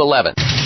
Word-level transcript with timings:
11. 0.00 0.65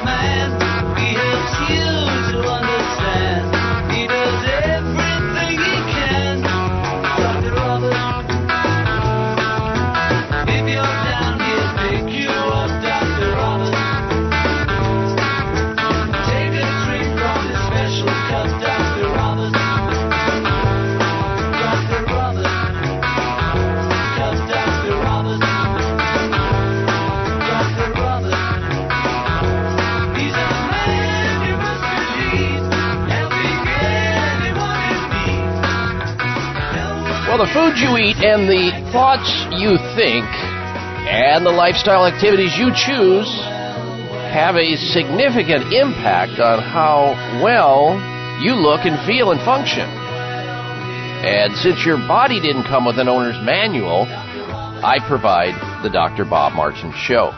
man. 0.00 0.51
Well, 37.32 37.48
the 37.48 37.56
food 37.56 37.80
you 37.80 37.96
eat 37.96 38.20
and 38.20 38.44
the 38.44 38.92
thoughts 38.92 39.24
you 39.56 39.80
think 39.96 40.28
and 41.08 41.46
the 41.46 41.50
lifestyle 41.50 42.04
activities 42.04 42.52
you 42.60 42.68
choose 42.76 43.24
have 44.36 44.56
a 44.56 44.76
significant 44.92 45.72
impact 45.72 46.44
on 46.44 46.60
how 46.60 47.16
well 47.40 47.96
you 48.44 48.52
look 48.52 48.84
and 48.84 49.00
feel 49.08 49.32
and 49.32 49.40
function. 49.48 49.88
And 51.24 51.56
since 51.56 51.86
your 51.86 51.96
body 51.96 52.36
didn't 52.36 52.64
come 52.64 52.84
with 52.84 52.98
an 52.98 53.08
owner's 53.08 53.40
manual, 53.42 54.04
I 54.84 55.00
provide 55.08 55.56
the 55.82 55.88
Dr. 55.88 56.26
Bob 56.26 56.52
Martin 56.52 56.92
Show. 57.08 57.32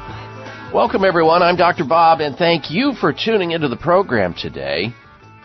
Welcome, 0.75 1.05
everyone. 1.05 1.41
I'm 1.41 1.55
Dr. 1.55 1.85
Bob, 1.85 2.19
and 2.19 2.35
thank 2.35 2.69
you 2.69 2.95
for 2.99 3.13
tuning 3.13 3.53
into 3.53 3.69
the 3.69 3.79
program 3.79 4.35
today. 4.35 4.93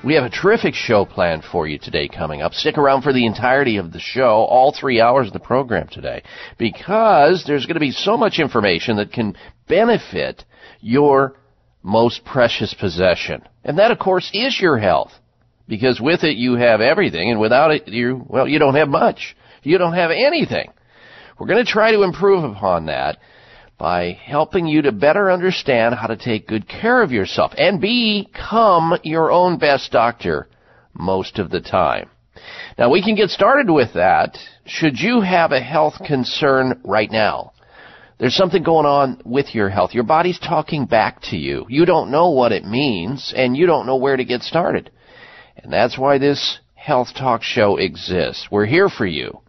We 0.02 0.14
have 0.14 0.24
a 0.24 0.30
terrific 0.30 0.76
show 0.76 1.04
planned 1.04 1.44
for 1.44 1.68
you 1.68 1.78
today 1.78 2.08
coming 2.08 2.42
up. 2.42 2.54
Stick 2.54 2.78
around 2.78 3.02
for 3.02 3.12
the 3.12 3.26
entirety 3.26 3.76
of 3.76 3.92
the 3.92 4.00
show, 4.00 4.46
all 4.50 4.72
three 4.72 5.02
hours 5.02 5.28
of 5.28 5.34
the 5.34 5.42
program 5.42 5.90
today, 5.90 6.24
because 6.58 7.44
there's 7.46 7.66
going 7.66 7.74
to 7.74 7.82
be 7.82 7.92
so 7.92 8.16
much 8.16 8.40
information 8.40 8.96
that 8.96 9.12
can 9.12 9.36
benefit 9.68 10.46
your 10.80 11.36
most 11.84 12.24
precious 12.24 12.74
possession. 12.74 13.42
And 13.66 13.78
that, 13.80 13.92
of 13.92 14.00
course, 14.00 14.32
is 14.34 14.58
your 14.58 14.78
health. 14.78 15.12
Because 15.68 16.00
with 16.00 16.24
it, 16.24 16.38
you 16.38 16.56
have 16.56 16.80
everything, 16.80 17.30
and 17.30 17.40
without 17.40 17.72
it, 17.72 17.90
you, 17.90 18.26
well, 18.26 18.48
you 18.48 18.58
don't 18.58 18.76
have 18.76 18.88
much. 18.88 19.36
You 19.64 19.78
don't 19.78 19.96
have 19.96 20.12
anything. 20.12 20.72
We're 21.38 21.48
going 21.48 21.64
to 21.64 21.70
try 21.70 21.92
to 21.92 22.04
improve 22.04 22.46
upon 22.46 22.86
that 22.86 23.18
by 23.80 24.12
helping 24.12 24.68
you 24.68 24.82
to 24.84 24.92
better 24.92 25.32
understand 25.32 25.96
how 25.96 26.08
to 26.08 26.18
take 26.18 26.48
good 26.48 26.68
care 26.68 27.02
of 27.02 27.14
yourself 27.14 27.54
and 27.58 27.80
become 27.80 29.00
your 29.04 29.32
own 29.32 29.58
best 29.58 29.92
doctor 29.92 30.48
most 30.94 31.40
of 31.40 31.50
the 31.50 31.62
time. 31.62 32.10
Now 32.78 32.92
we 32.92 33.02
can 33.02 33.16
get 33.16 33.30
started 33.30 33.72
with 33.72 33.94
that 33.94 34.38
should 34.66 35.00
you 35.00 35.22
have 35.22 35.52
a 35.52 35.62
health 35.62 35.96
concern 36.06 36.82
right 36.84 37.10
now. 37.10 37.54
There's 38.20 38.36
something 38.36 38.64
going 38.64 38.86
on 38.86 39.22
with 39.24 39.56
your 39.56 39.70
health. 39.70 39.94
Your 39.94 40.04
body's 40.04 40.40
talking 40.40 40.86
back 40.86 41.22
to 41.30 41.38
you. 41.38 41.66
You 41.70 41.86
don't 41.86 42.12
know 42.12 42.32
what 42.32 42.52
it 42.52 42.66
means 42.66 43.34
and 43.36 43.56
you 43.56 43.66
don't 43.66 43.86
know 43.86 43.96
where 43.96 44.18
to 44.18 44.26
get 44.26 44.42
started. 44.42 44.92
And 45.56 45.72
that's 45.72 45.98
why 45.98 46.18
this 46.18 46.60
health 46.76 47.14
talk 47.18 47.44
show 47.44 47.78
exists. 47.78 48.50
We're 48.52 48.66
here 48.66 48.90
for 48.90 49.06
you. 49.06 49.40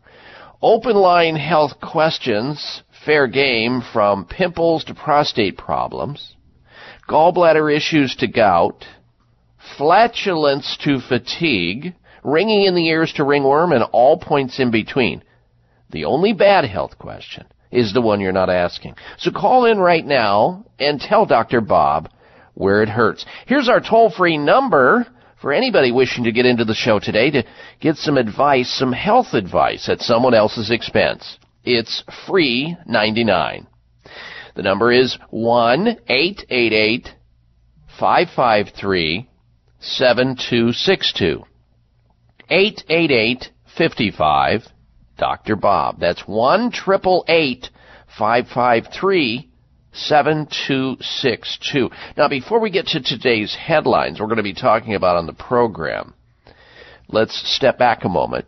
Open 0.63 0.95
line 0.95 1.37
health 1.37 1.81
questions, 1.81 2.83
fair 3.05 3.27
game 3.27 3.83
from 3.93 4.27
pimples 4.27 4.85
to 4.85 4.95
prostate 4.95 5.57
problems, 5.57 6.37
gallbladder 7.09 7.75
issues 7.75 8.15
to 8.17 8.27
gout, 8.27 8.85
flatulence 9.77 10.77
to 10.85 11.01
fatigue, 11.01 11.95
ringing 12.23 12.65
in 12.65 12.75
the 12.75 12.89
ears 12.89 13.13
to 13.15 13.25
ringworm, 13.25 13.73
and 13.73 13.85
all 13.93 14.19
points 14.19 14.59
in 14.59 14.71
between. 14.71 15.23
The 15.91 16.05
only 16.05 16.33
bad 16.33 16.65
health 16.65 16.99
question 16.99 17.47
is 17.71 17.93
the 17.93 18.03
one 18.03 18.21
you're 18.21 18.33
not 18.33 18.51
asking. 18.51 18.97
So 19.19 19.31
call 19.31 19.65
in 19.65 19.79
right 19.79 20.05
now 20.05 20.65
and 20.79 21.01
tell 21.01 21.27
Dr. 21.27 21.61
Bob 21.61 22.11
where 22.55 22.83
it 22.83 22.89
hurts. 22.89 23.25
Here's 23.47 23.69
our 23.69 23.81
toll 23.81 24.11
free 24.11 24.37
number 24.37 25.07
for 25.41 25.53
anybody 25.53 25.91
wishing 25.91 26.25
to 26.25 26.33
get 26.33 26.47
into 26.47 26.65
the 26.65 26.75
show 26.75 26.99
today 26.99 27.31
to 27.31 27.45
get 27.81 27.97
some 27.97 28.19
advice, 28.19 28.69
some 28.69 28.93
health 28.93 29.33
advice 29.33 29.89
at 29.89 30.01
someone 30.01 30.35
else's 30.35 30.71
expense. 30.71 31.39
It's 31.65 32.03
free 32.27 32.77
99. 32.87 33.67
The 34.57 34.63
number 34.63 34.91
is 34.93 35.19
1 35.31 35.89
888 36.09 37.15
553 37.99 39.29
7262. 39.81 41.45
888 42.49 43.51
55 43.77 44.63
Dr. 45.19 45.57
Bob. 45.57 46.01
That's 46.01 46.23
1 46.27 46.73
553 48.19 49.51
7262. 49.93 51.91
Now, 52.17 52.29
before 52.29 52.61
we 52.61 52.71
get 52.71 52.87
to 52.89 53.03
today's 53.03 53.55
headlines, 53.55 54.19
we're 54.21 54.27
going 54.27 54.37
to 54.39 54.43
be 54.43 54.55
talking 54.55 54.95
about 54.95 55.17
on 55.17 55.27
the 55.27 55.33
program. 55.33 56.15
Let's 57.09 57.37
step 57.57 57.77
back 57.79 58.05
a 58.05 58.09
moment 58.09 58.47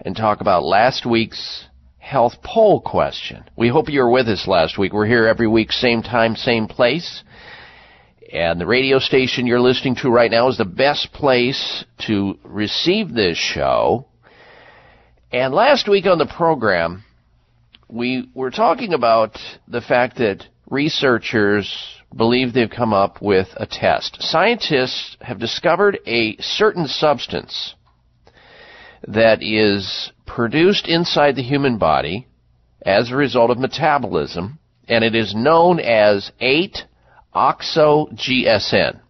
and 0.00 0.16
talk 0.16 0.40
about 0.40 0.62
last 0.64 1.04
week's 1.04 1.64
health 2.06 2.34
poll 2.44 2.80
question. 2.80 3.44
We 3.56 3.68
hope 3.68 3.88
you 3.88 4.00
were 4.00 4.10
with 4.10 4.28
us 4.28 4.46
last 4.46 4.78
week. 4.78 4.92
We're 4.92 5.06
here 5.06 5.26
every 5.26 5.48
week, 5.48 5.72
same 5.72 6.02
time, 6.02 6.36
same 6.36 6.68
place. 6.68 7.24
And 8.32 8.60
the 8.60 8.66
radio 8.66 9.00
station 9.00 9.44
you're 9.44 9.58
listening 9.58 9.96
to 10.02 10.08
right 10.08 10.30
now 10.30 10.46
is 10.48 10.56
the 10.56 10.64
best 10.64 11.12
place 11.12 11.84
to 12.06 12.38
receive 12.44 13.12
this 13.12 13.36
show. 13.36 14.06
And 15.32 15.52
last 15.52 15.88
week 15.88 16.06
on 16.06 16.18
the 16.18 16.26
program, 16.26 17.02
we 17.88 18.30
were 18.34 18.52
talking 18.52 18.94
about 18.94 19.36
the 19.66 19.80
fact 19.80 20.18
that 20.18 20.44
researchers 20.70 21.76
believe 22.16 22.52
they've 22.52 22.70
come 22.70 22.92
up 22.92 23.20
with 23.20 23.48
a 23.56 23.66
test. 23.66 24.18
Scientists 24.20 25.16
have 25.20 25.40
discovered 25.40 25.98
a 26.06 26.36
certain 26.38 26.86
substance 26.86 27.74
that 29.08 29.42
is 29.42 30.12
produced 30.26 30.88
inside 30.88 31.36
the 31.36 31.42
human 31.42 31.78
body 31.78 32.26
as 32.82 33.10
a 33.10 33.16
result 33.16 33.50
of 33.50 33.58
metabolism, 33.58 34.58
and 34.88 35.04
it 35.04 35.14
is 35.14 35.34
known 35.34 35.80
as 35.80 36.30
8-oxo-GSN. 36.40 39.00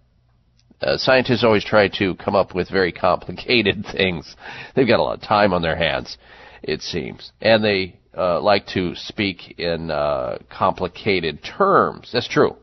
Uh, 0.80 0.96
scientists 0.98 1.42
always 1.42 1.64
try 1.64 1.88
to 1.88 2.14
come 2.16 2.34
up 2.34 2.54
with 2.54 2.68
very 2.70 2.92
complicated 2.92 3.86
things. 3.90 4.36
They've 4.74 4.86
got 4.86 5.00
a 5.00 5.02
lot 5.02 5.18
of 5.18 5.22
time 5.22 5.52
on 5.52 5.62
their 5.62 5.76
hands, 5.76 6.16
it 6.62 6.82
seems. 6.82 7.32
And 7.40 7.64
they 7.64 7.98
uh, 8.16 8.40
like 8.40 8.66
to 8.68 8.94
speak 8.94 9.58
in 9.58 9.90
uh, 9.90 10.38
complicated 10.50 11.42
terms. 11.44 12.08
That's 12.12 12.28
true. 12.28 12.56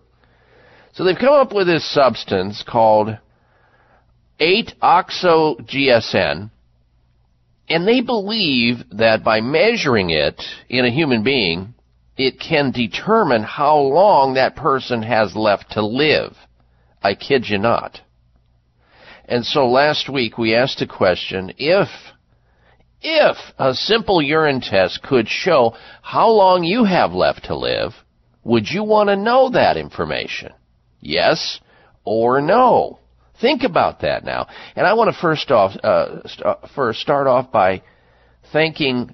So 0.94 1.04
they've 1.04 1.18
come 1.18 1.34
up 1.34 1.54
with 1.54 1.68
this 1.68 1.92
substance 1.92 2.64
called 2.68 3.18
8-oxo-GSN, 4.40 6.50
and 7.70 7.88
they 7.88 8.02
believe 8.02 8.78
that 8.92 9.24
by 9.24 9.42
measuring 9.42 10.10
it 10.10 10.42
in 10.70 10.86
a 10.86 10.92
human 10.92 11.24
being, 11.24 11.74
it 12.18 12.40
can 12.40 12.72
determine 12.72 13.44
how 13.44 13.78
long 13.78 14.34
that 14.34 14.56
person 14.56 15.02
has 15.02 15.36
left 15.36 15.72
to 15.72 15.86
live. 15.86 16.36
I 17.02 17.16
kid 17.16 17.46
you 17.48 17.58
not. 17.58 18.00
And 19.26 19.46
so 19.46 19.68
last 19.68 20.10
week 20.10 20.38
we 20.38 20.56
asked 20.56 20.82
a 20.82 20.88
question, 20.88 21.54
if 21.58 21.88
if 23.02 23.38
a 23.58 23.74
simple 23.74 24.22
urine 24.22 24.62
test 24.62 25.04
could 25.04 25.28
show 25.28 25.76
how 26.02 26.30
long 26.30 26.64
you 26.64 26.86
have 26.86 27.12
left 27.12 27.46
to 27.46 27.56
live, 27.56 27.92
would 28.44 28.70
you 28.70 28.84
want 28.84 29.10
to 29.10 29.16
know 29.16 29.50
that 29.50 29.76
information? 29.76 30.54
Yes 31.02 31.60
or 32.06 32.42
no? 32.42 33.00
Think 33.44 33.64
about 33.64 34.00
that 34.04 34.24
now. 34.24 34.48
And 34.74 34.88
I 34.88 34.94
want 34.94 35.14
to 35.14 35.22
first 35.22 35.52
off, 35.52 35.76
uh, 35.84 36.26
st- 36.26 36.46
uh, 36.46 36.56
first 36.74 37.02
start 37.02 37.28
off 37.28 37.52
by 37.52 37.84
thanking 38.54 39.14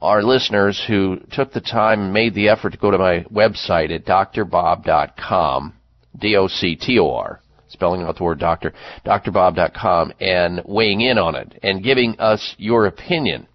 our 0.00 0.22
listeners 0.22 0.80
who 0.86 1.18
took 1.32 1.52
the 1.52 1.60
time 1.60 2.02
and 2.02 2.12
made 2.12 2.34
the 2.34 2.50
effort 2.50 2.70
to 2.70 2.78
go 2.78 2.92
to 2.92 2.98
my 2.98 3.24
website 3.32 3.92
at 3.92 4.06
drbob.com, 4.06 5.74
D-O-C-T-O-R, 6.16 7.40
spelling 7.68 8.02
out 8.02 8.16
the 8.16 8.22
word 8.22 8.38
doctor, 8.38 8.72
drbob.com, 9.04 10.12
and 10.20 10.62
weighing 10.64 11.00
in 11.00 11.18
on 11.18 11.34
it 11.34 11.58
and 11.60 11.82
giving 11.82 12.14
us 12.20 12.54
your 12.58 12.86
opinion. 12.86 13.48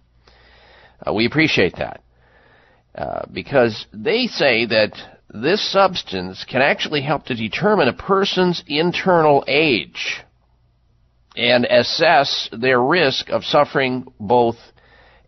Uh, 1.00 1.14
we 1.14 1.24
appreciate 1.24 1.76
that. 1.76 2.02
Uh, 2.94 3.22
because 3.32 3.86
they 3.94 4.26
say 4.26 4.66
that 4.66 4.92
this 5.34 5.72
substance 5.72 6.44
can 6.48 6.62
actually 6.62 7.02
help 7.02 7.24
to 7.24 7.34
determine 7.34 7.88
a 7.88 7.92
person's 7.92 8.62
internal 8.68 9.44
age 9.48 10.22
and 11.36 11.64
assess 11.64 12.48
their 12.52 12.80
risk 12.80 13.30
of 13.30 13.42
suffering 13.42 14.06
both 14.20 14.54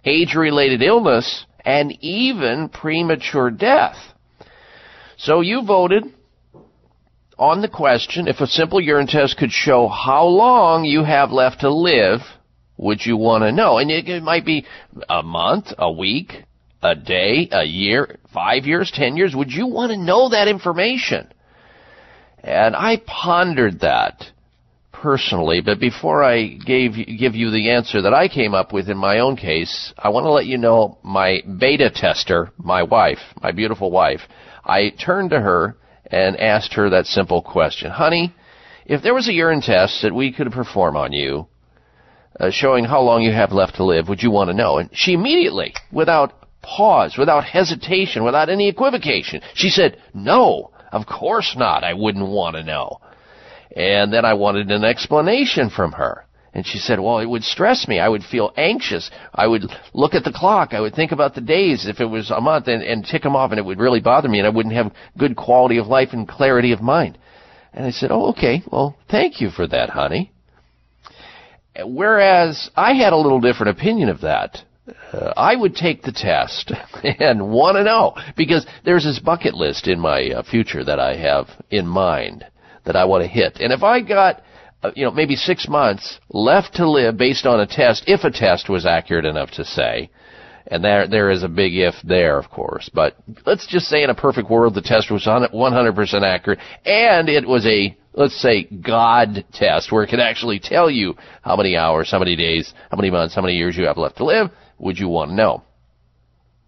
age-related 0.04 0.80
illness 0.80 1.44
and 1.64 1.92
even 2.00 2.68
premature 2.68 3.50
death. 3.50 3.96
So 5.16 5.40
you 5.40 5.66
voted 5.66 6.04
on 7.36 7.60
the 7.60 7.68
question, 7.68 8.28
if 8.28 8.40
a 8.40 8.46
simple 8.46 8.80
urine 8.80 9.08
test 9.08 9.36
could 9.36 9.50
show 9.50 9.88
how 9.88 10.26
long 10.26 10.84
you 10.84 11.02
have 11.02 11.32
left 11.32 11.62
to 11.62 11.70
live, 11.70 12.20
would 12.76 13.04
you 13.04 13.16
want 13.16 13.42
to 13.42 13.50
know? 13.50 13.78
And 13.78 13.90
it, 13.90 14.08
it 14.08 14.22
might 14.22 14.46
be 14.46 14.64
a 15.08 15.24
month, 15.24 15.72
a 15.76 15.90
week, 15.90 16.44
a 16.90 16.94
day, 16.94 17.48
a 17.50 17.64
year, 17.64 18.18
five 18.32 18.64
years, 18.64 18.90
ten 18.92 19.16
years. 19.16 19.34
Would 19.34 19.52
you 19.52 19.66
want 19.66 19.92
to 19.92 19.98
know 19.98 20.28
that 20.30 20.48
information? 20.48 21.32
And 22.42 22.76
I 22.76 23.02
pondered 23.06 23.80
that 23.80 24.24
personally, 24.92 25.60
but 25.60 25.78
before 25.78 26.22
I 26.24 26.46
gave 26.46 26.94
give 26.94 27.34
you 27.34 27.50
the 27.50 27.70
answer 27.70 28.02
that 28.02 28.14
I 28.14 28.28
came 28.28 28.54
up 28.54 28.72
with 28.72 28.88
in 28.88 28.96
my 28.96 29.18
own 29.18 29.36
case, 29.36 29.92
I 29.98 30.08
want 30.08 30.24
to 30.24 30.30
let 30.30 30.46
you 30.46 30.58
know 30.58 30.98
my 31.02 31.42
beta 31.58 31.90
tester, 31.90 32.50
my 32.56 32.82
wife, 32.82 33.18
my 33.42 33.52
beautiful 33.52 33.90
wife. 33.90 34.20
I 34.64 34.90
turned 34.90 35.30
to 35.30 35.40
her 35.40 35.76
and 36.06 36.36
asked 36.38 36.74
her 36.74 36.90
that 36.90 37.06
simple 37.06 37.42
question. 37.42 37.90
Honey, 37.90 38.34
if 38.86 39.02
there 39.02 39.14
was 39.14 39.28
a 39.28 39.32
urine 39.32 39.60
test 39.60 40.02
that 40.02 40.14
we 40.14 40.32
could 40.32 40.50
perform 40.52 40.96
on 40.96 41.12
you, 41.12 41.46
uh, 42.38 42.50
showing 42.50 42.84
how 42.84 43.00
long 43.00 43.22
you 43.22 43.32
have 43.32 43.52
left 43.52 43.76
to 43.76 43.84
live, 43.84 44.08
would 44.08 44.22
you 44.22 44.30
want 44.30 44.48
to 44.50 44.54
know? 44.54 44.78
And 44.78 44.90
she 44.92 45.14
immediately, 45.14 45.74
without 45.90 46.45
pause, 46.66 47.16
without 47.16 47.44
hesitation, 47.44 48.24
without 48.24 48.48
any 48.48 48.68
equivocation, 48.68 49.40
she 49.54 49.68
said, 49.68 50.02
no, 50.12 50.70
of 50.92 51.06
course 51.06 51.54
not. 51.56 51.84
I 51.84 51.94
wouldn't 51.94 52.26
want 52.26 52.56
to 52.56 52.64
know. 52.64 53.00
And 53.74 54.12
then 54.12 54.24
I 54.24 54.34
wanted 54.34 54.70
an 54.70 54.84
explanation 54.84 55.70
from 55.70 55.92
her. 55.92 56.24
And 56.54 56.66
she 56.66 56.78
said, 56.78 56.98
well, 56.98 57.18
it 57.18 57.26
would 57.26 57.44
stress 57.44 57.86
me. 57.86 58.00
I 58.00 58.08
would 58.08 58.24
feel 58.24 58.50
anxious. 58.56 59.10
I 59.34 59.46
would 59.46 59.64
look 59.92 60.14
at 60.14 60.24
the 60.24 60.32
clock. 60.32 60.72
I 60.72 60.80
would 60.80 60.94
think 60.94 61.12
about 61.12 61.34
the 61.34 61.42
days 61.42 61.86
if 61.86 62.00
it 62.00 62.06
was 62.06 62.30
a 62.30 62.40
month 62.40 62.66
and, 62.68 62.82
and 62.82 63.04
tick 63.04 63.22
them 63.22 63.36
off 63.36 63.50
and 63.50 63.58
it 63.58 63.64
would 63.64 63.78
really 63.78 64.00
bother 64.00 64.28
me 64.28 64.38
and 64.38 64.46
I 64.46 64.50
wouldn't 64.50 64.74
have 64.74 64.92
good 65.18 65.36
quality 65.36 65.76
of 65.76 65.86
life 65.86 66.10
and 66.12 66.26
clarity 66.26 66.72
of 66.72 66.80
mind. 66.80 67.18
And 67.74 67.84
I 67.84 67.90
said, 67.90 68.10
oh, 68.10 68.30
okay. 68.30 68.62
Well, 68.72 68.96
thank 69.10 69.42
you 69.42 69.50
for 69.50 69.66
that, 69.66 69.90
honey. 69.90 70.32
Whereas 71.84 72.70
I 72.74 72.94
had 72.94 73.12
a 73.12 73.18
little 73.18 73.40
different 73.40 73.78
opinion 73.78 74.08
of 74.08 74.22
that. 74.22 74.62
Uh, 75.12 75.32
I 75.36 75.56
would 75.56 75.74
take 75.74 76.02
the 76.02 76.12
test 76.12 76.72
and 77.04 77.48
want 77.50 77.76
to 77.76 77.84
know 77.84 78.14
because 78.36 78.66
there's 78.84 79.04
this 79.04 79.18
bucket 79.18 79.54
list 79.54 79.88
in 79.88 79.98
my 79.98 80.30
uh, 80.30 80.42
future 80.42 80.84
that 80.84 81.00
I 81.00 81.16
have 81.16 81.48
in 81.70 81.86
mind 81.86 82.44
that 82.84 82.96
I 82.96 83.04
want 83.04 83.22
to 83.22 83.28
hit. 83.28 83.58
And 83.60 83.72
if 83.72 83.82
I 83.82 84.00
got 84.00 84.42
uh, 84.82 84.92
you 84.94 85.04
know, 85.04 85.10
maybe 85.10 85.34
six 85.34 85.68
months 85.68 86.20
left 86.28 86.74
to 86.74 86.88
live 86.88 87.16
based 87.16 87.46
on 87.46 87.60
a 87.60 87.66
test, 87.66 88.04
if 88.06 88.24
a 88.24 88.30
test 88.30 88.68
was 88.68 88.86
accurate 88.86 89.24
enough 89.24 89.50
to 89.52 89.64
say. 89.64 90.10
And 90.68 90.84
there, 90.84 91.06
there 91.06 91.30
is 91.30 91.42
a 91.42 91.48
big 91.48 91.76
if 91.76 91.94
there, 92.04 92.38
of 92.38 92.50
course. 92.50 92.90
But 92.92 93.16
let's 93.46 93.66
just 93.66 93.86
say 93.86 94.02
in 94.02 94.10
a 94.10 94.14
perfect 94.14 94.50
world 94.50 94.74
the 94.74 94.82
test 94.82 95.10
was 95.10 95.24
100% 95.26 96.22
accurate 96.22 96.58
and 96.84 97.28
it 97.28 97.46
was 97.46 97.64
a, 97.66 97.96
let's 98.14 98.40
say, 98.40 98.64
God 98.64 99.44
test 99.52 99.92
where 99.92 100.02
it 100.02 100.08
could 100.08 100.20
actually 100.20 100.58
tell 100.58 100.90
you 100.90 101.14
how 101.42 101.56
many 101.56 101.76
hours, 101.76 102.10
how 102.10 102.18
many 102.18 102.36
days, 102.36 102.72
how 102.90 102.96
many 102.96 103.10
months, 103.10 103.34
how 103.34 103.42
many 103.42 103.54
years 103.54 103.76
you 103.76 103.86
have 103.86 103.96
left 103.96 104.18
to 104.18 104.24
live. 104.24 104.50
Would 104.78 104.98
you 104.98 105.08
want 105.08 105.30
to 105.30 105.34
know? 105.34 105.62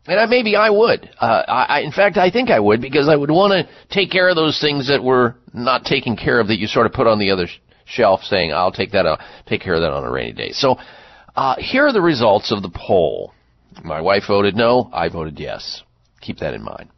And 0.06 0.18
I, 0.18 0.26
maybe 0.26 0.56
I 0.56 0.70
would. 0.70 1.08
Uh, 1.20 1.42
I, 1.46 1.80
in 1.80 1.92
fact, 1.92 2.16
I 2.16 2.30
think 2.30 2.50
I 2.50 2.58
would 2.58 2.80
because 2.80 3.08
I 3.08 3.16
would 3.16 3.30
want 3.30 3.52
to 3.52 3.68
take 3.94 4.10
care 4.10 4.28
of 4.30 4.36
those 4.36 4.58
things 4.58 4.88
that 4.88 5.04
were 5.04 5.36
not 5.52 5.84
taken 5.84 6.16
care 6.16 6.40
of 6.40 6.48
that 6.48 6.58
you 6.58 6.66
sort 6.66 6.86
of 6.86 6.92
put 6.92 7.06
on 7.06 7.18
the 7.18 7.30
other 7.30 7.46
shelf 7.84 8.22
saying, 8.22 8.52
I'll 8.52 8.72
take 8.72 8.92
that, 8.92 9.06
I'll 9.06 9.20
take 9.46 9.60
care 9.60 9.74
of 9.74 9.82
that 9.82 9.92
on 9.92 10.04
a 10.04 10.10
rainy 10.10 10.32
day. 10.32 10.52
So, 10.52 10.78
uh, 11.36 11.56
here 11.58 11.86
are 11.86 11.92
the 11.92 12.00
results 12.00 12.50
of 12.52 12.62
the 12.62 12.70
poll. 12.70 13.32
My 13.84 14.00
wife 14.00 14.24
voted 14.28 14.56
no. 14.56 14.90
I 14.92 15.08
voted 15.08 15.38
yes. 15.38 15.82
Keep 16.20 16.38
that 16.38 16.54
in 16.54 16.62
mind. 16.62 16.88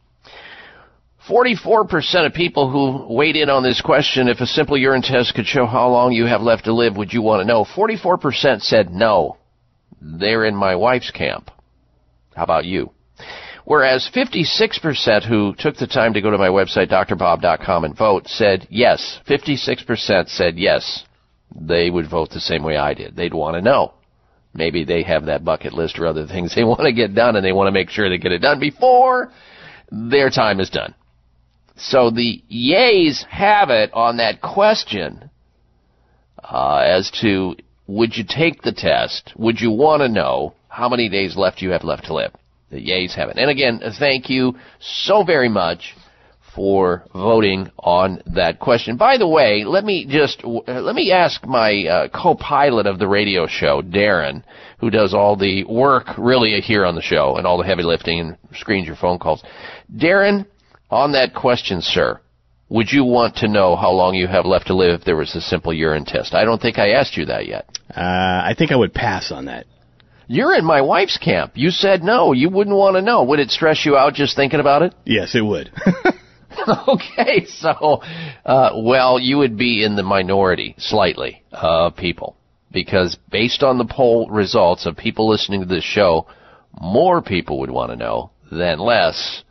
44% 1.29 2.25
of 2.25 2.33
people 2.33 2.71
who 2.71 3.13
weighed 3.13 3.35
in 3.35 3.49
on 3.49 3.61
this 3.61 3.79
question, 3.81 4.27
if 4.27 4.39
a 4.39 4.47
simple 4.47 4.77
urine 4.77 5.03
test 5.03 5.35
could 5.35 5.45
show 5.45 5.67
how 5.67 5.89
long 5.89 6.11
you 6.11 6.25
have 6.25 6.41
left 6.41 6.65
to 6.65 6.73
live, 6.73 6.97
would 6.97 7.13
you 7.13 7.21
want 7.21 7.41
to 7.41 7.45
know? 7.45 7.63
44% 7.63 8.61
said 8.61 8.89
no. 8.89 9.37
They're 10.01 10.45
in 10.45 10.55
my 10.55 10.75
wife's 10.75 11.11
camp. 11.11 11.51
How 12.35 12.43
about 12.43 12.65
you? 12.65 12.91
Whereas 13.63 14.09
56% 14.13 15.27
who 15.27 15.53
took 15.57 15.75
the 15.75 15.87
time 15.87 16.13
to 16.13 16.21
go 16.21 16.31
to 16.31 16.37
my 16.37 16.47
website, 16.47 16.89
drbob.com, 16.89 17.83
and 17.83 17.95
vote 17.95 18.27
said 18.27 18.67
yes. 18.69 19.19
56% 19.27 20.29
said 20.29 20.57
yes. 20.57 21.05
They 21.55 21.89
would 21.89 22.09
vote 22.09 22.31
the 22.31 22.39
same 22.39 22.63
way 22.63 22.77
I 22.77 22.93
did. 22.93 23.15
They'd 23.15 23.33
want 23.33 23.55
to 23.55 23.61
know. 23.61 23.93
Maybe 24.53 24.83
they 24.83 25.03
have 25.03 25.25
that 25.25 25.45
bucket 25.45 25.73
list 25.73 25.99
or 25.99 26.07
other 26.07 26.25
things 26.27 26.55
they 26.55 26.63
want 26.63 26.81
to 26.81 26.93
get 26.93 27.13
done 27.13 27.35
and 27.35 27.45
they 27.45 27.51
want 27.51 27.67
to 27.67 27.71
make 27.71 27.89
sure 27.89 28.09
they 28.09 28.17
get 28.17 28.31
it 28.31 28.39
done 28.39 28.59
before 28.59 29.31
their 29.91 30.29
time 30.29 30.59
is 30.59 30.69
done. 30.69 30.95
So 31.75 32.09
the 32.09 32.43
yays 32.51 33.25
have 33.25 33.69
it 33.69 33.93
on 33.93 34.17
that 34.17 34.41
question 34.41 35.29
uh, 36.43 36.77
as 36.77 37.11
to 37.21 37.55
would 37.91 38.15
you 38.15 38.23
take 38.27 38.61
the 38.61 38.71
test? 38.71 39.33
Would 39.35 39.59
you 39.59 39.71
want 39.71 40.01
to 40.01 40.07
know 40.07 40.53
how 40.69 40.87
many 40.87 41.09
days 41.09 41.35
left 41.35 41.61
you 41.61 41.71
have 41.71 41.83
left 41.83 42.05
to 42.05 42.13
live? 42.13 42.31
The 42.69 42.77
yays 42.77 43.13
have 43.15 43.27
it. 43.29 43.37
And 43.37 43.49
again, 43.49 43.81
thank 43.99 44.29
you 44.29 44.55
so 44.79 45.23
very 45.25 45.49
much 45.49 45.95
for 46.55 47.03
voting 47.13 47.69
on 47.79 48.21
that 48.27 48.59
question. 48.59 48.95
By 48.95 49.17
the 49.17 49.27
way, 49.27 49.63
let 49.65 49.83
me 49.83 50.05
just 50.07 50.41
let 50.43 50.95
me 50.95 51.11
ask 51.11 51.45
my 51.45 51.83
uh, 51.83 52.07
co-pilot 52.09 52.87
of 52.87 52.97
the 52.97 53.07
radio 53.07 53.45
show, 53.47 53.81
Darren, 53.81 54.43
who 54.79 54.89
does 54.89 55.13
all 55.13 55.35
the 55.35 55.65
work 55.65 56.07
really 56.17 56.59
here 56.61 56.85
on 56.85 56.95
the 56.95 57.01
show 57.01 57.35
and 57.35 57.45
all 57.45 57.57
the 57.57 57.65
heavy 57.65 57.83
lifting 57.83 58.19
and 58.21 58.37
screens 58.53 58.87
your 58.87 58.95
phone 58.95 59.19
calls. 59.19 59.43
Darren, 59.93 60.45
on 60.89 61.11
that 61.11 61.33
question, 61.33 61.81
sir, 61.81 62.19
would 62.71 62.89
you 62.89 63.03
want 63.03 63.35
to 63.35 63.49
know 63.49 63.75
how 63.75 63.91
long 63.91 64.15
you 64.15 64.27
have 64.27 64.45
left 64.45 64.67
to 64.67 64.73
live 64.73 65.01
if 65.01 65.05
there 65.05 65.17
was 65.17 65.35
a 65.35 65.41
simple 65.41 65.73
urine 65.73 66.05
test? 66.05 66.33
I 66.33 66.45
don't 66.45 66.61
think 66.61 66.79
I 66.79 66.91
asked 66.91 67.17
you 67.17 67.25
that 67.25 67.45
yet. 67.45 67.65
Uh, 67.89 67.99
I 67.99 68.55
think 68.57 68.71
I 68.71 68.77
would 68.77 68.93
pass 68.93 69.29
on 69.29 69.45
that. 69.45 69.65
You're 70.27 70.55
in 70.55 70.63
my 70.63 70.79
wife's 70.79 71.17
camp. 71.17 71.51
You 71.55 71.69
said 71.69 72.01
no. 72.01 72.31
You 72.31 72.49
wouldn't 72.49 72.75
want 72.75 72.95
to 72.95 73.01
know. 73.01 73.23
Would 73.25 73.41
it 73.41 73.51
stress 73.51 73.85
you 73.85 73.97
out 73.97 74.13
just 74.13 74.37
thinking 74.37 74.61
about 74.61 74.83
it? 74.83 74.93
Yes, 75.05 75.35
it 75.35 75.41
would. 75.41 75.69
okay, 76.87 77.45
so, 77.47 78.01
uh, 78.45 78.71
well, 78.77 79.19
you 79.19 79.39
would 79.39 79.57
be 79.57 79.83
in 79.83 79.97
the 79.97 80.03
minority 80.03 80.73
slightly 80.77 81.43
of 81.51 81.91
uh, 81.91 81.95
people 81.95 82.37
because 82.71 83.17
based 83.29 83.63
on 83.63 83.79
the 83.79 83.85
poll 83.85 84.29
results 84.29 84.85
of 84.85 84.95
people 84.95 85.27
listening 85.27 85.59
to 85.59 85.67
this 85.67 85.83
show, 85.83 86.25
more 86.79 87.21
people 87.21 87.59
would 87.59 87.71
want 87.71 87.91
to 87.91 87.97
know 87.97 88.31
than 88.49 88.79
less. 88.79 89.43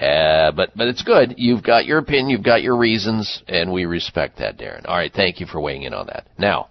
Uh, 0.00 0.50
but 0.52 0.70
but 0.74 0.88
it's 0.88 1.02
good. 1.02 1.34
You've 1.36 1.62
got 1.62 1.84
your 1.84 1.98
opinion, 1.98 2.30
you've 2.30 2.42
got 2.42 2.62
your 2.62 2.76
reasons, 2.76 3.42
and 3.46 3.70
we 3.70 3.84
respect 3.84 4.38
that, 4.38 4.58
Darren. 4.58 4.86
All 4.86 4.96
right, 4.96 5.12
thank 5.12 5.40
you 5.40 5.46
for 5.46 5.60
weighing 5.60 5.82
in 5.82 5.92
on 5.92 6.06
that. 6.06 6.26
Now, 6.38 6.68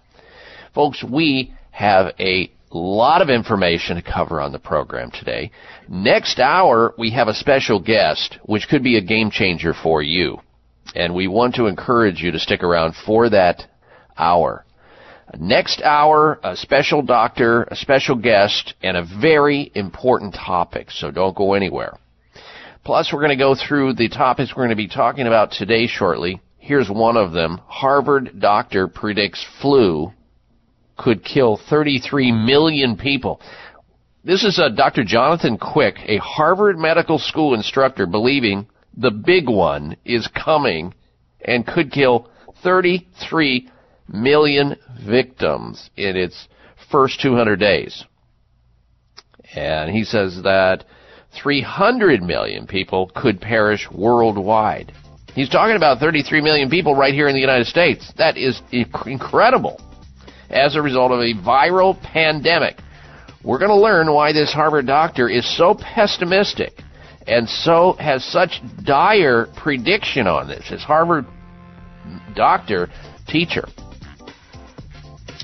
folks, 0.74 1.04
we 1.04 1.54
have 1.70 2.12
a 2.18 2.50
lot 2.72 3.22
of 3.22 3.28
information 3.30 3.96
to 3.96 4.02
cover 4.02 4.40
on 4.40 4.52
the 4.52 4.58
program 4.58 5.10
today. 5.12 5.52
Next 5.88 6.40
hour, 6.40 6.94
we 6.98 7.10
have 7.12 7.28
a 7.28 7.34
special 7.34 7.80
guest, 7.80 8.38
which 8.44 8.68
could 8.68 8.82
be 8.82 8.96
a 8.96 9.02
game 9.02 9.30
changer 9.30 9.74
for 9.74 10.02
you. 10.02 10.38
And 10.94 11.14
we 11.14 11.28
want 11.28 11.54
to 11.54 11.66
encourage 11.66 12.20
you 12.20 12.32
to 12.32 12.38
stick 12.38 12.64
around 12.64 12.94
for 13.06 13.30
that 13.30 13.62
hour. 14.18 14.64
Next 15.38 15.80
hour, 15.82 16.40
a 16.42 16.56
special 16.56 17.02
doctor, 17.02 17.62
a 17.64 17.76
special 17.76 18.16
guest, 18.16 18.74
and 18.82 18.96
a 18.96 19.06
very 19.20 19.70
important 19.76 20.34
topic, 20.34 20.90
so 20.90 21.12
don't 21.12 21.36
go 21.36 21.54
anywhere. 21.54 21.96
Plus, 22.90 23.12
we're 23.12 23.20
going 23.20 23.30
to 23.30 23.36
go 23.36 23.54
through 23.54 23.94
the 23.94 24.08
topics 24.08 24.50
we're 24.50 24.64
going 24.64 24.70
to 24.70 24.74
be 24.74 24.88
talking 24.88 25.28
about 25.28 25.52
today 25.52 25.86
shortly. 25.86 26.40
Here's 26.58 26.90
one 26.90 27.16
of 27.16 27.30
them. 27.30 27.60
Harvard 27.68 28.40
doctor 28.40 28.88
predicts 28.88 29.46
flu 29.62 30.10
could 30.98 31.24
kill 31.24 31.60
33 31.70 32.32
million 32.32 32.96
people. 32.96 33.40
This 34.24 34.42
is 34.42 34.58
uh, 34.58 34.70
Dr. 34.70 35.04
Jonathan 35.04 35.56
Quick, 35.56 35.98
a 36.04 36.16
Harvard 36.16 36.78
Medical 36.78 37.20
School 37.20 37.54
instructor, 37.54 38.06
believing 38.06 38.66
the 38.96 39.12
big 39.12 39.48
one 39.48 39.96
is 40.04 40.26
coming 40.26 40.92
and 41.44 41.64
could 41.64 41.92
kill 41.92 42.28
33 42.64 43.70
million 44.08 44.74
victims 45.06 45.90
in 45.96 46.16
its 46.16 46.48
first 46.90 47.20
200 47.20 47.54
days. 47.54 48.04
And 49.54 49.92
he 49.94 50.02
says 50.02 50.40
that 50.42 50.86
300 51.42 52.22
million 52.22 52.66
people 52.66 53.10
could 53.14 53.40
perish 53.40 53.88
worldwide. 53.90 54.92
He's 55.34 55.48
talking 55.48 55.76
about 55.76 55.98
33 55.98 56.40
million 56.40 56.68
people 56.68 56.94
right 56.94 57.14
here 57.14 57.28
in 57.28 57.34
the 57.34 57.40
United 57.40 57.66
States. 57.66 58.12
That 58.18 58.36
is 58.36 58.60
incredible. 58.72 59.80
As 60.48 60.74
a 60.74 60.82
result 60.82 61.12
of 61.12 61.20
a 61.20 61.34
viral 61.34 62.00
pandemic. 62.02 62.76
We're 63.44 63.58
going 63.58 63.70
to 63.70 63.76
learn 63.76 64.12
why 64.12 64.32
this 64.32 64.52
Harvard 64.52 64.86
doctor 64.86 65.28
is 65.28 65.46
so 65.56 65.74
pessimistic 65.74 66.72
and 67.26 67.48
so 67.48 67.94
has 67.98 68.24
such 68.24 68.60
dire 68.84 69.46
prediction 69.56 70.26
on 70.26 70.48
this. 70.48 70.66
His 70.68 70.82
Harvard 70.82 71.24
doctor, 72.34 72.88
teacher. 73.28 73.64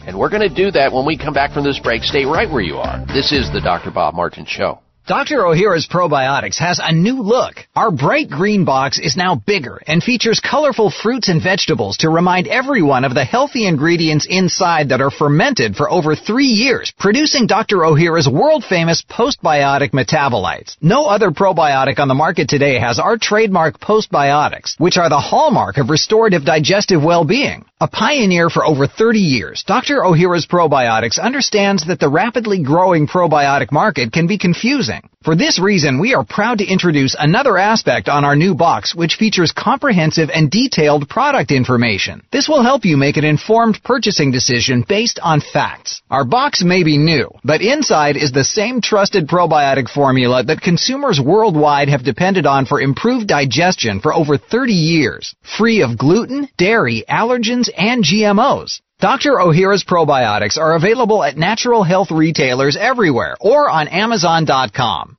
And 0.07 0.19
we're 0.19 0.31
going 0.31 0.49
to 0.49 0.55
do 0.55 0.71
that 0.73 0.93
when 0.93 1.07
we 1.07 1.17
come 1.17 1.35
back 1.35 1.53
from 1.53 1.65
this 1.65 1.79
break. 1.79 2.03
Stay 2.03 2.25
right 2.25 2.51
where 2.51 2.63
you 2.63 2.77
are. 2.77 3.05
This 3.07 3.33
is 3.33 3.51
the 3.53 3.61
Dr. 3.61 3.91
Bob 3.91 4.15
Martin 4.15 4.45
Show. 4.47 4.81
Dr. 5.07 5.37
Ohhira's 5.45 5.87
Probiotics 5.87 6.59
has 6.59 6.81
a 6.83 6.93
new 6.93 7.23
look. 7.23 7.55
Our 7.77 7.93
bright 7.93 8.29
green 8.29 8.65
box 8.65 8.99
is 8.99 9.17
now 9.17 9.37
bigger 9.37 9.81
and 9.87 10.03
features 10.03 10.41
colorful 10.41 10.91
fruits 10.91 11.29
and 11.29 11.41
vegetables 11.41 11.99
to 11.99 12.11
remind 12.11 12.49
everyone 12.49 13.05
of 13.05 13.15
the 13.15 13.25
healthy 13.25 13.69
ingredients 13.69 14.27
inside 14.29 14.89
that 14.89 15.01
are 15.01 15.13
fermented 15.13 15.77
for 15.77 15.89
over 15.89 16.17
three 16.17 16.47
years, 16.49 16.93
producing 16.99 17.47
Dr. 17.47 17.77
Ohhira's 17.85 18.29
world 18.29 18.65
famous 18.65 19.05
postbiotic 19.09 19.93
metabolites. 19.93 20.77
No 20.81 21.05
other 21.05 21.31
probiotic 21.31 22.01
on 22.01 22.09
the 22.09 22.15
market 22.15 22.49
today 22.49 22.81
has 22.81 22.99
our 22.99 23.17
trademark 23.17 23.79
postbiotics, 23.79 24.75
which 24.79 24.97
are 24.97 25.09
the 25.09 25.21
hallmark 25.21 25.77
of 25.77 25.89
restorative 25.89 26.45
digestive 26.45 27.05
well-being. 27.05 27.65
A 27.79 27.87
pioneer 27.87 28.49
for 28.49 28.65
over 28.65 28.87
30 28.87 29.19
years, 29.19 29.63
Dr. 29.67 29.97
Ohhira's 29.97 30.47
Probiotics 30.47 31.21
understands 31.21 31.85
that 31.85 32.01
the 32.01 32.09
rapidly 32.09 32.63
growing 32.63 33.07
probiotic 33.07 33.71
market 33.71 34.13
can 34.13 34.27
be 34.27 34.39
confusing. 34.39 35.03
For 35.23 35.35
this 35.35 35.59
reason, 35.59 35.99
we 35.99 36.15
are 36.15 36.25
proud 36.25 36.59
to 36.59 36.65
introduce 36.65 37.17
another 37.19 37.59
aspect 37.59 38.09
on 38.09 38.25
our 38.25 38.37
new 38.37 38.55
box 38.55 38.95
which 38.95 39.17
features 39.17 39.53
comprehensive 39.53 40.31
and 40.33 40.51
detailed 40.51 41.09
product 41.09 41.51
information. 41.51 42.23
This 42.31 42.49
will 42.49 42.63
help 42.63 42.85
you 42.85 42.97
make 42.97 43.17
an 43.17 43.25
informed 43.25 43.83
purchasing 43.83 44.31
decision 44.31 44.85
based 44.89 45.19
on 45.21 45.43
facts. 45.43 46.01
Our 46.11 46.25
box 46.25 46.63
may 46.63 46.85
be 46.85 46.97
new, 46.97 47.29
but 47.45 47.61
inside 47.61 48.17
is 48.17 48.31
the 48.31 48.45
same 48.45 48.81
trusted 48.81 49.27
probiotic 49.27 49.91
formula 49.91 50.45
that 50.45 50.61
consumers 50.61 51.21
worldwide 51.21 51.89
have 51.89 52.05
depended 52.05 52.47
on 52.47 52.65
for 52.65 52.81
improved 52.81 53.27
digestion 53.27 54.01
for 54.01 54.15
over 54.15 54.39
30 54.39 54.73
years. 54.73 55.35
Free 55.59 55.83
of 55.83 55.99
gluten, 55.99 56.49
dairy, 56.57 57.05
allergens, 57.11 57.66
and 57.77 58.05
GMOs. 58.05 58.81
Dr. 58.99 59.33
Ohhira's 59.33 59.85
probiotics 59.85 60.57
are 60.57 60.75
available 60.75 61.23
at 61.23 61.37
natural 61.37 61.83
health 61.83 62.11
retailers 62.11 62.77
everywhere 62.77 63.37
or 63.41 63.69
on 63.71 63.89
Amazon.com. 63.89 65.19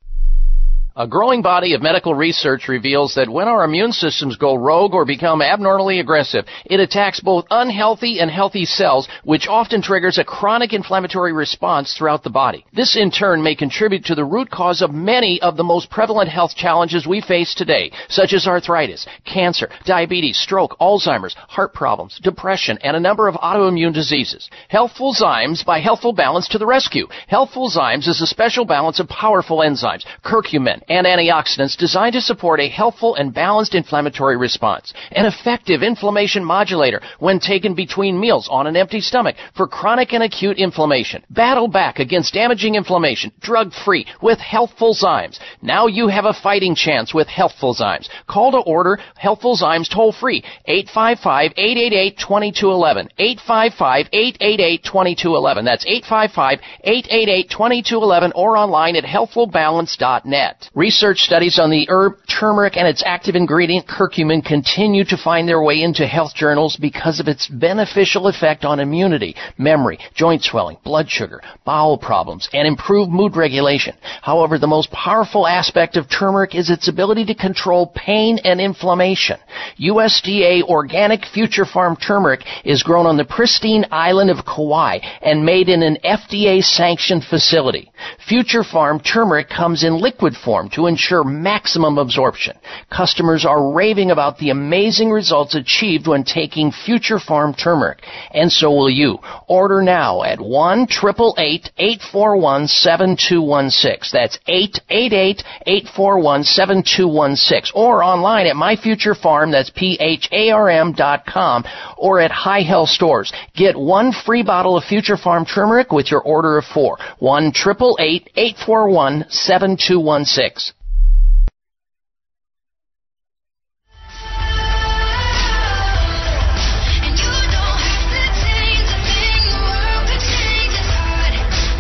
A 1.00 1.06
growing 1.06 1.44
body 1.44 1.76
of 1.76 1.84
medical 1.84 2.16
research 2.16 2.68
reveals 2.68 3.14
that 3.14 3.30
when 3.30 3.48
our 3.48 3.64
immune 3.64 3.92
systems 3.92 4.36
go 4.36 4.56
rogue 4.56 4.96
or 4.96 5.06
become 5.06 5.44
abnormally 5.44 6.00
aggressive, 6.00 6.46
it 6.66 6.80
attacks 6.80 7.20
both 7.20 7.46
unhealthy 7.52 8.20
and 8.20 8.32
healthy 8.32 8.66
cells, 8.66 9.08
which 9.24 9.48
often 9.48 9.80
triggers 9.80 10.18
a 10.18 10.24
chronic 10.24 10.74
inflammatory 10.74 11.34
response 11.34 11.94
throughout 11.94 12.24
the 12.24 12.32
body. 12.32 12.66
This 12.74 12.96
in 12.96 13.12
turn 13.12 13.44
may 13.44 13.54
contribute 13.54 14.06
to 14.06 14.16
the 14.16 14.26
root 14.26 14.50
cause 14.50 14.82
of 14.82 14.92
many 14.92 15.40
of 15.44 15.56
the 15.56 15.64
most 15.64 15.92
prevalent 15.92 16.32
health 16.32 16.56
challenges 16.56 17.06
we 17.06 17.22
face 17.22 17.54
today, 17.54 17.92
such 18.10 18.34
as 18.34 18.48
arthritis, 18.48 19.06
cancer, 19.24 19.70
diabetes, 19.86 20.40
stroke, 20.40 20.76
Alzheimer's, 20.82 21.36
heart 21.36 21.76
problems, 21.76 22.20
depression, 22.24 22.80
and 22.82 22.98
a 22.98 23.00
number 23.00 23.28
of 23.28 23.36
autoimmune 23.36 23.94
diseases. 23.94 24.50
Healthful 24.68 25.14
Zymes 25.14 25.64
by 25.64 25.80
Healthful 25.80 26.14
Balance 26.14 26.48
to 26.48 26.58
the 26.58 26.66
rescue. 26.66 27.08
Healthful 27.28 27.70
Zymes 27.70 28.08
is 28.08 28.20
a 28.20 28.26
special 28.26 28.66
balance 28.66 29.00
of 29.00 29.08
powerful 29.08 29.60
enzymes, 29.60 30.04
curcumin, 30.26 30.82
and 30.88 31.06
antioxidants 31.06 31.78
designed 31.78 32.14
to 32.14 32.22
support 32.22 32.60
a 32.60 32.70
helpful 32.70 33.16
and 33.16 33.34
balanced 33.34 33.76
inflammatory 33.76 34.38
response. 34.38 34.94
An 35.12 35.26
effective 35.26 35.84
inflammation 35.84 36.44
modulator 36.44 37.02
when 37.20 37.40
taken 37.40 37.74
between 37.74 38.20
meals 38.20 38.48
on 38.50 38.68
an 38.68 38.76
empty 38.76 39.02
stomach 39.02 39.36
for 39.56 39.68
chronic 39.68 40.14
and 40.14 40.24
acute 40.24 40.58
inflammation. 40.58 41.24
Battle 41.30 41.68
back 41.68 42.00
against 42.00 42.34
damaging 42.34 42.76
inflammation, 42.76 43.32
drug 43.42 43.74
free, 43.74 44.06
with 44.22 44.40
Healthful 44.40 44.96
Zymes. 44.96 45.40
Now 45.62 45.88
you 45.88 46.08
have 46.08 46.26
a 46.26 46.34
fighting 46.34 46.76
chance 46.76 47.14
with 47.14 47.28
Healthful 47.28 47.76
Zymes. 47.76 48.10
Call 48.28 48.52
to 48.52 48.60
order 48.60 49.00
Healthful 49.16 49.58
Zymes 49.58 49.90
toll 49.94 50.12
free 50.12 50.44
855 50.66 51.52
888 51.58 52.18
2211. 52.18 53.10
855 53.18 54.10
888 54.12 54.84
2211. 54.84 55.66
That's 55.66 55.86
855 55.86 56.60
888 56.84 57.50
2211 57.50 58.32
or 58.36 58.58
online 58.58 58.96
at 58.96 59.04
healthfulbalance.net. 59.04 60.70
Research 60.78 61.22
studies 61.22 61.58
on 61.58 61.72
the 61.72 61.88
herb 61.90 62.18
turmeric 62.30 62.78
and 62.78 62.88
its 62.88 63.02
active 63.04 63.34
ingredient 63.34 63.88
curcumin 63.88 64.46
continue 64.46 65.04
to 65.06 65.18
find 65.18 65.50
their 65.50 65.64
way 65.64 65.82
into 65.82 66.06
health 66.06 66.36
journals 66.36 66.78
because 66.80 67.20
of 67.20 67.28
its 67.28 67.48
beneficial 67.48 68.28
effect 68.28 68.64
on 68.64 68.80
immunity, 68.80 69.36
memory, 69.58 69.98
joint 70.14 70.44
swelling, 70.44 70.78
blood 70.84 71.10
sugar, 71.10 71.42
bowel 71.66 71.98
problems, 71.98 72.48
and 72.54 72.68
improved 72.68 73.10
mood 73.10 73.36
regulation. 73.36 73.96
However, 74.22 74.60
the 74.60 74.68
most 74.68 74.92
powerful 74.92 75.48
aspect 75.48 75.98
of 75.98 76.08
turmeric 76.12 76.54
is 76.54 76.70
its 76.70 76.88
ability 76.88 77.26
to 77.26 77.34
control 77.34 77.92
pain 77.96 78.38
and 78.44 78.62
inflammation. 78.62 79.40
USDA 79.82 80.62
organic 80.62 81.26
Future 81.26 81.66
Pharm 81.66 81.98
turmeric 82.00 82.42
is 82.64 82.84
grown 82.84 83.08
on 83.08 83.18
the 83.18 83.26
pristine 83.26 83.88
island 83.90 84.30
of 84.30 84.46
Kauai 84.46 85.00
and 85.24 85.44
made 85.44 85.70
in 85.70 85.82
an 85.82 85.98
FDA 86.06 86.64
sanctioned 86.64 87.24
facility. 87.24 87.92
Future 88.30 88.62
Pharm 88.62 89.04
turmeric 89.04 89.50
comes 89.50 89.84
in 89.84 90.00
liquid 90.00 90.36
form 90.36 90.67
to 90.72 90.88
ensure 90.88 91.24
maximum 91.24 91.98
absorption. 91.98 92.58
Customers 92.90 93.46
are 93.46 93.74
raving 93.74 94.12
about 94.12 94.38
the 94.38 94.50
amazing 94.50 95.12
results 95.12 95.56
achieved 95.56 96.08
when 96.08 96.24
taking 96.24 96.72
Future 96.72 97.18
Pharm 97.18 97.58
turmeric, 97.58 98.00
and 98.32 98.52
so 98.52 98.72
will 98.72 98.90
you. 98.90 99.20
Order 99.48 99.82
now 99.82 100.24
at 100.24 100.40
1 100.40 100.88
841 100.90 102.68
7216. 102.68 104.10
That's 104.14 104.40
888 104.48 105.44
841 105.66 106.44
7216. 106.44 107.72
Or 107.76 108.04
online 108.04 108.48
at 108.48 108.56
myfuturepharm, 108.56 109.52
that's 109.52 109.70
P-H-A-R-M 109.72 110.94
dot 110.94 111.26
com, 111.26 111.64
or 111.98 112.20
at 112.20 112.32
High 112.32 112.62
Health 112.62 112.90
Stores. 112.90 113.32
Get 113.56 113.78
one 113.78 114.12
free 114.12 114.44
bottle 114.44 114.78
of 114.78 114.84
Future 114.84 115.18
Pharm 115.18 115.48
turmeric 115.48 115.92
with 115.92 116.12
your 116.12 116.22
order 116.22 116.58
of 116.58 116.66
four. 116.66 116.98
1 117.20 117.52
841 117.56 119.26
7216. 119.30 120.47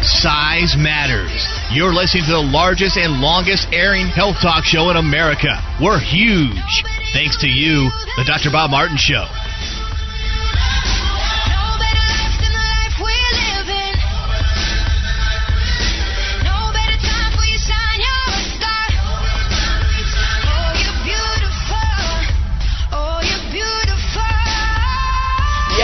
Size 0.04 0.76
matters. 0.78 1.48
You're 1.72 1.94
listening 1.94 2.26
to 2.26 2.32
the 2.32 2.40
largest 2.40 2.98
and 2.98 3.22
longest 3.22 3.68
airing 3.72 4.08
health 4.08 4.38
talk 4.42 4.66
show 4.66 4.90
in 4.90 4.98
America. 4.98 5.62
We're 5.82 6.00
huge. 6.00 6.84
Thanks 7.14 7.38
to 7.42 7.48
you, 7.48 7.90
the 8.18 8.24
Dr. 8.26 8.50
Bob 8.52 8.72
Martin 8.72 8.98
Show. 8.98 9.26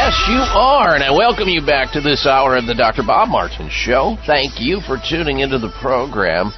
Yes, 0.06 0.26
you 0.28 0.36
are, 0.36 0.96
and 0.96 1.02
I 1.02 1.12
welcome 1.12 1.48
you 1.48 1.66
back 1.66 1.94
to 1.94 2.02
this 2.02 2.28
hour 2.28 2.58
of 2.58 2.66
the 2.66 2.76
Dr. 2.76 3.04
Bob 3.08 3.30
Martin 3.30 3.70
Show. 3.72 4.18
Thank 4.28 4.60
you 4.60 4.82
for 4.82 4.98
tuning 5.10 5.40
into 5.40 5.60
the 5.60 5.72
program. 5.80 6.52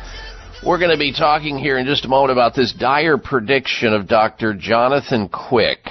We're 0.65 0.79
going 0.79 0.89
to 0.89 0.97
be 0.97 1.13
talking 1.13 1.59
here 1.59 1.77
in 1.77 1.85
just 1.85 2.05
a 2.05 2.07
moment 2.07 2.31
about 2.31 2.55
this 2.55 2.73
dire 2.73 3.19
prediction 3.19 3.93
of 3.93 4.07
Dr. 4.07 4.55
Jonathan 4.55 5.29
Quick. 5.29 5.87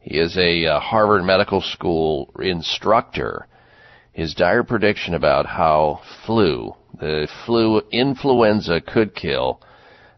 He 0.00 0.18
is 0.18 0.36
a 0.36 0.66
uh, 0.66 0.80
Harvard 0.80 1.22
Medical 1.22 1.60
School 1.60 2.34
instructor. 2.40 3.46
His 4.12 4.34
dire 4.34 4.64
prediction 4.64 5.14
about 5.14 5.46
how 5.46 6.00
flu, 6.26 6.74
the 6.98 7.28
flu 7.46 7.82
influenza 7.92 8.80
could 8.80 9.14
kill 9.14 9.62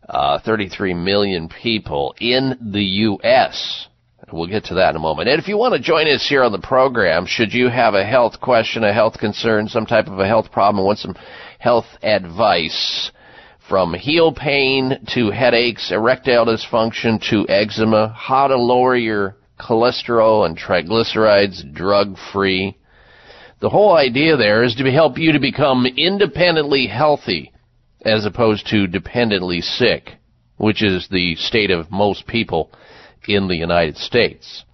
uh, 0.09 0.39
33 0.39 0.95
million 0.95 1.51
people 1.51 2.15
in 2.19 2.57
the 2.73 2.83
U.S. 2.83 3.88
We'll 4.33 4.47
get 4.47 4.65
to 4.67 4.75
that 4.75 4.91
in 4.91 4.97
a 4.97 5.01
moment. 5.01 5.29
And 5.29 5.41
if 5.41 5.49
you 5.49 5.57
want 5.57 5.75
to 5.75 5.81
join 5.81 6.07
us 6.09 6.27
here 6.29 6.43
on 6.43 6.53
the 6.53 6.59
program, 6.59 7.27
should 7.27 7.53
you 7.53 7.69
have 7.69 7.95
a 7.95 8.05
health 8.05 8.41
question, 8.41 8.85
a 8.85 8.93
health 8.93 9.19
concern, 9.19 9.69
some 9.69 9.87
type 9.87 10.07
of 10.07 10.19
a 10.19 10.27
health 10.27 10.53
problem, 10.53 10.85
want 10.85 10.99
some 10.99 11.17
health 11.59 11.87
advice, 12.03 13.11
from 13.69 13.93
heel 13.93 14.33
pain 14.33 14.99
to 15.15 15.31
headaches, 15.31 15.93
erectile 15.93 16.47
dysfunction 16.47 17.21
to 17.29 17.47
eczema, 17.49 18.09
how 18.17 18.47
to 18.47 18.57
lower 18.57 18.97
your 18.97 19.37
cholesterol 19.61 20.47
and 20.47 20.59
triglycerides 20.59 21.75
drug 21.75 22.17
free. 22.33 22.79
The 23.61 23.69
whole 23.69 23.95
idea 23.95 24.37
there 24.37 24.63
is 24.63 24.75
to 24.77 24.91
help 24.91 25.19
you 25.19 25.33
to 25.33 25.41
become 25.41 25.85
independently 25.85 26.87
healthy 26.87 27.53
as 28.05 28.25
opposed 28.25 28.67
to 28.69 28.87
dependently 28.87 29.61
sick, 29.61 30.13
which 30.57 30.83
is 30.83 31.09
the 31.11 31.35
state 31.35 31.71
of 31.71 31.91
most 31.91 32.27
people 32.27 32.71
in 33.29 33.47
the 33.47 33.57
United 33.57 33.97
States. 33.97 34.65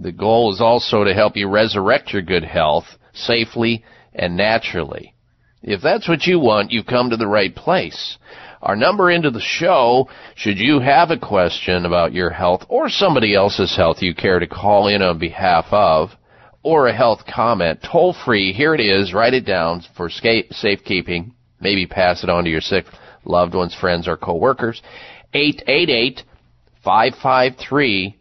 The 0.00 0.12
goal 0.12 0.52
is 0.52 0.60
also 0.60 1.04
to 1.04 1.14
help 1.14 1.36
you 1.36 1.48
resurrect 1.48 2.12
your 2.12 2.22
good 2.22 2.44
health 2.44 2.84
safely 3.12 3.84
and 4.14 4.36
naturally. 4.36 5.14
If 5.62 5.82
that's 5.82 6.08
what 6.08 6.26
you 6.26 6.38
want, 6.38 6.70
you've 6.70 6.86
come 6.86 7.10
to 7.10 7.16
the 7.16 7.26
right 7.26 7.54
place. 7.54 8.16
Our 8.62 8.76
number 8.76 9.10
into 9.10 9.30
the 9.30 9.40
show, 9.40 10.08
should 10.34 10.58
you 10.58 10.80
have 10.80 11.10
a 11.10 11.18
question 11.18 11.84
about 11.86 12.12
your 12.12 12.30
health 12.30 12.64
or 12.68 12.88
somebody 12.88 13.34
else's 13.34 13.76
health 13.76 14.02
you 14.02 14.14
care 14.14 14.38
to 14.38 14.46
call 14.46 14.88
in 14.88 15.02
on 15.02 15.18
behalf 15.18 15.66
of, 15.70 16.10
or 16.62 16.86
a 16.86 16.96
health 16.96 17.20
comment, 17.26 17.80
toll 17.82 18.14
free, 18.24 18.52
here 18.52 18.74
it 18.74 18.80
is, 18.80 19.14
write 19.14 19.34
it 19.34 19.46
down 19.46 19.82
for 19.96 20.10
safekeeping, 20.10 21.32
maybe 21.60 21.86
pass 21.86 22.22
it 22.22 22.30
on 22.30 22.44
to 22.44 22.50
your 22.50 22.60
sick 22.60 22.84
loved 23.24 23.54
ones, 23.54 23.74
friends, 23.74 24.08
or 24.08 24.16
coworkers. 24.16 24.82
888 25.34 26.22
553 26.88 28.16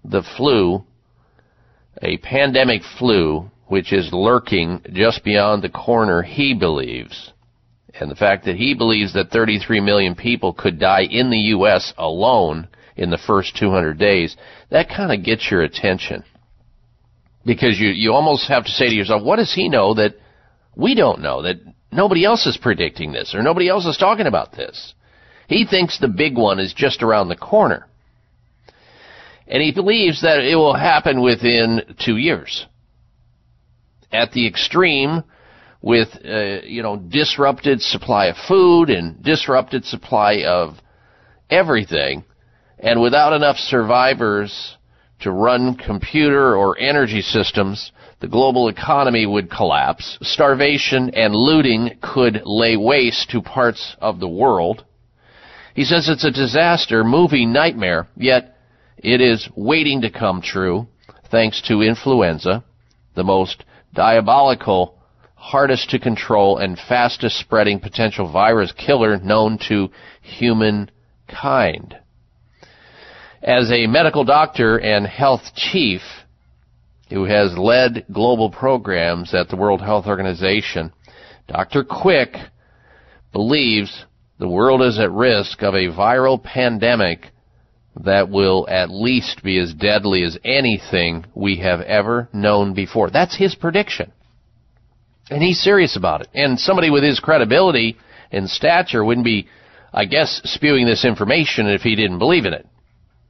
the 0.04 0.22
flu, 0.36 0.84
a 2.02 2.18
pandemic 2.18 2.82
flu, 2.98 3.50
which 3.66 3.92
is 3.92 4.12
lurking 4.12 4.80
just 4.92 5.24
beyond 5.24 5.62
the 5.62 5.68
corner 5.68 6.22
he 6.22 6.54
believes. 6.54 7.32
And 7.98 8.10
the 8.10 8.16
fact 8.16 8.44
that 8.44 8.56
he 8.56 8.74
believes 8.74 9.14
that 9.14 9.30
33 9.30 9.80
million 9.80 10.14
people 10.14 10.52
could 10.52 10.78
die 10.78 11.02
in 11.02 11.30
the 11.30 11.38
U.S. 11.38 11.94
alone 11.96 12.68
in 12.94 13.10
the 13.10 13.18
first 13.18 13.56
200 13.56 13.98
days, 13.98 14.36
that 14.70 14.88
kind 14.88 15.12
of 15.12 15.24
gets 15.24 15.50
your 15.50 15.62
attention. 15.62 16.24
Because 17.44 17.78
you, 17.78 17.88
you 17.88 18.12
almost 18.12 18.48
have 18.48 18.64
to 18.64 18.70
say 18.70 18.88
to 18.88 18.94
yourself, 18.94 19.22
what 19.22 19.36
does 19.36 19.54
he 19.54 19.68
know 19.68 19.94
that 19.94 20.14
we 20.74 20.94
don't 20.94 21.20
know, 21.20 21.42
that 21.42 21.56
nobody 21.90 22.24
else 22.24 22.46
is 22.46 22.56
predicting 22.56 23.12
this, 23.12 23.34
or 23.34 23.42
nobody 23.42 23.68
else 23.68 23.86
is 23.86 23.96
talking 23.96 24.26
about 24.26 24.52
this? 24.52 24.94
He 25.48 25.64
thinks 25.64 25.98
the 25.98 26.08
big 26.08 26.36
one 26.36 26.58
is 26.58 26.74
just 26.74 27.02
around 27.02 27.28
the 27.28 27.36
corner. 27.36 27.86
And 29.46 29.62
he 29.62 29.72
believes 29.72 30.22
that 30.22 30.40
it 30.40 30.56
will 30.56 30.74
happen 30.74 31.22
within 31.22 31.94
two 32.04 32.16
years. 32.16 32.66
At 34.12 34.32
the 34.32 34.46
extreme, 34.46 35.24
with, 35.82 36.08
uh, 36.24 36.62
you 36.64 36.82
know, 36.82 36.96
disrupted 36.96 37.80
supply 37.82 38.26
of 38.26 38.36
food 38.48 38.90
and 38.90 39.22
disrupted 39.22 39.84
supply 39.84 40.42
of 40.44 40.74
everything, 41.50 42.24
and 42.78 43.00
without 43.00 43.32
enough 43.32 43.56
survivors 43.56 44.76
to 45.20 45.30
run 45.30 45.76
computer 45.76 46.56
or 46.56 46.78
energy 46.78 47.22
systems, 47.22 47.92
the 48.20 48.28
global 48.28 48.68
economy 48.68 49.26
would 49.26 49.50
collapse. 49.50 50.18
Starvation 50.22 51.10
and 51.14 51.34
looting 51.34 51.98
could 52.02 52.42
lay 52.44 52.76
waste 52.76 53.30
to 53.30 53.40
parts 53.40 53.96
of 54.00 54.20
the 54.20 54.28
world. 54.28 54.84
He 55.74 55.84
says 55.84 56.08
it's 56.08 56.24
a 56.24 56.30
disaster, 56.30 57.04
movie 57.04 57.46
nightmare, 57.46 58.08
yet 58.16 58.56
it 58.96 59.20
is 59.20 59.48
waiting 59.54 60.00
to 60.02 60.10
come 60.10 60.40
true 60.42 60.86
thanks 61.30 61.60
to 61.68 61.82
influenza, 61.82 62.64
the 63.14 63.24
most 63.24 63.64
diabolical, 63.96 64.96
hardest 65.34 65.90
to 65.90 65.98
control, 65.98 66.58
and 66.58 66.78
fastest 66.88 67.38
spreading 67.40 67.80
potential 67.80 68.30
virus 68.30 68.72
killer 68.72 69.18
known 69.18 69.58
to 69.68 69.88
humankind. 70.22 71.96
As 73.42 73.70
a 73.72 73.86
medical 73.86 74.24
doctor 74.24 74.76
and 74.78 75.06
health 75.06 75.42
chief 75.54 76.02
who 77.10 77.24
has 77.24 77.56
led 77.56 78.04
global 78.12 78.50
programs 78.50 79.34
at 79.34 79.48
the 79.48 79.56
World 79.56 79.80
Health 79.80 80.06
Organization, 80.06 80.92
Dr. 81.48 81.84
Quick 81.84 82.34
believes 83.32 84.04
the 84.38 84.48
world 84.48 84.82
is 84.82 84.98
at 84.98 85.12
risk 85.12 85.62
of 85.62 85.74
a 85.74 85.88
viral 85.88 86.42
pandemic 86.42 87.30
that 88.04 88.28
will 88.28 88.66
at 88.68 88.90
least 88.90 89.42
be 89.42 89.58
as 89.58 89.72
deadly 89.72 90.22
as 90.22 90.38
anything 90.44 91.24
we 91.34 91.56
have 91.56 91.80
ever 91.80 92.28
known 92.32 92.74
before. 92.74 93.10
That's 93.10 93.36
his 93.36 93.54
prediction. 93.54 94.12
And 95.30 95.42
he's 95.42 95.60
serious 95.60 95.96
about 95.96 96.20
it. 96.20 96.28
And 96.34 96.58
somebody 96.58 96.90
with 96.90 97.02
his 97.02 97.20
credibility 97.20 97.96
and 98.30 98.48
stature 98.48 99.04
wouldn't 99.04 99.24
be, 99.24 99.48
I 99.92 100.04
guess, 100.04 100.40
spewing 100.44 100.86
this 100.86 101.04
information 101.04 101.66
if 101.66 101.82
he 101.82 101.96
didn't 101.96 102.18
believe 102.18 102.44
in 102.44 102.52
it. 102.52 102.66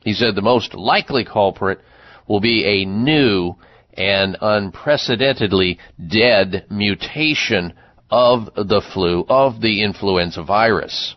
He 0.00 0.12
said 0.12 0.34
the 0.34 0.42
most 0.42 0.74
likely 0.74 1.24
culprit 1.24 1.80
will 2.28 2.40
be 2.40 2.64
a 2.64 2.86
new 2.86 3.54
and 3.94 4.36
unprecedentedly 4.40 5.78
dead 6.06 6.66
mutation 6.70 7.72
of 8.10 8.46
the 8.54 8.82
flu, 8.92 9.24
of 9.28 9.60
the 9.60 9.82
influenza 9.82 10.42
virus. 10.42 11.16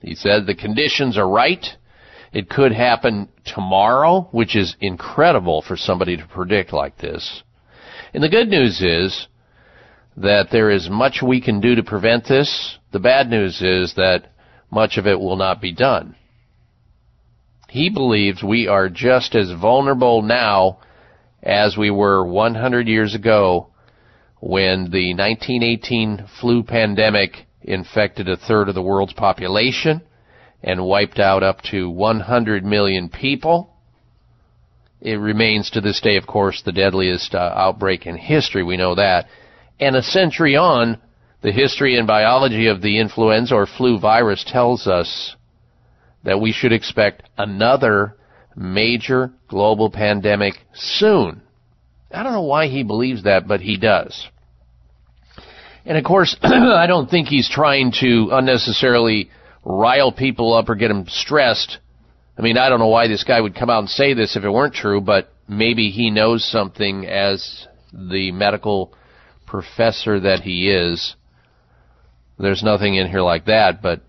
He 0.00 0.14
said 0.14 0.46
the 0.46 0.54
conditions 0.54 1.16
are 1.16 1.28
right. 1.28 1.64
It 2.32 2.48
could 2.48 2.72
happen 2.72 3.28
tomorrow, 3.44 4.28
which 4.32 4.54
is 4.54 4.76
incredible 4.80 5.62
for 5.62 5.76
somebody 5.76 6.16
to 6.16 6.26
predict 6.26 6.72
like 6.72 6.98
this. 6.98 7.42
And 8.12 8.22
the 8.22 8.28
good 8.28 8.48
news 8.48 8.80
is 8.80 9.28
that 10.16 10.48
there 10.50 10.70
is 10.70 10.90
much 10.90 11.22
we 11.22 11.40
can 11.40 11.60
do 11.60 11.74
to 11.76 11.82
prevent 11.82 12.26
this. 12.26 12.78
The 12.92 12.98
bad 12.98 13.30
news 13.30 13.62
is 13.62 13.94
that 13.94 14.32
much 14.70 14.98
of 14.98 15.06
it 15.06 15.18
will 15.18 15.36
not 15.36 15.60
be 15.60 15.72
done. 15.72 16.16
He 17.68 17.90
believes 17.90 18.42
we 18.42 18.66
are 18.66 18.88
just 18.88 19.34
as 19.34 19.52
vulnerable 19.52 20.22
now 20.22 20.78
as 21.42 21.76
we 21.76 21.90
were 21.90 22.26
100 22.26 22.88
years 22.88 23.14
ago 23.14 23.68
when 24.40 24.90
the 24.90 25.14
1918 25.14 26.26
flu 26.40 26.62
pandemic 26.62 27.46
infected 27.62 28.28
a 28.28 28.36
third 28.36 28.68
of 28.68 28.74
the 28.74 28.82
world's 28.82 29.12
population 29.12 30.00
and 30.62 30.84
wiped 30.84 31.18
out 31.18 31.42
up 31.42 31.62
to 31.70 31.88
100 31.88 32.64
million 32.64 33.08
people. 33.08 33.74
It 35.00 35.14
remains 35.14 35.70
to 35.70 35.80
this 35.80 36.00
day, 36.00 36.16
of 36.16 36.26
course, 36.26 36.62
the 36.62 36.72
deadliest 36.72 37.34
uh, 37.34 37.52
outbreak 37.54 38.06
in 38.06 38.16
history. 38.16 38.62
We 38.62 38.76
know 38.76 38.96
that. 38.96 39.26
And 39.78 39.94
a 39.94 40.02
century 40.02 40.56
on, 40.56 40.98
the 41.40 41.52
history 41.52 41.96
and 41.96 42.06
biology 42.06 42.66
of 42.66 42.82
the 42.82 42.98
influenza 42.98 43.54
or 43.54 43.66
flu 43.66 44.00
virus 44.00 44.44
tells 44.44 44.88
us 44.88 45.36
that 46.24 46.40
we 46.40 46.52
should 46.52 46.72
expect 46.72 47.22
another 47.38 48.16
major 48.56 49.30
global 49.46 49.88
pandemic 49.88 50.54
soon. 50.74 51.42
I 52.10 52.24
don't 52.24 52.32
know 52.32 52.42
why 52.42 52.66
he 52.66 52.82
believes 52.82 53.22
that, 53.22 53.46
but 53.46 53.60
he 53.60 53.76
does. 53.76 54.26
And 55.84 55.96
of 55.96 56.04
course, 56.04 56.36
I 56.42 56.86
don't 56.88 57.08
think 57.08 57.28
he's 57.28 57.48
trying 57.48 57.92
to 58.00 58.30
unnecessarily 58.32 59.30
rile 59.68 60.10
people 60.10 60.54
up 60.54 60.68
or 60.68 60.74
get 60.74 60.88
them 60.88 61.04
stressed. 61.08 61.78
I 62.38 62.42
mean, 62.42 62.56
I 62.56 62.68
don't 62.68 62.78
know 62.78 62.88
why 62.88 63.06
this 63.06 63.24
guy 63.24 63.40
would 63.40 63.54
come 63.54 63.68
out 63.68 63.80
and 63.80 63.88
say 63.88 64.14
this 64.14 64.34
if 64.34 64.42
it 64.42 64.50
weren't 64.50 64.74
true, 64.74 65.00
but 65.00 65.30
maybe 65.46 65.90
he 65.90 66.10
knows 66.10 66.50
something 66.50 67.06
as 67.06 67.66
the 67.92 68.32
medical 68.32 68.94
professor 69.46 70.20
that 70.20 70.40
he 70.40 70.70
is. 70.70 71.14
There's 72.38 72.62
nothing 72.62 72.94
in 72.94 73.08
here 73.08 73.20
like 73.20 73.46
that, 73.46 73.82
but 73.82 74.00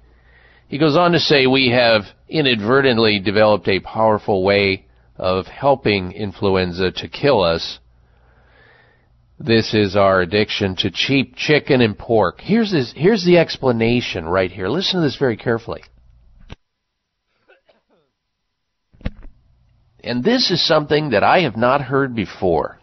he 0.69 0.78
goes 0.78 0.95
on 0.95 1.12
to 1.12 1.19
say 1.19 1.45
we 1.45 1.72
have 1.72 2.04
inadvertently 2.30 3.19
developed 3.19 3.67
a 3.67 3.80
powerful 3.80 4.43
way 4.43 4.86
of 5.17 5.48
helping 5.48 6.13
influenza 6.13 6.91
to 6.91 7.08
kill 7.10 7.41
us. 7.41 7.80
This 9.39 9.73
is 9.73 9.95
our 9.95 10.19
addiction 10.19 10.75
to 10.78 10.91
cheap 10.91 11.36
chicken 11.38 11.80
and 11.80 11.97
pork. 11.97 12.41
Here's 12.41 12.71
this, 12.71 12.93
here's 12.93 13.23
the 13.23 13.38
explanation 13.38 14.25
right 14.25 14.52
here. 14.52 14.67
Listen 14.67 14.99
to 14.99 15.06
this 15.06 15.15
very 15.15 15.38
carefully. 15.38 15.82
And 20.04 20.23
this 20.23 20.52
is 20.52 20.65
something 20.65 21.12
that 21.12 21.23
I 21.23 21.41
have 21.41 21.56
not 21.56 21.82
heard 21.82 22.13
before. 22.15 22.80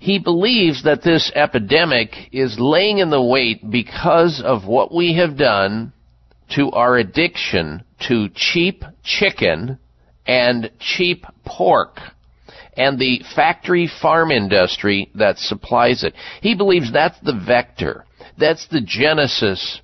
He 0.00 0.18
believes 0.18 0.82
that 0.82 1.04
this 1.04 1.30
epidemic 1.36 2.10
is 2.32 2.58
laying 2.58 2.98
in 2.98 3.10
the 3.10 3.22
wait 3.22 3.70
because 3.70 4.42
of 4.44 4.66
what 4.66 4.92
we 4.92 5.14
have 5.14 5.36
done 5.36 5.92
to 6.56 6.72
our 6.72 6.96
addiction 6.96 7.84
to 8.08 8.28
cheap 8.34 8.82
chicken 9.04 9.78
and 10.26 10.72
cheap 10.80 11.24
pork 11.44 11.98
and 12.76 12.98
the 12.98 13.22
factory 13.34 13.88
farm 14.00 14.30
industry 14.30 15.10
that 15.14 15.38
supplies 15.38 16.04
it. 16.04 16.14
He 16.40 16.54
believes 16.54 16.92
that's 16.92 17.18
the 17.20 17.34
vector. 17.34 18.04
That's 18.38 18.66
the 18.68 18.80
genesis 18.80 19.80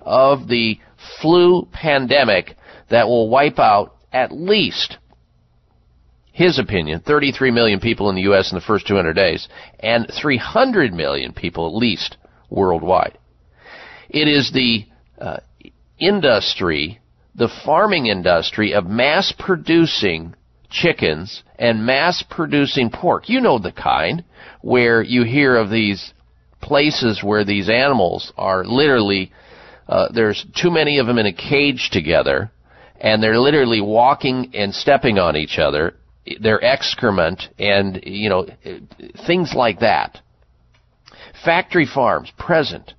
of 0.00 0.48
the 0.48 0.78
flu 1.20 1.68
pandemic 1.72 2.56
that 2.90 3.06
will 3.06 3.28
wipe 3.28 3.58
out 3.58 3.96
at 4.12 4.32
least 4.32 4.98
his 6.32 6.58
opinion, 6.58 7.00
33 7.00 7.50
million 7.50 7.78
people 7.78 8.08
in 8.08 8.16
the 8.16 8.22
U.S. 8.22 8.50
in 8.50 8.56
the 8.56 8.64
first 8.64 8.86
200 8.86 9.12
days, 9.12 9.48
and 9.80 10.10
300 10.20 10.92
million 10.92 11.32
people 11.32 11.66
at 11.66 11.74
least 11.74 12.16
worldwide. 12.48 13.18
It 14.08 14.28
is 14.28 14.50
the 14.50 14.86
uh, 15.20 15.38
industry, 15.98 17.00
the 17.34 17.50
farming 17.64 18.06
industry 18.06 18.72
of 18.72 18.86
mass 18.86 19.32
producing 19.38 20.34
chickens 20.72 21.42
and 21.58 21.86
mass 21.86 22.24
producing 22.28 22.90
pork. 22.90 23.28
You 23.28 23.40
know 23.40 23.58
the 23.58 23.72
kind 23.72 24.24
where 24.60 25.02
you 25.02 25.24
hear 25.24 25.56
of 25.56 25.70
these 25.70 26.12
places 26.60 27.22
where 27.22 27.44
these 27.44 27.68
animals 27.68 28.32
are 28.36 28.64
literally, 28.64 29.32
uh, 29.88 30.08
there's 30.12 30.44
too 30.56 30.70
many 30.70 30.98
of 30.98 31.06
them 31.06 31.18
in 31.18 31.26
a 31.26 31.32
cage 31.32 31.90
together 31.92 32.50
and 33.00 33.22
they're 33.22 33.38
literally 33.38 33.80
walking 33.80 34.50
and 34.54 34.74
stepping 34.74 35.18
on 35.18 35.36
each 35.36 35.58
other, 35.58 35.96
their 36.40 36.62
excrement 36.64 37.42
and, 37.58 38.00
you 38.04 38.28
know, 38.28 38.46
things 39.26 39.52
like 39.54 39.80
that. 39.80 40.20
Factory 41.44 41.86
farms 41.86 42.32
present 42.38 42.94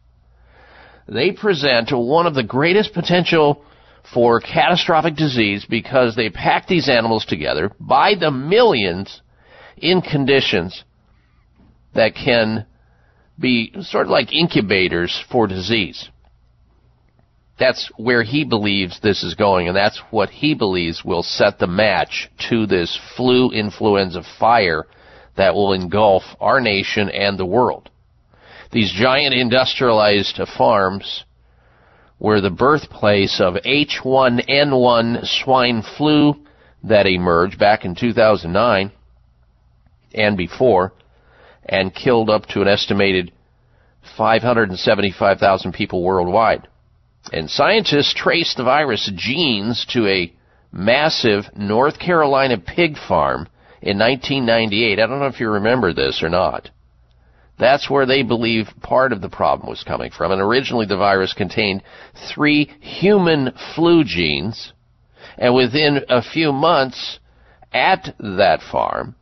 they 1.08 1.32
present 1.32 1.92
one 1.92 2.26
of 2.26 2.34
the 2.34 2.44
greatest 2.44 2.94
potential 2.94 3.64
for 4.12 4.40
catastrophic 4.40 5.16
disease 5.16 5.66
because 5.70 6.16
they 6.16 6.30
pack 6.30 6.68
these 6.68 6.90
animals 6.90 7.26
together 7.26 7.72
by 7.80 8.16
the 8.20 8.32
millions 8.32 9.22
in 9.78 10.02
conditions 10.02 10.84
that 11.96 12.16
can 12.16 12.66
be 13.40 13.74
sort 13.82 14.06
of 14.06 14.12
like 14.12 14.34
incubators 14.34 15.24
for 15.32 15.48
disease. 15.48 16.10
That's 17.60 17.90
where 17.98 18.24
he 18.24 18.46
believes 18.46 19.00
this 19.00 19.24
is 19.24 19.36
going, 19.36 19.68
and 19.68 19.78
that's 19.78 20.02
what 20.10 20.30
he 20.30 20.56
believes 20.56 21.06
will 21.06 21.24
set 21.24 21.60
the 21.60 21.68
match 21.68 22.30
to 22.50 22.66
this 22.66 23.00
flu 23.16 23.52
influenza 23.52 24.24
fire 24.40 24.86
that 25.38 25.54
will 25.54 25.74
engulf 25.74 26.24
our 26.40 26.60
nation 26.60 27.10
and 27.10 27.38
the 27.38 27.46
world. 27.46 27.90
These 28.72 28.92
giant 28.92 29.36
industrialized 29.36 30.40
farms 30.58 31.26
were 32.24 32.40
the 32.40 32.50
birthplace 32.50 33.42
of 33.42 33.56
H1N1 33.56 35.28
swine 35.44 35.84
flu 35.98 36.36
that 36.86 37.06
emerged 37.06 37.60
back 37.60 37.84
in 37.84 37.96
2009 37.96 38.92
and 40.16 40.38
before 40.38 40.94
and 41.66 41.94
killed 41.94 42.30
up 42.30 42.46
to 42.46 42.62
an 42.62 42.68
estimated 42.70 43.34
575,000 44.18 45.74
people 45.74 46.02
worldwide. 46.02 46.70
And 47.34 47.50
scientists 47.50 48.14
traced 48.14 48.56
the 48.56 48.64
virus 48.64 49.12
genes 49.14 49.86
to 49.90 50.08
a 50.08 50.34
massive 50.72 51.46
North 51.58 52.00
Carolina 52.00 52.58
pig 52.58 52.98
farm 52.98 53.50
in 53.82 54.00
1998. 54.00 55.00
I 55.00 55.08
don't 55.08 55.20
know 55.20 55.26
if 55.28 55.42
you 55.42 55.50
remember 55.50 55.94
this 55.94 56.24
or 56.24 56.30
not. 56.30 56.70
That's 57.60 57.90
where 57.90 58.06
they 58.06 58.24
believe 58.24 58.68
part 58.82 59.14
of 59.14 59.22
the 59.22 59.30
problem 59.30 59.70
was 59.70 59.84
coming 59.84 60.12
from. 60.12 60.32
And 60.32 60.42
originally 60.42 60.86
the 60.86 60.98
virus 60.98 61.34
contained 61.34 61.84
three 62.34 62.66
human 62.80 63.54
flu 63.76 64.04
genes. 64.04 64.74
And 65.38 65.54
within 65.54 66.02
a 66.10 66.22
few 66.22 66.52
months 66.52 67.20
at 67.72 68.16
that 68.20 68.62
farm, 68.72 69.16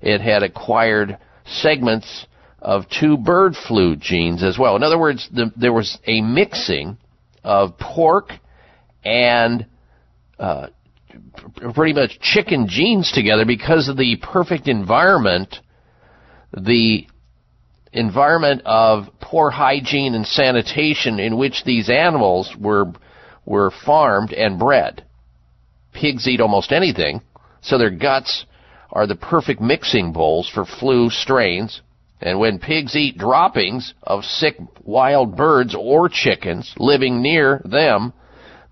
it 0.00 0.20
had 0.20 0.42
acquired 0.42 1.18
segments 1.46 2.26
of 2.60 2.84
two 2.88 3.16
bird 3.16 3.54
flu 3.54 3.96
genes 3.96 4.42
as 4.42 4.58
well. 4.58 4.76
In 4.76 4.82
other 4.82 4.98
words, 4.98 5.28
the, 5.32 5.52
there 5.56 5.72
was 5.72 5.98
a 6.06 6.20
mixing 6.20 6.98
of 7.44 7.78
pork 7.78 8.32
and 9.04 9.66
uh, 10.38 10.68
pretty 11.74 11.92
much 11.92 12.18
chicken 12.20 12.66
genes 12.68 13.12
together 13.12 13.44
because 13.46 13.88
of 13.88 13.96
the 13.96 14.16
perfect 14.16 14.68
environment, 14.68 15.56
the 16.52 17.06
environment 17.92 18.62
of 18.64 19.06
poor 19.20 19.50
hygiene 19.50 20.14
and 20.14 20.26
sanitation 20.26 21.18
in 21.18 21.36
which 21.36 21.64
these 21.64 21.88
animals 21.88 22.54
were 22.58 22.92
were 23.44 23.70
farmed 23.84 24.32
and 24.32 24.58
bred. 24.58 25.04
Pigs 25.94 26.28
eat 26.28 26.40
almost 26.40 26.70
anything, 26.70 27.22
so 27.62 27.78
their 27.78 27.90
guts 27.90 28.44
are 28.92 29.06
the 29.06 29.16
perfect 29.16 29.60
mixing 29.60 30.12
bowls 30.12 30.48
for 30.48 30.64
flu 30.64 31.10
strains. 31.10 31.80
And 32.20 32.38
when 32.38 32.58
pigs 32.58 32.96
eat 32.96 33.16
droppings 33.16 33.94
of 34.02 34.24
sick 34.24 34.56
wild 34.82 35.36
birds 35.36 35.74
or 35.78 36.08
chickens 36.08 36.74
living 36.76 37.22
near 37.22 37.62
them, 37.64 38.12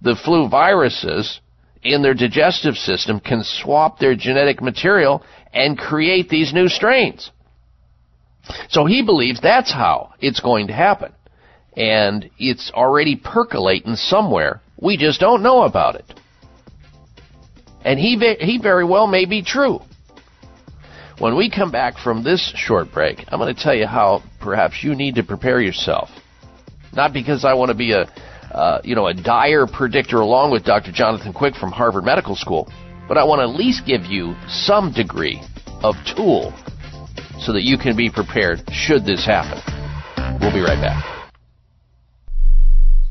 the 0.02 0.16
flu 0.16 0.48
viruses 0.48 1.40
in 1.82 2.02
their 2.02 2.14
digestive 2.14 2.74
system 2.74 3.20
can 3.20 3.42
swap 3.44 3.98
their 3.98 4.16
genetic 4.16 4.60
material 4.60 5.22
and 5.52 5.78
create 5.78 6.28
these 6.28 6.52
new 6.52 6.68
strains. 6.68 7.30
So 8.68 8.84
he 8.84 9.02
believes 9.02 9.40
that's 9.40 9.72
how 9.72 10.14
it's 10.20 10.40
going 10.40 10.68
to 10.68 10.72
happen. 10.72 11.12
And 11.76 12.30
it's 12.38 12.70
already 12.72 13.16
percolating 13.16 13.96
somewhere. 13.96 14.60
We 14.80 14.96
just 14.96 15.20
don't 15.20 15.42
know 15.42 15.62
about 15.62 15.96
it. 15.96 16.04
And 17.84 17.98
he, 17.98 18.16
he 18.40 18.58
very 18.60 18.84
well 18.84 19.06
may 19.06 19.26
be 19.26 19.42
true. 19.42 19.80
When 21.18 21.36
we 21.36 21.50
come 21.50 21.70
back 21.70 21.96
from 21.96 22.24
this 22.24 22.52
short 22.56 22.92
break, 22.92 23.24
I'm 23.28 23.38
going 23.38 23.54
to 23.54 23.62
tell 23.62 23.74
you 23.74 23.86
how 23.86 24.22
perhaps 24.40 24.82
you 24.82 24.94
need 24.94 25.14
to 25.14 25.22
prepare 25.22 25.60
yourself. 25.60 26.10
Not 26.92 27.12
because 27.12 27.44
I 27.44 27.54
want 27.54 27.70
to 27.70 27.74
be 27.74 27.92
a, 27.92 28.02
uh, 28.52 28.80
you 28.84 28.94
know, 28.94 29.06
a 29.06 29.14
dire 29.14 29.66
predictor 29.66 30.16
along 30.16 30.50
with 30.50 30.64
Dr. 30.64 30.92
Jonathan 30.92 31.32
Quick 31.32 31.54
from 31.54 31.72
Harvard 31.72 32.04
Medical 32.04 32.36
School, 32.36 32.70
but 33.08 33.16
I 33.16 33.24
want 33.24 33.38
to 33.40 33.44
at 33.44 33.58
least 33.58 33.86
give 33.86 34.04
you 34.04 34.34
some 34.48 34.92
degree 34.92 35.40
of 35.82 35.94
tool 36.16 36.52
so 37.40 37.52
that 37.52 37.62
you 37.62 37.78
can 37.78 37.96
be 37.96 38.10
prepared 38.10 38.62
should 38.72 39.04
this 39.04 39.24
happen. 39.24 39.60
We'll 40.40 40.52
be 40.52 40.60
right 40.60 40.80
back. 40.80 41.16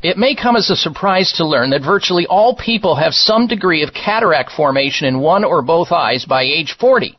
It 0.02 0.18
may 0.18 0.34
come 0.34 0.56
as 0.56 0.70
a 0.70 0.76
surprise 0.76 1.32
to 1.38 1.46
learn 1.46 1.70
that 1.70 1.82
virtually 1.82 2.26
all 2.26 2.54
people 2.54 2.94
have 2.96 3.14
some 3.14 3.46
degree 3.46 3.82
of 3.82 3.94
cataract 3.94 4.52
formation 4.52 5.06
in 5.08 5.20
one 5.20 5.42
or 5.42 5.62
both 5.62 5.90
eyes 5.90 6.24
by 6.24 6.42
age 6.42 6.76
40. 6.78 7.18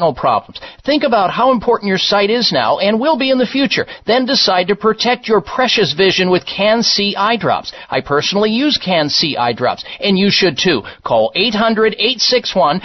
problems. 0.09 0.59
Think 0.83 1.03
about 1.03 1.29
how 1.29 1.51
important 1.51 1.89
your 1.89 1.99
sight 1.99 2.31
is 2.31 2.51
now 2.51 2.79
and 2.79 2.99
will 2.99 3.17
be 3.17 3.29
in 3.29 3.37
the 3.37 3.45
future. 3.45 3.85
Then 4.07 4.25
decide 4.25 4.67
to 4.69 4.75
protect 4.75 5.27
your 5.27 5.41
precious 5.41 5.93
vision 5.93 6.31
with 6.31 6.43
Can-C 6.45 7.15
eye 7.15 7.37
drops. 7.37 7.71
I 7.89 8.01
personally 8.01 8.49
use 8.49 8.79
Can-C 8.83 9.37
eye 9.37 9.53
drops, 9.53 9.85
and 9.99 10.17
you 10.17 10.31
should 10.31 10.57
too. 10.57 10.81
Call 11.03 11.31
800-861-4936. 11.35 12.81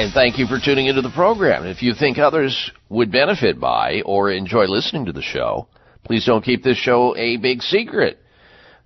And 0.00 0.14
thank 0.14 0.38
you 0.38 0.46
for 0.46 0.58
tuning 0.58 0.86
into 0.86 1.02
the 1.02 1.10
program. 1.10 1.66
If 1.66 1.82
you 1.82 1.92
think 1.92 2.16
others 2.16 2.72
would 2.88 3.12
benefit 3.12 3.60
by 3.60 4.00
or 4.06 4.30
enjoy 4.30 4.64
listening 4.64 5.04
to 5.04 5.12
the 5.12 5.20
show, 5.20 5.68
please 6.04 6.24
don't 6.24 6.42
keep 6.42 6.62
this 6.62 6.78
show 6.78 7.14
a 7.18 7.36
big 7.36 7.60
secret. 7.60 8.18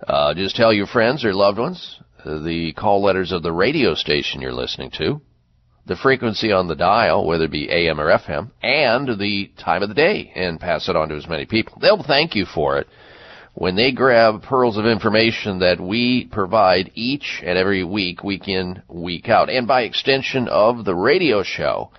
Uh, 0.05 0.35
just 0.35 0.57
tell 0.57 0.73
your 0.73 0.89
friends 0.89 1.25
or 1.25 1.33
loved 1.33 1.61
ones 1.61 2.01
uh, 2.25 2.41
the 2.43 2.73
call 2.73 3.01
letters 3.01 3.31
of 3.31 3.45
the 3.45 3.53
radio 3.53 3.95
station 3.95 4.41
you're 4.41 4.53
listening 4.53 4.91
to, 4.99 5.21
the 5.87 5.95
frequency 5.95 6.51
on 6.51 6.67
the 6.67 6.75
dial, 6.75 7.25
whether 7.25 7.45
it 7.45 7.53
be 7.53 7.71
AM 7.71 8.01
or 8.01 8.11
FM, 8.11 8.51
and 8.61 9.17
the 9.17 9.53
time 9.57 9.85
of 9.85 9.89
the 9.89 9.95
day, 9.95 10.33
and 10.35 10.59
pass 10.59 10.89
it 10.89 10.97
on 10.97 11.11
to 11.11 11.15
as 11.15 11.29
many 11.29 11.47
people. 11.47 11.79
They'll 11.81 12.03
thank 12.03 12.35
you 12.35 12.45
for 12.45 12.79
it 12.79 12.89
when 13.55 13.77
they 13.77 13.93
grab 13.93 14.43
pearls 14.43 14.77
of 14.77 14.85
information 14.85 15.61
that 15.61 15.81
we 15.81 16.29
provide 16.31 16.91
each 16.95 17.41
and 17.45 17.57
every 17.57 17.85
week, 17.85 18.25
week 18.25 18.49
in, 18.49 18.83
week 18.89 19.29
out, 19.29 19.49
and 19.49 19.69
by 19.69 19.83
extension 19.83 20.49
of 20.49 20.85
the 20.85 20.95
radio 20.95 21.45
show, 21.45 21.91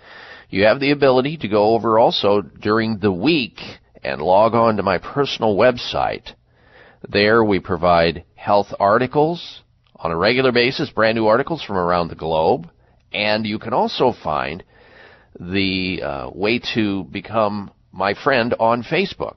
you 0.50 0.65
have 0.65 0.82
the 0.82 0.91
ability 0.91 1.38
to 1.38 1.48
go 1.48 1.74
over 1.74 1.98
also 1.98 2.41
during 2.41 3.00
the 3.00 3.12
week 3.12 3.60
and 4.04 4.22
log 4.22 4.54
on 4.54 4.76
to 4.76 4.84
my 4.84 4.98
personal 4.98 5.56
website. 5.56 6.34
There 7.08 7.44
we 7.44 7.60
provide 7.60 8.26
health 8.36 8.74
articles 8.78 9.62
on 9.96 10.12
a 10.12 10.18
regular 10.18 10.52
basis, 10.52 10.89
brand 10.89 11.15
new 11.15 11.28
articles 11.28 11.63
from 11.63 11.78
around 11.78 12.10
the 12.10 12.15
globe, 12.15 12.70
and 13.13 13.46
you 13.46 13.60
can 13.60 13.74
also 13.74 14.13
find 14.24 14.62
the 15.39 16.02
uh, 16.04 16.30
way 16.32 16.60
to 16.74 17.06
become 17.06 17.72
my 17.94 18.13
friend 18.13 18.54
on 18.60 18.84
Facebook. 18.84 19.36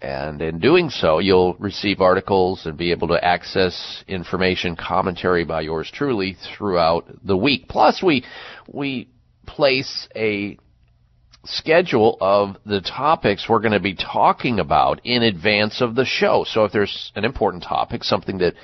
And 0.00 0.40
in 0.40 0.60
doing 0.60 0.90
so, 0.90 1.18
you'll 1.18 1.54
receive 1.54 2.00
articles 2.00 2.66
and 2.66 2.76
be 2.76 2.92
able 2.92 3.08
to 3.08 3.24
access 3.24 4.04
information, 4.06 4.76
commentary 4.76 5.44
by 5.44 5.62
yours 5.62 5.90
truly 5.92 6.36
throughout 6.56 7.06
the 7.24 7.36
week. 7.36 7.68
Plus, 7.68 8.00
we, 8.00 8.24
we 8.72 9.08
place 9.44 10.08
a 10.14 10.56
schedule 11.44 12.16
of 12.20 12.56
the 12.64 12.80
topics 12.80 13.48
we're 13.48 13.60
going 13.60 13.72
to 13.72 13.80
be 13.80 13.94
talking 13.94 14.60
about 14.60 15.00
in 15.04 15.22
advance 15.22 15.80
of 15.80 15.96
the 15.96 16.04
show. 16.04 16.44
So 16.46 16.64
if 16.64 16.72
there's 16.72 17.10
an 17.16 17.24
important 17.24 17.64
topic, 17.64 18.04
something 18.04 18.38
that 18.38 18.54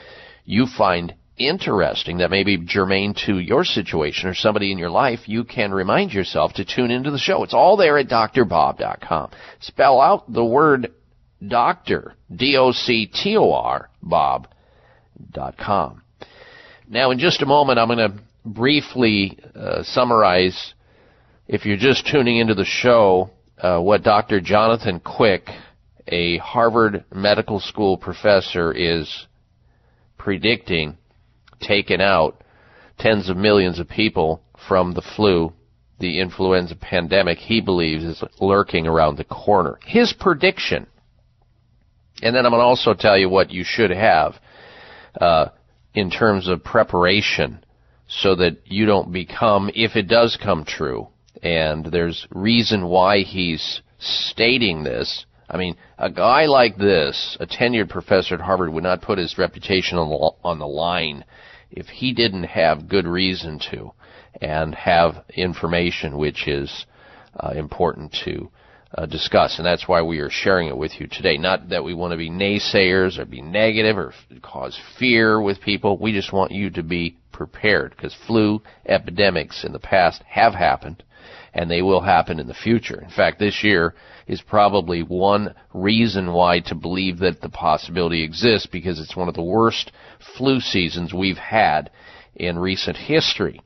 you 0.44 0.66
find 0.66 1.14
interesting 1.36 2.18
that 2.18 2.30
may 2.30 2.44
be 2.44 2.58
germane 2.58 3.14
to 3.26 3.38
your 3.38 3.64
situation 3.64 4.28
or 4.28 4.34
somebody 4.34 4.70
in 4.70 4.78
your 4.78 4.90
life, 4.90 5.20
you 5.26 5.42
can 5.42 5.72
remind 5.72 6.12
yourself 6.12 6.52
to 6.54 6.64
tune 6.64 6.92
into 6.92 7.10
the 7.10 7.18
show. 7.18 7.42
It's 7.42 7.54
all 7.54 7.76
there 7.76 7.98
at 7.98 8.08
drbob.com. 8.08 9.30
Spell 9.60 10.00
out 10.00 10.32
the 10.32 10.44
word 10.44 10.92
doctor, 11.48 12.14
D-O-C-T-O-R, 12.34 13.90
Bob, 14.02 14.48
dot 15.30 15.56
com. 15.56 16.02
Now, 16.88 17.10
in 17.10 17.18
just 17.18 17.42
a 17.42 17.46
moment, 17.46 17.78
I'm 17.78 17.88
going 17.88 17.98
to 17.98 18.20
briefly 18.44 19.38
uh, 19.54 19.82
summarize, 19.82 20.74
if 21.48 21.64
you're 21.64 21.76
just 21.76 22.06
tuning 22.06 22.38
into 22.38 22.54
the 22.54 22.64
show, 22.64 23.30
uh, 23.58 23.80
what 23.80 24.02
Dr. 24.02 24.40
Jonathan 24.40 25.00
Quick, 25.00 25.48
a 26.08 26.38
Harvard 26.38 27.04
Medical 27.14 27.60
School 27.60 27.96
professor, 27.96 28.72
is 28.72 29.26
predicting 30.18 30.98
taking 31.60 32.00
out 32.00 32.42
tens 32.98 33.30
of 33.30 33.36
millions 33.36 33.78
of 33.78 33.88
people 33.88 34.42
from 34.68 34.92
the 34.94 35.02
flu 35.16 35.52
the 35.98 36.20
influenza 36.20 36.74
pandemic 36.74 37.38
he 37.38 37.60
believes 37.60 38.04
is 38.04 38.22
lurking 38.40 38.86
around 38.86 39.16
the 39.16 39.24
corner. 39.24 39.78
His 39.84 40.12
prediction 40.12 40.86
and 42.22 42.34
then 42.34 42.46
I'm 42.46 42.52
going 42.52 42.60
to 42.60 42.66
also 42.66 42.94
tell 42.94 43.18
you 43.18 43.28
what 43.28 43.50
you 43.50 43.64
should 43.64 43.90
have 43.90 44.34
uh, 45.20 45.48
in 45.94 46.10
terms 46.10 46.48
of 46.48 46.64
preparation 46.64 47.64
so 48.08 48.34
that 48.36 48.58
you 48.66 48.86
don't 48.86 49.12
become, 49.12 49.70
if 49.74 49.96
it 49.96 50.08
does 50.08 50.38
come 50.42 50.64
true, 50.64 51.08
and 51.42 51.86
there's 51.86 52.26
reason 52.30 52.86
why 52.86 53.20
he's 53.20 53.82
stating 53.98 54.84
this. 54.84 55.26
I 55.48 55.56
mean, 55.56 55.76
a 55.98 56.10
guy 56.10 56.46
like 56.46 56.76
this, 56.76 57.36
a 57.40 57.46
tenured 57.46 57.88
professor 57.88 58.34
at 58.34 58.40
Harvard, 58.40 58.72
would 58.72 58.82
not 58.82 59.02
put 59.02 59.18
his 59.18 59.38
reputation 59.38 59.98
on 59.98 60.08
the, 60.08 60.48
on 60.48 60.58
the 60.58 60.66
line 60.66 61.24
if 61.70 61.86
he 61.86 62.12
didn't 62.12 62.44
have 62.44 62.88
good 62.88 63.06
reason 63.06 63.58
to 63.70 63.92
and 64.40 64.74
have 64.74 65.24
information 65.34 66.16
which 66.16 66.48
is 66.48 66.86
uh, 67.38 67.50
important 67.50 68.16
to 68.24 68.50
uh, 68.96 69.06
discuss, 69.06 69.58
and 69.58 69.66
that's 69.66 69.88
why 69.88 70.02
we 70.02 70.20
are 70.20 70.30
sharing 70.30 70.68
it 70.68 70.76
with 70.76 71.00
you 71.00 71.06
today. 71.06 71.36
Not 71.36 71.70
that 71.70 71.84
we 71.84 71.94
want 71.94 72.12
to 72.12 72.16
be 72.16 72.30
naysayers 72.30 73.18
or 73.18 73.24
be 73.24 73.42
negative 73.42 73.98
or 73.98 74.12
f- 74.12 74.42
cause 74.42 74.78
fear 74.98 75.40
with 75.40 75.60
people. 75.60 75.98
We 75.98 76.12
just 76.12 76.32
want 76.32 76.52
you 76.52 76.70
to 76.70 76.82
be 76.82 77.16
prepared 77.32 77.90
because 77.90 78.14
flu 78.26 78.62
epidemics 78.86 79.64
in 79.64 79.72
the 79.72 79.80
past 79.80 80.22
have 80.28 80.54
happened 80.54 81.02
and 81.52 81.70
they 81.70 81.82
will 81.82 82.00
happen 82.00 82.40
in 82.40 82.46
the 82.46 82.54
future. 82.54 83.00
In 83.00 83.10
fact, 83.10 83.38
this 83.38 83.62
year 83.62 83.94
is 84.26 84.42
probably 84.42 85.02
one 85.02 85.54
reason 85.72 86.32
why 86.32 86.60
to 86.60 86.74
believe 86.74 87.18
that 87.18 87.40
the 87.40 87.48
possibility 87.48 88.22
exists 88.24 88.66
because 88.66 89.00
it's 89.00 89.16
one 89.16 89.28
of 89.28 89.34
the 89.34 89.42
worst 89.42 89.92
flu 90.36 90.60
seasons 90.60 91.14
we've 91.14 91.38
had 91.38 91.90
in 92.34 92.58
recent 92.58 92.96
history. 92.96 93.60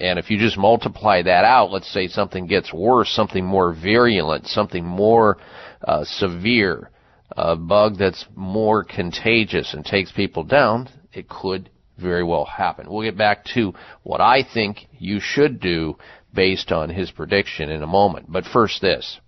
And 0.00 0.18
if 0.18 0.30
you 0.30 0.38
just 0.38 0.58
multiply 0.58 1.22
that 1.22 1.44
out, 1.44 1.70
let's 1.70 1.92
say 1.92 2.08
something 2.08 2.46
gets 2.46 2.72
worse, 2.72 3.10
something 3.10 3.44
more 3.44 3.72
virulent, 3.72 4.46
something 4.46 4.84
more 4.84 5.38
uh, 5.86 6.04
severe, 6.04 6.90
a 7.36 7.56
bug 7.56 7.96
that's 7.98 8.24
more 8.34 8.84
contagious 8.84 9.74
and 9.74 9.84
takes 9.84 10.12
people 10.12 10.44
down, 10.44 10.88
it 11.12 11.28
could 11.28 11.70
very 11.98 12.24
well 12.24 12.44
happen. 12.44 12.90
We'll 12.90 13.08
get 13.08 13.18
back 13.18 13.44
to 13.54 13.74
what 14.02 14.20
I 14.20 14.42
think 14.42 14.88
you 14.98 15.20
should 15.20 15.60
do 15.60 15.96
based 16.34 16.72
on 16.72 16.90
his 16.90 17.10
prediction 17.10 17.70
in 17.70 17.82
a 17.82 17.86
moment. 17.86 18.26
But 18.30 18.44
first 18.44 18.80
this. 18.80 19.20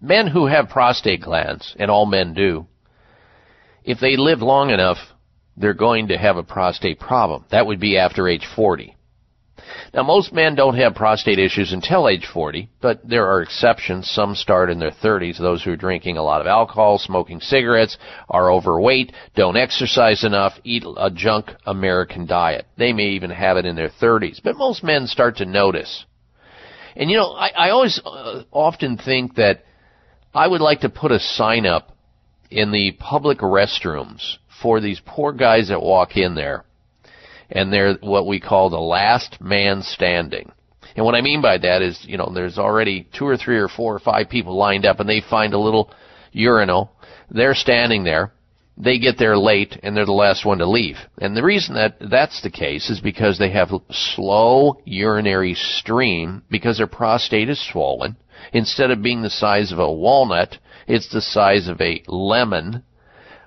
Men 0.00 0.28
who 0.28 0.46
have 0.46 0.68
prostate 0.68 1.22
glands, 1.22 1.74
and 1.78 1.90
all 1.90 2.06
men 2.06 2.34
do, 2.34 2.66
if 3.84 3.98
they 3.98 4.16
live 4.16 4.42
long 4.42 4.70
enough, 4.70 4.98
they're 5.56 5.74
going 5.74 6.08
to 6.08 6.18
have 6.18 6.36
a 6.36 6.42
prostate 6.42 7.00
problem. 7.00 7.44
That 7.50 7.66
would 7.66 7.80
be 7.80 7.98
after 7.98 8.28
age 8.28 8.46
40. 8.54 8.94
Now, 9.94 10.02
most 10.02 10.32
men 10.32 10.54
don't 10.54 10.76
have 10.76 10.94
prostate 10.94 11.38
issues 11.38 11.72
until 11.72 12.08
age 12.08 12.26
40, 12.26 12.68
but 12.80 13.06
there 13.08 13.26
are 13.26 13.42
exceptions. 13.42 14.10
Some 14.10 14.34
start 14.34 14.70
in 14.70 14.78
their 14.78 14.90
30s. 14.90 15.38
Those 15.38 15.62
who 15.62 15.72
are 15.72 15.76
drinking 15.76 16.16
a 16.16 16.22
lot 16.22 16.40
of 16.40 16.46
alcohol, 16.46 16.98
smoking 16.98 17.40
cigarettes, 17.40 17.96
are 18.28 18.52
overweight, 18.52 19.12
don't 19.34 19.56
exercise 19.56 20.24
enough, 20.24 20.54
eat 20.64 20.84
a 20.96 21.10
junk 21.10 21.50
American 21.66 22.26
diet. 22.26 22.66
They 22.76 22.92
may 22.92 23.10
even 23.10 23.30
have 23.30 23.56
it 23.56 23.66
in 23.66 23.76
their 23.76 23.90
30s, 23.90 24.40
but 24.42 24.56
most 24.56 24.84
men 24.84 25.06
start 25.06 25.36
to 25.38 25.46
notice. 25.46 26.04
And 26.96 27.10
you 27.10 27.16
know, 27.16 27.32
I, 27.32 27.50
I 27.56 27.70
always 27.70 28.00
uh, 28.04 28.42
often 28.50 28.98
think 28.98 29.36
that 29.36 29.64
I 30.34 30.46
would 30.46 30.60
like 30.60 30.80
to 30.80 30.88
put 30.88 31.12
a 31.12 31.20
sign 31.20 31.64
up 31.64 31.96
in 32.50 32.72
the 32.72 32.92
public 32.98 33.38
restrooms 33.38 34.36
for 34.62 34.80
these 34.80 35.00
poor 35.04 35.32
guys 35.32 35.68
that 35.68 35.80
walk 35.80 36.16
in 36.16 36.34
there 36.34 36.64
and 37.50 37.72
they're 37.72 37.94
what 37.94 38.26
we 38.26 38.40
call 38.40 38.70
the 38.70 38.76
last 38.76 39.40
man 39.40 39.82
standing. 39.82 40.50
And 40.96 41.04
what 41.04 41.14
I 41.14 41.20
mean 41.20 41.40
by 41.40 41.58
that 41.58 41.82
is, 41.82 41.98
you 42.06 42.16
know, 42.16 42.30
there's 42.34 42.58
already 42.58 43.06
two 43.16 43.26
or 43.26 43.36
three 43.36 43.58
or 43.58 43.68
four 43.68 43.94
or 43.94 44.00
five 44.00 44.28
people 44.28 44.56
lined 44.56 44.84
up 44.84 45.00
and 45.00 45.08
they 45.08 45.20
find 45.20 45.54
a 45.54 45.58
little 45.58 45.92
urinal. 46.32 46.90
They're 47.30 47.54
standing 47.54 48.04
there. 48.04 48.32
They 48.76 48.98
get 48.98 49.18
there 49.18 49.36
late 49.36 49.78
and 49.82 49.96
they're 49.96 50.04
the 50.04 50.12
last 50.12 50.44
one 50.44 50.58
to 50.58 50.68
leave. 50.68 50.96
And 51.20 51.36
the 51.36 51.42
reason 51.42 51.74
that 51.74 51.98
that's 52.00 52.42
the 52.42 52.50
case 52.50 52.90
is 52.90 53.00
because 53.00 53.38
they 53.38 53.50
have 53.50 53.70
slow 53.90 54.80
urinary 54.84 55.54
stream 55.54 56.42
because 56.50 56.78
their 56.78 56.86
prostate 56.86 57.48
is 57.48 57.64
swollen. 57.70 58.16
Instead 58.52 58.90
of 58.90 59.02
being 59.02 59.22
the 59.22 59.30
size 59.30 59.72
of 59.72 59.78
a 59.78 59.92
walnut, 59.92 60.58
it's 60.86 61.12
the 61.12 61.20
size 61.20 61.68
of 61.68 61.80
a 61.80 62.02
lemon 62.06 62.84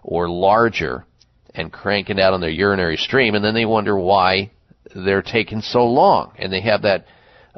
or 0.04 0.30
larger 0.30 1.06
and 1.54 1.72
cranking 1.72 2.20
out 2.20 2.34
on 2.34 2.42
their 2.42 2.50
urinary 2.50 2.98
stream, 2.98 3.36
and 3.36 3.44
then 3.44 3.54
they 3.54 3.66
wonder 3.66 3.98
why 3.98 4.52
they're 4.95 5.22
taking 5.22 5.62
so 5.62 5.86
long, 5.86 6.34
and 6.38 6.52
they 6.52 6.62
have 6.62 6.82
that 6.84 7.06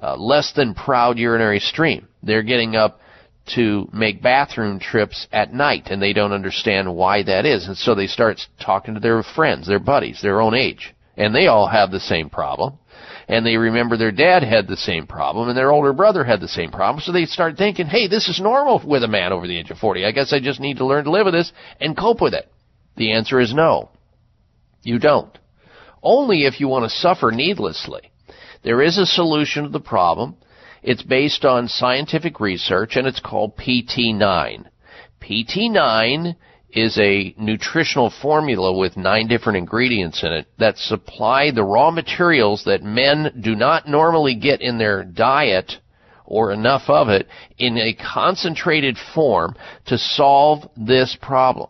uh, 0.01 0.15
less 0.15 0.53
than 0.53 0.73
proud 0.73 1.17
urinary 1.17 1.59
stream. 1.59 2.07
They're 2.21 2.43
getting 2.43 2.75
up 2.75 2.99
to 3.55 3.89
make 3.91 4.21
bathroom 4.21 4.79
trips 4.79 5.27
at 5.31 5.53
night, 5.53 5.87
and 5.89 6.01
they 6.01 6.13
don't 6.13 6.31
understand 6.31 6.95
why 6.95 7.23
that 7.23 7.45
is, 7.45 7.67
and 7.67 7.77
so 7.77 7.93
they 7.93 8.07
start 8.07 8.39
talking 8.59 8.93
to 8.93 8.99
their 8.99 9.21
friends, 9.21 9.67
their 9.67 9.79
buddies, 9.79 10.21
their 10.21 10.41
own 10.41 10.53
age, 10.53 10.93
and 11.17 11.35
they 11.35 11.47
all 11.47 11.67
have 11.67 11.91
the 11.91 11.99
same 11.99 12.29
problem. 12.29 12.77
and 13.27 13.45
they 13.45 13.57
remember 13.57 13.97
their 13.97 14.11
dad 14.11 14.43
had 14.43 14.67
the 14.67 14.77
same 14.77 15.07
problem 15.07 15.47
and 15.47 15.57
their 15.57 15.71
older 15.71 15.93
brother 15.93 16.23
had 16.23 16.41
the 16.41 16.47
same 16.47 16.71
problem. 16.71 17.01
So 17.01 17.11
they 17.11 17.25
start 17.25 17.57
thinking, 17.57 17.87
hey, 17.87 18.07
this 18.07 18.27
is 18.27 18.39
normal 18.41 18.81
with 18.85 19.03
a 19.03 19.07
man 19.07 19.31
over 19.31 19.47
the 19.47 19.57
age 19.57 19.71
of 19.71 19.77
40. 19.77 20.05
I 20.05 20.11
guess 20.11 20.33
I 20.33 20.39
just 20.39 20.59
need 20.59 20.77
to 20.77 20.85
learn 20.85 21.05
to 21.05 21.11
live 21.11 21.25
with 21.25 21.33
this 21.33 21.51
and 21.79 21.97
cope 21.97 22.21
with 22.21 22.33
it. 22.33 22.49
The 22.95 23.11
answer 23.13 23.39
is 23.39 23.53
no. 23.53 23.89
You 24.83 24.99
don't. 24.99 25.37
Only 26.01 26.45
if 26.45 26.59
you 26.59 26.67
want 26.67 26.83
to 26.83 26.89
suffer 26.89 27.31
needlessly. 27.31 28.11
There 28.63 28.81
is 28.81 28.97
a 28.97 29.05
solution 29.05 29.63
to 29.63 29.69
the 29.69 29.79
problem. 29.79 30.35
It's 30.83 31.01
based 31.03 31.45
on 31.45 31.67
scientific 31.67 32.39
research 32.39 32.95
and 32.95 33.07
it's 33.07 33.19
called 33.19 33.57
PT9. 33.57 34.65
PT9 35.21 36.35
is 36.73 36.97
a 36.97 37.33
nutritional 37.37 38.11
formula 38.21 38.75
with 38.75 38.97
nine 38.97 39.27
different 39.27 39.57
ingredients 39.57 40.23
in 40.23 40.33
it 40.33 40.47
that 40.57 40.77
supply 40.77 41.51
the 41.51 41.63
raw 41.63 41.91
materials 41.91 42.63
that 42.65 42.83
men 42.83 43.41
do 43.41 43.55
not 43.55 43.87
normally 43.87 44.35
get 44.35 44.59
in 44.59 44.77
their 44.77 45.03
diet 45.03 45.71
or 46.25 46.51
enough 46.51 46.83
of 46.87 47.09
it 47.09 47.27
in 47.57 47.77
a 47.77 47.93
concentrated 47.93 48.97
form 49.13 49.55
to 49.85 49.97
solve 49.97 50.67
this 50.75 51.15
problem 51.21 51.69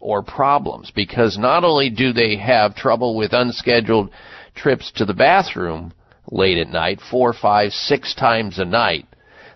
or 0.00 0.22
problems 0.22 0.90
because 0.90 1.38
not 1.38 1.62
only 1.62 1.90
do 1.90 2.12
they 2.12 2.36
have 2.36 2.74
trouble 2.74 3.16
with 3.16 3.32
unscheduled 3.32 4.10
trips 4.54 4.90
to 4.96 5.04
the 5.04 5.14
bathroom 5.14 5.92
late 6.30 6.58
at 6.58 6.68
night, 6.68 7.00
four, 7.10 7.32
five, 7.32 7.72
six 7.72 8.14
times 8.14 8.58
a 8.58 8.64
night, 8.64 9.06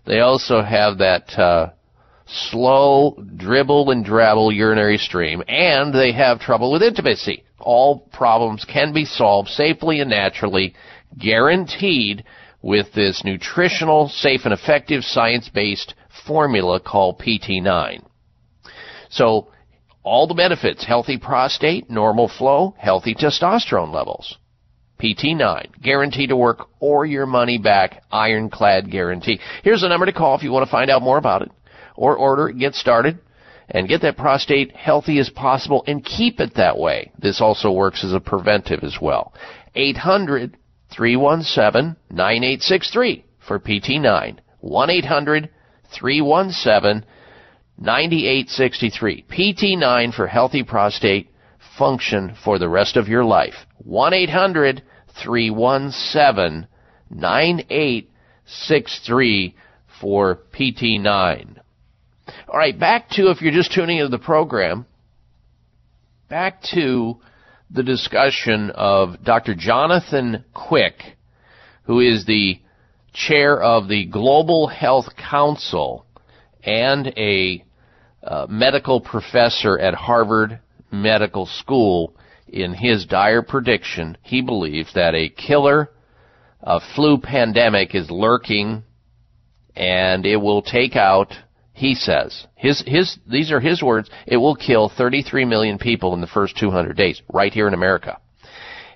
they 0.06 0.20
also 0.20 0.62
have 0.62 0.98
that 0.98 1.38
uh, 1.38 1.70
slow 2.26 3.22
dribble 3.36 3.90
and 3.90 4.04
drabble 4.04 4.54
urinary 4.54 4.98
stream, 4.98 5.42
and 5.48 5.94
they 5.94 6.12
have 6.12 6.40
trouble 6.40 6.72
with 6.72 6.82
intimacy. 6.82 7.44
All 7.58 8.00
problems 8.12 8.64
can 8.64 8.92
be 8.92 9.04
solved 9.04 9.48
safely 9.48 10.00
and 10.00 10.10
naturally, 10.10 10.74
guaranteed 11.18 12.24
with 12.60 12.92
this 12.92 13.22
nutritional, 13.24 14.08
safe 14.08 14.40
and 14.44 14.52
effective 14.52 15.04
science-based 15.04 15.94
formula 16.26 16.80
called 16.80 17.18
PT9. 17.18 18.02
So, 19.10 19.48
all 20.04 20.26
the 20.26 20.34
benefits, 20.34 20.84
healthy 20.84 21.18
prostate, 21.18 21.90
normal 21.90 22.28
flow, 22.28 22.74
healthy 22.78 23.14
testosterone 23.14 23.92
levels. 23.92 24.36
PT9, 25.02 25.82
guaranteed 25.82 26.28
to 26.28 26.36
work 26.36 26.68
or 26.78 27.04
your 27.04 27.26
money 27.26 27.58
back, 27.58 28.04
ironclad 28.12 28.90
guarantee. 28.90 29.40
Here's 29.64 29.82
a 29.82 29.88
number 29.88 30.06
to 30.06 30.12
call 30.12 30.36
if 30.36 30.42
you 30.44 30.52
want 30.52 30.64
to 30.64 30.70
find 30.70 30.90
out 30.90 31.02
more 31.02 31.18
about 31.18 31.42
it 31.42 31.50
or 31.96 32.16
order 32.16 32.50
get 32.50 32.74
started, 32.74 33.18
and 33.68 33.88
get 33.88 34.02
that 34.02 34.16
prostate 34.16 34.72
healthy 34.72 35.18
as 35.18 35.30
possible 35.30 35.84
and 35.86 36.04
keep 36.04 36.40
it 36.40 36.54
that 36.56 36.78
way. 36.78 37.10
This 37.18 37.40
also 37.40 37.72
works 37.72 38.04
as 38.04 38.12
a 38.12 38.20
preventive 38.20 38.84
as 38.84 38.98
well. 39.00 39.32
800 39.74 40.56
317 40.94 41.96
9863 42.10 43.24
for 43.46 43.58
PT9. 43.58 44.38
1 44.60 44.90
800 44.90 45.50
317 45.98 47.08
9863. 47.78 49.24
PT9 49.30 50.14
for 50.14 50.26
healthy 50.26 50.62
prostate 50.62 51.30
function 51.78 52.36
for 52.44 52.58
the 52.58 52.68
rest 52.68 52.96
of 52.96 53.08
your 53.08 53.24
life. 53.24 53.54
1 53.78 54.12
800 54.14 54.82
317 55.22 56.66
9863 57.10 59.54
for 60.00 60.40
PT9. 60.52 61.60
All 62.48 62.58
right, 62.58 62.78
back 62.78 63.10
to 63.10 63.30
if 63.30 63.42
you're 63.42 63.52
just 63.52 63.72
tuning 63.72 63.98
into 63.98 64.08
the 64.08 64.18
program, 64.18 64.86
back 66.28 66.62
to 66.74 67.20
the 67.70 67.82
discussion 67.82 68.70
of 68.70 69.22
Dr. 69.24 69.54
Jonathan 69.54 70.44
Quick, 70.54 70.94
who 71.84 72.00
is 72.00 72.24
the 72.24 72.60
chair 73.12 73.62
of 73.62 73.88
the 73.88 74.06
Global 74.06 74.68
Health 74.68 75.14
Council 75.16 76.06
and 76.64 77.08
a 77.16 77.64
uh, 78.22 78.46
medical 78.48 79.00
professor 79.00 79.78
at 79.78 79.94
Harvard 79.94 80.60
Medical 80.90 81.46
School. 81.46 82.14
In 82.48 82.74
his 82.74 83.06
dire 83.06 83.42
prediction, 83.42 84.16
he 84.22 84.40
believes 84.40 84.92
that 84.94 85.14
a 85.14 85.28
killer 85.28 85.90
a 86.64 86.80
flu 86.94 87.18
pandemic 87.18 87.94
is 87.94 88.10
lurking 88.10 88.82
and 89.76 90.24
it 90.24 90.36
will 90.36 90.62
take 90.62 90.96
out 90.96 91.32
he 91.74 91.94
says 91.94 92.46
his 92.54 92.82
his 92.86 93.18
these 93.30 93.52
are 93.52 93.60
his 93.60 93.82
words 93.82 94.08
it 94.26 94.38
will 94.38 94.56
kill 94.56 94.88
33 94.88 95.44
million 95.44 95.78
people 95.78 96.14
in 96.14 96.20
the 96.22 96.26
first 96.26 96.56
200 96.56 96.96
days 96.96 97.20
right 97.32 97.52
here 97.52 97.68
in 97.68 97.74
America 97.74 98.18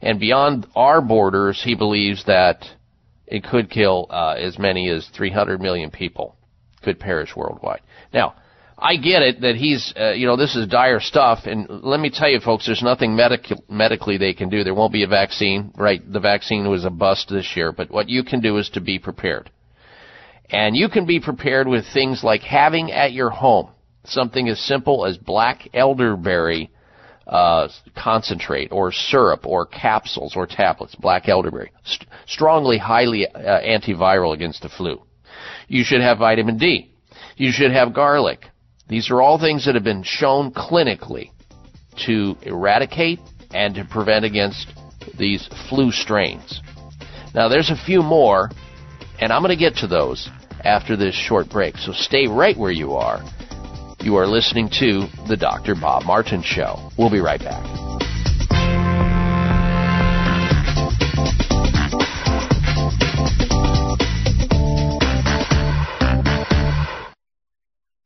and 0.00 0.18
beyond 0.18 0.66
our 0.74 1.02
borders 1.02 1.60
he 1.62 1.74
believes 1.74 2.24
that 2.24 2.64
it 3.26 3.44
could 3.44 3.68
kill 3.68 4.06
uh, 4.08 4.34
as 4.38 4.58
many 4.58 4.88
as 4.88 5.06
300 5.14 5.60
million 5.60 5.90
people 5.90 6.36
could 6.82 6.98
perish 6.98 7.34
worldwide 7.36 7.80
now 8.12 8.34
I 8.80 8.96
get 8.96 9.22
it 9.22 9.40
that 9.40 9.56
he's, 9.56 9.92
uh, 9.98 10.10
you 10.10 10.26
know, 10.26 10.36
this 10.36 10.54
is 10.54 10.68
dire 10.68 11.00
stuff, 11.00 11.40
and 11.46 11.66
let 11.68 11.98
me 11.98 12.10
tell 12.10 12.28
you, 12.28 12.38
folks, 12.38 12.66
there's 12.66 12.82
nothing 12.82 13.16
medic- 13.16 13.68
medically 13.68 14.18
they 14.18 14.34
can 14.34 14.48
do. 14.50 14.62
There 14.62 14.74
won't 14.74 14.92
be 14.92 15.02
a 15.02 15.08
vaccine, 15.08 15.72
right? 15.76 16.00
The 16.10 16.20
vaccine 16.20 16.68
was 16.70 16.84
a 16.84 16.90
bust 16.90 17.28
this 17.28 17.56
year, 17.56 17.72
but 17.72 17.90
what 17.90 18.08
you 18.08 18.22
can 18.22 18.40
do 18.40 18.56
is 18.56 18.70
to 18.70 18.80
be 18.80 19.00
prepared. 19.00 19.50
And 20.48 20.76
you 20.76 20.88
can 20.88 21.06
be 21.06 21.18
prepared 21.18 21.66
with 21.66 21.86
things 21.92 22.22
like 22.22 22.42
having 22.42 22.92
at 22.92 23.12
your 23.12 23.30
home 23.30 23.70
something 24.04 24.48
as 24.48 24.60
simple 24.60 25.04
as 25.04 25.18
black 25.18 25.68
elderberry 25.74 26.70
uh, 27.26 27.68
concentrate 27.94 28.72
or 28.72 28.90
syrup 28.92 29.44
or 29.44 29.66
capsules 29.66 30.34
or 30.36 30.46
tablets, 30.46 30.94
black 30.94 31.28
elderberry, 31.28 31.72
st- 31.84 32.08
strongly, 32.26 32.78
highly 32.78 33.26
uh, 33.26 33.60
antiviral 33.60 34.32
against 34.32 34.62
the 34.62 34.68
flu. 34.68 35.02
You 35.68 35.84
should 35.84 36.00
have 36.00 36.18
vitamin 36.18 36.58
D. 36.58 36.90
You 37.36 37.52
should 37.52 37.70
have 37.70 37.94
garlic. 37.94 38.46
These 38.88 39.10
are 39.10 39.20
all 39.20 39.38
things 39.38 39.66
that 39.66 39.74
have 39.74 39.84
been 39.84 40.02
shown 40.02 40.52
clinically 40.52 41.30
to 42.06 42.36
eradicate 42.42 43.20
and 43.52 43.74
to 43.74 43.84
prevent 43.84 44.24
against 44.24 44.72
these 45.18 45.48
flu 45.68 45.92
strains. 45.92 46.60
Now 47.34 47.48
there's 47.48 47.70
a 47.70 47.76
few 47.76 48.02
more, 48.02 48.50
and 49.20 49.32
I'm 49.32 49.42
going 49.42 49.56
to 49.56 49.62
get 49.62 49.76
to 49.76 49.86
those 49.86 50.28
after 50.64 50.96
this 50.96 51.14
short 51.14 51.50
break. 51.50 51.76
So 51.76 51.92
stay 51.92 52.26
right 52.26 52.56
where 52.56 52.72
you 52.72 52.94
are. 52.94 53.22
You 54.00 54.16
are 54.16 54.26
listening 54.26 54.70
to 54.78 55.06
The 55.28 55.36
Dr. 55.36 55.74
Bob 55.74 56.04
Martin 56.04 56.42
Show. 56.42 56.90
We'll 56.96 57.10
be 57.10 57.20
right 57.20 57.40
back. 57.40 58.17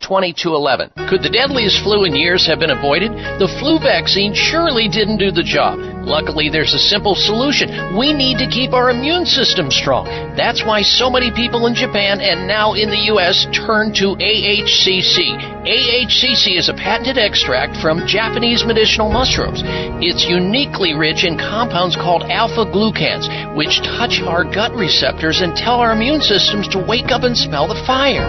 2211. 0.00 1.08
Could 1.08 1.22
the 1.22 1.30
deadliest 1.30 1.82
flu 1.82 2.04
in 2.04 2.14
years 2.14 2.46
have 2.46 2.60
been 2.60 2.70
avoided? 2.70 3.12
The 3.38 3.50
flu 3.58 3.78
vaccine 3.78 4.34
surely 4.34 4.88
didn't 4.88 5.18
do 5.18 5.30
the 5.30 5.42
job. 5.42 5.78
Luckily, 6.08 6.48
there's 6.48 6.72
a 6.72 6.78
simple 6.78 7.14
solution. 7.14 7.96
We 7.96 8.12
need 8.12 8.38
to 8.38 8.48
keep 8.48 8.72
our 8.72 8.90
immune 8.90 9.26
system 9.26 9.70
strong. 9.70 10.06
That's 10.36 10.64
why 10.64 10.82
so 10.82 11.10
many 11.10 11.30
people 11.30 11.66
in 11.66 11.74
Japan 11.74 12.20
and 12.20 12.48
now 12.48 12.72
in 12.72 12.88
the 12.88 13.12
U.S. 13.12 13.44
turn 13.52 13.92
to 14.00 14.16
AHCC. 14.16 15.66
AHCC 15.68 16.56
is 16.56 16.70
a 16.70 16.74
patented 16.74 17.18
extract 17.18 17.76
from 17.82 18.06
Japanese 18.06 18.64
medicinal 18.64 19.12
mushrooms. 19.12 19.60
It's 20.00 20.24
uniquely 20.24 20.94
rich 20.94 21.24
in 21.24 21.36
compounds 21.36 21.96
called 21.96 22.22
alpha 22.30 22.64
glucans, 22.64 23.28
which 23.54 23.82
touch 23.84 24.22
our 24.22 24.44
gut 24.44 24.72
receptors 24.72 25.42
and 25.42 25.54
tell 25.54 25.80
our 25.80 25.92
immune 25.92 26.22
systems 26.22 26.68
to 26.68 26.78
wake 26.78 27.10
up 27.10 27.22
and 27.22 27.36
smell 27.36 27.68
the 27.68 27.82
fire. 27.84 28.24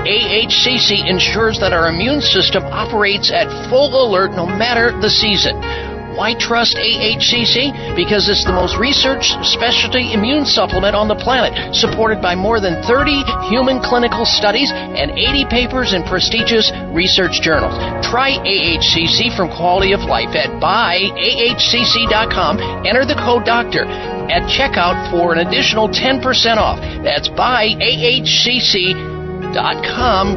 AHCC 0.00 1.06
ensures 1.10 1.58
that 1.58 1.72
our 1.74 1.88
immune 1.90 2.22
system 2.22 2.62
operates 2.70 3.32
at 3.34 3.50
full 3.68 3.90
alert 3.90 4.30
no 4.32 4.46
matter 4.46 4.94
the 5.02 5.10
season. 5.10 5.58
Why 6.14 6.34
trust 6.34 6.76
AHCC? 6.76 7.96
Because 7.96 8.28
it's 8.28 8.44
the 8.44 8.52
most 8.52 8.76
researched 8.76 9.34
specialty 9.44 10.12
immune 10.12 10.44
supplement 10.44 10.94
on 10.94 11.08
the 11.08 11.14
planet, 11.14 11.74
supported 11.74 12.20
by 12.20 12.34
more 12.34 12.60
than 12.60 12.82
30 12.82 13.24
human 13.48 13.80
clinical 13.80 14.24
studies 14.26 14.70
and 14.70 15.10
80 15.12 15.46
papers 15.50 15.94
in 15.94 16.02
prestigious 16.04 16.70
research 16.92 17.40
journals. 17.40 17.74
Try 18.06 18.38
AHCC 18.42 19.34
from 19.36 19.50
Quality 19.50 19.92
of 19.92 20.00
Life 20.00 20.34
at 20.36 20.50
buyahcc.com. 20.60 21.24
Enter 22.86 23.04
the 23.06 23.16
code 23.24 23.44
DOCTOR 23.46 23.84
at 24.30 24.42
checkout 24.50 25.10
for 25.10 25.32
an 25.32 25.46
additional 25.46 25.88
10% 25.88 26.22
off. 26.58 26.78
That's 27.02 27.28
buyahcc.com 27.30 29.19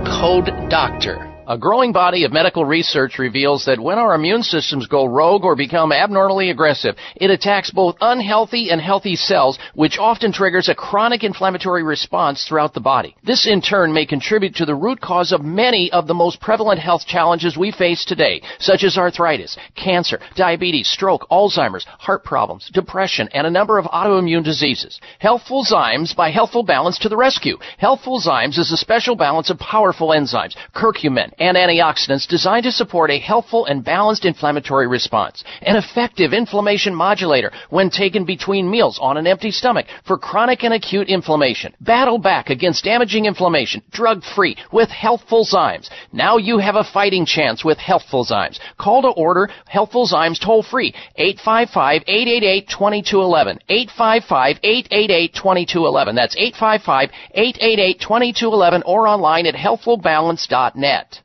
code 0.06 0.50
DOCTOR. 0.70 1.33
A 1.46 1.58
growing 1.58 1.92
body 1.92 2.24
of 2.24 2.32
medical 2.32 2.64
research 2.64 3.20
reveals 3.20 3.66
that 3.66 3.78
when 3.78 3.98
our 3.98 4.16
immune 4.16 4.44
systems 4.44 4.88
go 4.88 5.04
rogue 5.04 5.44
or 5.44 5.58
become 5.58 5.92
abnormally 5.92 6.52
aggressive, 6.52 6.96
it 7.18 7.30
attacks 7.30 7.70
both 7.70 7.98
unhealthy 8.00 8.72
and 8.72 8.80
healthy 8.80 9.18
cells, 9.18 9.60
which 9.76 9.98
often 10.00 10.32
triggers 10.32 10.70
a 10.70 10.76
chronic 10.76 11.22
inflammatory 11.22 11.84
response 11.84 12.48
throughout 12.48 12.74
the 12.74 12.80
body. 12.80 13.18
This 13.26 13.46
in 13.46 13.62
turn 13.62 13.92
may 13.92 14.06
contribute 14.06 14.56
to 14.56 14.66
the 14.66 14.74
root 14.74 15.02
cause 15.02 15.34
of 15.34 15.44
many 15.44 15.92
of 15.92 16.08
the 16.08 16.14
most 16.14 16.40
prevalent 16.40 16.80
health 16.80 17.06
challenges 17.06 17.58
we 17.58 17.74
face 17.74 18.06
today, 18.06 18.42
such 18.60 18.86
as 18.86 18.98
arthritis, 18.98 19.58
cancer, 19.76 20.22
diabetes, 20.38 20.88
stroke, 20.88 21.28
Alzheimer's, 21.30 21.86
heart 22.00 22.24
problems, 22.24 22.70
depression, 22.74 23.28
and 23.34 23.46
a 23.46 23.52
number 23.52 23.78
of 23.78 23.86
autoimmune 23.88 24.46
diseases. 24.46 25.02
Healthful 25.20 25.66
Zymes 25.66 26.16
by 26.16 26.32
Healthful 26.32 26.64
Balance 26.64 27.00
to 27.00 27.10
the 27.10 27.18
rescue. 27.18 27.58
Healthful 27.80 28.22
Zymes 28.22 28.58
is 28.58 28.72
a 28.72 28.78
special 28.78 29.18
balance 29.18 29.50
of 29.50 29.60
powerful 29.60 30.10
enzymes, 30.10 30.56
curcumin, 30.74 31.33
and 31.40 31.58
antioxidants 31.58 32.28
designed 32.28 32.64
to 32.64 32.72
support 32.72 33.12
a 33.12 33.20
healthful 33.20 33.66
and 33.66 33.84
balanced 33.84 34.24
inflammatory 34.26 34.88
response. 34.88 35.44
An 35.62 35.76
effective 35.76 36.34
inflammation 36.34 36.96
modulator 36.96 37.52
when 37.70 37.90
taken 37.90 38.24
between 38.26 38.70
meals 38.70 39.00
on 39.02 39.18
an 39.18 39.28
empty 39.28 39.52
stomach 39.52 39.88
for 40.06 40.18
chronic 40.18 40.64
and 40.64 40.74
acute 40.74 41.10
inflammation. 41.10 41.74
Battle 41.82 42.18
back 42.18 42.50
against 42.50 42.84
damaging 42.84 43.26
inflammation, 43.26 43.82
drug 43.92 44.24
free, 44.24 44.56
with 44.72 44.90
Healthful 44.90 45.46
Zymes. 45.46 45.90
Now 46.12 46.38
you 46.38 46.58
have 46.60 46.76
a 46.76 46.84
fighting 46.84 47.26
chance 47.26 47.66
with 47.66 47.78
Healthful 47.78 48.26
Zymes. 48.26 48.60
Call 48.78 49.04
to 49.04 49.10
order 49.10 49.50
Healthful 49.68 50.08
Zymes 50.08 50.40
toll 50.40 50.64
free 50.64 50.96
855-888-2211. 51.20 53.60
855-888-2211. 53.70 56.16
That's 56.16 56.36
855-888-2211 56.36 58.82
or 58.86 59.08
online 59.08 59.46
at 59.46 59.56
healthfulbalance.net. 59.56 61.23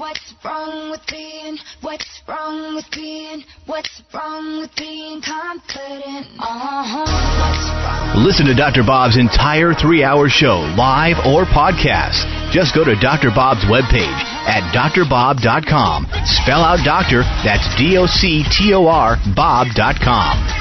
What's 0.00 0.32
wrong 0.42 0.90
with 0.90 1.02
being? 1.10 1.58
What's 1.82 2.22
wrong 2.26 2.74
with 2.74 2.86
being? 2.90 3.44
What's 3.66 4.00
wrong 4.14 4.60
with 4.62 4.74
being 4.74 5.20
confident? 5.20 6.26
Uh-huh. 6.40 8.16
Listen 8.24 8.46
to 8.46 8.54
Dr. 8.54 8.82
Bob's 8.82 9.18
entire 9.18 9.74
three 9.74 10.02
hour 10.02 10.30
show, 10.30 10.60
live 10.78 11.18
or 11.26 11.44
podcast. 11.44 12.24
Just 12.50 12.74
go 12.74 12.82
to 12.82 12.96
Dr. 12.96 13.28
Bob's 13.28 13.60
webpage 13.68 14.24
at 14.48 14.72
drbob.com. 14.72 16.06
Spell 16.24 16.64
out 16.64 16.82
doctor, 16.82 17.20
that's 17.44 17.68
D 17.76 17.98
O 17.98 18.06
C 18.06 18.42
T 18.50 18.72
O 18.72 18.86
R, 18.86 19.18
Bob.com. 19.36 20.60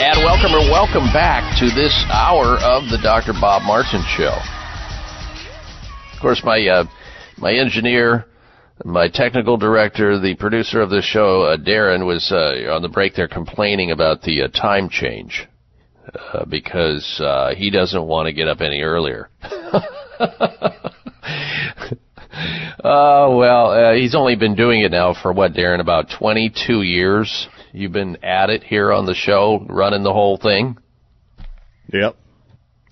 And 0.00 0.22
welcome 0.22 0.54
or 0.54 0.60
welcome 0.70 1.12
back 1.12 1.58
to 1.58 1.70
this 1.74 1.92
hour 2.08 2.56
of 2.62 2.88
the 2.88 2.98
Dr. 3.02 3.32
Bob 3.32 3.62
Martin 3.64 4.04
Show. 4.16 4.38
Of 6.14 6.22
course, 6.22 6.40
my 6.44 6.64
uh, 6.68 6.84
my 7.36 7.52
engineer, 7.52 8.26
my 8.84 9.08
technical 9.08 9.56
director, 9.56 10.20
the 10.20 10.36
producer 10.36 10.80
of 10.80 10.90
the 10.90 11.02
show, 11.02 11.42
uh, 11.42 11.56
Darren, 11.56 12.06
was 12.06 12.30
uh, 12.30 12.72
on 12.72 12.82
the 12.82 12.88
break 12.88 13.16
there 13.16 13.26
complaining 13.26 13.90
about 13.90 14.22
the 14.22 14.42
uh, 14.42 14.48
time 14.48 14.88
change 14.88 15.48
uh, 16.14 16.44
because 16.44 17.20
uh, 17.20 17.52
he 17.56 17.68
doesn't 17.68 18.04
want 18.04 18.28
to 18.28 18.32
get 18.32 18.46
up 18.46 18.60
any 18.60 18.82
earlier. 18.82 19.28
Oh 22.84 23.36
well, 23.36 23.94
he's 23.96 24.14
only 24.14 24.36
been 24.36 24.54
doing 24.54 24.82
it 24.82 24.92
now 24.92 25.12
for 25.12 25.32
what, 25.32 25.54
Darren? 25.54 25.80
About 25.80 26.06
22 26.16 26.82
years. 26.82 27.48
You've 27.72 27.92
been 27.92 28.24
at 28.24 28.50
it 28.50 28.62
here 28.62 28.92
on 28.92 29.06
the 29.06 29.14
show, 29.14 29.64
running 29.68 30.02
the 30.02 30.12
whole 30.12 30.36
thing. 30.36 30.78
Yep. 31.92 32.16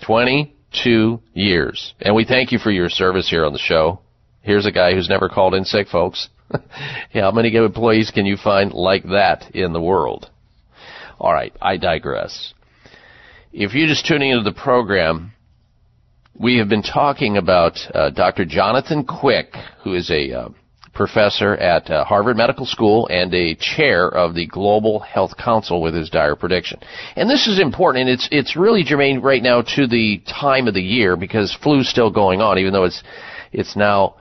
22 0.04 1.20
years. 1.32 1.94
And 2.00 2.14
we 2.14 2.24
thank 2.24 2.52
you 2.52 2.58
for 2.58 2.70
your 2.70 2.88
service 2.88 3.28
here 3.28 3.44
on 3.44 3.52
the 3.52 3.58
show. 3.58 4.00
Here's 4.42 4.66
a 4.66 4.72
guy 4.72 4.94
who's 4.94 5.08
never 5.08 5.28
called 5.28 5.54
in 5.54 5.64
sick, 5.64 5.88
folks. 5.88 6.28
How 7.12 7.30
many 7.32 7.54
employees 7.54 8.10
can 8.10 8.26
you 8.26 8.36
find 8.36 8.72
like 8.72 9.04
that 9.04 9.54
in 9.54 9.72
the 9.72 9.80
world? 9.80 10.30
All 11.18 11.32
right, 11.32 11.54
I 11.60 11.78
digress. 11.78 12.52
If 13.52 13.74
you're 13.74 13.88
just 13.88 14.06
tuning 14.06 14.30
into 14.30 14.44
the 14.44 14.52
program, 14.52 15.32
we 16.38 16.58
have 16.58 16.68
been 16.68 16.82
talking 16.82 17.38
about 17.38 17.78
uh, 17.94 18.10
Dr. 18.10 18.44
Jonathan 18.44 19.04
Quick, 19.04 19.54
who 19.82 19.94
is 19.94 20.10
a 20.10 20.32
uh, 20.32 20.48
professor 20.96 21.54
at 21.54 21.88
uh, 21.90 22.04
Harvard 22.04 22.36
Medical 22.36 22.66
School 22.66 23.06
and 23.08 23.32
a 23.34 23.54
chair 23.54 24.08
of 24.08 24.34
the 24.34 24.46
Global 24.46 25.00
Health 25.00 25.36
Council 25.36 25.80
with 25.80 25.94
his 25.94 26.10
dire 26.10 26.34
prediction. 26.34 26.80
And 27.14 27.28
this 27.28 27.46
is 27.46 27.60
important, 27.60 28.08
and 28.08 28.10
it's 28.10 28.28
it's 28.32 28.56
really 28.56 28.82
germane 28.82 29.20
right 29.20 29.42
now 29.42 29.62
to 29.62 29.86
the 29.86 30.22
time 30.26 30.66
of 30.66 30.74
the 30.74 30.82
year 30.82 31.16
because 31.16 31.56
flu's 31.62 31.88
still 31.88 32.10
going 32.10 32.40
on, 32.40 32.58
even 32.58 32.72
though 32.72 32.84
it's 32.84 33.02
it's 33.52 33.76
now 33.76 34.16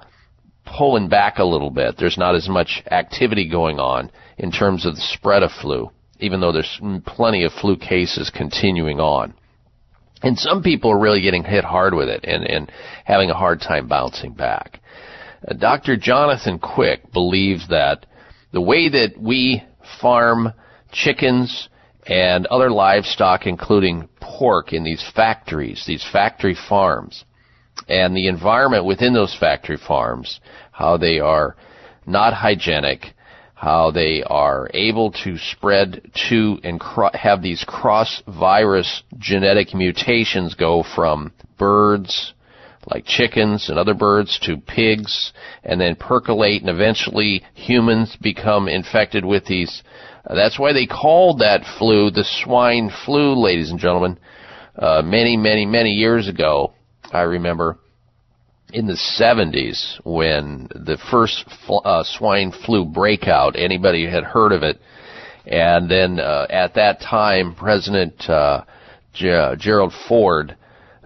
pulling 0.66 1.08
back 1.08 1.38
a 1.38 1.44
little 1.44 1.70
bit. 1.70 1.96
There's 1.98 2.18
not 2.18 2.36
as 2.36 2.50
much 2.50 2.84
activity 2.92 3.50
going 3.50 3.80
on 3.80 4.12
in 4.38 4.52
terms 4.52 4.86
of 4.86 4.96
the 4.96 5.02
spread 5.02 5.44
of 5.44 5.52
flu, 5.52 5.90
even 6.20 6.42
though 6.42 6.52
there's 6.52 6.82
plenty 7.06 7.44
of 7.46 7.54
flu 7.54 7.78
cases 7.78 8.30
continuing 8.30 9.00
on. 9.00 9.34
And 10.22 10.38
some 10.38 10.64
people 10.64 10.92
are 10.92 11.00
really 11.00 11.22
getting 11.22 11.44
hit 11.44 11.64
hard 11.64 11.94
with 11.94 12.10
it 12.10 12.26
and, 12.26 12.46
and 12.46 12.72
having 13.04 13.30
a 13.30 13.36
hard 13.36 13.62
time 13.62 13.88
bouncing 13.88 14.34
back. 14.34 14.82
Uh, 15.48 15.54
Dr. 15.54 15.98
Jonathan 15.98 16.60
Quick 16.60 17.12
believes 17.12 17.68
that 17.70 18.06
the 18.52 18.62
way 18.62 18.90
that 18.90 19.18
we 19.20 19.64
farm 20.02 20.54
chickens 20.92 21.70
and 22.08 22.46
other 22.48 22.70
livestock, 22.70 23.46
including 23.46 24.08
pork, 24.22 24.74
in 24.74 24.84
these 24.84 25.04
factories, 25.16 25.84
these 25.86 26.06
factory 26.12 26.56
farms, 26.70 27.26
and 27.90 28.16
the 28.16 28.28
environment 28.28 28.86
within 28.86 29.14
those 29.14 29.36
factory 29.40 29.78
farms, 29.78 30.40
how 30.72 30.98
they 30.98 31.20
are 31.20 31.56
not 32.06 32.34
hygienic, 32.34 33.14
how 33.56 33.90
they 33.92 34.24
are 34.24 34.70
able 34.74 35.12
to 35.12 35.38
spread 35.38 36.12
to 36.30 36.60
and 36.64 36.80
cro- 36.80 37.10
have 37.14 37.42
these 37.42 37.64
cross 37.68 38.22
virus 38.28 39.04
genetic 39.18 39.74
mutations 39.74 40.54
go 40.54 40.84
from 40.96 41.32
birds 41.58 42.34
like 42.88 43.06
chickens 43.06 43.70
and 43.70 43.80
other 43.80 43.94
birds 43.94 44.40
to 44.44 44.58
pigs 44.58 45.34
and 45.64 45.80
then 45.82 45.96
percolate 45.96 46.62
and 46.62 46.70
eventually 46.70 47.44
humans 47.54 48.16
become 48.22 48.68
infected 48.68 49.26
with 49.26 49.46
these. 49.46 49.84
Uh, 50.28 50.36
that's 50.36 50.60
why 50.60 50.74
they 50.74 50.86
called 50.86 51.40
that 51.40 51.62
flu 51.78 52.12
the 52.12 52.26
swine 52.44 52.92
flu, 53.06 53.34
ladies 53.42 53.72
and 53.72 53.80
gentlemen. 53.80 54.20
Uh, 54.78 55.02
many, 55.02 55.38
many, 55.38 55.66
many 55.66 55.92
years 55.92 56.28
ago, 56.28 56.74
I 57.12 57.22
remember 57.22 57.78
in 58.74 58.88
the 58.88 59.00
70s 59.20 60.02
when 60.04 60.68
the 60.72 60.98
first 61.10 61.46
uh, 61.70 62.04
swine 62.04 62.52
flu 62.66 62.86
breakout, 62.86 63.56
anybody 63.58 64.06
had 64.10 64.24
heard 64.24 64.52
of 64.52 64.64
it. 64.64 64.80
And 65.46 65.90
then 65.90 66.20
uh, 66.20 66.48
at 66.50 66.74
that 66.74 67.00
time, 67.00 67.56
President 67.56 68.28
uh, 68.28 68.64
G- 69.14 69.54
Gerald 69.58 69.94
Ford 70.10 70.58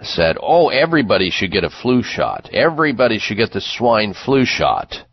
said, 0.02 0.38
"Oh, 0.42 0.70
everybody 0.70 1.30
should 1.30 1.52
get 1.52 1.64
a 1.64 1.70
flu 1.70 2.04
shot. 2.04 2.50
Everybody 2.54 3.20
should 3.20 3.38
get 3.38 3.52
the 3.52 3.62
swine 3.62 4.14
flu 4.14 4.46
shot." 4.46 5.04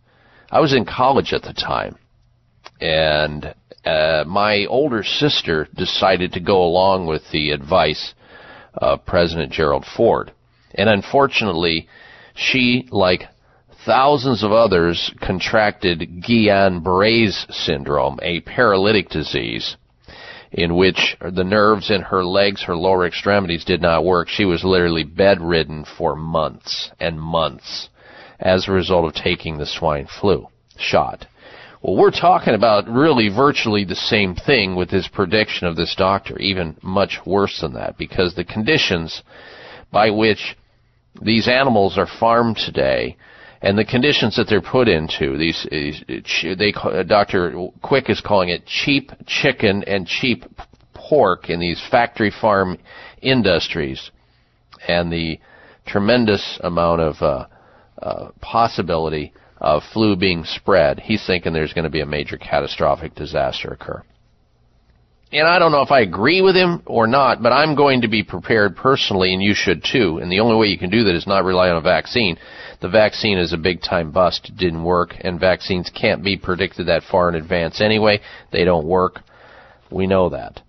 I 0.51 0.61
was 0.61 0.73
in 0.73 0.85
college 0.85 1.33
at 1.33 1.43
the 1.43 1.53
time, 1.53 1.97
and 2.81 3.55
uh, 3.85 4.25
my 4.27 4.67
older 4.67 5.03
sister 5.03 5.69
decided 5.75 6.33
to 6.33 6.41
go 6.41 6.63
along 6.63 7.07
with 7.07 7.23
the 7.31 7.51
advice 7.51 8.15
of 8.75 9.07
President 9.07 9.53
Gerald 9.53 9.85
Ford. 9.97 10.33
And 10.75 10.89
unfortunately, 10.89 11.89
she, 12.35 12.89
like 12.91 13.23
thousands 13.87 14.43
of 14.43 14.53
others, 14.53 15.13
contracted 15.21 16.23
Guillain-Barré's 16.23 17.47
syndrome, 17.51 18.19
a 18.23 18.41
paralytic 18.41 19.09
disease 19.09 19.77
in 20.57 20.75
which 20.75 21.17
the 21.21 21.45
nerves 21.45 21.91
in 21.91 22.01
her 22.01 22.25
legs, 22.25 22.65
her 22.65 22.75
lower 22.75 23.07
extremities 23.07 23.65
did 23.65 23.83
not 23.83 24.05
work. 24.05 24.29
She 24.29 24.47
was 24.47 24.65
literally 24.65 25.05
bedridden 25.05 25.85
for 25.99 26.17
months 26.17 26.91
and 26.99 27.21
months 27.21 27.91
as 28.41 28.67
a 28.67 28.73
result 28.73 29.05
of 29.05 29.23
taking 29.23 29.59
the 29.59 29.67
swine 29.67 30.09
flu 30.21 30.49
shot. 30.79 31.27
Well, 31.83 31.97
we're 31.97 32.11
talking 32.11 32.55
about 32.55 32.89
really 32.89 33.29
virtually 33.29 33.85
the 33.85 33.95
same 33.95 34.35
thing 34.35 34.77
with 34.77 34.91
this 34.91 35.09
prediction 35.09 35.67
of 35.67 35.77
this 35.77 35.95
doctor, 35.95 36.39
even 36.39 36.77
much 36.83 37.21
worse 37.27 37.61
than 37.61 37.75
that, 37.75 37.99
because 37.99 38.35
the 38.35 38.45
conditions 38.45 39.23
by 39.93 40.11
which 40.11 40.57
these 41.21 41.49
animals 41.49 41.99
are 41.99 42.09
farmed 42.19 42.57
today 42.57 43.17
and 43.63 43.79
the 43.79 43.85
conditions 43.85 44.37
that 44.37 44.47
they're 44.49 44.61
put 44.61 44.89
into, 44.89 45.37
these, 45.39 45.67
they, 45.71 46.73
Dr. 47.07 47.69
Quick 47.83 48.11
is 48.11 48.21
calling 48.21 48.51
it 48.51 48.67
cheap 48.67 49.11
chicken 49.27 49.83
and 49.85 50.07
cheap 50.07 50.45
pork 50.95 51.49
in 51.49 51.61
these 51.61 51.83
factory 51.91 52.31
farm 52.31 52.79
industries, 53.23 54.11
and 54.87 55.13
the 55.13 55.39
tremendous 55.87 56.59
amount 56.63 57.01
of 57.01 57.17
uh, 57.23 57.47
uh, 58.03 58.31
possibility 58.41 59.33
of 59.59 59.83
flu 59.93 60.17
being 60.17 60.45
spread, 60.45 61.01
he's 61.01 61.27
thinking 61.27 61.53
there's 61.53 61.73
going 61.73 61.85
to 61.85 61.91
be 61.91 62.01
a 62.01 62.07
major 62.07 62.37
catastrophic 62.37 63.15
disaster 63.15 63.69
occur. 63.69 64.03
And 65.33 65.49
I 65.49 65.59
don't 65.59 65.73
know 65.73 65.83
if 65.83 65.91
I 65.91 66.01
agree 66.01 66.41
with 66.41 66.55
him 66.55 66.83
or 66.87 67.09
not, 67.09 67.43
but 67.43 67.53
I'm 67.53 67.75
going 67.75 68.03
to 68.03 68.09
be 68.09 68.23
prepared 68.23 68.77
personally, 68.77 69.35
and 69.35 69.43
you 69.43 69.55
should 69.55 69.83
too. 69.83 70.19
And 70.19 70.31
the 70.31 70.39
only 70.39 70.57
way 70.57 70.69
you 70.69 70.79
can 70.79 70.91
do 70.91 71.03
that 71.05 71.17
is 71.17 71.27
not 71.27 71.45
rely 71.45 71.69
on 71.69 71.77
a 71.77 71.81
vaccine. 71.81 72.39
The 72.81 72.89
vaccine 72.89 73.37
is 73.37 73.53
a 73.53 73.59
big 73.59 73.83
time 73.83 74.13
bust. 74.13 74.49
It 74.49 74.57
didn't 74.57 74.85
work, 74.85 75.17
and 75.21 75.41
vaccines 75.41 75.91
can't 75.91 76.23
be 76.23 76.37
predicted 76.37 76.87
that 76.87 77.03
far 77.03 77.29
in 77.29 77.35
advance 77.35 77.81
anyway. 77.81 78.21
They 78.53 78.65
don't 78.65 78.87
work. 78.87 79.21
We 79.91 80.07
know 80.07 80.29
that. 80.29 80.63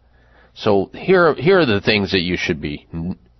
So 0.55 0.89
here, 0.93 1.35
here 1.35 1.59
are 1.59 1.65
the 1.65 1.81
things 1.81 2.11
that 2.11 2.21
you 2.21 2.35
should 2.35 2.59
be 2.59 2.87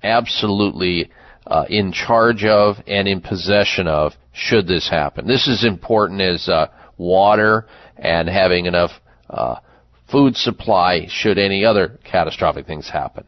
absolutely 0.03 1.09
uh, 1.47 1.65
in 1.68 1.91
charge 1.91 2.45
of 2.45 2.76
and 2.86 3.07
in 3.07 3.22
possession 3.22 3.88
of 3.88 4.13
should 4.34 4.68
this 4.68 4.88
happen. 4.88 5.26
This 5.26 5.47
is 5.47 5.65
important 5.65 6.22
as 6.22 6.47
uh, 6.47 6.68
water 6.97 7.65
and 7.95 8.30
having 8.30 8.68
enough 8.68 8.91
uh, 9.30 9.55
food 10.12 10.36
supply 10.36 11.08
should 11.10 11.38
any 11.38 11.66
other 11.66 11.99
catastrophic 12.03 12.66
things 12.66 12.89
happen. 12.89 13.26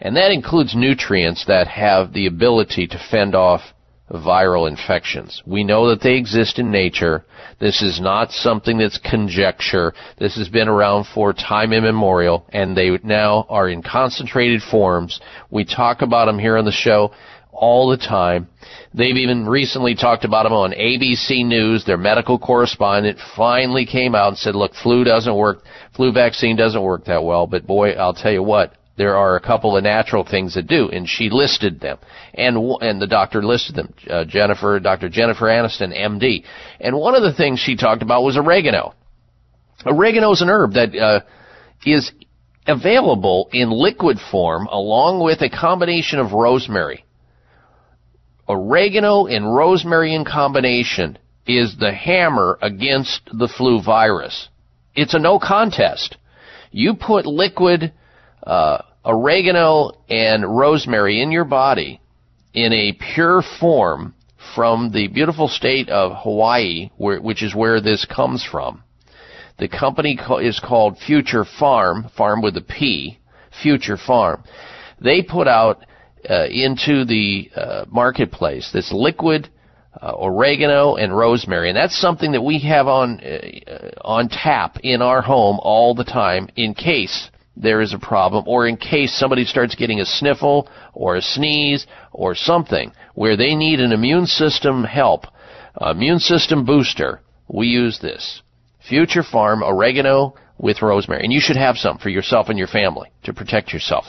And 0.00 0.16
that 0.16 0.32
includes 0.32 0.74
nutrients 0.74 1.46
that 1.46 1.68
have 1.68 2.12
the 2.12 2.26
ability 2.26 2.86
to 2.88 3.06
fend 3.10 3.34
off 3.34 3.62
viral 4.10 4.68
infections. 4.68 5.42
We 5.46 5.64
know 5.64 5.88
that 5.88 6.02
they 6.02 6.16
exist 6.16 6.58
in 6.58 6.70
nature. 6.70 7.24
This 7.58 7.80
is 7.80 8.00
not 8.00 8.32
something 8.32 8.76
that's 8.76 8.98
conjecture. 8.98 9.94
This 10.18 10.36
has 10.36 10.48
been 10.48 10.68
around 10.68 11.06
for 11.14 11.32
time 11.32 11.72
immemorial, 11.72 12.44
and 12.50 12.76
they 12.76 12.98
now 13.02 13.46
are 13.48 13.68
in 13.68 13.82
concentrated 13.82 14.60
forms. 14.62 15.20
We 15.50 15.64
talk 15.64 16.02
about 16.02 16.26
them 16.26 16.38
here 16.38 16.58
on 16.58 16.66
the 16.66 16.72
show 16.72 17.12
all 17.54 17.90
the 17.90 17.96
time. 17.96 18.48
They've 18.92 19.16
even 19.16 19.46
recently 19.46 19.94
talked 19.94 20.24
about 20.24 20.44
them 20.44 20.52
on 20.52 20.72
ABC 20.72 21.44
News. 21.44 21.84
Their 21.84 21.96
medical 21.96 22.38
correspondent 22.38 23.18
finally 23.36 23.86
came 23.86 24.14
out 24.14 24.28
and 24.28 24.38
said, 24.38 24.54
look, 24.54 24.72
flu 24.74 25.04
doesn't 25.04 25.34
work, 25.34 25.62
flu 25.96 26.12
vaccine 26.12 26.56
doesn't 26.56 26.82
work 26.82 27.06
that 27.06 27.24
well, 27.24 27.46
but 27.46 27.66
boy, 27.66 27.92
I'll 27.92 28.14
tell 28.14 28.32
you 28.32 28.42
what, 28.42 28.74
there 28.96 29.16
are 29.16 29.36
a 29.36 29.40
couple 29.40 29.76
of 29.76 29.82
natural 29.82 30.24
things 30.24 30.54
that 30.54 30.68
do, 30.68 30.88
and 30.90 31.08
she 31.08 31.28
listed 31.30 31.80
them, 31.80 31.98
and 32.34 32.56
and 32.80 33.02
the 33.02 33.08
doctor 33.08 33.42
listed 33.42 33.74
them. 33.74 33.92
Uh, 34.08 34.24
Jennifer, 34.24 34.78
Dr. 34.78 35.08
Jennifer 35.08 35.48
Ashton, 35.48 35.90
MD, 35.90 36.44
and 36.78 36.96
one 36.96 37.16
of 37.16 37.22
the 37.22 37.34
things 37.34 37.58
she 37.58 37.76
talked 37.76 38.02
about 38.02 38.22
was 38.22 38.36
oregano. 38.36 38.94
Oregano 39.84 40.30
is 40.30 40.42
an 40.42 40.48
herb 40.48 40.74
that 40.74 40.94
uh, 40.96 41.20
is 41.84 42.12
available 42.68 43.48
in 43.52 43.70
liquid 43.70 44.18
form, 44.30 44.68
along 44.68 45.22
with 45.24 45.42
a 45.42 45.50
combination 45.50 46.20
of 46.20 46.32
rosemary 46.32 47.03
oregano 48.48 49.26
and 49.26 49.54
rosemary 49.54 50.14
in 50.14 50.24
combination 50.24 51.18
is 51.46 51.76
the 51.78 51.92
hammer 51.92 52.58
against 52.62 53.22
the 53.32 53.48
flu 53.48 53.82
virus. 53.82 54.48
It's 54.94 55.14
a 55.14 55.18
no 55.18 55.38
contest. 55.38 56.16
You 56.70 56.94
put 56.94 57.26
liquid 57.26 57.92
uh, 58.42 58.78
oregano 59.04 59.92
and 60.08 60.56
rosemary 60.56 61.20
in 61.20 61.30
your 61.30 61.44
body 61.44 62.00
in 62.52 62.72
a 62.72 62.96
pure 63.14 63.42
form 63.60 64.14
from 64.54 64.92
the 64.92 65.08
beautiful 65.08 65.48
state 65.48 65.88
of 65.88 66.12
Hawaii, 66.22 66.90
where, 66.96 67.20
which 67.20 67.42
is 67.42 67.54
where 67.54 67.80
this 67.80 68.04
comes 68.04 68.44
from. 68.44 68.82
The 69.58 69.68
company 69.68 70.18
is 70.40 70.60
called 70.60 70.98
Future 70.98 71.44
Pharm, 71.44 72.10
farm 72.12 72.42
with 72.42 72.56
a 72.56 72.60
P, 72.60 73.18
Future 73.62 73.96
Pharm. 73.96 74.44
They 75.00 75.22
put 75.22 75.48
out 75.48 75.84
uh, 76.28 76.46
into 76.46 77.04
the 77.04 77.50
uh, 77.56 77.84
marketplace. 77.88 78.70
This 78.72 78.92
liquid 78.92 79.48
uh, 80.00 80.12
oregano 80.12 80.96
and 80.96 81.16
rosemary, 81.16 81.68
and 81.68 81.76
that's 81.76 81.98
something 81.98 82.32
that 82.32 82.42
we 82.42 82.58
have 82.60 82.86
on 82.86 83.20
uh, 83.20 83.90
on 84.02 84.28
tap 84.28 84.78
in 84.82 85.02
our 85.02 85.22
home 85.22 85.58
all 85.62 85.94
the 85.94 86.04
time 86.04 86.48
in 86.56 86.74
case 86.74 87.30
there 87.56 87.80
is 87.80 87.94
a 87.94 87.98
problem, 87.98 88.44
or 88.48 88.66
in 88.66 88.76
case 88.76 89.16
somebody 89.16 89.44
starts 89.44 89.76
getting 89.76 90.00
a 90.00 90.06
sniffle 90.06 90.68
or 90.92 91.16
a 91.16 91.22
sneeze 91.22 91.86
or 92.12 92.34
something 92.34 92.92
where 93.14 93.36
they 93.36 93.54
need 93.54 93.78
an 93.78 93.92
immune 93.92 94.26
system 94.26 94.82
help, 94.82 95.26
immune 95.80 96.18
system 96.18 96.64
booster. 96.64 97.20
We 97.48 97.68
use 97.68 98.00
this. 98.00 98.42
Future 98.88 99.22
Pharm 99.22 99.62
oregano 99.62 100.34
with 100.58 100.82
rosemary, 100.82 101.22
and 101.22 101.32
you 101.32 101.40
should 101.40 101.56
have 101.56 101.76
some 101.76 101.98
for 101.98 102.08
yourself 102.08 102.48
and 102.48 102.58
your 102.58 102.68
family 102.68 103.12
to 103.22 103.32
protect 103.32 103.72
yourself. 103.72 104.06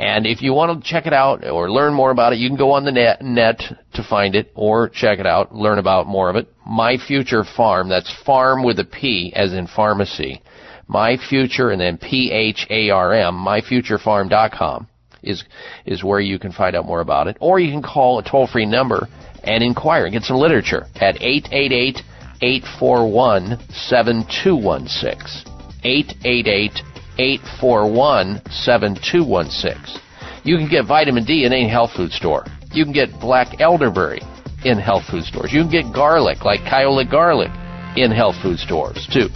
And 0.00 0.26
if 0.26 0.40
you 0.40 0.54
want 0.54 0.82
to 0.82 0.90
check 0.90 1.04
it 1.06 1.12
out 1.12 1.46
or 1.46 1.70
learn 1.70 1.92
more 1.92 2.10
about 2.10 2.32
it, 2.32 2.38
you 2.38 2.48
can 2.48 2.56
go 2.56 2.72
on 2.72 2.86
the 2.86 2.90
net, 2.90 3.20
net 3.20 3.60
to 3.92 4.02
find 4.02 4.34
it 4.34 4.50
or 4.54 4.88
check 4.88 5.18
it 5.18 5.26
out, 5.26 5.54
learn 5.54 5.78
about 5.78 6.06
more 6.06 6.30
of 6.30 6.36
it. 6.36 6.48
My 6.66 6.96
Future 6.96 7.44
Pharm, 7.44 7.90
that's 7.90 8.10
farm 8.24 8.64
with 8.64 8.78
a 8.78 8.84
P 8.84 9.30
as 9.36 9.52
in 9.52 9.66
pharmacy. 9.66 10.40
My 10.88 11.18
Future 11.28 11.68
and 11.68 11.78
then 11.78 11.98
P-H-A-R-M, 11.98 13.34
myfuturepharm.com 13.34 14.88
is, 15.22 15.44
is 15.84 16.02
where 16.02 16.20
you 16.20 16.38
can 16.38 16.52
find 16.52 16.74
out 16.74 16.86
more 16.86 17.02
about 17.02 17.26
it. 17.26 17.36
Or 17.38 17.60
you 17.60 17.70
can 17.70 17.82
call 17.82 18.18
a 18.18 18.24
toll-free 18.24 18.64
number 18.64 19.06
and 19.44 19.62
inquire 19.62 20.04
and 20.04 20.14
get 20.14 20.22
some 20.22 20.38
literature 20.38 20.86
at 20.96 21.20
888 21.20 22.02
841 22.40 23.58
7216. 23.68 25.52
888 25.84 26.89
841 27.20 28.40
7216. 28.50 30.00
You 30.42 30.56
can 30.56 30.70
get 30.70 30.86
vitamin 30.86 31.24
D 31.24 31.44
in 31.44 31.52
any 31.52 31.68
health 31.68 31.90
food 31.94 32.12
store. 32.12 32.46
You 32.72 32.82
can 32.84 32.94
get 32.94 33.12
black 33.20 33.60
elderberry 33.60 34.22
in 34.64 34.78
health 34.78 35.04
food 35.10 35.24
stores. 35.24 35.52
You 35.52 35.60
can 35.60 35.70
get 35.70 35.92
garlic, 35.92 36.46
like 36.46 36.60
Kyolic 36.60 37.10
garlic, 37.10 37.50
in 37.96 38.10
health 38.10 38.36
food 38.42 38.58
stores, 38.58 39.06
too. 39.12 39.28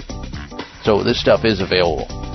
So 0.82 1.04
this 1.04 1.20
stuff 1.20 1.44
is 1.44 1.60
available. 1.60 2.33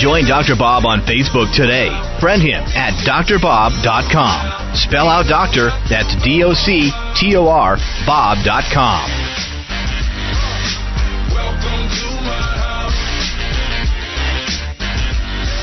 Join 0.00 0.24
Dr. 0.24 0.56
Bob 0.56 0.86
on 0.86 1.02
Facebook 1.04 1.52
today. 1.54 1.92
Friend 2.24 2.40
him 2.40 2.64
at 2.72 2.96
drbob.com. 3.04 4.74
Spell 4.74 5.06
out 5.06 5.28
doctor, 5.28 5.68
that's 5.90 6.16
D 6.24 6.42
O 6.42 6.54
C 6.54 6.90
T 7.14 7.36
O 7.36 7.46
R, 7.46 7.76
Bob.com. 8.06 9.10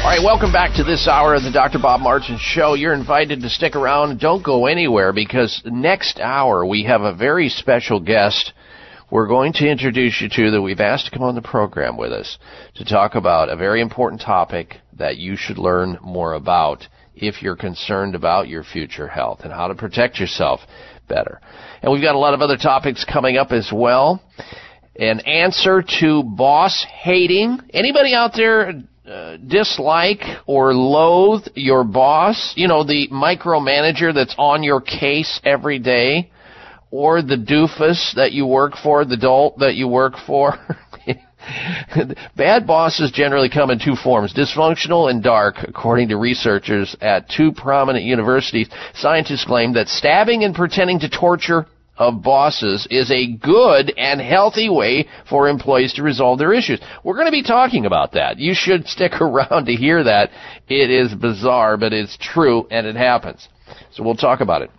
All 0.03 0.13
right, 0.13 0.23
welcome 0.23 0.51
back 0.51 0.75
to 0.75 0.83
this 0.83 1.07
hour 1.07 1.33
of 1.33 1.41
the 1.41 1.51
Dr. 1.51 1.79
Bob 1.79 2.01
Martin 2.01 2.37
Show. 2.39 2.75
You're 2.75 2.93
invited 2.93 3.41
to 3.41 3.49
stick 3.49 3.75
around. 3.75 4.19
Don't 4.19 4.43
go 4.43 4.67
anywhere 4.67 5.13
because 5.13 5.63
next 5.65 6.19
hour 6.19 6.63
we 6.63 6.83
have 6.83 7.01
a 7.01 7.13
very 7.15 7.49
special 7.49 7.99
guest 7.99 8.53
we're 9.09 9.27
going 9.27 9.53
to 9.53 9.69
introduce 9.69 10.21
you 10.21 10.27
to 10.29 10.51
that 10.51 10.61
we've 10.61 10.81
asked 10.81 11.05
to 11.05 11.11
come 11.11 11.23
on 11.23 11.35
the 11.35 11.41
program 11.41 11.97
with 11.97 12.11
us 12.11 12.37
to 12.75 12.83
talk 12.83 13.15
about 13.15 13.49
a 13.49 13.55
very 13.55 13.81
important 13.81 14.21
topic 14.21 14.75
that 14.97 15.17
you 15.17 15.35
should 15.37 15.57
learn 15.57 15.97
more 16.01 16.33
about 16.33 16.85
if 17.15 17.41
you're 17.41 17.55
concerned 17.55 18.15
about 18.15 18.47
your 18.47 18.63
future 18.63 19.07
health 19.07 19.39
and 19.43 19.51
how 19.51 19.67
to 19.67 19.75
protect 19.75 20.19
yourself 20.19 20.59
better. 21.07 21.39
And 21.81 21.91
we've 21.91 22.01
got 22.01 22.15
a 22.15 22.19
lot 22.19 22.33
of 22.33 22.41
other 22.41 22.57
topics 22.57 23.05
coming 23.05 23.37
up 23.37 23.51
as 23.51 23.71
well. 23.73 24.21
An 24.99 25.21
answer 25.21 25.83
to 25.99 26.23
boss 26.23 26.85
hating. 27.01 27.59
Anybody 27.73 28.13
out 28.13 28.31
there 28.35 28.83
uh, 29.07 29.37
dislike 29.37 30.21
or 30.47 30.73
loathe 30.73 31.47
your 31.55 31.83
boss? 31.83 32.53
You 32.57 32.67
know, 32.67 32.83
the 32.83 33.07
micromanager 33.09 34.13
that's 34.13 34.35
on 34.37 34.63
your 34.63 34.81
case 34.81 35.39
every 35.45 35.79
day? 35.79 36.31
Or 36.91 37.21
the 37.21 37.35
doofus 37.35 38.15
that 38.15 38.31
you 38.31 38.45
work 38.45 38.73
for, 38.81 39.05
the 39.05 39.17
dolt 39.17 39.59
that 39.59 39.75
you 39.75 39.87
work 39.87 40.13
for. 40.25 40.53
Bad 42.35 42.67
bosses 42.67 43.11
generally 43.11 43.49
come 43.49 43.71
in 43.71 43.79
two 43.79 43.95
forms, 43.95 44.33
dysfunctional 44.33 45.09
and 45.09 45.23
dark. 45.23 45.55
According 45.63 46.09
to 46.09 46.17
researchers 46.17 46.95
at 47.01 47.29
two 47.29 47.51
prominent 47.51 48.05
universities, 48.05 48.69
scientists 48.93 49.45
claim 49.45 49.73
that 49.73 49.87
stabbing 49.87 50.43
and 50.43 50.53
pretending 50.53 50.99
to 50.99 51.09
torture 51.09 51.65
of 51.97 52.21
bosses 52.21 52.87
is 52.91 53.09
a 53.11 53.33
good 53.37 53.91
and 53.97 54.21
healthy 54.21 54.69
way 54.69 55.07
for 55.29 55.47
employees 55.47 55.93
to 55.93 56.03
resolve 56.03 56.37
their 56.37 56.53
issues. 56.53 56.79
We're 57.03 57.15
going 57.15 57.25
to 57.25 57.31
be 57.31 57.43
talking 57.43 57.85
about 57.85 58.11
that. 58.13 58.37
You 58.37 58.53
should 58.53 58.87
stick 58.87 59.13
around 59.21 59.65
to 59.65 59.73
hear 59.73 60.03
that. 60.03 60.29
It 60.67 60.91
is 60.91 61.13
bizarre, 61.13 61.77
but 61.77 61.93
it's 61.93 62.17
true 62.21 62.67
and 62.69 62.85
it 62.85 62.95
happens. 62.95 63.47
So 63.91 64.03
we'll 64.03 64.15
talk 64.15 64.41
about 64.41 64.61
it. 64.61 64.71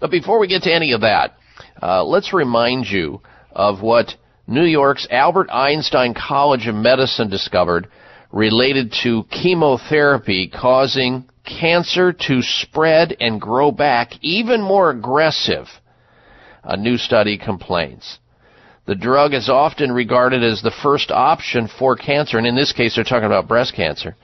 But 0.00 0.10
before 0.10 0.38
we 0.38 0.48
get 0.48 0.62
to 0.62 0.74
any 0.74 0.92
of 0.92 1.02
that, 1.02 1.36
uh, 1.82 2.04
let's 2.04 2.32
remind 2.32 2.86
you 2.86 3.20
of 3.52 3.82
what 3.82 4.14
New 4.46 4.64
York's 4.64 5.06
Albert 5.10 5.50
Einstein 5.50 6.14
College 6.14 6.66
of 6.66 6.74
Medicine 6.74 7.28
discovered 7.28 7.88
related 8.32 8.94
to 9.02 9.24
chemotherapy 9.24 10.48
causing 10.48 11.28
cancer 11.44 12.12
to 12.12 12.42
spread 12.42 13.16
and 13.20 13.40
grow 13.40 13.70
back 13.70 14.12
even 14.20 14.60
more 14.60 14.90
aggressive. 14.90 15.66
A 16.64 16.76
new 16.76 16.98
study 16.98 17.38
complains. 17.38 18.18
The 18.86 18.94
drug 18.94 19.34
is 19.34 19.48
often 19.48 19.92
regarded 19.92 20.42
as 20.42 20.62
the 20.62 20.74
first 20.82 21.10
option 21.10 21.68
for 21.78 21.94
cancer, 21.96 22.38
and 22.38 22.46
in 22.46 22.56
this 22.56 22.72
case 22.72 22.94
they're 22.94 23.04
talking 23.04 23.26
about 23.26 23.48
breast 23.48 23.74
cancer. 23.74 24.16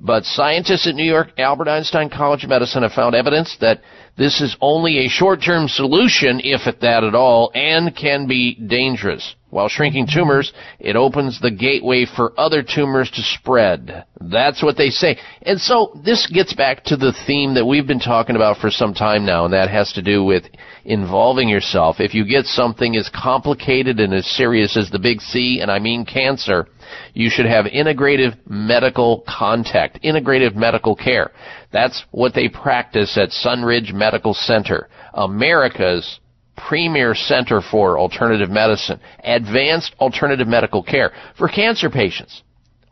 But 0.00 0.24
scientists 0.24 0.86
at 0.86 0.94
New 0.94 1.04
York 1.04 1.32
Albert 1.38 1.68
Einstein 1.68 2.10
College 2.10 2.44
of 2.44 2.50
Medicine 2.50 2.82
have 2.82 2.92
found 2.92 3.14
evidence 3.14 3.56
that 3.60 3.80
this 4.16 4.40
is 4.40 4.56
only 4.60 5.04
a 5.04 5.08
short-term 5.08 5.68
solution, 5.68 6.40
if 6.42 6.66
at 6.66 6.80
that 6.80 7.04
at 7.04 7.14
all, 7.14 7.50
and 7.54 7.94
can 7.94 8.26
be 8.26 8.54
dangerous. 8.54 9.34
While 9.50 9.68
shrinking 9.68 10.08
tumors, 10.12 10.52
it 10.80 10.96
opens 10.96 11.40
the 11.40 11.50
gateway 11.50 12.04
for 12.04 12.32
other 12.38 12.62
tumors 12.62 13.10
to 13.12 13.22
spread. 13.22 14.04
That's 14.20 14.62
what 14.62 14.76
they 14.76 14.90
say. 14.90 15.18
And 15.42 15.60
so 15.60 15.98
this 16.04 16.26
gets 16.26 16.52
back 16.52 16.84
to 16.84 16.96
the 16.96 17.14
theme 17.26 17.54
that 17.54 17.64
we've 17.64 17.86
been 17.86 18.00
talking 18.00 18.36
about 18.36 18.58
for 18.58 18.70
some 18.70 18.92
time 18.92 19.24
now, 19.24 19.44
and 19.44 19.54
that 19.54 19.70
has 19.70 19.92
to 19.92 20.02
do 20.02 20.24
with 20.24 20.44
involving 20.84 21.48
yourself. 21.48 22.00
If 22.00 22.12
you 22.14 22.26
get 22.26 22.46
something 22.46 22.96
as 22.96 23.08
complicated 23.14 24.00
and 24.00 24.12
as 24.14 24.26
serious 24.26 24.76
as 24.76 24.90
the 24.90 24.98
big 24.98 25.20
C, 25.20 25.60
and 25.60 25.70
I 25.70 25.78
mean 25.78 26.04
cancer, 26.04 26.68
You 27.14 27.30
should 27.30 27.46
have 27.46 27.66
integrative 27.66 28.36
medical 28.46 29.24
contact, 29.26 30.02
integrative 30.02 30.54
medical 30.54 30.94
care. 30.96 31.32
That's 31.72 32.04
what 32.10 32.34
they 32.34 32.48
practice 32.48 33.16
at 33.16 33.30
Sunridge 33.30 33.92
Medical 33.92 34.34
Center, 34.34 34.88
America's 35.14 36.20
premier 36.56 37.14
center 37.14 37.60
for 37.60 37.98
alternative 37.98 38.50
medicine, 38.50 39.00
advanced 39.22 39.94
alternative 40.00 40.48
medical 40.48 40.82
care 40.82 41.12
for 41.36 41.48
cancer 41.48 41.90
patients, 41.90 42.42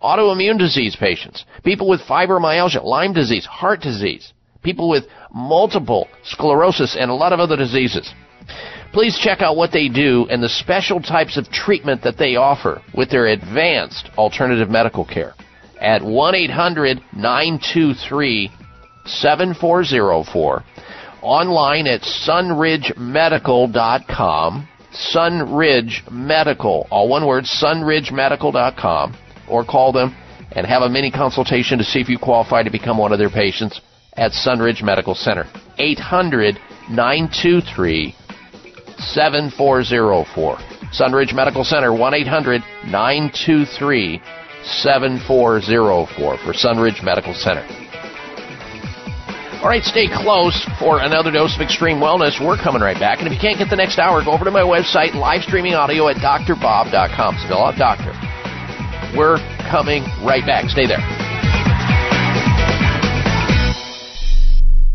autoimmune 0.02 0.58
disease 0.58 0.96
patients, 0.96 1.44
people 1.64 1.88
with 1.88 2.00
fibromyalgia, 2.02 2.84
Lyme 2.84 3.12
disease, 3.12 3.46
heart 3.46 3.80
disease, 3.80 4.32
people 4.62 4.88
with 4.88 5.04
multiple 5.32 6.08
sclerosis, 6.24 6.96
and 6.98 7.10
a 7.10 7.14
lot 7.14 7.32
of 7.32 7.40
other 7.40 7.56
diseases. 7.56 8.12
Please 8.94 9.18
check 9.18 9.42
out 9.42 9.56
what 9.56 9.72
they 9.72 9.88
do 9.88 10.28
and 10.30 10.40
the 10.40 10.48
special 10.48 11.02
types 11.02 11.36
of 11.36 11.50
treatment 11.50 12.04
that 12.04 12.16
they 12.16 12.36
offer 12.36 12.80
with 12.94 13.10
their 13.10 13.26
advanced 13.26 14.08
alternative 14.16 14.70
medical 14.70 15.04
care 15.04 15.34
at 15.80 16.00
1 16.00 16.34
800 16.36 17.02
923 17.12 18.52
7404, 19.04 20.62
online 21.22 21.88
at 21.88 22.02
sunridgemedical.com, 22.02 24.68
sunridgemedical, 25.12 26.86
all 26.88 27.08
one 27.08 27.26
word, 27.26 27.42
sunridgemedical.com, 27.44 29.16
or 29.48 29.64
call 29.64 29.90
them 29.92 30.14
and 30.52 30.68
have 30.68 30.82
a 30.82 30.88
mini 30.88 31.10
consultation 31.10 31.78
to 31.78 31.84
see 31.84 32.00
if 32.00 32.08
you 32.08 32.16
qualify 32.16 32.62
to 32.62 32.70
become 32.70 32.96
one 32.96 33.12
of 33.12 33.18
their 33.18 33.28
patients 33.28 33.80
at 34.16 34.30
Sunridge 34.30 34.84
Medical 34.84 35.16
Center. 35.16 35.46
800 35.78 36.60
923 36.88 38.14
7404. 39.12 40.56
Sunridge 40.92 41.34
Medical 41.34 41.64
Center, 41.64 41.92
1 41.92 42.14
800 42.14 42.62
923 42.86 44.22
7404 44.64 46.38
for 46.38 46.52
Sunridge 46.52 47.02
Medical 47.02 47.34
Center. 47.34 47.66
All 49.62 49.70
right, 49.70 49.82
stay 49.82 50.08
close 50.12 50.62
for 50.78 51.00
another 51.00 51.30
dose 51.30 51.54
of 51.56 51.62
extreme 51.62 51.96
wellness. 51.96 52.38
We're 52.38 52.58
coming 52.58 52.82
right 52.82 53.00
back. 53.00 53.20
And 53.20 53.26
if 53.26 53.32
you 53.32 53.40
can't 53.40 53.58
get 53.58 53.70
the 53.70 53.76
next 53.76 53.98
hour, 53.98 54.22
go 54.22 54.32
over 54.32 54.44
to 54.44 54.50
my 54.50 54.60
website, 54.60 55.14
live 55.14 55.42
streaming 55.42 55.72
audio 55.72 56.08
at 56.08 56.16
drbob.com. 56.16 57.38
Spell 57.38 57.64
out 57.64 57.76
doctor. 57.76 58.12
We're 59.16 59.38
coming 59.70 60.04
right 60.22 60.44
back. 60.44 60.68
Stay 60.68 60.86
there. 60.86 61.00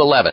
11. 0.00 0.32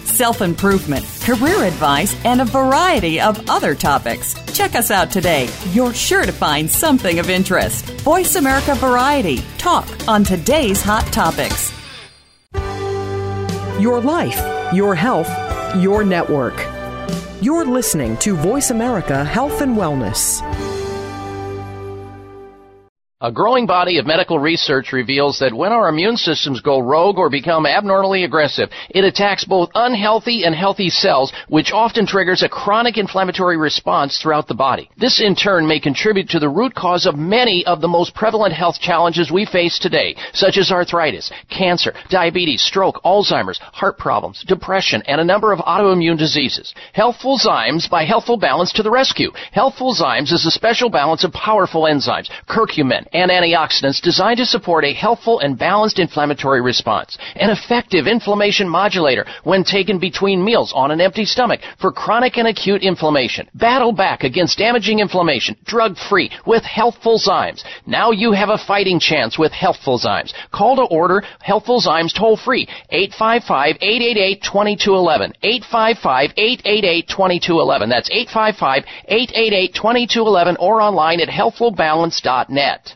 self 0.11 0.41
improvement, 0.41 1.05
career 1.21 1.63
advice, 1.63 2.15
and 2.25 2.41
a 2.41 2.45
variety 2.45 3.19
of 3.19 3.49
other 3.49 3.73
topics. 3.73 4.35
Check 4.53 4.75
us 4.75 4.91
out 4.91 5.09
today. 5.09 5.49
You're 5.71 5.93
sure 5.93 6.25
to 6.25 6.31
find 6.31 6.69
something 6.69 7.19
of 7.19 7.29
interest. 7.29 7.85
Voice 8.01 8.35
America 8.35 8.75
Variety. 8.75 9.39
Talk 9.57 9.87
on 10.07 10.23
today's 10.23 10.81
hot 10.81 11.05
topics. 11.11 11.71
Your 13.81 13.99
life, 13.99 14.39
your 14.73 14.93
health, 14.93 15.29
your 15.77 16.03
network. 16.03 16.55
You're 17.41 17.65
listening 17.65 18.17
to 18.17 18.35
Voice 18.35 18.69
America 18.69 19.23
Health 19.23 19.61
and 19.61 19.75
Wellness. 19.75 20.70
A 23.23 23.31
growing 23.31 23.67
body 23.67 23.99
of 23.99 24.07
medical 24.07 24.39
research 24.39 24.91
reveals 24.91 25.37
that 25.37 25.53
when 25.53 25.71
our 25.71 25.89
immune 25.89 26.17
systems 26.17 26.59
go 26.59 26.79
rogue 26.79 27.19
or 27.19 27.29
become 27.29 27.67
abnormally 27.67 28.23
aggressive, 28.23 28.71
it 28.89 29.03
attacks 29.03 29.45
both 29.45 29.69
unhealthy 29.75 30.43
and 30.43 30.55
healthy 30.55 30.89
cells, 30.89 31.31
which 31.47 31.71
often 31.71 32.07
triggers 32.07 32.41
a 32.41 32.49
chronic 32.49 32.97
inflammatory 32.97 33.57
response 33.57 34.17
throughout 34.17 34.47
the 34.47 34.55
body. 34.55 34.89
This 34.97 35.21
in 35.21 35.35
turn 35.35 35.67
may 35.67 35.79
contribute 35.79 36.29
to 36.29 36.39
the 36.39 36.49
root 36.49 36.73
cause 36.73 37.05
of 37.05 37.15
many 37.15 37.63
of 37.67 37.79
the 37.79 37.87
most 37.87 38.15
prevalent 38.15 38.55
health 38.55 38.79
challenges 38.79 39.31
we 39.31 39.45
face 39.45 39.77
today, 39.77 40.15
such 40.33 40.57
as 40.57 40.71
arthritis, 40.71 41.31
cancer, 41.47 41.93
diabetes, 42.09 42.63
stroke, 42.63 43.03
Alzheimer's, 43.05 43.59
heart 43.59 43.99
problems, 43.99 44.43
depression, 44.47 45.03
and 45.05 45.21
a 45.21 45.23
number 45.23 45.51
of 45.51 45.59
autoimmune 45.59 46.17
diseases. 46.17 46.73
Healthful 46.93 47.37
Zymes 47.37 47.87
by 47.87 48.03
Healthful 48.03 48.37
Balance 48.37 48.73
to 48.73 48.81
the 48.81 48.89
rescue. 48.89 49.29
Healthful 49.51 49.93
Zymes 49.93 50.33
is 50.33 50.47
a 50.47 50.49
special 50.49 50.89
balance 50.89 51.23
of 51.23 51.31
powerful 51.33 51.83
enzymes, 51.83 52.27
curcumin, 52.49 53.05
and 53.13 53.31
antioxidants 53.31 54.01
designed 54.01 54.37
to 54.37 54.45
support 54.45 54.85
a 54.85 54.93
healthful 54.93 55.39
and 55.39 55.57
balanced 55.57 55.99
inflammatory 55.99 56.61
response. 56.61 57.17
An 57.35 57.49
effective 57.49 58.07
inflammation 58.07 58.67
modulator 58.67 59.25
when 59.43 59.63
taken 59.63 59.99
between 59.99 60.43
meals 60.43 60.73
on 60.75 60.91
an 60.91 61.01
empty 61.01 61.25
stomach 61.25 61.61
for 61.79 61.91
chronic 61.91 62.37
and 62.37 62.47
acute 62.47 62.83
inflammation. 62.83 63.47
Battle 63.53 63.91
back 63.91 64.23
against 64.23 64.57
damaging 64.57 64.99
inflammation, 64.99 65.55
drug 65.65 65.97
free, 65.97 66.31
with 66.45 66.63
Healthful 66.63 67.19
Zymes. 67.19 67.63
Now 67.85 68.11
you 68.11 68.31
have 68.31 68.49
a 68.49 68.57
fighting 68.57 68.99
chance 68.99 69.37
with 69.37 69.51
Healthful 69.51 69.99
Zymes. 69.99 70.33
Call 70.51 70.75
to 70.77 70.83
order 70.83 71.23
Healthful 71.41 71.81
Zymes 71.81 72.13
toll 72.17 72.37
free 72.37 72.67
855 72.89 73.77
888 73.81 74.43
2211. 74.43 75.33
855 75.43 76.31
888 76.37 77.07
2211. 77.07 77.89
That's 77.89 78.09
855 78.09 78.83
888 79.07 79.73
2211 79.73 80.57
or 80.59 80.81
online 80.81 81.19
at 81.19 81.27
healthfulbalance.net. 81.27 82.95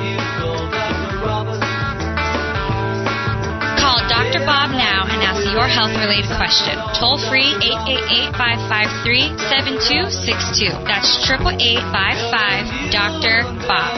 Bob 4.51 4.71
now 4.75 5.07
and 5.07 5.23
ask 5.23 5.47
your 5.47 5.63
health 5.63 5.95
related 5.95 6.27
question. 6.35 6.75
Toll 6.99 7.15
free 7.31 7.55
888 7.63 8.35
553 8.35 9.31
7262. 9.47 10.75
That's 10.83 11.07
888 11.23 11.79
55 11.79 12.91
Dr. 12.91 13.47
Bob. 13.63 13.95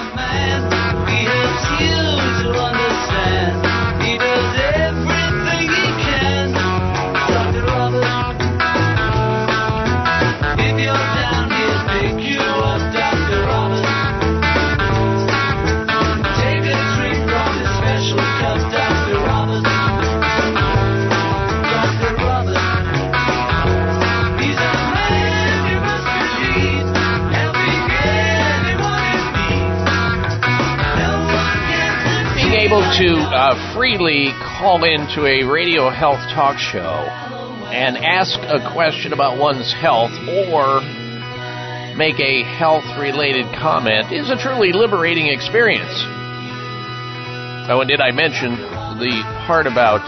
Able 32.74 32.98
to 32.98 33.22
uh, 33.30 33.76
freely 33.76 34.34
call 34.58 34.84
into 34.84 35.28
a 35.28 35.44
radio 35.44 35.92
health 35.92 36.18
talk 36.34 36.58
show 36.58 37.06
and 37.70 37.98
ask 37.98 38.34
a 38.50 38.58
question 38.74 39.14
about 39.14 39.38
one's 39.38 39.72
health 39.72 40.10
or 40.50 40.82
make 41.94 42.20
a 42.20 42.42
health 42.58 42.86
related 42.98 43.46
comment 43.62 44.12
is 44.12 44.32
a 44.32 44.36
truly 44.42 44.74
liberating 44.74 45.28
experience. 45.28 46.02
Oh, 47.70 47.78
and 47.82 47.88
did 47.88 48.02
I 48.02 48.10
mention 48.10 48.58
the 48.98 49.22
part 49.46 49.68
about 49.68 50.02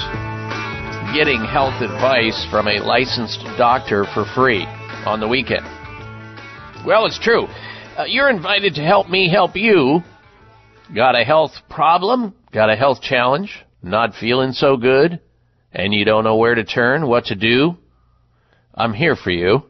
getting 1.14 1.46
health 1.46 1.84
advice 1.84 2.48
from 2.50 2.68
a 2.68 2.82
licensed 2.82 3.46
doctor 3.60 4.06
for 4.12 4.26
free 4.34 4.66
on 5.06 5.20
the 5.20 5.28
weekend? 5.28 5.66
Well, 6.84 7.06
it's 7.06 7.20
true. 7.20 7.46
Uh, 7.96 8.06
you're 8.08 8.32
invited 8.32 8.74
to 8.76 8.82
help 8.82 9.08
me 9.08 9.30
help 9.30 9.56
you 9.56 10.02
Got 10.94 11.20
a 11.20 11.24
health 11.24 11.54
problem? 11.70 12.34
Got 12.56 12.70
a 12.70 12.78
health 12.78 13.02
challenge? 13.02 13.54
Not 13.84 14.16
feeling 14.18 14.54
so 14.54 14.78
good? 14.78 15.20
And 15.74 15.94
you 15.94 16.06
don't 16.06 16.24
know 16.24 16.38
where 16.38 16.56
to 16.56 16.64
turn, 16.64 17.06
what 17.06 17.26
to 17.26 17.36
do? 17.36 17.76
I'm 18.74 18.94
here 18.94 19.18
for 19.18 19.30
you. 19.30 19.64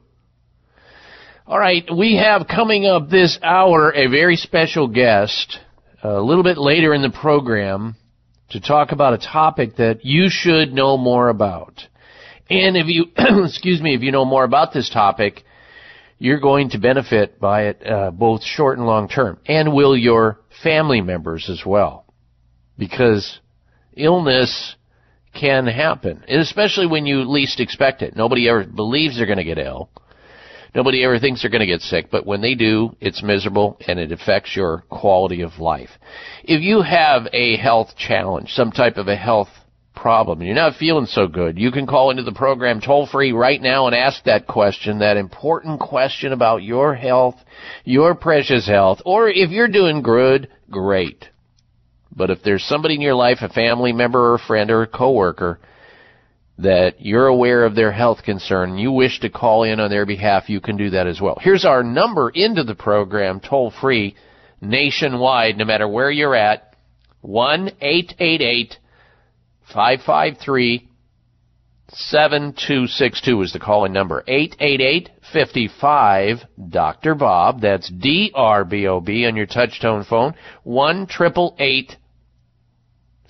All 1.48 1.58
right, 1.58 1.84
we 1.92 2.18
have 2.18 2.48
coming 2.48 2.86
up 2.86 3.10
this 3.10 3.40
hour 3.42 3.92
a 3.92 4.06
very 4.06 4.36
special 4.36 4.88
guest 4.88 5.58
a 6.04 6.22
little 6.22 6.44
bit 6.44 6.60
later 6.60 6.94
in 6.94 7.02
the 7.02 7.10
program 7.10 7.96
to 8.52 8.60
talk 8.60 8.92
about 8.92 9.14
a 9.14 9.18
topic 9.18 9.78
that 9.78 10.06
you 10.06 10.28
should 10.30 10.72
know 10.72 10.96
more 10.96 11.30
about. 11.30 11.82
And 12.52 12.78
if 12.78 12.86
you, 12.86 13.06
excuse 13.46 13.82
me, 13.82 13.96
if 13.96 14.04
you 14.04 14.12
know 14.12 14.26
more 14.26 14.44
about 14.44 14.74
this 14.74 14.92
topic, 14.92 15.44
you're 16.20 16.40
going 16.40 16.70
to 16.70 16.78
benefit 16.78 17.40
by 17.40 17.64
it 17.64 17.82
uh, 17.84 18.12
both 18.12 18.44
short 18.44 18.78
and 18.78 18.86
long 18.86 19.10
term. 19.10 19.40
And 19.48 19.74
will 19.74 19.98
your 19.98 20.40
family 20.62 21.02
members 21.02 21.50
as 21.50 21.66
well. 21.66 22.05
Because 22.78 23.40
illness 23.96 24.76
can 25.34 25.68
happen, 25.68 26.24
and 26.28 26.42
especially 26.42 26.88
when 26.88 27.06
you 27.06 27.30
least 27.30 27.60
expect 27.60 28.02
it. 28.02 28.16
Nobody 28.16 28.50
ever 28.50 28.64
believes 28.64 29.18
they're 29.18 29.26
going 29.26 29.38
to 29.38 29.44
get 29.44 29.58
ill. 29.58 29.90
Nobody 30.74 31.06
ever 31.06 31.20
thinks 31.20 31.42
they're 31.42 31.52
going 31.52 31.62
to 31.62 31.66
get 31.66 31.82
sick, 31.82 32.08
but 32.12 32.26
when 32.26 32.42
they 32.42 32.54
do, 32.56 32.96
it's 33.00 33.24
miserable 33.24 33.78
and 33.88 33.98
it 33.98 34.12
affects 34.12 34.56
your 34.56 34.84
quality 34.90 35.42
of 35.42 35.60
life. 35.60 35.90
If 36.44 36.62
you 36.62 36.82
have 36.82 37.28
a 37.32 37.56
health 37.56 37.96
challenge, 37.98 38.50
some 38.50 38.72
type 38.72 38.98
of 38.98 39.08
a 39.08 39.16
health 39.16 39.48
problem, 39.96 40.40
and 40.40 40.48
you're 40.48 40.56
not 40.56 40.76
feeling 40.76 41.06
so 41.06 41.28
good, 41.28 41.58
you 41.58 41.72
can 41.72 41.88
call 41.88 42.12
into 42.12 42.24
the 42.24 42.34
program 42.34 42.82
toll 42.82 43.08
free 43.08 43.32
right 43.32 43.62
now 43.62 43.88
and 43.88 43.96
ask 43.96 44.22
that 44.26 44.48
question, 44.48 45.00
that 45.00 45.16
important 45.16 45.80
question 45.80 46.34
about 46.34 46.62
your 46.62 46.94
health, 46.94 47.36
your 47.86 48.14
precious 48.14 48.68
health, 48.68 49.02
or 49.06 49.30
if 49.30 49.52
you're 49.52 49.70
doing 49.70 50.02
good, 50.02 50.50
great. 50.70 51.30
But 52.16 52.30
if 52.30 52.42
there's 52.44 52.64
somebody 52.64 52.96
in 52.96 53.02
your 53.02 53.16
life, 53.16 53.40
a 53.42 53.50
family 53.50 53.92
member 53.92 54.32
or 54.32 54.36
a 54.36 54.40
friend 54.40 54.72
or 54.72 54.84
a 54.84 54.88
coworker, 54.88 55.60
that 56.58 57.02
you're 57.02 57.28
aware 57.28 57.66
of 57.66 57.76
their 57.76 57.92
health 57.92 58.24
concern 58.24 58.78
you 58.78 58.92
wish 58.92 59.20
to 59.20 59.30
call 59.30 59.64
in 59.64 59.80
on 59.80 59.90
their 59.90 60.06
behalf, 60.06 60.50
you 60.50 60.62
can 60.62 60.78
do 60.78 60.92
that 60.92 61.08
as 61.08 61.20
well. 61.20 61.38
Here's 61.42 61.66
our 61.66 61.84
number 61.84 62.30
into 62.30 62.64
the 62.64 62.76
program, 62.76 63.42
toll 63.42 63.74
free, 63.82 64.16
nationwide, 64.62 65.58
no 65.58 65.66
matter 65.66 65.88
where 65.88 66.12
you're 66.12 66.36
at. 66.36 66.76
1 67.22 67.72
888 67.82 68.78
553 69.74 70.90
7262 71.90 73.42
is 73.42 73.54
the 73.54 73.60
calling 73.60 73.94
number. 73.94 74.24
888 74.28 75.10
55 75.32 76.38
Dr. 76.70 77.16
Bob. 77.16 77.62
That's 77.62 77.90
D 77.90 78.32
R 78.34 78.66
B 78.66 78.88
O 78.88 79.00
B 79.02 79.26
on 79.26 79.36
your 79.36 79.48
touchtone 79.48 80.06
phone. 80.06 80.34
1 80.64 81.04
888 81.04 81.98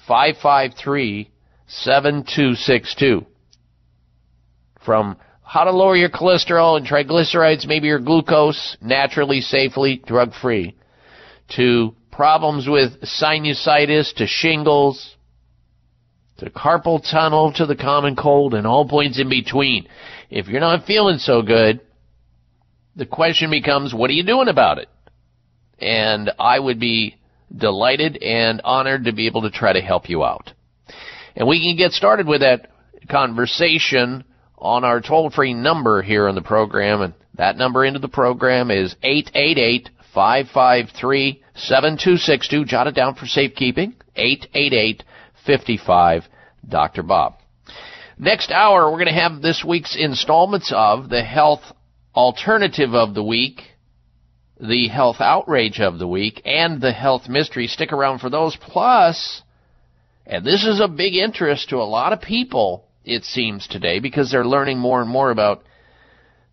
553 0.08 1.30
7262. 1.68 3.26
From 4.84 5.18
how 5.44 5.64
to 5.64 5.72
lower 5.72 5.96
your 5.96 6.10
cholesterol 6.10 6.78
and 6.78 6.86
triglycerides, 6.86 7.68
maybe 7.68 7.88
your 7.88 8.00
glucose 8.00 8.78
naturally, 8.82 9.42
safely, 9.42 10.02
drug 10.06 10.34
free, 10.34 10.76
to 11.56 11.96
problems 12.12 12.68
with 12.68 13.02
sinusitis, 13.02 14.14
to 14.16 14.28
shingles, 14.28 15.16
to 16.38 16.50
carpal 16.50 17.02
tunnel, 17.10 17.54
to 17.54 17.66
the 17.66 17.76
common 17.76 18.16
cold, 18.16 18.54
and 18.54 18.68
all 18.68 18.88
points 18.88 19.20
in 19.20 19.30
between. 19.30 19.88
If 20.30 20.48
you're 20.48 20.60
not 20.60 20.86
feeling 20.86 21.18
so 21.18 21.42
good, 21.42 21.82
the 22.96 23.06
question 23.06 23.50
becomes, 23.50 23.94
what 23.94 24.10
are 24.10 24.14
you 24.14 24.24
doing 24.24 24.48
about 24.48 24.78
it? 24.78 24.90
And 25.80 26.32
I 26.40 26.60
would 26.60 26.80
be 26.80 27.18
delighted 27.56 28.18
and 28.22 28.62
honored 28.64 29.06
to 29.06 29.14
be 29.14 29.28
able 29.28 29.44
to 29.44 29.52
try 29.52 29.74
to 29.74 29.82
help 29.82 30.10
you 30.10 30.24
out. 30.24 30.52
And 31.36 31.48
we 31.48 31.62
can 31.62 31.78
get 31.78 31.92
started 31.92 32.28
with 32.28 32.42
that 32.42 32.72
conversation 33.10 34.24
on 34.58 34.84
our 34.84 35.02
toll 35.02 35.30
free 35.30 35.54
number 35.54 36.02
here 36.02 36.28
on 36.28 36.36
the 36.36 36.42
program. 36.42 37.02
And 37.02 37.14
that 37.36 37.58
number 37.58 37.84
into 37.84 38.00
the 38.00 38.08
program 38.08 38.72
is 38.72 38.96
888 39.04 39.90
553 40.14 41.44
7262. 41.56 42.66
Jot 42.66 42.88
it 42.88 42.96
down 42.96 43.16
for 43.16 43.26
safekeeping. 43.26 43.96
888 44.16 45.04
55 45.46 46.24
Dr. 46.68 47.04
Bob. 47.04 47.36
Next 48.18 48.50
hour, 48.50 48.90
we're 48.90 48.98
going 48.98 49.14
to 49.14 49.22
have 49.22 49.42
this 49.42 49.64
week's 49.68 49.98
installments 50.00 50.72
of 50.74 51.10
the 51.10 51.22
health 51.22 51.62
alternative 52.16 52.94
of 52.94 53.14
the 53.14 53.24
week, 53.24 53.62
the 54.60 54.88
health 54.88 55.18
outrage 55.20 55.80
of 55.80 56.00
the 56.00 56.08
week, 56.08 56.42
and 56.46 56.82
the 56.82 56.94
health 56.94 57.28
mystery. 57.28 57.68
Stick 57.68 57.92
around 57.92 58.20
for 58.20 58.30
those. 58.30 58.56
Plus, 58.56 59.42
and 60.26 60.46
this 60.46 60.66
is 60.66 60.80
a 60.80 60.88
big 60.88 61.16
interest 61.16 61.70
to 61.70 61.78
a 61.78 61.84
lot 61.84 62.14
of 62.14 62.22
people, 62.22 62.86
it 63.04 63.24
seems 63.24 63.68
today, 63.68 64.00
because 64.00 64.32
they're 64.32 64.46
learning 64.46 64.80
more 64.80 65.02
and 65.02 65.10
more 65.10 65.32
about 65.32 65.64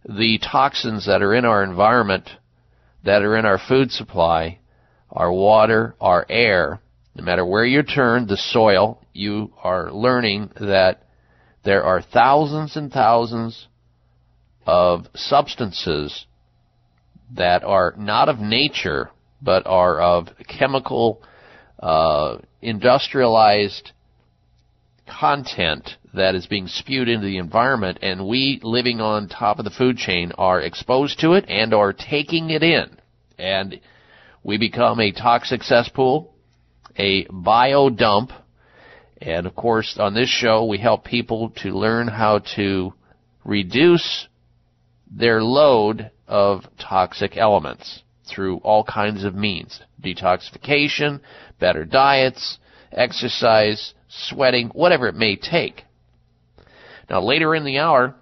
the 0.05 0.39
toxins 0.39 1.07
that 1.07 1.23
are 1.23 1.35
in 1.35 1.45
our 1.45 1.63
environment, 1.63 2.29
that 3.05 3.23
are 3.23 3.37
in 3.37 3.47
our 3.47 3.59
food 3.59 3.91
supply, 3.91 4.59
our 5.11 5.33
water, 5.33 5.95
our 6.01 6.27
air. 6.29 6.81
No 7.15 7.25
matter 7.25 7.45
where 7.45 7.65
you 7.65 7.83
turn, 7.83 8.27
the 8.27 8.37
soil, 8.37 9.03
you 9.13 9.53
are 9.63 9.93
learning 9.93 10.51
that 10.61 11.05
there 11.65 11.85
are 11.85 12.03
thousands 12.03 12.77
and 12.77 12.91
thousands 12.91 13.69
of 14.67 15.07
substances 15.15 16.27
that 17.35 17.65
are 17.65 17.95
not 17.97 18.29
of 18.29 18.39
nature, 18.39 19.11
but 19.41 19.67
are 19.67 20.01
of 20.01 20.29
chemical, 20.49 21.23
uh, 21.81 22.39
industrialized 22.61 23.93
content 25.07 25.91
that 26.15 26.35
is 26.35 26.47
being 26.47 26.67
spewed 26.67 27.09
into 27.09 27.27
the 27.27 27.39
environment, 27.39 27.99
and 28.03 28.27
we 28.27 28.61
living 28.63 29.01
on 29.01 29.29
top 29.29 29.59
of 29.59 29.65
the 29.65 29.71
food 29.71 29.97
chain 29.97 30.33
are 30.37 30.61
exposed 30.61 31.19
to 31.21 31.33
it 31.33 31.45
and 31.49 31.73
are 31.75 31.93
taking 31.93 32.51
it 32.51 32.63
in. 32.63 32.97
And 33.39 33.81
we 34.43 34.59
become 34.59 35.01
a 35.01 35.13
toxic 35.13 35.63
cesspool, 35.63 36.35
a 36.97 37.27
bio 37.31 37.89
dump, 37.89 38.31
and 39.21 39.47
of 39.47 39.55
course 39.55 39.97
on 39.99 40.15
this 40.15 40.29
show 40.29 40.65
we 40.65 40.79
help 40.79 41.05
people 41.05 41.51
to 41.63 41.71
learn 41.71 42.09
how 42.09 42.41
to 42.57 42.93
reduce 43.45 44.27
their 45.11 45.43
load 45.43 46.11
of 46.33 46.65
toxic 46.79 47.37
elements 47.37 48.03
through 48.27 48.57
all 48.59 48.83
kinds 48.85 49.23
of 49.23 49.35
means. 49.35 49.83
Detoxification, 50.03 51.21
better 51.61 51.85
diets, 51.85 52.59
exercise, 52.91 53.93
sweating, 54.09 54.69
whatever 54.69 55.09
it 55.09 55.15
may 55.15 55.37
take. 55.37 55.85
Now, 57.11 57.21
later 57.21 57.55
in 57.55 57.65
the 57.65 57.79
hour, 57.81 58.15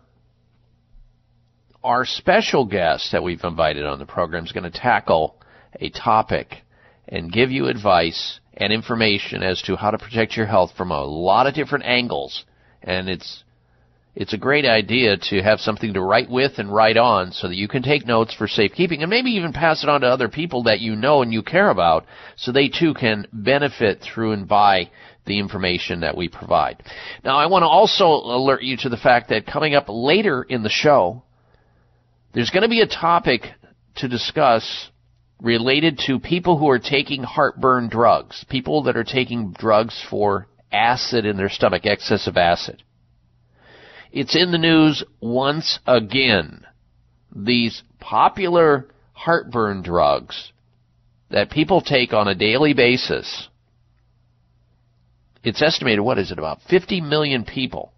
our 1.84 2.04
special 2.04 2.64
guest 2.66 3.12
that 3.12 3.22
we've 3.22 3.44
invited 3.44 3.86
on 3.86 4.00
the 4.00 4.06
program 4.06 4.44
is 4.44 4.50
going 4.50 4.70
to 4.70 4.76
tackle 4.76 5.36
a 5.80 5.90
topic 5.90 6.64
and 7.06 7.32
give 7.32 7.52
you 7.52 7.68
advice 7.68 8.40
and 8.54 8.72
information 8.72 9.44
as 9.44 9.62
to 9.62 9.76
how 9.76 9.92
to 9.92 9.98
protect 9.98 10.36
your 10.36 10.46
health 10.46 10.72
from 10.76 10.90
a 10.90 11.04
lot 11.04 11.46
of 11.46 11.54
different 11.54 11.84
angles. 11.84 12.44
And 12.82 13.08
it's 13.08 13.44
it's 14.14 14.32
a 14.32 14.38
great 14.38 14.64
idea 14.64 15.16
to 15.16 15.40
have 15.40 15.60
something 15.60 15.94
to 15.94 16.02
write 16.02 16.28
with 16.28 16.58
and 16.58 16.72
write 16.72 16.96
on 16.96 17.32
so 17.32 17.46
that 17.48 17.56
you 17.56 17.68
can 17.68 17.82
take 17.82 18.06
notes 18.06 18.34
for 18.34 18.48
safekeeping 18.48 19.02
and 19.02 19.10
maybe 19.10 19.30
even 19.30 19.52
pass 19.52 19.84
it 19.84 19.88
on 19.88 20.00
to 20.00 20.06
other 20.06 20.28
people 20.28 20.64
that 20.64 20.80
you 20.80 20.96
know 20.96 21.22
and 21.22 21.32
you 21.32 21.42
care 21.42 21.70
about 21.70 22.04
so 22.36 22.50
they 22.50 22.68
too 22.68 22.92
can 22.92 23.26
benefit 23.32 24.00
through 24.00 24.32
and 24.32 24.48
by 24.48 24.90
the 25.26 25.38
information 25.38 26.00
that 26.00 26.16
we 26.16 26.28
provide. 26.28 26.82
Now 27.24 27.36
I 27.36 27.46
want 27.46 27.62
to 27.62 27.68
also 27.68 28.06
alert 28.06 28.62
you 28.62 28.76
to 28.78 28.88
the 28.88 28.96
fact 28.96 29.28
that 29.28 29.46
coming 29.46 29.74
up 29.74 29.84
later 29.88 30.42
in 30.42 30.62
the 30.64 30.68
show, 30.68 31.22
there's 32.34 32.50
going 32.50 32.62
to 32.62 32.68
be 32.68 32.80
a 32.80 32.86
topic 32.86 33.42
to 33.96 34.08
discuss 34.08 34.90
related 35.40 36.00
to 36.06 36.18
people 36.18 36.58
who 36.58 36.68
are 36.68 36.78
taking 36.78 37.22
heartburn 37.22 37.88
drugs, 37.88 38.44
people 38.48 38.84
that 38.84 38.96
are 38.96 39.04
taking 39.04 39.52
drugs 39.52 40.04
for 40.10 40.46
acid 40.72 41.24
in 41.24 41.36
their 41.36 41.48
stomach, 41.48 41.86
excess 41.86 42.26
of 42.26 42.36
acid. 42.36 42.82
It's 44.12 44.34
in 44.34 44.50
the 44.50 44.58
news 44.58 45.04
once 45.20 45.78
again. 45.86 46.66
These 47.34 47.82
popular 48.00 48.88
heartburn 49.12 49.82
drugs 49.82 50.52
that 51.30 51.50
people 51.50 51.80
take 51.80 52.12
on 52.12 52.26
a 52.26 52.34
daily 52.34 52.74
basis. 52.74 53.48
It's 55.44 55.62
estimated, 55.62 56.00
what 56.00 56.18
is 56.18 56.32
it, 56.32 56.38
about 56.38 56.60
50 56.68 57.00
million 57.00 57.44
people 57.44 57.92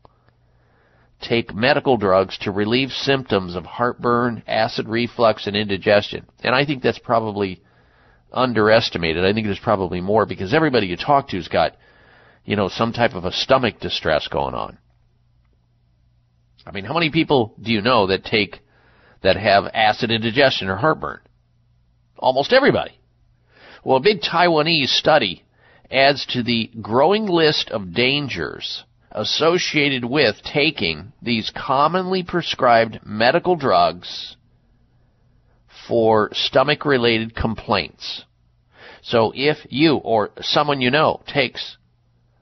take 1.23 1.55
medical 1.55 1.97
drugs 1.97 2.37
to 2.39 2.51
relieve 2.51 2.91
symptoms 2.91 3.55
of 3.55 3.65
heartburn, 3.65 4.43
acid 4.47 4.89
reflux, 4.89 5.47
and 5.47 5.57
indigestion. 5.57 6.27
And 6.43 6.55
I 6.55 6.67
think 6.67 6.83
that's 6.83 6.99
probably 6.99 7.63
underestimated. 8.33 9.25
I 9.25 9.33
think 9.33 9.47
there's 9.47 9.59
probably 9.59 10.01
more 10.01 10.27
because 10.27 10.53
everybody 10.53 10.89
you 10.89 10.97
talk 10.97 11.31
to's 11.31 11.49
got, 11.49 11.77
you 12.45 12.57
know, 12.57 12.69
some 12.69 12.93
type 12.93 13.15
of 13.15 13.25
a 13.25 13.33
stomach 13.33 13.79
distress 13.81 14.29
going 14.29 14.55
on. 14.55 14.79
I 16.67 16.71
mean, 16.71 16.85
how 16.85 16.95
many 16.95 17.11
people 17.11 17.55
do 17.61 17.73
you 17.73 17.81
know 17.81 18.07
that 18.07 18.25
take, 18.25 18.61
that 19.23 19.37
have 19.37 19.65
acid 19.75 20.11
indigestion 20.11 20.69
or 20.69 20.77
heartburn? 20.77 21.21
Almost 22.19 22.53
everybody. 22.53 22.99
Well, 23.85 23.97
a 23.97 24.01
big 24.01 24.21
Taiwanese 24.21 24.89
study 24.89 25.45
adds 25.91 26.25
to 26.27 26.43
the 26.43 26.71
growing 26.81 27.27
list 27.27 27.71
of 27.71 27.95
dangers 27.95 28.85
associated 29.11 30.05
with 30.05 30.37
taking 30.43 31.13
these 31.21 31.53
commonly 31.55 32.23
prescribed 32.23 33.01
medical 33.05 33.57
drugs 33.57 34.37
for 35.89 36.31
stomach 36.33 36.85
related 36.85 37.35
complaints. 37.35 38.25
So 39.03 39.33
if 39.35 39.59
you 39.69 39.97
or 39.97 40.31
someone 40.41 40.81
you 40.81 40.91
know 40.91 41.23
takes, 41.27 41.77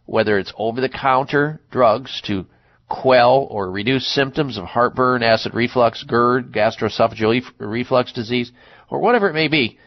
whether 0.04 0.38
it's 0.38 0.52
over 0.56 0.80
the 0.80 0.88
counter 0.88 1.60
drugs 1.70 2.20
to 2.26 2.46
quell 2.90 3.46
or 3.48 3.70
reduce 3.70 4.06
symptoms 4.12 4.58
of 4.58 4.64
heartburn, 4.64 5.22
acid 5.22 5.54
reflux, 5.54 6.04
GERD, 6.04 6.52
gastroesophageal 6.52 7.42
reflux 7.58 8.12
disease, 8.12 8.52
or 8.90 8.98
whatever 9.00 9.30
it 9.30 9.34
may 9.34 9.48
be, 9.48 9.78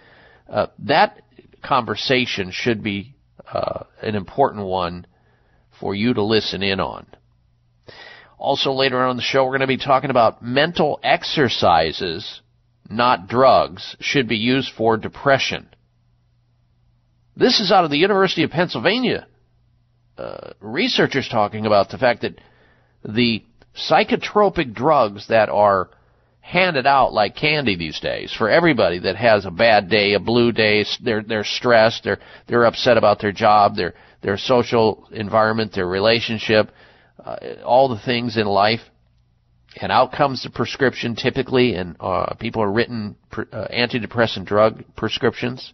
uh, 0.49 0.67
that 0.79 1.21
conversation 1.61 2.49
should 2.51 2.81
be 2.81 3.13
uh, 3.51 3.83
an 4.01 4.15
important 4.15 4.65
one 4.65 5.05
for 5.79 5.93
you 5.93 6.13
to 6.13 6.23
listen 6.23 6.63
in 6.63 6.79
on. 6.79 7.05
Also, 8.39 8.71
later 8.71 9.01
on 9.01 9.11
in 9.11 9.17
the 9.17 9.23
show, 9.23 9.43
we're 9.43 9.51
going 9.51 9.61
to 9.61 9.67
be 9.67 9.77
talking 9.77 10.09
about 10.09 10.41
mental 10.41 10.99
exercises, 11.03 12.41
not 12.89 13.27
drugs, 13.27 13.95
should 13.99 14.27
be 14.27 14.37
used 14.37 14.71
for 14.75 14.97
depression. 14.97 15.67
This 17.35 17.59
is 17.59 17.71
out 17.71 17.83
of 17.83 17.91
the 17.91 17.97
University 17.97 18.43
of 18.43 18.51
Pennsylvania. 18.51 19.27
Uh, 20.17 20.51
researchers 20.59 21.27
talking 21.29 21.65
about 21.65 21.89
the 21.89 21.97
fact 21.97 22.21
that 22.21 22.39
the 23.03 23.43
psychotropic 23.75 24.73
drugs 24.73 25.27
that 25.27 25.49
are 25.49 25.89
handed 26.43 26.85
out 26.85 27.13
like 27.13 27.35
candy 27.37 27.77
these 27.77 27.99
days 28.01 28.33
for 28.37 28.49
everybody 28.49 28.99
that 28.99 29.15
has 29.15 29.45
a 29.45 29.51
bad 29.51 29.89
day, 29.89 30.13
a 30.13 30.19
blue 30.19 30.51
day, 30.51 30.85
they're 31.01 31.23
they're 31.23 31.45
stressed, 31.45 32.03
they're 32.03 32.19
they're 32.47 32.65
upset 32.65 32.97
about 32.97 33.19
their 33.19 33.31
job, 33.31 33.75
they're 33.75 33.93
their 34.21 34.37
social 34.37 35.07
environment, 35.11 35.73
their 35.73 35.87
relationship, 35.87 36.69
uh, 37.23 37.37
all 37.65 37.89
the 37.89 38.01
things 38.01 38.37
in 38.37 38.45
life. 38.45 38.81
And 39.81 39.91
out 39.91 40.11
comes 40.11 40.43
the 40.43 40.49
prescription 40.49 41.15
typically, 41.15 41.73
and 41.75 41.95
uh, 41.99 42.35
people 42.35 42.61
are 42.61 42.71
written 42.71 43.15
pre- 43.31 43.45
uh, 43.51 43.67
antidepressant 43.69 44.45
drug 44.45 44.83
prescriptions. 44.95 45.73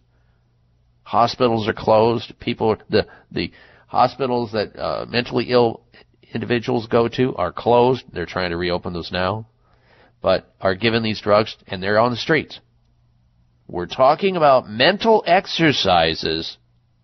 Hospitals 1.02 1.68
are 1.68 1.74
closed. 1.74 2.32
People, 2.38 2.76
the 2.88 3.06
the 3.32 3.52
hospitals 3.88 4.52
that 4.52 4.76
uh, 4.76 5.04
mentally 5.08 5.46
ill 5.50 5.82
individuals 6.34 6.86
go 6.86 7.08
to 7.08 7.34
are 7.36 7.52
closed. 7.52 8.04
They're 8.12 8.26
trying 8.26 8.50
to 8.50 8.56
reopen 8.56 8.92
those 8.92 9.12
now, 9.12 9.46
but 10.20 10.52
are 10.60 10.74
given 10.74 11.02
these 11.02 11.20
drugs, 11.20 11.56
and 11.66 11.82
they're 11.82 11.98
on 11.98 12.10
the 12.10 12.16
streets. 12.16 12.60
We're 13.66 13.86
talking 13.86 14.36
about 14.36 14.68
mental 14.68 15.22
exercises 15.26 16.56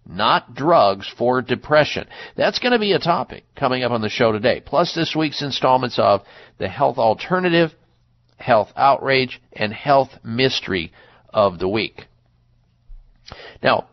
not 0.08 0.54
drugs 0.54 1.12
for 1.18 1.42
depression. 1.42 2.06
That's 2.36 2.58
going 2.58 2.72
to 2.72 2.78
be 2.78 2.92
a 2.92 2.98
topic 2.98 3.44
coming 3.56 3.82
up 3.82 3.92
on 3.92 4.00
the 4.00 4.08
show 4.08 4.32
today. 4.32 4.62
Plus 4.64 4.94
this 4.94 5.16
week's 5.16 5.42
installments 5.42 5.98
of 5.98 6.22
the 6.58 6.68
health 6.68 6.98
alternative, 6.98 7.72
health 8.36 8.72
outrage, 8.76 9.40
and 9.52 9.72
health 9.72 10.10
mystery 10.22 10.92
of 11.30 11.58
the 11.58 11.68
week. 11.68 12.06
Now, 13.62 13.88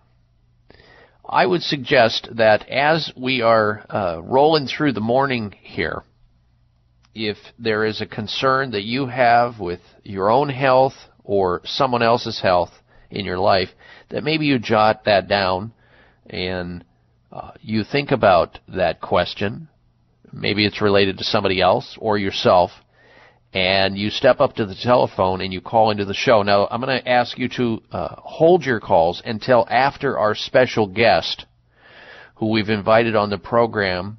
I 1.28 1.46
would 1.46 1.62
suggest 1.62 2.30
that 2.36 2.68
as 2.70 3.12
we 3.16 3.42
are 3.42 3.86
uh, 3.90 4.22
rolling 4.22 4.68
through 4.68 4.94
the 4.94 5.00
morning 5.00 5.56
here, 5.62 6.04
if 7.16 7.38
there 7.58 7.86
is 7.86 8.02
a 8.02 8.06
concern 8.06 8.72
that 8.72 8.84
you 8.84 9.06
have 9.06 9.60
with 9.60 9.80
your 10.04 10.30
own 10.30 10.50
health 10.50 10.96
or 11.24 11.62
someone 11.64 12.04
else's 12.04 12.42
health 12.42 12.72
in 13.10 13.26
your 13.26 13.38
life, 13.38 13.70
that 14.10 14.24
maybe 14.24 14.46
you 14.46 14.60
jot 14.60 15.06
that 15.06 15.28
down 15.28 15.72
and 16.30 16.84
uh, 17.32 17.52
you 17.62 17.84
think 17.84 18.12
about 18.12 18.60
that 18.68 19.00
question, 19.00 19.70
maybe 20.32 20.66
it's 20.66 20.82
related 20.82 21.18
to 21.18 21.24
somebody 21.24 21.62
else 21.62 21.98
or 22.00 22.18
yourself, 22.18 22.72
and 23.54 23.96
you 23.98 24.10
step 24.10 24.40
up 24.40 24.56
to 24.56 24.66
the 24.66 24.76
telephone 24.76 25.40
and 25.40 25.54
you 25.54 25.62
call 25.62 25.92
into 25.92 26.06
the 26.06 26.14
show. 26.14 26.42
Now, 26.42 26.68
I'm 26.70 26.82
going 26.82 27.00
to 27.00 27.08
ask 27.08 27.38
you 27.38 27.50
to 27.50 27.84
uh, 27.92 28.16
hold 28.18 28.66
your 28.66 28.80
calls 28.80 29.22
until 29.24 29.68
after 29.70 30.18
our 30.18 30.34
special 30.34 30.88
guest, 30.88 31.46
who 32.36 32.50
we've 32.50 32.70
invited 32.70 33.16
on 33.16 33.30
the 33.30 33.38
program 33.38 34.18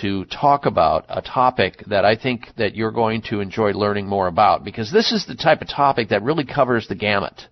to 0.00 0.24
talk 0.26 0.66
about 0.66 1.04
a 1.08 1.20
topic 1.20 1.84
that 1.88 2.04
I 2.04 2.16
think 2.16 2.48
that 2.56 2.74
you're 2.74 2.92
going 2.92 3.22
to 3.30 3.40
enjoy 3.40 3.72
learning 3.72 4.06
more 4.06 4.28
about 4.28 4.64
because 4.64 4.92
this 4.92 5.12
is 5.12 5.26
the 5.26 5.36
type 5.36 5.60
of 5.60 5.68
topic 5.68 6.08
that 6.08 6.22
really 6.22 6.44
covers 6.44 6.86
the 6.88 6.94
gamut. 6.94 7.42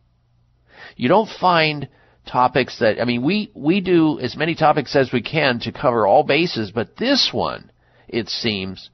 You 0.96 1.08
don't 1.08 1.28
find 1.28 1.88
topics 2.26 2.78
that 2.78 3.00
I 3.00 3.04
mean 3.04 3.24
we 3.24 3.50
we 3.54 3.80
do 3.80 4.20
as 4.20 4.36
many 4.36 4.54
topics 4.54 4.94
as 4.94 5.12
we 5.12 5.22
can 5.22 5.58
to 5.60 5.72
cover 5.72 6.06
all 6.06 6.22
bases, 6.22 6.70
but 6.70 6.96
this 6.96 7.30
one 7.32 7.70
it 8.08 8.28
seems 8.28 8.90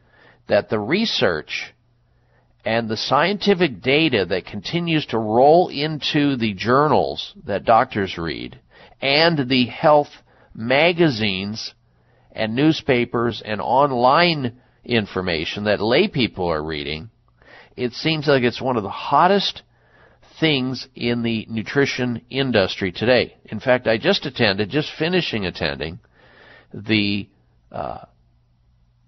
that 0.46 0.70
the 0.70 0.78
research 0.78 1.74
and 2.68 2.86
the 2.86 2.98
scientific 2.98 3.80
data 3.80 4.26
that 4.26 4.44
continues 4.44 5.06
to 5.06 5.18
roll 5.18 5.68
into 5.68 6.36
the 6.36 6.52
journals 6.52 7.32
that 7.46 7.64
doctors 7.64 8.18
read 8.18 8.60
and 9.00 9.48
the 9.48 9.64
health 9.64 10.10
magazines 10.54 11.72
and 12.30 12.54
newspapers 12.54 13.40
and 13.42 13.62
online 13.62 14.60
information 14.84 15.64
that 15.64 15.80
lay 15.80 16.08
people 16.08 16.46
are 16.48 16.62
reading, 16.62 17.08
it 17.74 17.94
seems 17.94 18.26
like 18.26 18.42
it's 18.42 18.60
one 18.60 18.76
of 18.76 18.82
the 18.82 18.90
hottest 18.90 19.62
things 20.38 20.88
in 20.94 21.22
the 21.22 21.46
nutrition 21.48 22.20
industry 22.28 22.92
today. 22.92 23.34
In 23.46 23.60
fact, 23.60 23.86
I 23.86 23.96
just 23.96 24.26
attended, 24.26 24.68
just 24.68 24.92
finishing 24.98 25.46
attending, 25.46 26.00
the 26.74 27.30
uh, 27.72 28.04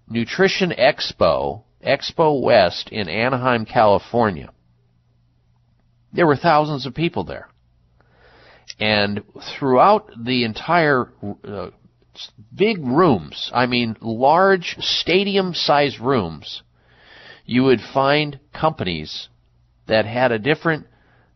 Nutrition 0.09 0.71
Expo, 0.71 1.61
Expo 1.85 2.41
West 2.41 2.89
in 2.91 3.09
Anaheim, 3.09 3.65
California. 3.65 4.49
There 6.13 6.27
were 6.27 6.35
thousands 6.35 6.85
of 6.85 6.93
people 6.93 7.23
there. 7.23 7.47
And 8.79 9.23
throughout 9.57 10.09
the 10.17 10.43
entire 10.43 11.11
uh, 11.43 11.71
big 12.53 12.79
rooms, 12.79 13.51
I 13.53 13.65
mean 13.65 13.97
large 14.01 14.75
stadium 14.79 15.53
sized 15.53 15.99
rooms, 15.99 16.63
you 17.45 17.63
would 17.63 17.79
find 17.93 18.39
companies 18.53 19.29
that 19.87 20.05
had 20.05 20.31
a 20.31 20.39
different 20.39 20.87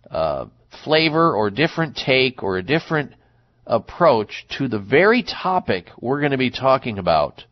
uh, 0.10 0.46
flavor 0.84 1.36
or 1.36 1.50
different 1.50 1.96
take 1.96 2.44
or 2.44 2.58
a 2.58 2.64
different 2.64 3.14
approach 3.66 4.46
to 4.58 4.68
the 4.68 4.80
very 4.80 5.24
topic 5.24 5.88
we're 6.00 6.20
going 6.20 6.32
to 6.32 6.38
be 6.38 6.52
talking 6.52 6.98
about 7.00 7.44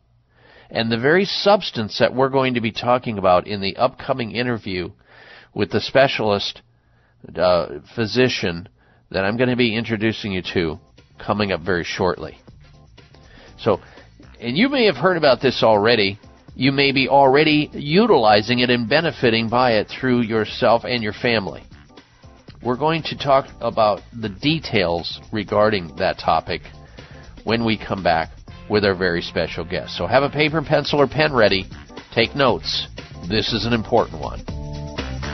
and 0.70 0.90
the 0.90 0.98
very 0.98 1.24
substance 1.24 1.98
that 1.98 2.14
we're 2.14 2.28
going 2.28 2.54
to 2.54 2.60
be 2.60 2.72
talking 2.72 3.18
about 3.18 3.46
in 3.46 3.60
the 3.60 3.76
upcoming 3.76 4.32
interview 4.32 4.90
with 5.54 5.70
the 5.70 5.80
specialist 5.80 6.62
uh, 7.36 7.80
physician 7.94 8.68
that 9.10 9.24
I'm 9.24 9.36
going 9.36 9.50
to 9.50 9.56
be 9.56 9.76
introducing 9.76 10.32
you 10.32 10.42
to 10.54 10.78
coming 11.18 11.52
up 11.52 11.60
very 11.60 11.84
shortly. 11.84 12.38
So, 13.58 13.80
and 14.40 14.56
you 14.56 14.68
may 14.68 14.86
have 14.86 14.96
heard 14.96 15.16
about 15.16 15.40
this 15.40 15.62
already. 15.62 16.18
You 16.56 16.72
may 16.72 16.92
be 16.92 17.08
already 17.08 17.70
utilizing 17.72 18.60
it 18.60 18.70
and 18.70 18.88
benefiting 18.88 19.48
by 19.48 19.72
it 19.72 19.88
through 19.88 20.22
yourself 20.22 20.84
and 20.84 21.02
your 21.02 21.12
family. 21.12 21.62
We're 22.62 22.76
going 22.76 23.02
to 23.04 23.18
talk 23.18 23.46
about 23.60 24.00
the 24.18 24.28
details 24.28 25.20
regarding 25.32 25.96
that 25.96 26.18
topic 26.18 26.62
when 27.44 27.64
we 27.64 27.76
come 27.76 28.02
back 28.02 28.30
with 28.68 28.84
our 28.84 28.94
very 28.94 29.22
special 29.22 29.64
guest. 29.64 29.96
So 29.96 30.06
have 30.06 30.22
a 30.22 30.30
paper, 30.30 30.62
pencil, 30.62 31.00
or 31.00 31.06
pen 31.06 31.32
ready. 31.32 31.64
Take 32.14 32.34
notes. 32.34 32.88
This 33.28 33.52
is 33.52 33.66
an 33.66 33.72
important 33.72 34.20
one. 34.20 34.40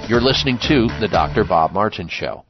You're 0.08 0.20
listening 0.20 0.58
to 0.62 0.88
The 1.00 1.08
Dr. 1.10 1.44
Bob 1.44 1.72
Martin 1.72 2.08
Show. 2.08 2.44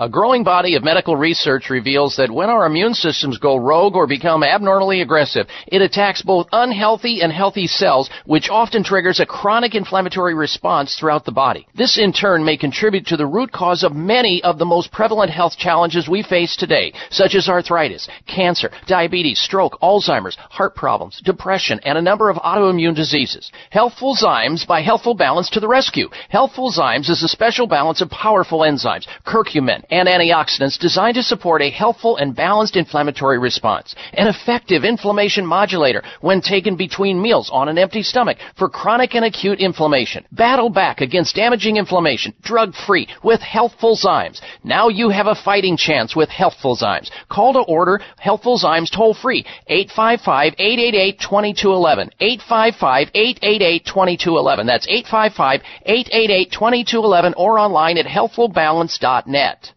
A 0.00 0.08
growing 0.08 0.44
body 0.44 0.76
of 0.76 0.82
medical 0.82 1.14
research 1.14 1.68
reveals 1.68 2.16
that 2.16 2.30
when 2.30 2.48
our 2.48 2.64
immune 2.64 2.94
systems 2.94 3.36
go 3.36 3.58
rogue 3.58 3.94
or 3.94 4.06
become 4.06 4.42
abnormally 4.42 5.02
aggressive, 5.02 5.46
it 5.66 5.82
attacks 5.82 6.22
both 6.22 6.48
unhealthy 6.52 7.20
and 7.20 7.30
healthy 7.30 7.66
cells, 7.66 8.08
which 8.24 8.48
often 8.48 8.82
triggers 8.82 9.20
a 9.20 9.26
chronic 9.26 9.74
inflammatory 9.74 10.32
response 10.32 10.94
throughout 10.94 11.26
the 11.26 11.32
body. 11.32 11.66
This 11.74 11.98
in 11.98 12.14
turn 12.14 12.42
may 12.42 12.56
contribute 12.56 13.08
to 13.08 13.18
the 13.18 13.26
root 13.26 13.52
cause 13.52 13.82
of 13.82 13.94
many 13.94 14.42
of 14.42 14.56
the 14.56 14.64
most 14.64 14.90
prevalent 14.90 15.30
health 15.30 15.58
challenges 15.58 16.08
we 16.08 16.22
face 16.22 16.56
today, 16.56 16.94
such 17.10 17.34
as 17.34 17.50
arthritis, 17.50 18.08
cancer, 18.26 18.70
diabetes, 18.86 19.38
stroke, 19.38 19.78
Alzheimer's, 19.82 20.38
heart 20.48 20.74
problems, 20.74 21.20
depression, 21.26 21.78
and 21.84 21.98
a 21.98 22.02
number 22.02 22.30
of 22.30 22.38
autoimmune 22.38 22.96
diseases. 22.96 23.52
Healthful 23.68 24.16
Zymes 24.16 24.66
by 24.66 24.80
Healthful 24.80 25.12
Balance 25.12 25.50
to 25.50 25.60
the 25.60 25.68
rescue. 25.68 26.08
Healthful 26.30 26.72
Zymes 26.72 27.10
is 27.10 27.22
a 27.22 27.28
special 27.28 27.66
balance 27.66 28.00
of 28.00 28.08
powerful 28.08 28.60
enzymes, 28.60 29.06
curcumin, 29.26 29.84
and 29.90 30.08
antioxidants 30.08 30.78
designed 30.78 31.16
to 31.16 31.22
support 31.22 31.62
a 31.62 31.70
healthful 31.70 32.16
and 32.16 32.34
balanced 32.34 32.76
inflammatory 32.76 33.38
response. 33.38 33.94
An 34.12 34.28
effective 34.28 34.84
inflammation 34.84 35.44
modulator 35.44 36.02
when 36.20 36.40
taken 36.40 36.76
between 36.76 37.20
meals 37.20 37.50
on 37.52 37.68
an 37.68 37.78
empty 37.78 38.02
stomach 38.02 38.38
for 38.56 38.68
chronic 38.68 39.14
and 39.14 39.24
acute 39.24 39.60
inflammation. 39.60 40.24
Battle 40.32 40.70
back 40.70 41.00
against 41.00 41.34
damaging 41.34 41.76
inflammation, 41.76 42.34
drug 42.42 42.74
free, 42.74 43.08
with 43.22 43.40
Healthful 43.40 43.96
Zymes. 43.96 44.40
Now 44.64 44.88
you 44.88 45.10
have 45.10 45.26
a 45.26 45.34
fighting 45.34 45.76
chance 45.76 46.14
with 46.14 46.28
Healthful 46.28 46.76
Zymes. 46.76 47.10
Call 47.28 47.52
to 47.54 47.60
order 47.60 48.00
Healthful 48.18 48.58
Zymes 48.58 48.90
toll 48.90 49.14
free 49.14 49.44
855 49.66 50.54
888 50.58 51.20
2211. 51.20 52.10
855 52.20 53.10
888 53.14 53.84
2211. 53.84 54.66
That's 54.66 54.86
855 54.88 55.60
888 55.84 56.52
2211 56.52 57.34
or 57.36 57.58
online 57.58 57.98
at 57.98 58.06
healthfulbalance.net. 58.06 59.72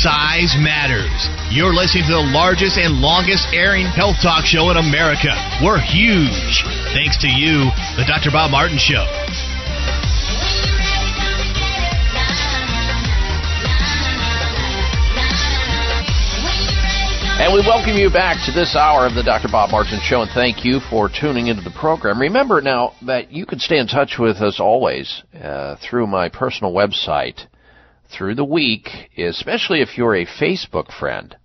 Size 0.00 0.56
matters. 0.56 1.28
You're 1.52 1.74
listening 1.74 2.04
to 2.04 2.12
the 2.12 2.28
largest 2.32 2.78
and 2.78 3.04
longest 3.04 3.52
airing 3.52 3.84
health 3.84 4.16
talk 4.22 4.46
show 4.46 4.70
in 4.70 4.78
America. 4.78 5.28
We're 5.60 5.76
huge. 5.76 6.64
Thanks 6.96 7.20
to 7.20 7.28
you, 7.28 7.68
the 8.00 8.08
Dr. 8.08 8.32
Bob 8.32 8.50
Martin 8.50 8.78
Show. 8.80 9.04
And 17.36 17.52
we 17.52 17.60
welcome 17.60 17.96
you 17.96 18.08
back 18.08 18.38
to 18.46 18.52
this 18.52 18.74
hour 18.74 19.04
of 19.04 19.12
the 19.12 19.22
Dr. 19.22 19.48
Bob 19.52 19.70
Martin 19.70 20.00
Show, 20.02 20.22
and 20.22 20.30
thank 20.32 20.64
you 20.64 20.80
for 20.88 21.10
tuning 21.10 21.48
into 21.48 21.60
the 21.60 21.76
program. 21.78 22.18
Remember 22.18 22.62
now 22.62 22.94
that 23.04 23.32
you 23.32 23.44
can 23.44 23.58
stay 23.58 23.76
in 23.76 23.86
touch 23.86 24.16
with 24.18 24.38
us 24.38 24.60
always 24.60 25.22
uh, 25.34 25.76
through 25.76 26.06
my 26.06 26.30
personal 26.30 26.72
website 26.72 27.46
through 28.10 28.34
the 28.34 28.44
week, 28.44 28.88
especially 29.16 29.80
if 29.80 29.96
you're 29.96 30.16
a 30.16 30.26
Facebook 30.26 30.92
friend. 30.92 31.36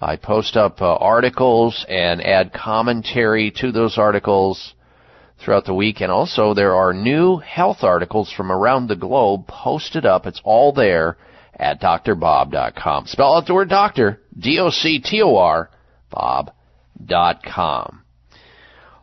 I 0.00 0.16
post 0.16 0.56
up 0.56 0.82
uh, 0.82 0.96
articles 0.96 1.86
and 1.88 2.20
add 2.20 2.52
commentary 2.52 3.52
to 3.60 3.70
those 3.70 3.98
articles 3.98 4.74
throughout 5.38 5.64
the 5.64 5.74
week, 5.74 6.00
and 6.00 6.10
also 6.10 6.54
there 6.54 6.74
are 6.74 6.92
new 6.92 7.38
health 7.38 7.82
articles 7.82 8.32
from 8.32 8.50
around 8.50 8.88
the 8.88 8.96
globe 8.96 9.46
posted 9.46 10.04
up. 10.04 10.26
It's 10.26 10.40
all 10.44 10.72
there 10.72 11.16
at 11.54 11.80
drbob.com. 11.80 13.06
Spell 13.06 13.36
out 13.36 13.46
the 13.46 13.54
word 13.54 13.68
doctor, 13.68 14.20
D-O-C-T-O-R, 14.38 15.70
bob.com. 16.10 18.02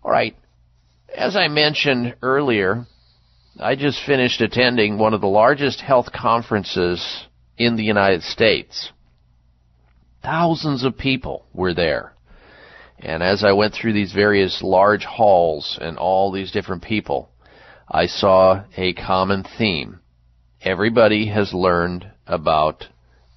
All 0.03 0.11
right. 0.11 0.35
As 1.15 1.35
I 1.35 1.47
mentioned 1.47 2.15
earlier, 2.21 2.85
I 3.61 3.75
just 3.75 4.05
finished 4.05 4.39
attending 4.39 4.97
one 4.97 5.13
of 5.13 5.19
the 5.19 5.27
largest 5.27 5.81
health 5.81 6.13
conferences 6.13 7.25
in 7.57 7.75
the 7.75 7.83
United 7.83 8.23
States. 8.23 8.93
Thousands 10.23 10.85
of 10.85 10.97
people 10.97 11.45
were 11.53 11.73
there. 11.73 12.13
And 12.99 13.21
as 13.21 13.43
I 13.43 13.51
went 13.51 13.73
through 13.73 13.91
these 13.91 14.13
various 14.13 14.61
large 14.63 15.03
halls 15.03 15.77
and 15.81 15.97
all 15.97 16.31
these 16.31 16.51
different 16.51 16.83
people, 16.83 17.31
I 17.91 18.05
saw 18.05 18.63
a 18.77 18.93
common 18.93 19.43
theme. 19.43 19.99
Everybody 20.61 21.27
has 21.27 21.53
learned 21.53 22.09
about 22.27 22.85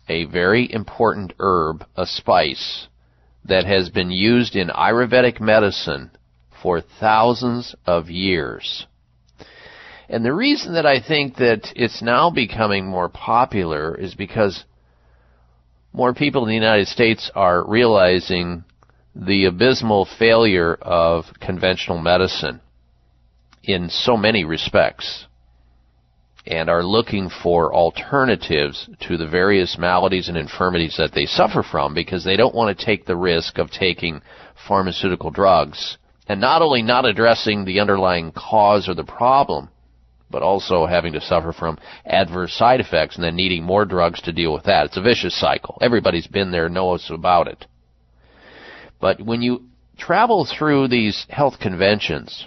a 0.08 0.26
very 0.26 0.72
important 0.72 1.32
herb, 1.40 1.84
a 1.96 2.06
spice, 2.06 2.86
that 3.44 3.64
has 3.64 3.88
been 3.88 4.12
used 4.12 4.54
in 4.54 4.68
Ayurvedic 4.68 5.40
medicine 5.40 6.12
for 6.62 6.80
thousands 6.80 7.74
of 7.86 8.08
years. 8.08 8.86
And 10.12 10.22
the 10.22 10.34
reason 10.34 10.74
that 10.74 10.84
I 10.84 11.00
think 11.00 11.36
that 11.36 11.72
it's 11.74 12.02
now 12.02 12.28
becoming 12.28 12.84
more 12.86 13.08
popular 13.08 13.94
is 13.94 14.14
because 14.14 14.62
more 15.94 16.12
people 16.12 16.42
in 16.42 16.50
the 16.50 16.54
United 16.54 16.88
States 16.88 17.30
are 17.34 17.66
realizing 17.66 18.64
the 19.16 19.46
abysmal 19.46 20.06
failure 20.18 20.74
of 20.74 21.24
conventional 21.40 21.96
medicine 21.96 22.60
in 23.62 23.88
so 23.88 24.18
many 24.18 24.44
respects 24.44 25.26
and 26.46 26.68
are 26.68 26.84
looking 26.84 27.30
for 27.30 27.74
alternatives 27.74 28.90
to 29.08 29.16
the 29.16 29.26
various 29.26 29.78
maladies 29.78 30.28
and 30.28 30.36
infirmities 30.36 30.96
that 30.98 31.12
they 31.14 31.24
suffer 31.24 31.62
from 31.62 31.94
because 31.94 32.22
they 32.22 32.36
don't 32.36 32.54
want 32.54 32.76
to 32.76 32.84
take 32.84 33.06
the 33.06 33.16
risk 33.16 33.56
of 33.56 33.70
taking 33.70 34.20
pharmaceutical 34.68 35.30
drugs 35.30 35.96
and 36.28 36.38
not 36.38 36.60
only 36.60 36.82
not 36.82 37.06
addressing 37.06 37.64
the 37.64 37.80
underlying 37.80 38.30
cause 38.30 38.90
or 38.90 38.94
the 38.94 39.04
problem, 39.04 39.70
but 40.32 40.42
also 40.42 40.86
having 40.86 41.12
to 41.12 41.20
suffer 41.20 41.52
from 41.52 41.78
adverse 42.04 42.54
side 42.54 42.80
effects 42.80 43.14
and 43.14 43.24
then 43.24 43.36
needing 43.36 43.62
more 43.62 43.84
drugs 43.84 44.20
to 44.22 44.32
deal 44.32 44.52
with 44.52 44.64
that. 44.64 44.86
It's 44.86 44.96
a 44.96 45.02
vicious 45.02 45.38
cycle. 45.38 45.78
Everybody's 45.80 46.26
been 46.26 46.50
there, 46.50 46.68
knows 46.68 47.08
about 47.10 47.46
it. 47.46 47.66
But 49.00 49.20
when 49.20 49.42
you 49.42 49.66
travel 49.98 50.46
through 50.46 50.88
these 50.88 51.26
health 51.28 51.60
conventions, 51.60 52.46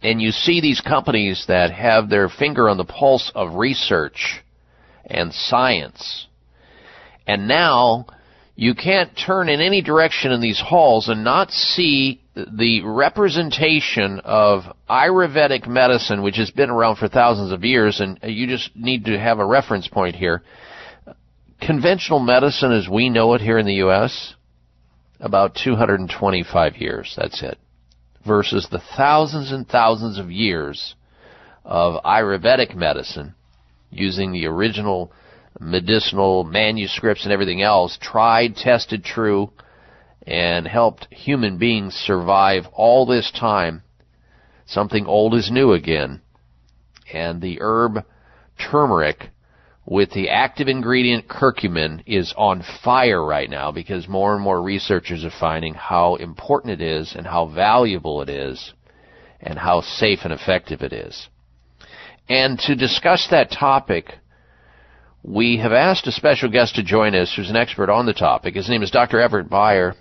and 0.00 0.22
you 0.22 0.30
see 0.30 0.60
these 0.60 0.80
companies 0.80 1.44
that 1.48 1.72
have 1.72 2.08
their 2.08 2.28
finger 2.28 2.68
on 2.68 2.76
the 2.76 2.84
pulse 2.84 3.32
of 3.34 3.54
research 3.54 4.42
and 5.04 5.34
science, 5.34 6.28
and 7.26 7.48
now 7.48 8.06
you 8.54 8.74
can't 8.74 9.16
turn 9.16 9.48
in 9.48 9.60
any 9.60 9.82
direction 9.82 10.32
in 10.32 10.40
these 10.40 10.60
halls 10.60 11.08
and 11.08 11.24
not 11.24 11.50
see 11.50 12.20
the 12.46 12.82
representation 12.84 14.20
of 14.24 14.62
Ayurvedic 14.88 15.66
medicine, 15.66 16.22
which 16.22 16.36
has 16.36 16.50
been 16.50 16.70
around 16.70 16.96
for 16.96 17.08
thousands 17.08 17.52
of 17.52 17.64
years, 17.64 18.00
and 18.00 18.18
you 18.22 18.46
just 18.46 18.70
need 18.76 19.06
to 19.06 19.18
have 19.18 19.38
a 19.38 19.44
reference 19.44 19.88
point 19.88 20.14
here. 20.14 20.42
Conventional 21.60 22.20
medicine 22.20 22.72
as 22.72 22.88
we 22.88 23.08
know 23.08 23.34
it 23.34 23.40
here 23.40 23.58
in 23.58 23.66
the 23.66 23.74
U.S., 23.74 24.34
about 25.20 25.56
225 25.56 26.76
years. 26.76 27.14
That's 27.16 27.42
it. 27.42 27.58
Versus 28.24 28.68
the 28.70 28.82
thousands 28.96 29.50
and 29.50 29.66
thousands 29.66 30.18
of 30.18 30.30
years 30.30 30.94
of 31.64 32.02
Ayurvedic 32.04 32.76
medicine 32.76 33.34
using 33.90 34.32
the 34.32 34.46
original 34.46 35.10
medicinal 35.58 36.44
manuscripts 36.44 37.24
and 37.24 37.32
everything 37.32 37.62
else, 37.62 37.98
tried, 38.00 38.54
tested, 38.54 39.02
true, 39.02 39.50
and 40.28 40.68
helped 40.68 41.08
human 41.10 41.56
beings 41.56 41.94
survive 41.94 42.64
all 42.74 43.06
this 43.06 43.32
time. 43.32 43.82
Something 44.66 45.06
old 45.06 45.34
is 45.34 45.50
new 45.50 45.72
again. 45.72 46.20
And 47.10 47.40
the 47.40 47.58
herb 47.62 48.04
turmeric 48.58 49.30
with 49.86 50.10
the 50.10 50.28
active 50.28 50.68
ingredient 50.68 51.28
curcumin 51.28 52.02
is 52.04 52.34
on 52.36 52.62
fire 52.84 53.24
right 53.24 53.48
now 53.48 53.72
because 53.72 54.06
more 54.06 54.34
and 54.34 54.44
more 54.44 54.60
researchers 54.60 55.24
are 55.24 55.40
finding 55.40 55.72
how 55.72 56.16
important 56.16 56.78
it 56.78 56.84
is 56.84 57.14
and 57.16 57.26
how 57.26 57.46
valuable 57.46 58.20
it 58.20 58.28
is 58.28 58.74
and 59.40 59.58
how 59.58 59.80
safe 59.80 60.18
and 60.24 60.32
effective 60.34 60.82
it 60.82 60.92
is. 60.92 61.26
And 62.28 62.58
to 62.58 62.76
discuss 62.76 63.28
that 63.30 63.50
topic, 63.50 64.12
we 65.22 65.56
have 65.56 65.72
asked 65.72 66.06
a 66.06 66.12
special 66.12 66.50
guest 66.50 66.74
to 66.74 66.82
join 66.82 67.14
us 67.14 67.32
who's 67.34 67.48
an 67.48 67.56
expert 67.56 67.88
on 67.88 68.04
the 68.04 68.12
topic. 68.12 68.56
His 68.56 68.68
name 68.68 68.82
is 68.82 68.90
Dr. 68.90 69.20
Everett 69.20 69.48
Beyer. 69.48 69.94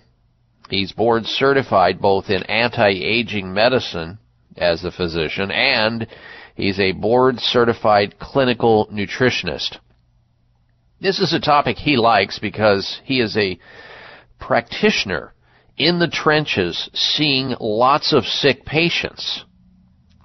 He's 0.69 0.91
board 0.91 1.26
certified 1.26 1.99
both 1.99 2.30
in 2.30 2.44
anti-aging 2.44 3.53
medicine 3.53 4.19
as 4.57 4.84
a 4.84 4.91
physician 4.91 5.52
and 5.52 6.07
He's 6.57 6.80
a 6.80 6.91
board 6.91 7.39
certified 7.39 8.18
clinical 8.18 8.88
nutritionist. 8.91 9.77
This 10.99 11.19
is 11.19 11.31
a 11.31 11.39
topic 11.39 11.77
he 11.77 11.98
likes 11.98 12.39
because 12.39 12.99
he 13.03 13.22
is 13.22 13.38
a 13.38 13.60
practitioner 14.39 15.34
in 15.77 15.99
the 15.99 16.07
trenches 16.07 16.89
seeing 16.94 17.56
lots 17.60 18.11
of 18.11 18.26
sick 18.26 18.65
patients. 18.65 19.45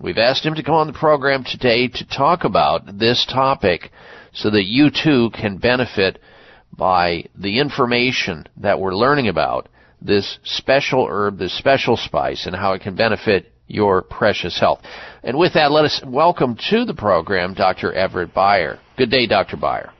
We've 0.00 0.16
asked 0.16 0.44
him 0.44 0.54
to 0.54 0.62
come 0.62 0.74
on 0.74 0.86
the 0.86 0.94
program 0.94 1.44
today 1.44 1.88
to 1.88 2.08
talk 2.08 2.44
about 2.44 2.98
this 2.98 3.26
topic 3.26 3.90
so 4.32 4.48
that 4.48 4.64
you 4.64 4.90
too 4.90 5.28
can 5.34 5.58
benefit 5.58 6.18
by 6.72 7.26
the 7.34 7.60
information 7.60 8.46
that 8.56 8.80
we're 8.80 8.94
learning 8.94 9.28
about 9.28 9.68
this 10.04 10.38
special 10.44 11.06
herb, 11.08 11.38
this 11.38 11.56
special 11.56 11.96
spice, 11.96 12.46
and 12.46 12.54
how 12.54 12.72
it 12.72 12.82
can 12.82 12.94
benefit 12.94 13.52
your 13.66 14.02
precious 14.02 14.58
health. 14.58 14.80
And 15.22 15.38
with 15.38 15.54
that, 15.54 15.72
let 15.72 15.84
us 15.84 16.00
welcome 16.06 16.56
to 16.70 16.84
the 16.84 16.94
program 16.94 17.54
Dr. 17.54 17.92
Everett 17.92 18.34
Beyer. 18.34 18.78
Good 18.96 19.10
day, 19.10 19.26
Dr. 19.26 19.56
Beyer. 19.56 19.92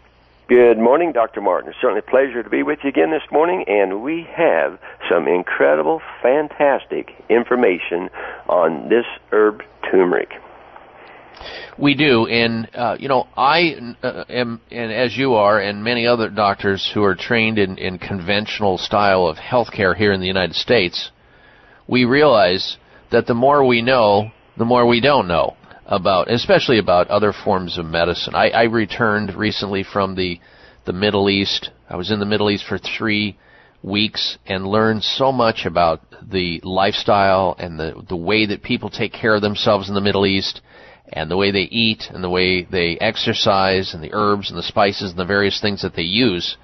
Good 0.49 0.77
morning, 0.77 1.13
Dr. 1.13 1.41
Martin. 1.41 1.71
It's 1.71 1.79
certainly 1.81 2.03
a 2.07 2.11
pleasure 2.11 2.43
to 2.43 2.51
be 2.51 2.63
with 2.63 2.81
you 2.83 2.91
again 2.91 3.11
this 3.11 3.23
morning, 3.33 3.65
and 3.69 4.03
we 4.03 4.27
have 4.37 4.79
some 5.11 5.27
incredible, 5.27 6.03
fantastic 6.23 7.13
information 7.31 8.11
on 8.49 8.89
this 8.91 9.07
herb 9.31 9.63
turmeric. 9.91 10.29
We 11.79 11.95
do, 11.95 12.27
and 12.27 12.69
uh, 12.75 12.97
you 12.99 13.09
know, 13.09 13.29
I 13.37 13.95
uh, 14.03 14.25
am, 14.29 14.61
and 14.71 14.93
as 14.93 15.17
you 15.17 15.35
are, 15.35 15.59
and 15.59 15.83
many 15.83 16.07
other 16.07 16.29
doctors 16.29 16.91
who 16.93 17.03
are 17.03 17.15
trained 17.15 17.59
in, 17.59 17.79
in 17.79 17.99
conventional 17.99 18.79
style 18.79 19.27
of 19.27 19.37
healthcare 19.37 19.97
here 19.97 20.13
in 20.13 20.21
the 20.21 20.27
United 20.27 20.55
States, 20.55 21.11
we 21.89 22.05
realize 22.05 22.77
that 23.11 23.27
the 23.27 23.35
more 23.35 23.65
we 23.67 23.83
know, 23.83 24.31
the 24.57 24.65
more 24.65 24.87
we 24.87 25.01
don't 25.01 25.29
know 25.29 25.57
about, 25.87 26.31
especially 26.31 26.79
about 26.79 27.09
other 27.09 27.33
forms 27.33 27.79
of 27.79 27.87
medicine. 27.87 28.35
I, 28.35 28.51
I 28.51 28.63
returned 28.65 29.35
recently 29.35 29.83
from 29.83 30.15
the 30.15 30.41
the 30.85 30.93
Middle 30.93 31.31
East. 31.31 31.71
I 31.89 31.97
was 31.97 32.11
in 32.11 32.19
the 32.19 32.27
Middle 32.27 32.51
East 32.51 32.65
for 32.67 32.79
three 32.79 33.39
weeks 33.83 34.39
and 34.47 34.67
learned 34.67 35.03
so 35.03 35.33
much 35.33 35.65
about 35.67 36.01
the 36.23 36.61
lifestyle 36.65 37.55
and 37.59 37.79
the 37.79 38.05
the 38.09 38.17
way 38.17 38.47
that 38.47 38.63
people 38.63 38.91
take 38.91 39.13
care 39.13 39.35
of 39.35 39.43
themselves 39.43 39.89
in 39.89 39.95
the 39.95 40.01
Middle 40.01 40.27
East 40.27 40.61
and 41.13 41.31
the 41.31 41.37
way 41.37 41.51
they 41.51 41.69
eat 41.71 42.05
and 42.11 42.25
the 42.25 42.31
way 42.31 42.63
they 42.65 42.97
exercise 42.99 43.95
and 43.95 44.03
the 44.03 44.13
herbs 44.13 44.51
and 44.51 44.59
the 44.59 44.63
spices 44.63 45.11
and 45.11 45.19
the 45.19 45.25
various 45.25 45.61
things 45.61 45.83
that 45.83 45.95
they 45.95 46.03
use. 46.03 46.57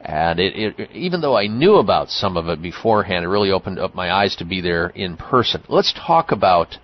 And 0.00 0.38
it, 0.38 0.78
it, 0.78 0.90
even 0.92 1.20
though 1.20 1.36
I 1.36 1.46
knew 1.46 1.76
about 1.76 2.10
some 2.10 2.36
of 2.36 2.48
it 2.48 2.60
beforehand, 2.60 3.24
it 3.24 3.28
really 3.28 3.52
opened 3.52 3.78
up 3.78 3.94
my 3.94 4.12
eyes 4.12 4.36
to 4.36 4.44
be 4.44 4.60
there 4.60 4.88
in 4.88 5.16
person. 5.16 5.62
Let's 5.68 5.94
talk 5.94 6.32
about 6.32 6.76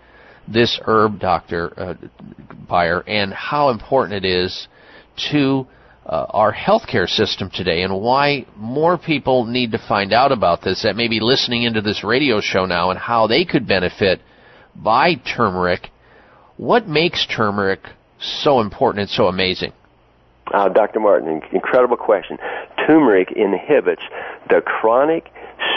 this 0.49 0.81
herb, 0.87 1.20
Doctor 1.20 1.73
uh, 1.77 1.95
Beyer, 2.69 3.03
and 3.07 3.32
how 3.32 3.70
important 3.70 4.24
it 4.24 4.28
is 4.28 4.69
to 5.31 5.66
uh, 6.07 6.27
our 6.31 6.53
healthcare 6.53 7.09
system 7.09 7.51
today, 7.53 7.82
and 7.82 8.01
why 8.01 8.47
more 8.57 8.97
people 8.97 9.45
need 9.45 9.73
to 9.73 9.78
find 9.87 10.12
out 10.12 10.32
about 10.32 10.62
this 10.62 10.82
that 10.82 10.97
may 10.97 11.09
be 11.09 11.20
listening 11.20 11.65
into 11.65 11.82
this 11.82 12.03
radio 12.03 12.41
show 12.41 12.65
now, 12.65 12.91
and 12.91 12.99
how 12.99 13.27
they 13.27 13.45
could 13.45 13.69
benefit 13.69 14.20
by 14.74 15.15
turmeric. 15.15 15.91
What 16.61 16.87
makes 16.87 17.27
turmeric 17.27 17.81
so 18.20 18.61
important 18.61 19.01
and 19.01 19.09
so 19.09 19.28
amazing? 19.28 19.73
Uh, 20.53 20.69
Dr. 20.69 21.01
Martin, 21.01 21.41
incredible 21.53 21.97
question. 21.97 22.37
Turmeric 22.87 23.32
inhibits 23.32 24.03
the 24.51 24.61
chronic 24.61 25.32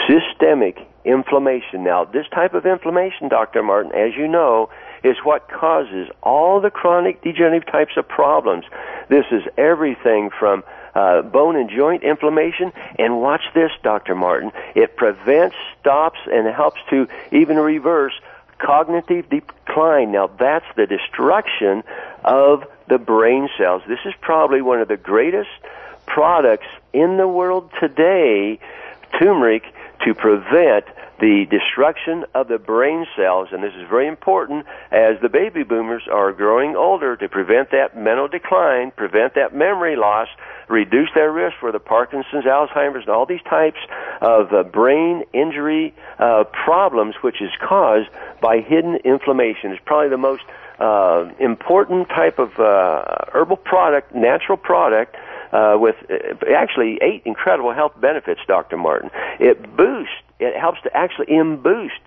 systemic 0.06 0.86
inflammation. 1.06 1.84
Now, 1.84 2.04
this 2.04 2.26
type 2.34 2.52
of 2.52 2.66
inflammation, 2.66 3.28
Dr. 3.30 3.62
Martin, 3.62 3.92
as 3.92 4.14
you 4.14 4.28
know, 4.28 4.68
is 5.02 5.16
what 5.24 5.48
causes 5.48 6.08
all 6.22 6.60
the 6.60 6.68
chronic 6.68 7.22
degenerative 7.22 7.66
types 7.66 7.92
of 7.96 8.06
problems. 8.06 8.66
This 9.08 9.24
is 9.32 9.40
everything 9.56 10.28
from 10.38 10.64
uh, 10.94 11.22
bone 11.22 11.56
and 11.56 11.70
joint 11.70 12.02
inflammation, 12.02 12.72
and 12.98 13.22
watch 13.22 13.42
this, 13.54 13.70
Dr. 13.82 14.14
Martin. 14.14 14.52
It 14.74 14.98
prevents, 14.98 15.56
stops, 15.80 16.18
and 16.30 16.46
helps 16.54 16.80
to 16.90 17.08
even 17.32 17.56
reverse 17.56 18.12
cognitive 18.64 19.28
decline. 19.28 20.12
Now, 20.12 20.28
that's 20.38 20.66
the 20.76 20.86
destruction 20.86 21.82
of 22.24 22.64
the 22.88 22.98
brain 22.98 23.48
cells. 23.58 23.82
This 23.88 23.98
is 24.04 24.14
probably 24.20 24.62
one 24.62 24.80
of 24.80 24.88
the 24.88 24.96
greatest 24.96 25.50
products 26.06 26.66
in 26.92 27.16
the 27.16 27.28
world 27.28 27.70
today, 27.80 28.58
turmeric, 29.18 29.64
to 30.04 30.14
prevent 30.14 30.84
the 31.20 31.46
destruction 31.50 32.24
of 32.34 32.48
the 32.48 32.58
brain 32.58 33.06
cells, 33.16 33.48
and 33.52 33.62
this 33.62 33.72
is 33.74 33.88
very 33.88 34.08
important 34.08 34.66
as 34.90 35.20
the 35.22 35.28
baby 35.28 35.62
boomers 35.62 36.02
are 36.10 36.32
growing 36.32 36.74
older 36.76 37.16
to 37.16 37.28
prevent 37.28 37.70
that 37.70 37.96
mental 37.96 38.28
decline, 38.28 38.90
prevent 38.90 39.34
that 39.34 39.54
memory 39.54 39.96
loss, 39.96 40.28
reduce 40.68 41.08
their 41.14 41.30
risk 41.30 41.56
for 41.60 41.70
the 41.70 41.78
Parkinson's, 41.78 42.44
Alzheimer's, 42.44 43.04
and 43.06 43.10
all 43.10 43.26
these 43.26 43.42
types 43.48 43.78
of 44.20 44.52
uh, 44.52 44.64
brain 44.64 45.24
injury 45.32 45.94
uh, 46.18 46.44
problems, 46.44 47.14
which 47.22 47.40
is 47.40 47.50
caused 47.60 48.08
by 48.40 48.58
hidden 48.58 48.96
inflammation. 49.04 49.72
It's 49.72 49.82
probably 49.84 50.10
the 50.10 50.16
most 50.16 50.42
uh, 50.78 51.30
important 51.38 52.08
type 52.08 52.38
of 52.38 52.58
uh, 52.58 53.30
herbal 53.32 53.58
product, 53.58 54.14
natural 54.14 54.58
product. 54.58 55.16
Uh, 55.54 55.76
with 55.78 55.94
uh, 56.10 56.50
actually 56.52 56.98
eight 57.00 57.22
incredible 57.24 57.72
health 57.72 57.92
benefits, 58.00 58.40
Dr. 58.48 58.76
Martin. 58.76 59.08
It 59.38 59.76
boosts 59.76 60.10
it 60.40 60.58
helps 60.58 60.82
to 60.82 60.90
actually 60.96 61.26
boost 61.62 62.00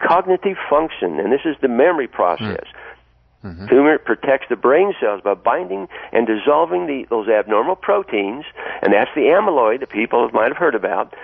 cognitive 0.00 0.56
function, 0.70 1.20
and 1.20 1.30
this 1.30 1.42
is 1.44 1.54
the 1.60 1.68
memory 1.68 2.08
process. 2.08 2.64
Mm-hmm. 3.44 3.66
Turmeric 3.66 4.06
protects 4.06 4.46
the 4.48 4.56
brain 4.56 4.94
cells 4.98 5.20
by 5.22 5.34
binding 5.34 5.86
and 6.12 6.26
dissolving 6.26 6.86
the, 6.86 7.04
those 7.10 7.28
abnormal 7.28 7.76
proteins, 7.76 8.46
and 8.80 8.94
that's 8.94 9.10
the 9.14 9.28
amyloid 9.28 9.80
that 9.80 9.90
people 9.90 10.30
might 10.32 10.48
have 10.48 10.56
heard 10.56 10.74
about. 10.74 11.14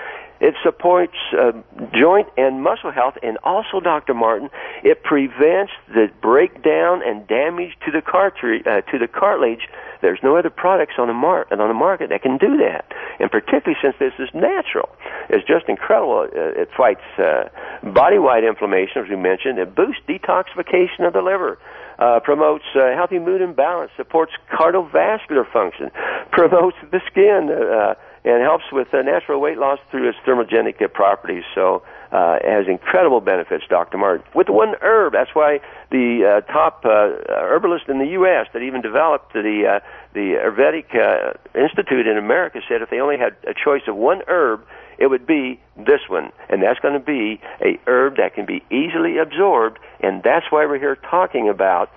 It 0.41 0.55
supports 0.63 1.17
uh, 1.39 1.53
joint 1.95 2.29
and 2.37 2.63
muscle 2.63 2.91
health, 2.91 3.15
and 3.23 3.39
also, 3.45 3.81
Dr. 3.81 4.15
Martin, 4.15 4.51
it 4.83 5.03
prevents 5.03 5.73
the 5.89 6.11
breakdown 6.23 7.03
and 7.05 7.27
damage 7.29 7.77
to 7.85 7.91
the 7.91 8.01
cartilage, 8.01 8.67
uh, 8.67 8.81
to 8.91 8.99
the 8.99 9.09
cartilage 9.09 9.69
there's 10.01 10.21
no 10.23 10.37
other 10.37 10.51
products 10.51 10.95
on 10.99 11.09
the, 11.09 11.15
on 11.15 11.69
the 11.69 11.75
market 11.75 12.09
that 12.11 12.23
can 12.23 12.39
do 12.39 12.57
that. 12.59 12.87
And 13.19 13.31
particularly 13.31 13.77
since 13.83 13.95
this 13.99 14.13
is 14.19 14.29
natural. 14.35 14.89
It's 15.29 15.47
just 15.47 15.69
incredible. 15.69 16.29
Uh, 16.33 16.61
it 16.61 16.71
fights 16.77 17.05
uh, 17.19 17.49
body-wide 17.83 18.45
inflammation, 18.45 19.03
as 19.03 19.09
we 19.09 19.17
mentioned. 19.17 19.59
It 19.59 19.75
boosts 19.75 20.01
detoxification 20.09 21.07
of 21.07 21.13
the 21.13 21.23
liver. 21.23 21.59
Uh, 21.99 22.19
promotes 22.21 22.65
uh, 22.75 22.97
healthy 22.97 23.19
mood 23.19 23.43
and 23.43 23.55
balance, 23.55 23.91
supports 23.95 24.33
cardiovascular 24.51 25.45
function, 25.53 25.91
promotes 26.33 26.77
the 26.91 27.01
skin, 27.07 27.51
uh, 27.53 27.95
and 28.25 28.43
helps 28.43 28.65
with 28.73 28.93
uh, 28.93 29.03
natural 29.03 29.41
weight 29.41 29.59
loss 29.59 29.79
through 29.91 30.09
its 30.09 30.19
thermogenic 30.27 30.93
properties. 30.93 31.45
So 31.55 31.83
uh, 32.13 32.39
it 32.43 32.51
has 32.51 32.67
incredible 32.69 33.21
benefits, 33.21 33.65
Dr. 33.69 33.97
Martin. 33.99 34.27
With 34.35 34.49
one 34.49 34.75
herb, 34.83 35.13
that's 35.13 35.35
why 35.35 35.61
the 35.91 36.43
uh, 36.47 36.53
top 36.53 36.85
uh, 36.85 37.17
herbalist 37.29 37.89
in 37.89 37.99
the 37.99 38.09
U.S. 38.09 38.49
that 38.53 38.61
even 38.61 38.83
developed 38.83 39.33
the 39.33 39.81
uh, 39.81 39.87
the 40.13 40.35
Ayurvedic 40.35 40.95
uh, 40.95 41.59
Institute 41.59 42.07
in 42.07 42.19
America 42.19 42.61
said 42.69 42.83
if 42.83 42.91
they 42.91 43.01
only 43.01 43.17
had 43.17 43.37
a 43.47 43.55
choice 43.55 43.83
of 43.87 43.97
one 43.97 44.23
herb, 44.27 44.67
it 44.99 45.07
would 45.07 45.27
be 45.27 45.61
this 45.77 46.01
one, 46.09 46.31
and 46.49 46.63
that's 46.63 46.81
going 46.81 46.95
to 46.95 47.01
be 47.01 47.41
a 47.63 47.79
herb 47.87 48.17
that 48.17 48.35
can 48.35 48.45
be 48.45 48.63
easily 48.71 49.19
absorbed, 49.19 49.79
and 50.01 50.23
that's 50.23 50.47
why 50.51 50.67
we're 50.67 50.79
here 50.79 50.97
talking 50.97 51.49
about 51.49 51.91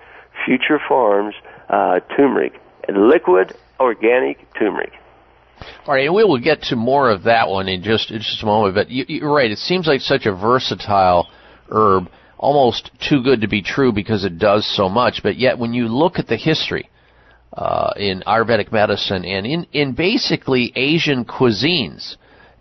Future 0.44 0.78
Pharms 0.78 1.34
uh, 1.68 2.00
turmeric, 2.16 2.60
liquid 2.88 3.54
organic 3.80 4.52
turmeric. 4.54 4.92
All 5.86 5.94
right, 5.94 6.06
and 6.06 6.14
we 6.14 6.24
will 6.24 6.38
get 6.38 6.62
to 6.64 6.76
more 6.76 7.10
of 7.10 7.24
that 7.24 7.48
one 7.48 7.68
in 7.68 7.82
just 7.82 8.10
in 8.10 8.18
just 8.18 8.42
a 8.42 8.46
moment. 8.46 8.74
But 8.74 8.90
you, 8.90 9.04
you're 9.08 9.34
right; 9.34 9.50
it 9.50 9.58
seems 9.58 9.86
like 9.86 10.00
such 10.00 10.26
a 10.26 10.32
versatile 10.32 11.28
herb, 11.70 12.08
almost 12.38 12.90
too 13.06 13.22
good 13.22 13.40
to 13.42 13.48
be 13.48 13.62
true 13.62 13.92
because 13.92 14.24
it 14.24 14.38
does 14.38 14.66
so 14.76 14.88
much. 14.88 15.22
But 15.22 15.36
yet, 15.36 15.58
when 15.58 15.74
you 15.74 15.88
look 15.88 16.18
at 16.18 16.26
the 16.26 16.36
history 16.36 16.90
uh, 17.52 17.92
in 17.96 18.22
Ayurvedic 18.26 18.72
medicine 18.72 19.24
and 19.24 19.46
in 19.46 19.66
in 19.72 19.92
basically 19.92 20.72
Asian 20.74 21.24
cuisines 21.24 22.16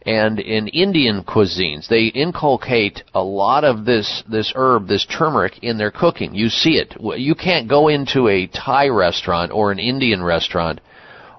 and 0.05 0.39
in 0.39 0.67
Indian 0.67 1.23
cuisines, 1.23 1.87
they 1.87 2.07
inculcate 2.07 3.03
a 3.13 3.23
lot 3.23 3.63
of 3.63 3.85
this 3.85 4.23
this 4.29 4.51
herb, 4.55 4.87
this 4.87 5.05
turmeric, 5.05 5.59
in 5.61 5.77
their 5.77 5.91
cooking. 5.91 6.35
You 6.35 6.49
see 6.49 6.77
it. 6.77 6.95
You 6.99 7.35
can't 7.35 7.69
go 7.69 7.87
into 7.87 8.27
a 8.27 8.47
Thai 8.47 8.89
restaurant 8.89 9.51
or 9.51 9.71
an 9.71 9.79
Indian 9.79 10.21
restaurant 10.21 10.81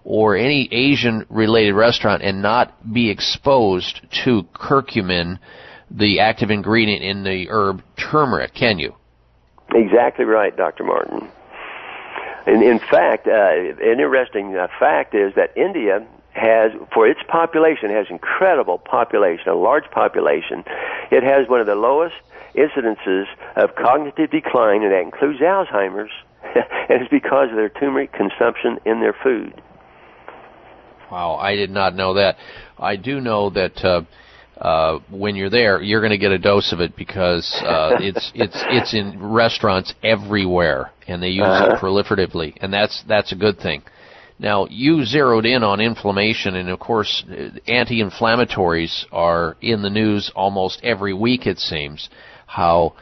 or 0.04 0.36
any 0.36 0.68
Asian 0.70 1.24
related 1.30 1.72
restaurant 1.72 2.22
and 2.22 2.42
not 2.42 2.92
be 2.92 3.10
exposed 3.10 4.00
to 4.24 4.42
curcumin, 4.54 5.38
the 5.90 6.20
active 6.20 6.50
ingredient 6.50 7.02
in 7.02 7.24
the 7.24 7.48
herb 7.50 7.82
turmeric, 7.96 8.54
can 8.54 8.78
you? 8.78 8.94
Exactly 9.74 10.24
right, 10.24 10.54
Dr. 10.56 10.84
Martin. 10.84 11.28
In, 12.46 12.62
in 12.62 12.78
fact, 12.78 13.26
uh, 13.26 13.32
an 13.32 13.78
interesting 13.80 14.54
uh, 14.54 14.68
fact 14.78 15.14
is 15.14 15.34
that 15.36 15.56
India 15.56 16.06
has, 16.32 16.72
for 16.92 17.08
its 17.08 17.20
population, 17.26 17.90
has 17.90 18.06
incredible 18.10 18.78
population, 18.78 19.48
a 19.48 19.54
large 19.54 19.90
population. 19.90 20.64
It 21.10 21.22
has 21.22 21.48
one 21.48 21.60
of 21.60 21.66
the 21.66 21.74
lowest 21.74 22.14
incidences 22.54 23.24
of 23.56 23.74
cognitive 23.76 24.30
decline, 24.30 24.82
and 24.82 24.92
that 24.92 25.00
includes 25.00 25.40
Alzheimer's, 25.40 26.10
and 26.42 27.02
it's 27.02 27.10
because 27.10 27.50
of 27.50 27.56
their 27.56 27.70
turmeric 27.70 28.12
consumption 28.12 28.78
in 28.84 29.00
their 29.00 29.14
food. 29.22 29.60
Wow, 31.14 31.36
I 31.36 31.54
did 31.54 31.70
not 31.70 31.94
know 31.94 32.14
that. 32.14 32.38
I 32.76 32.96
do 32.96 33.20
know 33.20 33.48
that 33.50 33.84
uh, 33.84 34.02
uh, 34.60 34.98
when 35.12 35.36
you're 35.36 35.48
there, 35.48 35.80
you're 35.80 36.00
going 36.00 36.10
to 36.10 36.18
get 36.18 36.32
a 36.32 36.38
dose 36.38 36.72
of 36.72 36.80
it 36.80 36.96
because 36.96 37.48
uh, 37.64 37.90
it's 38.00 38.32
it's 38.34 38.56
it's 38.66 38.94
in 38.94 39.22
restaurants 39.22 39.94
everywhere, 40.02 40.90
and 41.06 41.22
they 41.22 41.28
use 41.28 41.44
uh-huh. 41.46 41.76
it 41.76 41.80
proliferatively, 41.80 42.56
and 42.60 42.72
that's 42.72 43.04
that's 43.06 43.30
a 43.30 43.36
good 43.36 43.60
thing. 43.60 43.84
Now, 44.40 44.66
you 44.68 45.04
zeroed 45.04 45.46
in 45.46 45.62
on 45.62 45.80
inflammation, 45.80 46.56
and 46.56 46.68
of 46.68 46.80
course, 46.80 47.24
anti-inflammatories 47.68 49.04
are 49.12 49.56
in 49.60 49.82
the 49.82 49.90
news 49.90 50.32
almost 50.34 50.80
every 50.82 51.14
week. 51.14 51.46
It 51.46 51.60
seems 51.60 52.10
how 52.48 52.94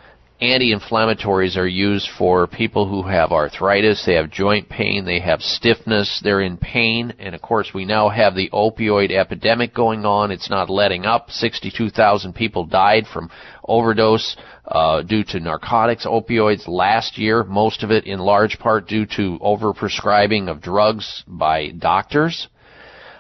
anti-inflammatories 0.43 1.57
are 1.57 1.69
used 1.69 2.09
for 2.19 2.49
people 2.49 2.89
who 2.89 3.09
have 3.09 3.31
arthritis, 3.31 4.05
they 4.05 4.15
have 4.15 4.29
joint 4.29 4.69
pain, 4.69 5.05
they 5.05 5.21
have 5.21 5.41
stiffness, 5.41 6.21
they're 6.25 6.41
in 6.41 6.57
pain, 6.57 7.15
and 7.21 7.37
of 7.37 7.41
course 7.41 7.71
we 7.73 7.85
now 7.85 8.09
have 8.09 8.35
the 8.35 8.51
opioid 8.51 9.13
epidemic 9.13 9.73
going 9.73 10.05
on. 10.05 10.33
It's 10.33 10.51
not 10.51 10.69
letting 10.69 11.07
up. 11.07 11.31
62,000 11.31 12.35
people 12.35 12.67
died 12.67 13.05
from 13.07 13.31
overdose 13.63 14.37
uh, 14.67 15.03
due 15.03 15.23
to 15.23 15.39
narcotics, 15.39 16.05
opioids 16.05 16.67
last 16.67 17.19
year, 17.19 17.45
most 17.45 17.85
of 17.85 17.93
it 17.93 18.05
in 18.05 18.19
large 18.19 18.59
part 18.59 18.89
due 18.89 19.07
to 19.07 19.39
overprescribing 19.39 20.51
of 20.51 20.61
drugs 20.61 21.23
by 21.29 21.71
doctors. 21.71 22.49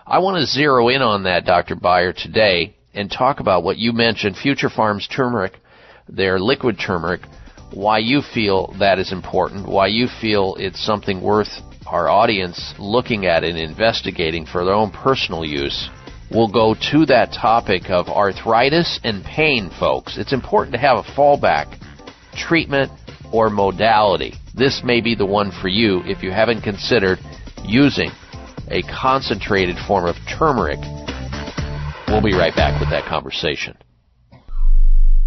I 0.04 0.18
want 0.18 0.40
to 0.40 0.46
zero 0.46 0.88
in 0.88 1.02
on 1.02 1.22
that, 1.22 1.44
Dr. 1.44 1.76
Beyer, 1.76 2.12
today 2.12 2.74
and 2.94 3.10
talk 3.10 3.38
about 3.38 3.62
what 3.62 3.78
you 3.78 3.92
mentioned, 3.92 4.36
Future 4.36 4.68
Pharms 4.68 5.08
turmeric 5.08 5.61
their 6.14 6.38
liquid 6.38 6.78
turmeric, 6.78 7.22
why 7.72 7.98
you 7.98 8.20
feel 8.34 8.74
that 8.78 8.98
is 8.98 9.12
important, 9.12 9.66
why 9.66 9.86
you 9.86 10.06
feel 10.20 10.56
it's 10.58 10.84
something 10.84 11.22
worth 11.22 11.48
our 11.86 12.08
audience 12.08 12.74
looking 12.78 13.26
at 13.26 13.44
and 13.44 13.58
investigating 13.58 14.46
for 14.46 14.64
their 14.64 14.74
own 14.74 14.90
personal 14.90 15.44
use. 15.44 15.88
We'll 16.30 16.52
go 16.52 16.74
to 16.92 17.06
that 17.06 17.32
topic 17.32 17.90
of 17.90 18.08
arthritis 18.08 19.00
and 19.04 19.24
pain, 19.24 19.70
folks. 19.78 20.16
It's 20.16 20.32
important 20.32 20.74
to 20.74 20.80
have 20.80 20.98
a 20.98 21.02
fallback 21.02 21.78
treatment 22.34 22.90
or 23.32 23.50
modality. 23.50 24.34
This 24.54 24.82
may 24.84 25.00
be 25.00 25.14
the 25.14 25.26
one 25.26 25.50
for 25.50 25.68
you 25.68 26.02
if 26.04 26.22
you 26.22 26.30
haven't 26.30 26.62
considered 26.62 27.18
using 27.64 28.10
a 28.68 28.82
concentrated 28.82 29.76
form 29.86 30.06
of 30.06 30.16
turmeric. 30.38 30.78
We'll 32.08 32.22
be 32.22 32.34
right 32.34 32.54
back 32.54 32.80
with 32.80 32.90
that 32.90 33.04
conversation. 33.06 33.76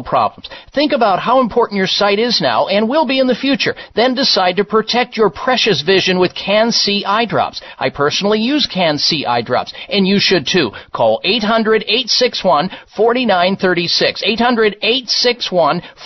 problems. 0.00 0.48
Think 0.72 0.92
about 0.92 1.18
how 1.18 1.40
important 1.40 1.76
your 1.76 1.88
sight 1.88 2.18
is 2.18 2.40
now 2.40 2.68
and 2.68 2.88
will 2.88 3.06
be 3.06 3.18
in 3.18 3.26
the 3.26 3.34
future. 3.34 3.74
Then 3.94 4.14
decide 4.14 4.56
to 4.56 4.64
protect 4.64 5.14
your 5.16 5.28
precious 5.28 5.82
vision 5.82 6.18
with 6.18 6.34
Can-C 6.34 7.04
eye 7.04 7.26
drops. 7.26 7.60
I 7.78 7.90
personally 7.90 8.40
use 8.40 8.66
Can-C 8.66 9.26
eye 9.26 9.42
drops, 9.42 9.74
and 9.88 10.06
you 10.06 10.20
should 10.20 10.46
too. 10.46 10.70
Call 10.94 11.20
800-861-4936. 11.24 14.22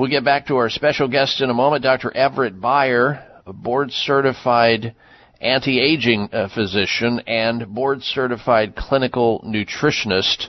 We'll 0.00 0.08
get 0.08 0.24
back 0.24 0.46
to 0.46 0.56
our 0.56 0.70
special 0.70 1.08
guest 1.08 1.42
in 1.42 1.50
a 1.50 1.52
moment, 1.54 1.82
Dr. 1.82 2.10
Everett 2.16 2.58
Beyer, 2.58 3.22
a 3.44 3.52
board 3.52 3.92
certified 3.92 4.94
anti 5.42 5.78
aging 5.78 6.30
uh, 6.32 6.48
physician 6.48 7.20
and 7.26 7.68
board 7.74 8.02
certified 8.02 8.74
clinical 8.74 9.44
nutritionist. 9.46 10.46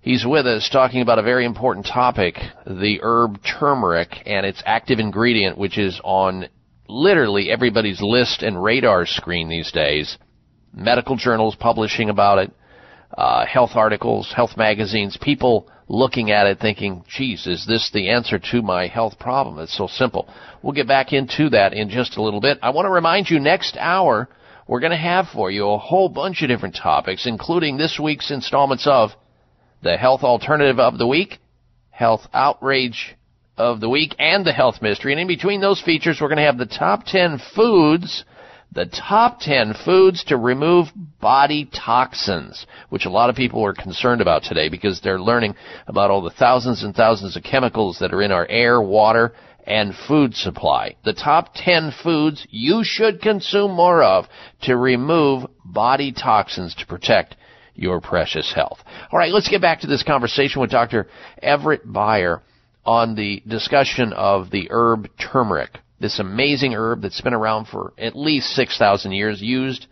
He's 0.00 0.24
with 0.24 0.46
us 0.46 0.70
talking 0.72 1.02
about 1.02 1.18
a 1.18 1.24
very 1.24 1.44
important 1.44 1.86
topic, 1.86 2.36
the 2.64 3.00
herb 3.02 3.40
turmeric 3.42 4.22
and 4.26 4.46
its 4.46 4.62
active 4.64 5.00
ingredient, 5.00 5.58
which 5.58 5.76
is 5.76 6.00
on 6.04 6.46
literally 6.86 7.50
everybody's 7.50 8.00
list 8.00 8.44
and 8.44 8.62
radar 8.62 9.06
screen 9.06 9.48
these 9.48 9.72
days. 9.72 10.18
Medical 10.72 11.16
journals 11.16 11.56
publishing 11.56 12.10
about 12.10 12.38
it, 12.38 12.52
uh, 13.18 13.44
health 13.44 13.72
articles, 13.74 14.32
health 14.32 14.56
magazines, 14.56 15.18
people 15.20 15.68
looking 15.88 16.30
at 16.30 16.46
it 16.46 16.60
thinking, 16.60 17.04
geez, 17.08 17.46
is 17.46 17.66
this 17.66 17.90
the 17.92 18.10
answer 18.10 18.38
to 18.38 18.62
my 18.62 18.86
health 18.86 19.18
problem? 19.18 19.58
It's 19.58 19.76
so 19.76 19.86
simple. 19.86 20.28
We'll 20.62 20.72
get 20.72 20.88
back 20.88 21.12
into 21.12 21.50
that 21.50 21.72
in 21.74 21.90
just 21.90 22.16
a 22.16 22.22
little 22.22 22.40
bit. 22.40 22.58
I 22.62 22.70
want 22.70 22.86
to 22.86 22.90
remind 22.90 23.28
you 23.28 23.40
next 23.40 23.76
hour, 23.76 24.28
we're 24.66 24.80
going 24.80 24.92
to 24.92 24.96
have 24.96 25.26
for 25.32 25.50
you 25.50 25.68
a 25.68 25.78
whole 25.78 26.08
bunch 26.08 26.42
of 26.42 26.48
different 26.48 26.76
topics, 26.76 27.26
including 27.26 27.76
this 27.76 27.98
week's 28.02 28.30
installments 28.30 28.86
of 28.86 29.10
the 29.82 29.96
health 29.96 30.22
alternative 30.22 30.78
of 30.78 30.98
the 30.98 31.06
week, 31.06 31.38
health 31.90 32.26
outrage 32.32 33.16
of 33.56 33.80
the 33.80 33.88
week, 33.88 34.14
and 34.18 34.46
the 34.46 34.52
health 34.52 34.80
mystery. 34.80 35.12
And 35.12 35.20
in 35.20 35.26
between 35.26 35.60
those 35.60 35.82
features, 35.82 36.18
we're 36.20 36.28
going 36.28 36.38
to 36.38 36.44
have 36.44 36.58
the 36.58 36.66
top 36.66 37.04
10 37.04 37.40
foods 37.54 38.24
the 38.74 38.86
top 38.86 39.38
10 39.40 39.74
foods 39.84 40.24
to 40.24 40.36
remove 40.36 40.88
body 41.20 41.68
toxins, 41.74 42.66
which 42.88 43.04
a 43.04 43.10
lot 43.10 43.28
of 43.28 43.36
people 43.36 43.64
are 43.64 43.74
concerned 43.74 44.20
about 44.20 44.42
today 44.42 44.68
because 44.68 45.00
they're 45.00 45.20
learning 45.20 45.54
about 45.86 46.10
all 46.10 46.22
the 46.22 46.30
thousands 46.30 46.82
and 46.82 46.94
thousands 46.94 47.36
of 47.36 47.42
chemicals 47.42 47.98
that 48.00 48.14
are 48.14 48.22
in 48.22 48.32
our 48.32 48.46
air, 48.48 48.80
water, 48.80 49.34
and 49.66 49.94
food 50.08 50.34
supply. 50.34 50.96
The 51.04 51.12
top 51.12 51.50
10 51.54 51.92
foods 52.02 52.46
you 52.50 52.82
should 52.82 53.20
consume 53.20 53.72
more 53.72 54.02
of 54.02 54.26
to 54.62 54.76
remove 54.76 55.48
body 55.64 56.12
toxins 56.12 56.74
to 56.76 56.86
protect 56.86 57.36
your 57.74 58.00
precious 58.00 58.52
health. 58.54 58.78
All 59.10 59.18
right, 59.18 59.32
let's 59.32 59.48
get 59.48 59.60
back 59.60 59.80
to 59.80 59.86
this 59.86 60.02
conversation 60.02 60.60
with 60.60 60.70
Dr. 60.70 61.08
Everett 61.42 61.90
Beyer 61.90 62.42
on 62.84 63.14
the 63.14 63.42
discussion 63.46 64.12
of 64.12 64.50
the 64.50 64.68
herb 64.70 65.08
turmeric 65.18 65.78
this 66.02 66.18
amazing 66.18 66.74
herb 66.74 67.00
that's 67.00 67.20
been 67.20 67.32
around 67.32 67.66
for 67.66 67.92
at 67.96 68.16
least 68.16 68.48
6,000 68.50 69.12
years, 69.12 69.40
used 69.40 69.86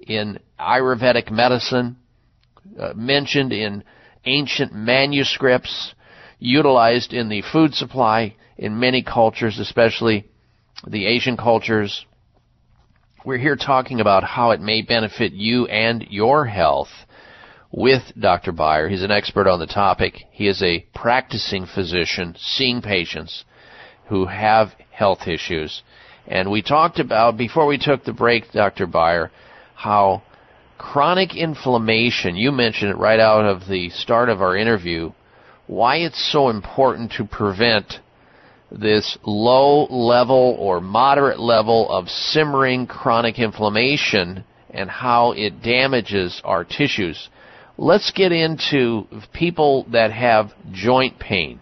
in 0.00 0.40
Ayurvedic 0.58 1.30
medicine, 1.30 1.96
uh, 2.78 2.92
mentioned 2.96 3.52
in 3.52 3.84
ancient 4.24 4.74
manuscripts, 4.74 5.94
utilized 6.40 7.12
in 7.12 7.28
the 7.28 7.42
food 7.52 7.74
supply 7.74 8.34
in 8.58 8.80
many 8.80 9.04
cultures, 9.04 9.60
especially 9.60 10.28
the 10.86 11.06
Asian 11.06 11.36
cultures. 11.36 12.04
We're 13.24 13.38
here 13.38 13.56
talking 13.56 14.00
about 14.00 14.24
how 14.24 14.50
it 14.50 14.60
may 14.60 14.82
benefit 14.82 15.32
you 15.32 15.66
and 15.68 16.04
your 16.10 16.44
health 16.44 16.90
with 17.70 18.02
Dr. 18.18 18.50
Beyer. 18.50 18.88
He's 18.88 19.04
an 19.04 19.12
expert 19.12 19.46
on 19.46 19.60
the 19.60 19.66
topic. 19.68 20.14
He 20.32 20.48
is 20.48 20.60
a 20.60 20.84
practicing 20.92 21.66
physician 21.66 22.34
seeing 22.36 22.82
patients 22.82 23.44
who 24.08 24.26
have 24.26 24.72
health 24.92 25.26
issues. 25.26 25.82
And 26.26 26.50
we 26.50 26.62
talked 26.62 27.00
about, 27.00 27.36
before 27.36 27.66
we 27.66 27.78
took 27.78 28.04
the 28.04 28.12
break, 28.12 28.52
Dr. 28.52 28.86
Beyer, 28.86 29.30
how 29.74 30.22
chronic 30.78 31.34
inflammation, 31.36 32.36
you 32.36 32.52
mentioned 32.52 32.90
it 32.90 32.96
right 32.96 33.20
out 33.20 33.44
of 33.44 33.68
the 33.68 33.90
start 33.90 34.28
of 34.28 34.40
our 34.40 34.56
interview, 34.56 35.12
why 35.66 35.96
it's 35.96 36.32
so 36.32 36.48
important 36.48 37.12
to 37.12 37.24
prevent 37.24 38.00
this 38.70 39.18
low 39.24 39.84
level 39.86 40.56
or 40.58 40.80
moderate 40.80 41.38
level 41.40 41.90
of 41.90 42.08
simmering 42.08 42.86
chronic 42.86 43.38
inflammation 43.38 44.44
and 44.70 44.88
how 44.88 45.32
it 45.32 45.62
damages 45.62 46.40
our 46.44 46.64
tissues. 46.64 47.28
Let's 47.76 48.10
get 48.12 48.32
into 48.32 49.06
people 49.32 49.86
that 49.92 50.12
have 50.12 50.52
joint 50.72 51.18
pain. 51.18 51.60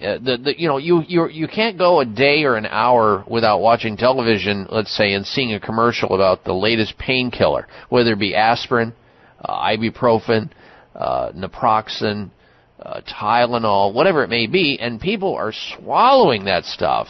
Uh, 0.00 0.18
the, 0.18 0.36
the, 0.36 0.60
you 0.60 0.68
know, 0.68 0.76
you, 0.76 1.02
you, 1.08 1.28
you 1.28 1.48
can't 1.48 1.78
go 1.78 2.00
a 2.00 2.04
day 2.04 2.44
or 2.44 2.56
an 2.56 2.66
hour 2.66 3.24
without 3.26 3.60
watching 3.60 3.96
television, 3.96 4.66
let's 4.70 4.94
say, 4.94 5.14
and 5.14 5.26
seeing 5.26 5.54
a 5.54 5.60
commercial 5.60 6.14
about 6.14 6.44
the 6.44 6.52
latest 6.52 6.98
painkiller, 6.98 7.66
whether 7.88 8.12
it 8.12 8.18
be 8.18 8.34
aspirin, 8.34 8.92
uh, 9.40 9.54
ibuprofen, 9.70 10.50
uh, 10.94 11.32
naproxen, 11.32 12.30
uh, 12.82 13.00
Tylenol, 13.08 13.94
whatever 13.94 14.22
it 14.22 14.28
may 14.28 14.46
be, 14.46 14.78
and 14.78 15.00
people 15.00 15.34
are 15.34 15.52
swallowing 15.52 16.44
that 16.44 16.64
stuff 16.64 17.08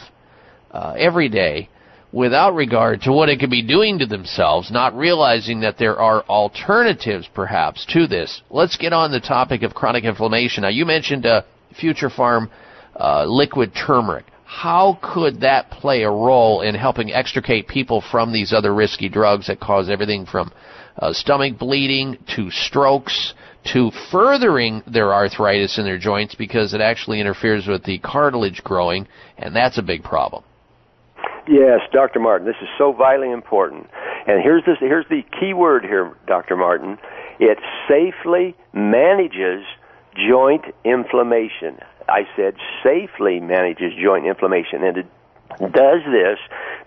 uh, 0.71 0.95
every 0.97 1.27
day 1.27 1.69
without 2.13 2.55
regard 2.55 3.01
to 3.01 3.11
what 3.11 3.27
it 3.27 3.37
could 3.37 3.49
be 3.49 3.61
doing 3.61 3.99
to 3.99 4.05
themselves, 4.05 4.71
not 4.71 4.95
realizing 4.95 5.59
that 5.59 5.77
there 5.77 5.99
are 5.99 6.23
alternatives 6.23 7.27
perhaps 7.33 7.85
to 7.85 8.07
this. 8.07 8.41
Let's 8.49 8.77
get 8.77 8.93
on 8.93 9.11
the 9.11 9.19
topic 9.19 9.61
of 9.63 9.73
chronic 9.73 10.05
inflammation. 10.05 10.61
Now, 10.61 10.69
you 10.69 10.85
mentioned 10.85 11.25
uh, 11.25 11.41
Future 11.79 12.09
Pharm 12.09 12.49
uh, 12.99 13.25
liquid 13.25 13.73
turmeric. 13.75 14.25
How 14.45 14.97
could 15.01 15.41
that 15.41 15.69
play 15.71 16.03
a 16.03 16.09
role 16.09 16.61
in 16.61 16.73
helping 16.73 17.11
extricate 17.11 17.67
people 17.67 18.01
from 18.11 18.31
these 18.31 18.53
other 18.53 18.73
risky 18.73 19.09
drugs 19.09 19.47
that 19.47 19.59
cause 19.59 19.89
everything 19.89 20.25
from 20.25 20.51
uh, 20.97 21.13
stomach 21.13 21.59
bleeding 21.59 22.17
to 22.35 22.49
strokes 22.49 23.33
to 23.73 23.91
furthering 24.11 24.81
their 24.87 25.13
arthritis 25.13 25.77
in 25.77 25.83
their 25.83 25.97
joints 25.97 26.35
because 26.35 26.73
it 26.73 26.81
actually 26.81 27.19
interferes 27.19 27.67
with 27.67 27.83
the 27.83 27.99
cartilage 27.99 28.63
growing, 28.63 29.07
and 29.37 29.55
that's 29.55 29.77
a 29.77 29.81
big 29.81 30.03
problem. 30.03 30.43
Yes, 31.47 31.79
Dr. 31.93 32.19
Martin, 32.19 32.45
this 32.45 32.55
is 32.61 32.67
so 32.77 32.91
vitally 32.91 33.31
important. 33.31 33.87
And 34.27 34.41
here's 34.43 34.63
this 34.65 34.77
here's 34.79 35.07
the 35.09 35.21
key 35.39 35.53
word 35.53 35.83
here, 35.83 36.13
Dr. 36.27 36.57
Martin. 36.57 36.97
It 37.39 37.57
safely 37.87 38.55
manages 38.73 39.63
joint 40.15 40.65
inflammation. 40.83 41.79
I 42.09 42.27
said 42.35 42.55
safely 42.83 43.39
manages 43.39 43.93
joint 44.01 44.25
inflammation 44.25 44.83
and 44.83 44.97
it 44.97 45.07
does 45.59 46.01
this 46.05 46.39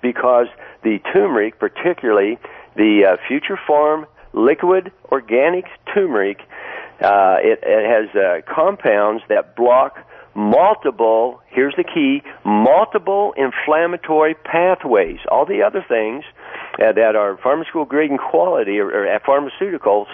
because 0.03 0.47
the 0.83 0.99
turmeric, 1.13 1.59
particularly 1.59 2.39
the 2.77 3.13
uh, 3.13 3.17
Future 3.29 3.59
Pharm 3.69 4.07
liquid 4.33 4.93
organic 5.11 5.65
turmeric, 5.93 6.41
uh, 7.01 7.37
it, 7.41 7.61
it 7.63 7.85
has 7.89 8.15
uh, 8.15 8.53
compounds 8.53 9.23
that 9.29 9.57
block 9.57 9.99
multiple, 10.35 11.41
here's 11.49 11.75
the 11.77 11.85
key, 11.85 12.23
multiple 12.45 13.35
inflammatory 13.37 14.35
pathways. 14.35 15.19
All 15.31 15.45
the 15.45 15.63
other 15.63 15.85
things 15.87 16.25
uh, 16.75 16.93
that 16.93 17.17
are 17.17 17.37
pharmaceutical 17.39 17.85
grade 17.85 18.11
and 18.11 18.21
quality 18.21 18.79
or, 18.79 18.91
or 18.91 19.21
pharmaceuticals 19.21 20.07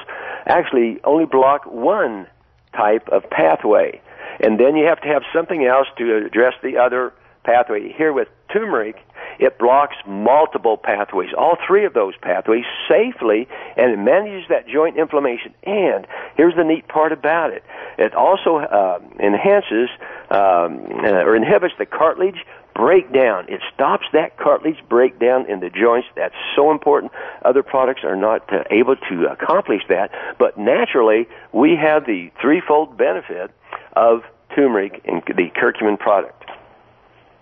actually 0.47 1.01
only 1.05 1.27
block 1.27 1.67
one 1.67 2.27
type 2.75 3.09
of 3.09 3.29
pathway. 3.31 4.01
And 4.41 4.59
then 4.59 4.77
you 4.77 4.87
have 4.87 5.01
to 5.03 5.09
have 5.09 5.23
something 5.33 5.65
else 5.65 5.87
to 5.99 6.27
address 6.27 6.55
the 6.63 6.79
other 6.79 7.13
pathway. 7.45 7.93
Here 7.93 8.13
with 8.13 8.29
turmeric, 8.53 8.97
it 9.39 9.59
blocks 9.59 9.97
multiple 10.07 10.77
pathways, 10.77 11.31
all 11.37 11.57
three 11.67 11.85
of 11.85 11.95
those 11.95 12.15
pathways 12.21 12.65
safely, 12.89 13.49
and 13.77 13.93
it 13.93 13.99
manages 13.99 14.49
that 14.49 14.67
joint 14.69 14.97
inflammation. 14.97 15.55
And 15.65 16.07
here's 16.37 16.55
the 16.55 16.65
neat 16.65 16.89
part 16.89 17.13
about 17.13 17.53
it: 17.53 17.63
it 17.99 18.15
also 18.15 18.57
uh, 18.57 18.99
enhances 19.19 19.89
um, 20.31 20.87
uh, 21.05 21.25
or 21.25 21.37
inhibits 21.37 21.75
the 21.79 21.87
cartilage 21.87 22.45
breakdown. 22.75 23.47
It 23.49 23.63
stops 23.75 24.05
that 24.13 24.37
cartilage 24.37 24.83
breakdown 24.89 25.49
in 25.49 25.61
the 25.61 25.71
joints. 25.71 26.09
That's 26.15 26.35
so 26.55 26.71
important. 26.71 27.13
Other 27.43 27.63
products 27.63 28.03
are 28.05 28.17
not 28.17 28.53
uh, 28.53 28.65
able 28.71 28.97
to 28.97 29.27
accomplish 29.27 29.83
that, 29.89 30.11
but 30.39 30.59
naturally, 30.59 31.27
we 31.53 31.77
have 31.77 32.05
the 32.07 32.31
threefold 32.41 32.97
benefit 32.97 33.51
of 33.97 34.21
turmeric 34.55 35.03
in 35.05 35.23
the 35.27 35.49
curcumin 35.61 35.99
product. 35.99 36.45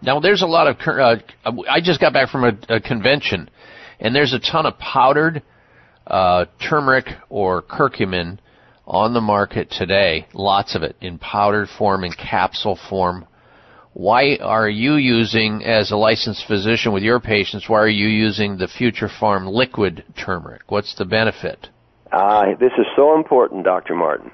Now, 0.00 0.20
there's 0.20 0.42
a 0.42 0.46
lot 0.46 0.66
of. 0.66 0.76
Uh, 0.86 1.16
I 1.68 1.80
just 1.80 2.00
got 2.00 2.12
back 2.12 2.28
from 2.28 2.44
a, 2.44 2.76
a, 2.76 2.80
convention, 2.80 3.48
and 4.00 4.14
there's 4.14 4.34
a 4.34 4.38
ton 4.38 4.66
of 4.66 4.78
powdered 4.78 5.42
uh, 6.06 6.46
turmeric 6.68 7.06
or 7.30 7.62
curcumin 7.62 8.38
on 8.86 9.14
the 9.14 9.20
market 9.20 9.70
today. 9.70 10.26
Lots 10.34 10.74
of 10.74 10.82
it 10.82 10.96
in 11.00 11.18
powdered 11.18 11.68
form, 11.78 12.04
in 12.04 12.12
capsule 12.12 12.78
form. 12.90 13.26
Why 13.94 14.36
are 14.42 14.68
you 14.68 14.96
using, 14.96 15.62
as 15.64 15.92
a 15.92 15.96
licensed 15.96 16.46
physician 16.46 16.92
with 16.92 17.04
your 17.04 17.20
patients, 17.20 17.68
why 17.68 17.78
are 17.78 17.88
you 17.88 18.08
using 18.08 18.58
the 18.58 18.66
Future 18.66 19.08
Pharm 19.08 19.50
liquid 19.50 20.04
turmeric? 20.18 20.62
What's 20.66 20.96
the 20.96 21.04
benefit? 21.04 21.68
Uh, 22.12 22.46
this 22.58 22.72
is 22.76 22.86
so 22.96 23.14
important, 23.14 23.64
Dr. 23.64 23.94
Martin. 23.94 24.32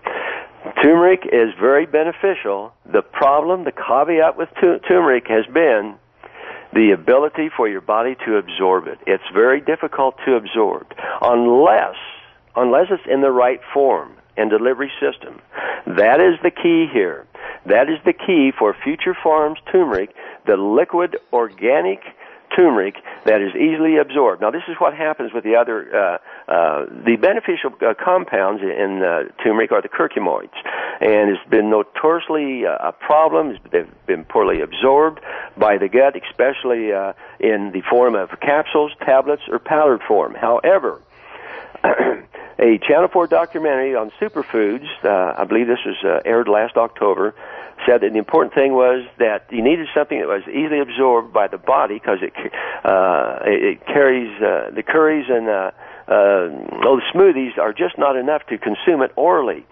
Turmeric 0.83 1.23
is 1.25 1.55
very 1.59 1.87
beneficial. 1.87 2.73
The 2.91 3.03
problem, 3.03 3.65
the 3.65 3.73
caveat 3.73 4.37
with 4.37 4.49
turmeric 4.87 5.27
has 5.29 5.47
been 5.53 5.95
the 6.73 6.93
ability 6.93 7.51
for 7.57 7.69
your 7.69 7.81
body 7.81 8.17
to 8.27 8.37
absorb 8.37 8.87
it. 8.87 8.99
It's 9.07 9.25
very 9.33 9.61
difficult 9.61 10.17
to 10.27 10.35
absorb 10.37 10.87
unless 11.23 11.97
unless 12.57 12.87
it's 12.91 13.03
in 13.09 13.21
the 13.21 13.31
right 13.31 13.61
form 13.73 14.13
and 14.37 14.51
delivery 14.51 14.91
system. 15.01 15.41
That 15.87 16.21
is 16.21 16.39
the 16.43 16.51
key 16.51 16.87
here. 16.93 17.27
That 17.67 17.89
is 17.89 17.99
the 18.05 18.13
key 18.13 18.53
for 18.57 18.75
Future 18.85 19.15
Pharms 19.15 19.57
turmeric, 19.71 20.15
the 20.47 20.57
liquid 20.57 21.17
organic 21.33 22.01
turmeric 22.55 22.97
that 23.25 23.41
is 23.41 23.55
easily 23.55 23.97
absorbed. 23.97 24.41
Now, 24.41 24.51
this 24.51 24.63
is 24.69 24.77
what 24.79 24.95
happens 24.95 25.33
with 25.33 25.45
the 25.45 25.57
other, 25.57 25.95
uh, 25.95 26.19
uh, 26.51 26.87
the 27.05 27.17
beneficial 27.17 27.73
uh, 27.81 27.95
compounds 27.95 28.63
in 28.63 29.03
uh, 29.03 29.25
turmeric 29.43 29.73
are 29.73 29.83
the 29.83 29.89
curcumoids, 29.89 30.55
and 31.01 31.31
it's 31.31 31.51
been 31.51 31.71
notoriously 31.71 32.67
uh, 32.67 32.89
a 32.89 32.93
problem. 32.93 33.59
They've 33.71 33.89
been 34.07 34.25
poorly 34.25 34.61
absorbed 34.61 35.21
by 35.57 35.79
the 35.79 35.89
gut, 35.89 36.17
especially 36.17 36.93
uh, 36.93 37.13
in 37.39 37.73
the 37.73 37.83
form 37.89 38.15
of 38.15 38.31
capsules, 38.41 38.93
tablets, 39.01 39.43
or 39.49 39.59
powdered 39.59 40.03
form. 40.03 40.35
However, 40.35 41.01
a 41.85 42.79
Channel 42.79 43.09
4 43.09 43.27
documentary 43.27 43.95
on 43.95 44.11
superfoods, 44.21 44.87
uh, 45.05 45.35
I 45.41 45.45
believe 45.45 45.67
this 45.67 45.85
was 45.85 45.97
uh, 46.05 46.21
aired 46.25 46.49
last 46.49 46.77
October, 46.77 47.35
said 47.87 48.03
that 48.03 48.13
the 48.13 48.19
important 48.19 48.55
thing 48.55 48.73
was 48.73 49.07
that 49.19 49.47
you 49.51 49.63
needed 49.63 49.89
something 49.95 50.19
that 50.19 50.29
was 50.29 50.43
easily 50.49 50.81
absorbed 50.81 51.33
by 51.33 51.49
the 51.49 51.59
body 51.59 51.95
because 51.95 52.19
it, 52.23 52.33
uh, 52.85 53.39
it 53.45 53.85
carries 53.87 54.31
uh, 54.43 54.71
the 54.75 54.83
curries 54.83 55.27
and 55.29 55.49
uh, 55.49 55.71
uh, 56.11 56.51
the 56.83 57.03
smoothies 57.15 57.57
are 57.57 57.73
just 57.73 57.97
not 57.97 58.17
enough 58.17 58.43
to 58.49 58.59
consume 58.59 59.03
it 59.03 59.13
orally. 59.15 59.65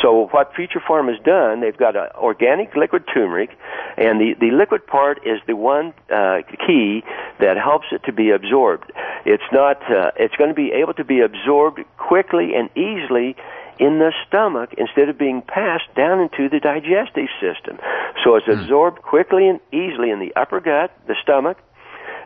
So 0.00 0.28
what 0.28 0.54
Future 0.54 0.80
Pharm 0.80 1.12
has 1.12 1.22
done, 1.22 1.60
they've 1.60 1.76
got 1.76 1.96
an 1.96 2.08
organic 2.16 2.74
liquid 2.74 3.04
turmeric, 3.12 3.50
and 3.98 4.18
the, 4.18 4.34
the 4.40 4.50
liquid 4.50 4.86
part 4.86 5.18
is 5.26 5.38
the 5.46 5.54
one 5.54 5.92
uh, 6.10 6.38
key 6.66 7.04
that 7.40 7.58
helps 7.58 7.86
it 7.92 8.02
to 8.04 8.12
be 8.12 8.30
absorbed. 8.30 8.90
It's 9.26 9.42
not. 9.52 9.82
Uh, 9.90 10.12
it's 10.16 10.34
going 10.36 10.48
to 10.48 10.54
be 10.54 10.72
able 10.72 10.94
to 10.94 11.04
be 11.04 11.20
absorbed 11.20 11.80
quickly 11.98 12.54
and 12.54 12.70
easily 12.74 13.36
in 13.78 13.98
the 13.98 14.12
stomach 14.26 14.70
instead 14.76 15.08
of 15.08 15.18
being 15.18 15.42
passed 15.42 15.88
down 15.96 16.20
into 16.20 16.48
the 16.48 16.60
digestive 16.60 17.28
system. 17.40 17.78
So 18.24 18.36
it's 18.36 18.46
absorbed 18.48 19.02
quickly 19.02 19.48
and 19.48 19.60
easily 19.72 20.10
in 20.10 20.20
the 20.20 20.32
upper 20.36 20.60
gut, 20.60 20.92
the 21.06 21.16
stomach, 21.22 21.58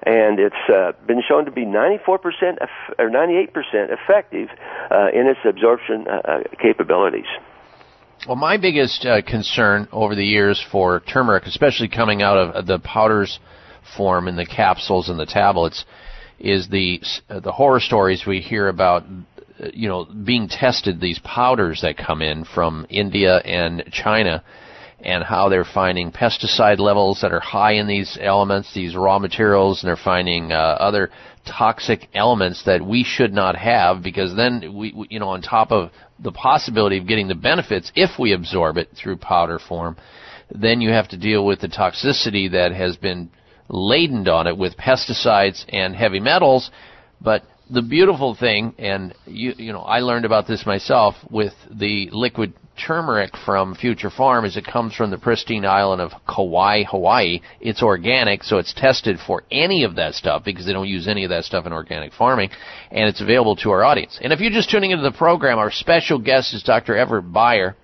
and 0.03 0.39
it's 0.39 0.55
uh, 0.69 0.93
been 1.07 1.23
shown 1.27 1.45
to 1.47 1.51
be 1.51 1.65
94% 1.65 2.19
eff- 2.61 2.69
or 2.99 3.11
98% 3.11 3.49
effective 3.91 4.49
uh, 4.91 5.09
in 5.13 5.27
its 5.27 5.41
absorption 5.45 6.07
uh, 6.09 6.21
uh, 6.25 6.39
capabilities. 6.61 7.27
Well, 8.27 8.37
my 8.37 8.57
biggest 8.57 9.05
uh, 9.05 9.23
concern 9.23 9.89
over 9.93 10.15
the 10.15 10.25
years 10.25 10.65
for 10.73 11.01
turmeric, 11.01 11.45
especially 11.45 11.89
coming 11.89 12.23
out 12.23 12.37
of 12.37 12.67
the 12.67 12.79
powders 12.79 13.39
form 13.97 14.27
in 14.27 14.37
the 14.37 14.47
capsules 14.47 15.09
and 15.09 15.19
the 15.19 15.27
tablets, 15.27 15.85
is 16.39 16.69
the 16.69 17.01
uh, 17.29 17.41
the 17.41 17.53
horror 17.53 17.81
stories 17.81 18.25
we 18.27 18.41
hear 18.41 18.69
about 18.69 19.05
you 19.73 19.89
know 19.89 20.05
being 20.05 20.49
tested 20.49 21.01
these 21.01 21.19
powders 21.21 21.81
that 21.83 21.97
come 21.97 22.23
in 22.23 22.45
from 22.45 22.87
India 22.91 23.39
and 23.39 23.85
China 23.93 24.43
and 25.01 25.23
how 25.23 25.49
they're 25.49 25.65
finding 25.65 26.11
pesticide 26.11 26.79
levels 26.79 27.21
that 27.21 27.33
are 27.33 27.41
high 27.41 27.73
in 27.73 27.87
these 27.87 28.17
elements, 28.21 28.73
these 28.75 28.97
raw 28.97 29.19
materials, 29.19 29.83
and 29.83 29.89
they're 29.89 29.97
finding 30.03 30.53
uh, 30.53 30.57
other 30.57 31.11
toxic 31.47 32.09
elements 32.15 32.65
that 32.65 32.85
we 32.85 33.05
should 33.05 33.33
not 33.33 33.55
have 33.55 34.03
because 34.03 34.35
then 34.35 34.75
we, 34.75 34.93
we 34.97 35.07
you 35.11 35.21
know 35.21 35.29
on 35.29 35.43
top 35.43 35.71
of 35.71 35.91
the 36.19 36.33
possibility 36.33 36.99
of 36.99 37.07
getting 37.07 37.29
the 37.29 37.35
benefits 37.35 37.93
if 37.95 38.19
we 38.19 38.33
absorb 38.33 38.77
it 38.79 38.89
through 38.97 39.17
powder 39.17 39.59
form 39.59 39.97
then 40.51 40.81
you 40.81 40.91
have 40.91 41.09
to 41.09 41.17
deal 41.17 41.45
with 41.45 41.61
the 41.61 41.69
toxicity 41.69 42.51
that 42.51 42.73
has 42.73 42.97
been 42.97 43.31
laden 43.69 44.29
on 44.29 44.47
it 44.47 44.57
with 44.57 44.77
pesticides 44.77 45.65
and 45.69 45.95
heavy 45.95 46.21
metals. 46.21 46.71
But 47.21 47.43
the 47.69 47.83
beautiful 47.83 48.37
thing 48.39 48.75
and 48.79 49.15
you 49.27 49.53
you 49.57 49.73
know 49.73 49.81
I 49.81 50.01
learned 50.01 50.25
about 50.25 50.47
this 50.47 50.65
myself 50.65 51.15
with 51.31 51.53
the 51.71 52.09
liquid 52.13 52.55
turmeric 52.87 53.33
from 53.45 53.75
Future 53.75 54.11
Pharm 54.11 54.47
is 54.47 54.57
it 54.57 54.67
comes 54.67 54.95
from 54.95 55.11
the 55.11 55.19
pristine 55.19 55.65
island 55.65 56.01
of 56.01 56.13
Kauai, 56.29 56.85
Hawaii. 56.85 57.41
It's 57.61 57.83
organic, 57.83 58.43
so 58.43 58.59
it's 58.59 58.75
tested 58.75 59.19
for 59.27 59.45
any 59.51 59.85
of 59.85 59.97
that 59.97 60.15
stuff 60.15 60.45
because 60.45 60.67
they 60.67 60.73
don't 60.73 60.89
use 60.89 61.09
any 61.09 61.25
of 61.25 61.31
that 61.31 61.45
stuff 61.45 61.67
in 61.67 61.73
organic 61.73 62.13
farming, 62.13 62.51
and 62.91 63.09
it's 63.09 63.21
available 63.21 63.57
to 63.57 63.71
our 63.71 63.83
audience. 63.83 64.19
And 64.23 64.33
if 64.33 64.41
you're 64.41 64.51
just 64.51 64.71
tuning 64.71 64.91
into 64.91 65.03
the 65.03 65.17
program, 65.17 65.59
our 65.59 65.71
special 65.71 66.19
guest 66.19 66.55
is 66.55 66.63
Dr. 66.63 66.97
Everett 66.97 67.33
Beyer. 67.33 67.77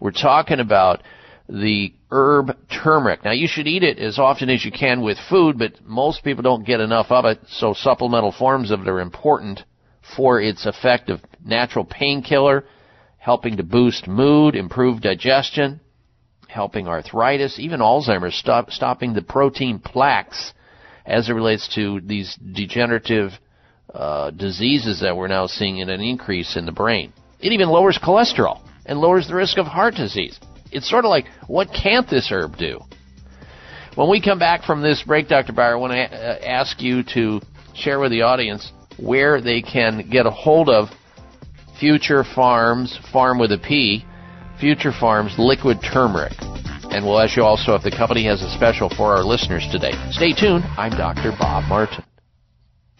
We're 0.00 0.12
talking 0.12 0.60
about 0.60 1.02
the 1.50 1.92
herb 2.10 2.56
turmeric. 2.82 3.24
Now 3.24 3.32
you 3.32 3.48
should 3.48 3.66
eat 3.66 3.82
it 3.82 3.98
as 3.98 4.18
often 4.18 4.48
as 4.50 4.64
you 4.64 4.70
can 4.70 5.02
with 5.02 5.18
food, 5.28 5.58
but 5.58 5.84
most 5.84 6.22
people 6.22 6.42
don't 6.42 6.66
get 6.66 6.80
enough 6.80 7.10
of 7.10 7.24
it, 7.24 7.40
so 7.48 7.74
supplemental 7.74 8.32
forms 8.32 8.70
of 8.70 8.80
it 8.80 8.88
are 8.88 9.00
important 9.00 9.64
for 10.16 10.40
its 10.40 10.64
effective 10.66 11.20
natural 11.44 11.84
painkiller, 11.84 12.64
helping 13.18 13.56
to 13.56 13.62
boost 13.62 14.06
mood, 14.06 14.54
improve 14.54 15.00
digestion, 15.00 15.80
helping 16.48 16.88
arthritis, 16.88 17.58
even 17.58 17.80
Alzheimer's, 17.80 18.36
stop, 18.36 18.70
stopping 18.70 19.12
the 19.12 19.22
protein 19.22 19.78
plaques 19.78 20.52
as 21.04 21.28
it 21.28 21.32
relates 21.32 21.72
to 21.74 22.00
these 22.00 22.36
degenerative 22.52 23.32
uh, 23.92 24.30
diseases 24.30 25.00
that 25.00 25.16
we're 25.16 25.28
now 25.28 25.46
seeing 25.46 25.78
in 25.78 25.88
an 25.88 26.00
increase 26.00 26.56
in 26.56 26.64
the 26.64 26.72
brain. 26.72 27.12
It 27.40 27.52
even 27.52 27.68
lowers 27.68 27.98
cholesterol 28.02 28.60
and 28.86 29.00
lowers 29.00 29.26
the 29.26 29.34
risk 29.34 29.58
of 29.58 29.66
heart 29.66 29.94
disease. 29.94 30.38
It's 30.72 30.88
sort 30.88 31.04
of 31.04 31.10
like, 31.10 31.26
what 31.46 31.68
can't 31.72 32.08
this 32.08 32.28
herb 32.30 32.56
do? 32.56 32.80
When 33.96 34.08
we 34.08 34.20
come 34.22 34.38
back 34.38 34.62
from 34.62 34.82
this 34.82 35.02
break, 35.02 35.28
Dr. 35.28 35.52
Beyer, 35.52 35.72
I 35.72 35.76
want 35.76 35.92
to 35.92 35.98
uh, 35.98 36.38
ask 36.44 36.80
you 36.80 37.02
to 37.14 37.40
share 37.74 37.98
with 37.98 38.12
the 38.12 38.22
audience 38.22 38.72
where 38.98 39.40
they 39.40 39.62
can 39.62 40.08
get 40.10 40.26
a 40.26 40.30
hold 40.30 40.68
of 40.68 40.88
Future 41.78 42.22
Pharms, 42.22 42.98
farm 43.10 43.38
with 43.38 43.52
a 43.52 43.58
P, 43.58 44.04
Future 44.60 44.92
Pharms 44.92 45.38
liquid 45.38 45.78
turmeric. 45.92 46.34
And 46.92 47.04
we'll 47.04 47.20
ask 47.20 47.36
you 47.36 47.42
also 47.42 47.74
if 47.74 47.82
the 47.82 47.90
company 47.90 48.26
has 48.26 48.42
a 48.42 48.50
special 48.50 48.90
for 48.90 49.14
our 49.14 49.24
listeners 49.24 49.66
today. 49.72 49.92
Stay 50.10 50.32
tuned. 50.32 50.64
I'm 50.76 50.90
Dr. 50.90 51.32
Bob 51.38 51.64
Martin. 51.68 52.04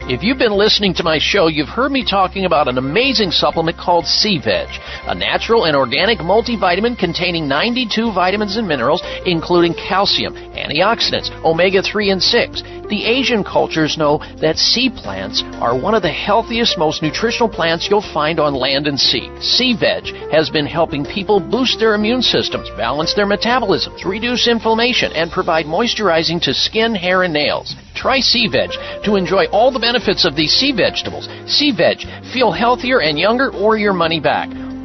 If 0.09 0.23
you've 0.23 0.39
been 0.39 0.57
listening 0.57 0.95
to 0.95 1.03
my 1.03 1.19
show, 1.21 1.47
you've 1.47 1.69
heard 1.69 1.91
me 1.91 2.03
talking 2.03 2.45
about 2.45 2.67
an 2.67 2.79
amazing 2.79 3.29
supplement 3.29 3.77
called 3.77 4.05
Sea 4.07 4.39
Veg, 4.39 4.67
a 5.05 5.13
natural 5.13 5.65
and 5.65 5.75
organic 5.75 6.17
multivitamin 6.17 6.97
containing 6.97 7.47
92 7.47 8.11
vitamins 8.11 8.57
and 8.57 8.67
minerals, 8.67 9.03
including 9.27 9.75
calcium, 9.75 10.33
antioxidants, 10.33 11.29
omega 11.45 11.83
3 11.83 12.09
and 12.09 12.21
6. 12.21 12.63
The 12.91 13.05
Asian 13.05 13.45
cultures 13.45 13.97
know 13.97 14.17
that 14.41 14.57
sea 14.57 14.89
plants 14.89 15.43
are 15.61 15.79
one 15.79 15.93
of 15.93 16.01
the 16.01 16.11
healthiest, 16.11 16.77
most 16.77 17.01
nutritional 17.01 17.47
plants 17.47 17.87
you'll 17.89 18.01
find 18.01 18.37
on 18.37 18.53
land 18.53 18.85
and 18.85 18.99
sea. 18.99 19.31
Sea 19.39 19.73
Veg 19.73 20.07
has 20.29 20.49
been 20.49 20.65
helping 20.65 21.05
people 21.05 21.39
boost 21.39 21.79
their 21.79 21.93
immune 21.93 22.21
systems, 22.21 22.69
balance 22.75 23.13
their 23.13 23.25
metabolisms, 23.25 24.03
reduce 24.03 24.45
inflammation, 24.49 25.13
and 25.13 25.31
provide 25.31 25.65
moisturizing 25.67 26.41
to 26.41 26.53
skin, 26.53 26.93
hair, 26.93 27.23
and 27.23 27.33
nails. 27.33 27.77
Try 27.95 28.19
Sea 28.19 28.49
Veg 28.49 28.71
to 29.05 29.15
enjoy 29.15 29.45
all 29.53 29.71
the 29.71 29.79
benefits 29.79 30.25
of 30.25 30.35
these 30.35 30.51
sea 30.51 30.73
vegetables. 30.73 31.29
Sea 31.47 31.71
Veg, 31.71 31.99
feel 32.33 32.51
healthier 32.51 32.99
and 32.99 33.17
younger 33.17 33.51
or 33.51 33.77
your 33.77 33.93
money 33.93 34.19
back. 34.19 34.49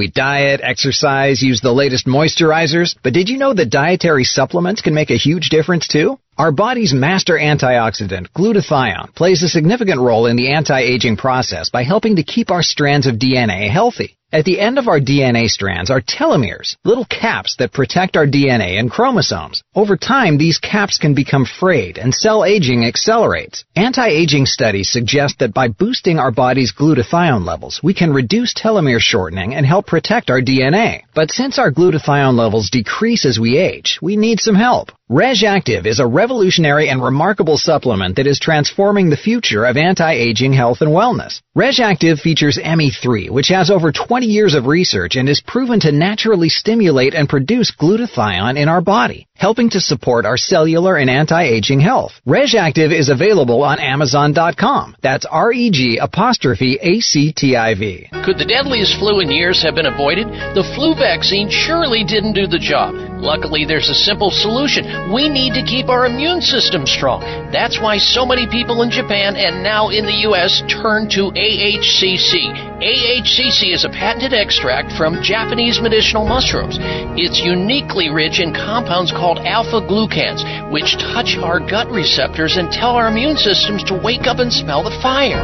We 0.00 0.08
diet, 0.08 0.62
exercise, 0.64 1.42
use 1.42 1.60
the 1.60 1.74
latest 1.74 2.06
moisturizers, 2.06 2.94
but 3.02 3.12
did 3.12 3.28
you 3.28 3.36
know 3.36 3.52
that 3.52 3.68
dietary 3.68 4.24
supplements 4.24 4.80
can 4.80 4.94
make 4.94 5.10
a 5.10 5.18
huge 5.18 5.50
difference 5.50 5.86
too? 5.86 6.18
Our 6.38 6.52
body's 6.52 6.94
master 6.94 7.34
antioxidant, 7.34 8.28
glutathione, 8.34 9.14
plays 9.14 9.42
a 9.42 9.48
significant 9.48 10.00
role 10.00 10.24
in 10.24 10.36
the 10.36 10.52
anti-aging 10.52 11.18
process 11.18 11.68
by 11.68 11.82
helping 11.82 12.16
to 12.16 12.22
keep 12.22 12.50
our 12.50 12.62
strands 12.62 13.06
of 13.06 13.16
DNA 13.16 13.68
healthy. 13.68 14.16
At 14.32 14.44
the 14.44 14.60
end 14.60 14.78
of 14.78 14.86
our 14.86 15.00
DNA 15.00 15.50
strands 15.50 15.90
are 15.90 16.00
telomeres, 16.00 16.76
little 16.84 17.04
caps 17.06 17.56
that 17.58 17.72
protect 17.72 18.16
our 18.16 18.28
DNA 18.28 18.78
and 18.78 18.88
chromosomes. 18.88 19.60
Over 19.74 19.96
time, 19.96 20.38
these 20.38 20.58
caps 20.58 20.98
can 20.98 21.14
become 21.14 21.44
frayed 21.44 21.98
and 21.98 22.14
cell 22.14 22.44
aging 22.44 22.84
accelerates. 22.84 23.64
Anti-aging 23.74 24.46
studies 24.46 24.88
suggest 24.88 25.40
that 25.40 25.52
by 25.52 25.66
boosting 25.66 26.20
our 26.20 26.30
body's 26.30 26.72
glutathione 26.72 27.44
levels, 27.44 27.80
we 27.82 27.92
can 27.92 28.12
reduce 28.12 28.54
telomere 28.54 29.00
shortening 29.00 29.56
and 29.56 29.66
help 29.66 29.88
protect 29.88 30.30
our 30.30 30.40
DNA. 30.40 31.02
But 31.12 31.32
since 31.32 31.58
our 31.58 31.72
glutathione 31.72 32.36
levels 32.36 32.70
decrease 32.70 33.24
as 33.24 33.40
we 33.40 33.58
age, 33.58 33.98
we 34.00 34.16
need 34.16 34.38
some 34.38 34.54
help. 34.54 34.92
RegActive 35.10 35.86
is 35.86 35.98
a 35.98 36.06
revolutionary 36.06 36.88
and 36.88 37.02
remarkable 37.02 37.58
supplement 37.58 38.14
that 38.14 38.28
is 38.28 38.38
transforming 38.38 39.10
the 39.10 39.16
future 39.16 39.64
of 39.64 39.76
anti-aging 39.76 40.52
health 40.52 40.82
and 40.82 40.90
wellness. 40.90 41.40
Reg 41.56 41.80
Active 41.80 42.20
features 42.20 42.60
ME3, 42.62 43.28
which 43.28 43.48
has 43.48 43.70
over 43.70 43.90
20 43.90 44.19
years 44.26 44.54
of 44.54 44.66
research 44.66 45.16
and 45.16 45.28
is 45.28 45.42
proven 45.46 45.80
to 45.80 45.92
naturally 45.92 46.48
stimulate 46.48 47.14
and 47.14 47.28
produce 47.28 47.72
glutathione 47.72 48.56
in 48.58 48.68
our 48.68 48.80
body, 48.80 49.26
helping 49.34 49.70
to 49.70 49.80
support 49.80 50.26
our 50.26 50.36
cellular 50.36 50.96
and 50.96 51.10
anti-aging 51.10 51.80
health. 51.80 52.12
RegActive 52.26 52.92
is 52.92 53.08
available 53.08 53.62
on 53.62 53.78
Amazon.com. 53.78 54.96
That's 55.02 55.26
R-E-G 55.26 55.98
apostrophe 55.98 56.78
A-C-T-I-V. 56.80 58.08
Could 58.24 58.38
the 58.38 58.44
deadliest 58.44 58.98
flu 58.98 59.20
in 59.20 59.30
years 59.30 59.62
have 59.62 59.74
been 59.74 59.86
avoided? 59.86 60.28
The 60.28 60.70
flu 60.74 60.94
vaccine 60.94 61.48
surely 61.50 62.04
didn't 62.04 62.34
do 62.34 62.46
the 62.46 62.58
job. 62.58 62.94
Luckily, 63.20 63.64
there's 63.66 63.90
a 63.90 63.94
simple 63.94 64.30
solution. 64.30 65.12
We 65.12 65.28
need 65.28 65.52
to 65.52 65.62
keep 65.62 65.88
our 65.88 66.06
immune 66.06 66.40
system 66.40 66.86
strong. 66.86 67.20
That's 67.52 67.80
why 67.80 67.98
so 67.98 68.24
many 68.24 68.48
people 68.48 68.82
in 68.82 68.90
Japan 68.90 69.36
and 69.36 69.62
now 69.62 69.90
in 69.90 70.06
the 70.06 70.24
U.S. 70.30 70.62
turn 70.68 71.08
to 71.10 71.28
AHCC. 71.32 72.70
AHCC 72.80 73.74
is 73.74 73.84
a 73.84 73.90
patented 74.10 74.34
extract 74.34 74.90
from 74.98 75.22
Japanese 75.22 75.80
medicinal 75.80 76.26
mushrooms. 76.26 76.76
It's 77.14 77.38
uniquely 77.38 78.10
rich 78.10 78.40
in 78.40 78.52
compounds 78.52 79.12
called 79.12 79.38
alpha 79.46 79.78
glucans, 79.86 80.42
which 80.68 80.98
touch 80.98 81.38
our 81.38 81.60
gut 81.60 81.86
receptors 81.92 82.56
and 82.56 82.72
tell 82.72 82.98
our 82.98 83.06
immune 83.06 83.36
systems 83.36 83.84
to 83.84 83.94
wake 83.94 84.26
up 84.26 84.40
and 84.40 84.52
smell 84.52 84.82
the 84.82 84.98
fire. 85.00 85.38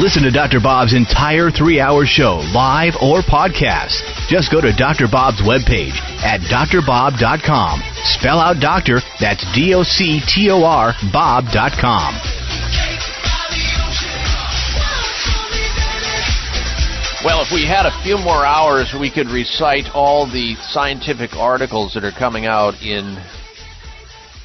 Listen 0.00 0.22
to 0.22 0.30
Dr. 0.30 0.58
Bob's 0.58 0.94
entire 0.94 1.50
three 1.50 1.78
hour 1.78 2.06
show, 2.06 2.40
live 2.54 2.94
or 3.02 3.20
podcast. 3.20 4.00
Just 4.26 4.50
go 4.50 4.58
to 4.58 4.72
Dr. 4.72 5.06
Bob's 5.06 5.42
webpage 5.42 5.92
at 6.24 6.40
drbob.com. 6.40 7.82
Spell 8.04 8.40
out 8.40 8.58
doctor, 8.58 9.00
that's 9.20 9.44
D 9.54 9.74
O 9.74 9.82
C 9.82 10.20
T 10.26 10.50
O 10.50 10.64
R, 10.64 10.94
Bob.com. 11.12 12.14
Well, 17.22 17.42
if 17.42 17.52
we 17.52 17.66
had 17.66 17.84
a 17.84 18.02
few 18.02 18.16
more 18.16 18.46
hours, 18.46 18.94
we 18.98 19.10
could 19.10 19.28
recite 19.28 19.84
all 19.94 20.26
the 20.26 20.56
scientific 20.72 21.36
articles 21.36 21.92
that 21.94 22.02
are 22.02 22.12
coming 22.12 22.46
out 22.46 22.80
in 22.82 23.16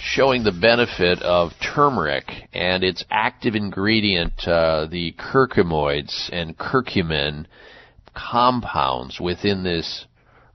showing 0.08 0.44
the 0.44 0.52
benefit 0.52 1.22
of 1.22 1.52
turmeric 1.76 2.26
and 2.54 2.84
its 2.84 3.04
active 3.10 3.56
ingredient, 3.56 4.34
uh, 4.48 4.88
the 4.90 5.14
curcumoids 5.14 6.30
and 6.32 6.58
curcumin 6.58 7.46
compounds 8.16 9.20
within 9.20 9.64
this 9.64 10.06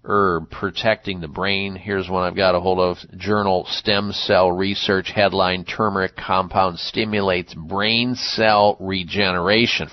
herb 0.04 0.50
protecting 0.50 1.20
the 1.20 1.28
brain. 1.28 1.76
Here's 1.76 2.08
one 2.08 2.24
I've 2.24 2.34
got 2.34 2.54
a 2.54 2.60
hold 2.60 2.80
of. 2.80 2.96
Journal 3.18 3.66
Stem 3.68 4.12
Cell 4.12 4.50
Research 4.50 5.12
headline 5.14 5.64
Turmeric 5.64 6.16
compound 6.16 6.78
stimulates 6.78 7.54
brain 7.54 8.14
cell 8.14 8.76
regeneration. 8.80 9.88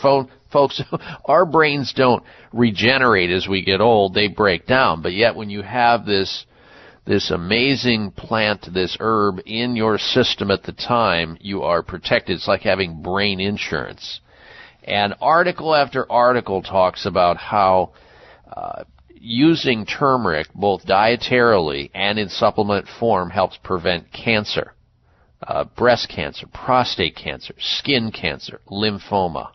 Folks, 0.52 0.82
our 1.26 1.46
brains 1.46 1.94
don't 1.94 2.24
regenerate 2.54 3.30
as 3.30 3.48
we 3.48 3.64
get 3.64 3.82
old, 3.82 4.14
they 4.14 4.30
break 4.30 4.66
down. 4.66 5.02
But 5.02 5.14
yet 5.14 5.36
when 5.36 5.50
you 5.50 5.62
have 5.62 6.06
this 6.06 6.46
this 7.06 7.32
amazing 7.32 8.12
plant, 8.12 8.68
this 8.74 8.98
herb 9.00 9.40
in 9.46 9.76
your 9.76 9.98
system 9.98 10.52
at 10.52 10.64
the 10.64 10.74
time, 10.74 11.38
you 11.40 11.64
are 11.64 11.82
protected. 11.82 12.36
It's 12.36 12.48
like 12.48 12.62
having 12.62 13.02
brain 13.02 13.40
insurance. 13.40 14.22
And 14.84 15.16
article 15.22 15.76
after 15.76 16.10
article 16.12 16.62
talks 16.62 17.06
about 17.06 17.38
how 17.38 17.94
uh, 18.52 18.84
using 19.14 19.86
turmeric, 19.86 20.48
both 20.54 20.86
dietarily 20.86 21.92
and 21.94 22.18
in 22.18 22.30
supplement 22.30 22.88
form, 23.00 23.30
helps 23.30 23.58
prevent 23.58 24.12
cancer. 24.12 24.74
Uh, 25.42 25.64
breast 25.64 26.10
cancer, 26.10 26.48
prostate 26.48 27.16
cancer, 27.16 27.54
skin 27.60 28.12
cancer, 28.12 28.60
lymphoma. 28.70 29.50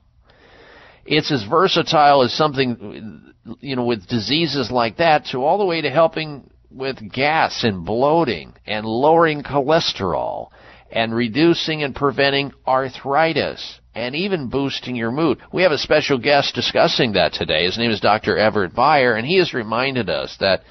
It's 1.05 1.31
as 1.31 1.45
versatile 1.45 2.23
as 2.23 2.33
something, 2.33 3.35
you 3.61 3.77
know, 3.77 3.85
with 3.85 4.09
diseases 4.09 4.71
like 4.71 4.97
that 4.97 5.27
to 5.27 5.45
all 5.45 5.59
the 5.59 5.67
way 5.67 5.83
to 5.83 5.91
helping 5.91 6.51
with 6.75 7.13
gas 7.13 7.63
and 7.65 7.85
bloating 7.85 8.53
and 8.67 8.85
lowering 8.85 9.43
cholesterol 9.43 10.49
and 10.91 11.15
reducing 11.15 11.83
and 11.83 11.95
preventing 11.95 12.53
arthritis 12.67 13.81
and 13.95 14.15
even 14.15 14.49
boosting 14.49 14.97
your 14.97 15.13
mood. 15.13 15.39
We 15.53 15.63
have 15.63 15.73
a 15.73 15.79
special 15.79 16.19
guest 16.19 16.55
discussing 16.55 17.13
that 17.13 17.33
today. 17.33 17.65
His 17.65 17.79
name 17.79 17.91
is 17.91 18.01
Dr. 18.01 18.37
Everett 18.37 18.75
Beyer, 18.75 19.15
and 19.15 19.27
he 19.27 19.39
has 19.39 19.55
reminded 19.55 20.11
us 20.11 20.37
that, 20.41 20.63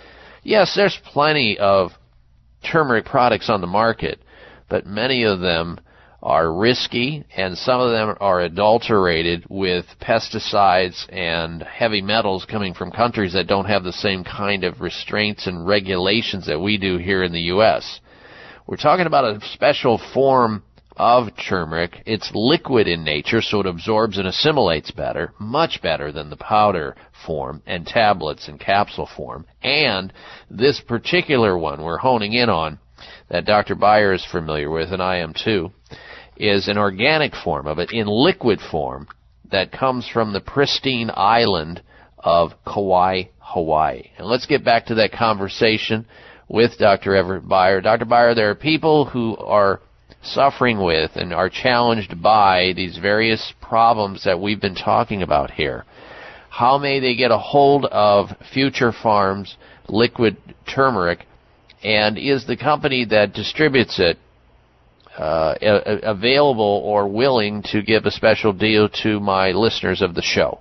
yes, 0.43 0.73
there's 0.75 0.97
plenty 1.05 1.57
of 1.57 1.91
turmeric 2.69 3.05
products 3.05 3.49
on 3.49 3.61
the 3.61 3.67
market, 3.67 4.19
but 4.69 4.85
many 4.85 5.23
of 5.23 5.39
them 5.39 5.80
are 6.24 6.54
risky 6.54 7.26
and 7.36 7.58
some 7.58 7.82
of 7.82 7.91
them 7.91 8.16
are 8.22 8.40
adulterated 8.40 9.45
with 9.50 9.86
pesticides 10.02 11.06
and 11.14 11.62
heavy 11.62 12.02
metals 12.02 12.45
coming 12.45 12.74
from 12.74 12.91
countries 12.91 13.34
that 13.34 13.45
don't 13.45 13.66
have 13.66 13.84
the 13.84 13.91
same 13.91 14.24
kind 14.24 14.64
of 14.64 14.80
restraints 14.80 15.48
and 15.48 15.68
regulations 15.68 16.48
that 16.48 16.60
we 16.60 16.78
do 16.78 16.98
here 16.98 17.24
in 17.24 17.34
the 17.34 17.41
U.S. 17.41 18.00
We're 18.66 18.78
talking 18.78 19.06
about 19.06 19.26
a 19.26 19.45
special 19.48 20.00
form 20.14 20.64
of 20.95 21.28
turmeric. 21.50 22.02
It's 22.06 22.32
liquid 22.34 22.88
in 22.88 23.04
nature, 23.04 23.41
so 23.41 23.60
it 23.60 23.66
absorbs 23.66 24.18
and 24.18 24.28
assimilates 24.28 24.91
better, 24.91 25.34
much 25.40 25.82
better 25.82 26.14
than 26.14 26.30
the 26.30 26.38
powder 26.38 26.95
form 27.26 27.62
and 27.66 27.86
tablets 27.86 28.48
and 28.48 28.58
capsule 28.58 29.10
form. 29.18 29.45
And 29.62 30.14
this 30.50 30.80
particular 30.80 31.58
one 31.58 31.84
we're 31.84 31.98
honing 31.98 32.32
in 32.32 32.50
on 32.50 32.80
that 33.30 33.45
Dr. 33.45 33.76
Beyer 33.76 34.14
is 34.14 34.26
familiar 34.26 34.70
with, 34.70 34.94
and 34.94 35.02
I 35.02 35.18
am 35.18 35.34
too, 35.34 35.72
is 36.38 36.68
an 36.68 36.77
organic 36.77 37.34
form 37.35 37.68
of 37.68 37.80
it 37.80 37.91
in 37.91 38.07
liquid 38.07 38.60
form 38.72 39.07
that 39.51 39.72
comes 39.72 40.07
from 40.07 40.34
the 40.34 40.41
pristine 40.41 41.11
island 41.14 41.81
of 42.18 42.51
Kauai, 42.65 43.23
Hawaii. 43.39 44.10
And 44.18 44.27
let's 44.27 44.45
get 44.45 44.64
back 44.64 44.88
to 44.88 44.95
that 44.95 45.11
conversation 45.11 46.05
with 46.47 46.77
Dr. 46.77 47.15
Everett 47.15 47.47
Beyer. 47.47 47.81
Dr. 47.81 48.05
Beyer, 48.05 48.34
there 48.34 48.49
are 48.49 48.55
people 48.55 49.05
who 49.05 49.38
are 49.38 49.81
suffering 50.23 50.84
with 50.84 51.11
and 51.15 51.34
are 51.34 51.49
challenged 51.49 52.22
by 52.22 52.73
these 52.76 52.97
various 52.97 53.53
problems 53.61 54.23
that 54.23 54.39
we've 54.39 54.61
been 54.61 54.76
talking 54.76 55.22
about 55.22 55.51
here. 55.51 55.85
How 56.49 56.77
may 56.77 56.99
they 56.99 57.15
get 57.15 57.31
a 57.31 57.38
hold 57.38 57.85
of 57.85 58.30
Future 58.53 58.91
Pharms 58.91 59.55
liquid 59.89 60.38
turmeric? 60.73 61.26
And 61.84 62.18
is 62.18 62.47
the 62.47 62.55
company 62.55 63.05
that 63.05 63.34
distributes 63.34 63.99
it 63.99 64.18
uh, 65.18 65.56
available 66.03 66.81
or 66.84 67.07
willing 67.07 67.64
to 67.72 67.81
give 67.81 68.06
a 68.06 68.11
special 68.11 68.53
deal 68.53 68.90
to 68.90 69.19
my 69.19 69.52
listeners 69.52 70.02
of 70.02 70.15
the 70.15 70.22
show? 70.22 70.60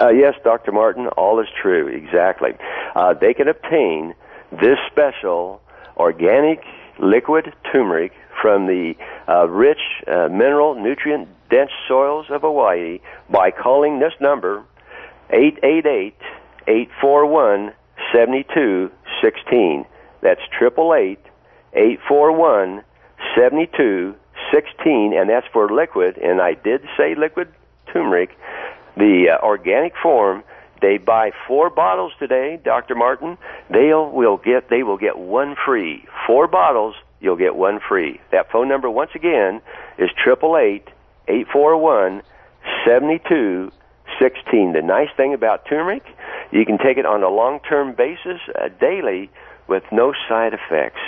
Uh, 0.00 0.08
yes, 0.08 0.34
Dr. 0.42 0.72
Martin, 0.72 1.06
all 1.16 1.40
is 1.40 1.48
true, 1.60 1.88
exactly. 1.88 2.50
Uh, 2.94 3.14
they 3.14 3.34
can 3.34 3.48
obtain 3.48 4.14
this 4.50 4.78
special 4.90 5.60
organic 5.96 6.60
liquid 6.98 7.52
turmeric 7.70 8.12
from 8.40 8.66
the 8.66 8.94
uh, 9.28 9.46
rich 9.48 9.78
uh, 10.06 10.28
mineral 10.28 10.74
nutrient 10.74 11.28
dense 11.50 11.70
soils 11.86 12.26
of 12.30 12.40
Hawaii 12.40 13.00
by 13.30 13.50
calling 13.50 13.98
this 13.98 14.12
number 14.20 14.64
888 15.30 16.14
841 16.66 17.72
7216. 18.12 19.84
That's 20.22 20.40
888 20.60 21.18
841 21.74 22.82
7216, 23.36 25.12
and 25.14 25.28
that's 25.30 25.46
for 25.52 25.68
liquid. 25.70 26.18
And 26.18 26.40
I 26.40 26.54
did 26.54 26.82
say 26.96 27.14
liquid 27.14 27.48
turmeric, 27.92 28.36
the 28.96 29.30
uh, 29.30 29.44
organic 29.44 29.94
form. 30.02 30.44
They 30.80 30.98
buy 30.98 31.30
four 31.46 31.70
bottles 31.70 32.12
today, 32.18 32.60
Dr. 32.62 32.96
Martin. 32.96 33.38
They'll 33.70 34.10
will 34.10 34.36
get 34.36 34.68
they 34.68 34.82
will 34.82 34.96
get 34.96 35.16
one 35.16 35.54
free. 35.64 36.04
Four 36.26 36.48
bottles, 36.48 36.96
you'll 37.20 37.36
get 37.36 37.54
one 37.54 37.78
free. 37.88 38.20
That 38.32 38.50
phone 38.50 38.68
number 38.68 38.90
once 38.90 39.12
again 39.14 39.62
is 39.96 40.10
triple 40.22 40.56
eight 40.56 40.88
eight 41.28 41.46
four 41.52 41.76
one 41.76 42.22
seventy 42.84 43.20
two 43.28 43.70
sixteen. 44.18 44.72
The 44.72 44.82
nice 44.82 45.10
thing 45.16 45.34
about 45.34 45.66
turmeric, 45.66 46.04
you 46.50 46.66
can 46.66 46.78
take 46.78 46.98
it 46.98 47.06
on 47.06 47.22
a 47.22 47.28
long 47.28 47.60
term 47.60 47.94
basis, 47.94 48.40
uh, 48.54 48.68
daily, 48.80 49.30
with 49.68 49.84
no 49.92 50.12
side 50.28 50.52
effects. 50.52 51.00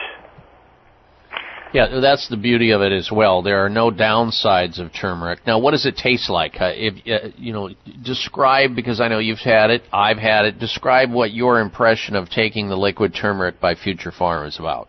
Yeah, 1.74 1.98
that's 2.00 2.28
the 2.28 2.36
beauty 2.36 2.70
of 2.70 2.82
it 2.82 2.92
as 2.92 3.10
well. 3.10 3.42
There 3.42 3.64
are 3.64 3.68
no 3.68 3.90
downsides 3.90 4.78
of 4.78 4.92
turmeric. 4.92 5.40
Now, 5.44 5.58
what 5.58 5.72
does 5.72 5.86
it 5.86 5.96
taste 5.96 6.30
like? 6.30 6.54
Uh, 6.60 6.70
if 6.72 6.94
uh, 7.04 7.30
you 7.36 7.52
know, 7.52 7.70
describe 8.04 8.76
because 8.76 9.00
I 9.00 9.08
know 9.08 9.18
you've 9.18 9.40
had 9.40 9.70
it, 9.70 9.82
I've 9.92 10.18
had 10.18 10.44
it. 10.44 10.60
Describe 10.60 11.10
what 11.10 11.32
your 11.32 11.58
impression 11.58 12.14
of 12.14 12.30
taking 12.30 12.68
the 12.68 12.76
liquid 12.76 13.12
turmeric 13.12 13.60
by 13.60 13.74
Future 13.74 14.12
Pharm 14.12 14.46
is 14.46 14.56
about. 14.56 14.88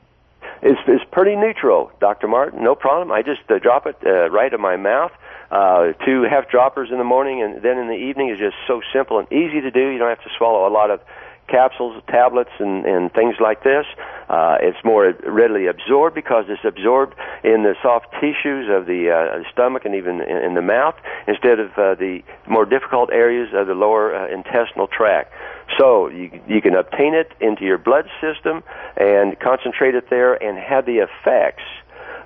It's, 0.61 0.79
it's 0.87 1.03
pretty 1.11 1.35
neutral, 1.35 1.89
Dr. 1.99 2.27
Martin. 2.27 2.63
No 2.63 2.75
problem. 2.75 3.11
I 3.11 3.23
just 3.23 3.49
uh, 3.49 3.57
drop 3.57 3.87
it 3.87 3.97
uh, 4.05 4.29
right 4.29 4.53
in 4.53 4.61
my 4.61 4.77
mouth. 4.77 5.11
Uh, 5.49 5.93
two 6.05 6.25
half 6.29 6.51
droppers 6.51 6.89
in 6.91 6.99
the 6.99 7.03
morning, 7.03 7.41
and 7.41 7.63
then 7.63 7.79
in 7.79 7.87
the 7.87 7.97
evening 7.97 8.29
is 8.29 8.37
just 8.37 8.57
so 8.67 8.81
simple 8.93 9.17
and 9.17 9.27
easy 9.33 9.59
to 9.59 9.71
do. 9.71 9.89
You 9.89 9.97
don't 9.97 10.09
have 10.09 10.23
to 10.23 10.31
swallow 10.37 10.67
a 10.67 10.73
lot 10.73 10.91
of 10.91 10.99
capsules, 11.47 12.01
tablets, 12.07 12.51
and, 12.59 12.85
and 12.85 13.11
things 13.13 13.35
like 13.39 13.63
this. 13.63 13.85
Uh, 14.30 14.57
it's 14.61 14.77
more 14.84 15.13
readily 15.26 15.67
absorbed 15.67 16.15
because 16.15 16.45
it's 16.49 16.65
absorbed 16.65 17.13
in 17.43 17.63
the 17.63 17.76
soft 17.81 18.07
tissues 18.13 18.67
of 18.69 18.85
the 18.85 19.11
uh, 19.11 19.43
stomach 19.51 19.85
and 19.85 19.95
even 19.95 20.22
in, 20.22 20.38
in 20.38 20.53
the 20.55 20.61
mouth 20.61 20.95
instead 21.27 21.59
of 21.59 21.72
uh, 21.77 21.95
the 21.95 22.22
more 22.47 22.65
difficult 22.65 23.11
areas 23.11 23.49
of 23.53 23.67
the 23.67 23.76
lower 23.76 24.15
uh, 24.15 24.27
intestinal 24.34 24.88
tract. 24.88 25.31
So 25.80 26.07
you, 26.09 26.31
you 26.47 26.61
can 26.61 26.76
obtain 26.76 27.13
it 27.13 27.31
into 27.39 27.63
your 27.63 27.77
blood 27.77 28.05
system 28.22 28.63
and 28.97 29.39
concentrate 29.39 29.95
it 29.95 30.09
there 30.09 30.34
and 30.41 30.57
have 30.57 30.85
the 30.85 30.97
effects 30.97 31.63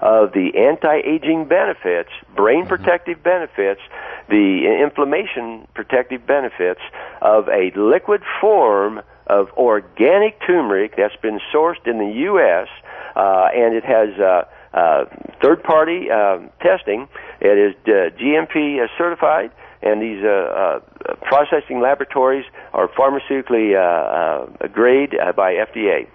of 0.02 0.32
the 0.32 0.52
anti-aging 0.56 1.46
benefits, 1.46 2.10
brain 2.36 2.66
protective 2.66 3.22
benefits, 3.22 3.82
the 4.30 4.80
inflammation 4.82 5.68
protective 5.74 6.26
benefits 6.26 6.82
of 7.22 7.48
a 7.50 7.72
liquid 7.76 8.22
form 8.40 9.02
of 9.28 9.50
organic 9.58 10.40
turmeric 10.46 10.96
that's 10.98 11.16
been 11.22 11.40
sourced 11.54 11.86
in 11.86 12.00
the 12.00 12.14
U.S. 12.26 12.68
Uh, 13.16 13.50
and 13.54 13.76
it 13.76 13.84
has 13.86 14.10
uh, 14.20 14.46
uh, 14.74 15.06
third-party 15.42 16.10
uh, 16.10 16.40
testing. 16.62 17.08
It 17.42 17.58
is 17.58 17.76
uh, 17.86 18.16
GMP 18.18 18.84
uh, 18.84 18.88
certified, 18.98 19.52
and 19.82 20.02
these 20.02 20.24
uh, 20.24 20.28
uh, 20.28 21.16
processing 21.22 21.80
laboratories 21.80 22.46
are 22.74 22.88
pharmaceutically 22.88 23.76
uh, 23.76 24.58
uh, 24.64 24.68
grade 24.68 25.16
uh, 25.16 25.32
by 25.34 25.54
FDA. 25.54 26.08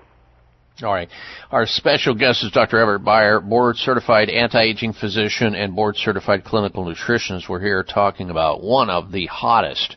All 0.83 0.93
right. 0.93 1.09
Our 1.53 1.67
special 1.67 2.17
guest 2.17 2.43
is 2.43 2.51
Dr. 2.51 2.79
Everett 2.79 3.05
Beyer, 3.05 3.39
board 3.39 3.77
certified 3.77 4.29
anti-aging 4.29 4.95
physician 4.95 5.55
and 5.55 5.77
board 5.77 5.95
certified 5.97 6.43
clinical 6.43 6.85
nutritionist. 6.85 7.49
We're 7.49 7.61
here 7.61 7.85
talking 7.85 8.29
about 8.29 8.61
one 8.61 8.91
of 8.91 9.13
the 9.13 9.27
hottest 9.27 9.97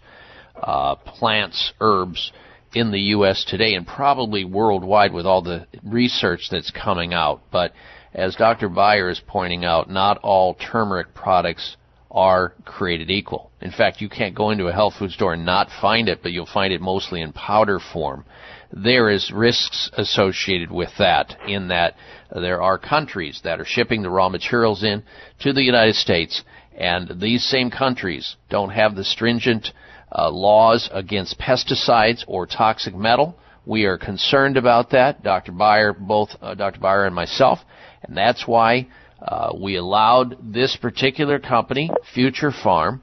uh, 0.55 0.93
plants, 0.93 1.73
herbs 1.81 2.31
in 2.75 2.91
the 2.91 2.99
U.S. 2.99 3.43
today 3.43 3.73
and 3.73 3.87
probably 3.87 4.45
worldwide 4.45 5.13
with 5.13 5.25
all 5.25 5.41
the 5.41 5.65
research 5.83 6.49
that's 6.51 6.69
coming 6.69 7.11
out. 7.11 7.41
But 7.51 7.73
as 8.13 8.35
Dr. 8.35 8.69
Beyer 8.69 9.09
is 9.09 9.19
pointing 9.25 9.65
out, 9.65 9.89
not 9.89 10.19
all 10.19 10.53
turmeric 10.53 11.15
products 11.15 11.75
are 12.11 12.53
created 12.65 13.09
equal. 13.09 13.51
In 13.61 13.71
fact, 13.71 13.99
you 13.99 14.09
can't 14.09 14.35
go 14.35 14.51
into 14.51 14.67
a 14.67 14.73
health 14.73 14.93
food 14.99 15.11
store 15.11 15.33
and 15.33 15.43
not 15.45 15.69
find 15.81 16.07
it, 16.07 16.21
but 16.21 16.33
you'll 16.33 16.45
find 16.45 16.71
it 16.71 16.81
mostly 16.81 17.21
in 17.21 17.33
powder 17.33 17.79
form. 17.79 18.25
There 18.71 19.09
is 19.09 19.31
risks 19.31 19.89
associated 19.93 20.71
with 20.71 20.89
that 20.99 21.37
in 21.47 21.69
that 21.69 21.95
there 22.33 22.61
are 22.61 22.77
countries 22.77 23.41
that 23.43 23.59
are 23.59 23.65
shipping 23.65 24.01
the 24.01 24.09
raw 24.09 24.29
materials 24.29 24.83
in 24.83 25.03
to 25.39 25.53
the 25.53 25.63
United 25.63 25.95
States 25.95 26.43
and 26.77 27.19
these 27.19 27.43
same 27.43 27.71
countries 27.71 28.35
don't 28.49 28.69
have 28.69 28.95
the 28.95 29.03
stringent 29.03 29.71
uh, 30.15 30.29
laws 30.29 30.89
against 30.93 31.39
pesticides 31.39 32.23
or 32.27 32.45
toxic 32.45 32.95
metal. 32.95 33.35
We 33.65 33.85
are 33.85 33.97
concerned 33.97 34.55
about 34.55 34.91
that, 34.91 35.23
Dr. 35.23 35.51
Beyer, 35.51 35.91
both 35.93 36.29
uh, 36.41 36.53
Dr. 36.53 36.79
Beyer 36.79 37.05
and 37.05 37.15
myself, 37.15 37.59
and 38.03 38.15
that's 38.15 38.47
why 38.47 38.87
uh, 39.21 39.53
we 39.59 39.75
allowed 39.75 40.53
this 40.53 40.77
particular 40.77 41.39
company, 41.39 41.89
Future 42.13 42.51
Pharm, 42.51 43.01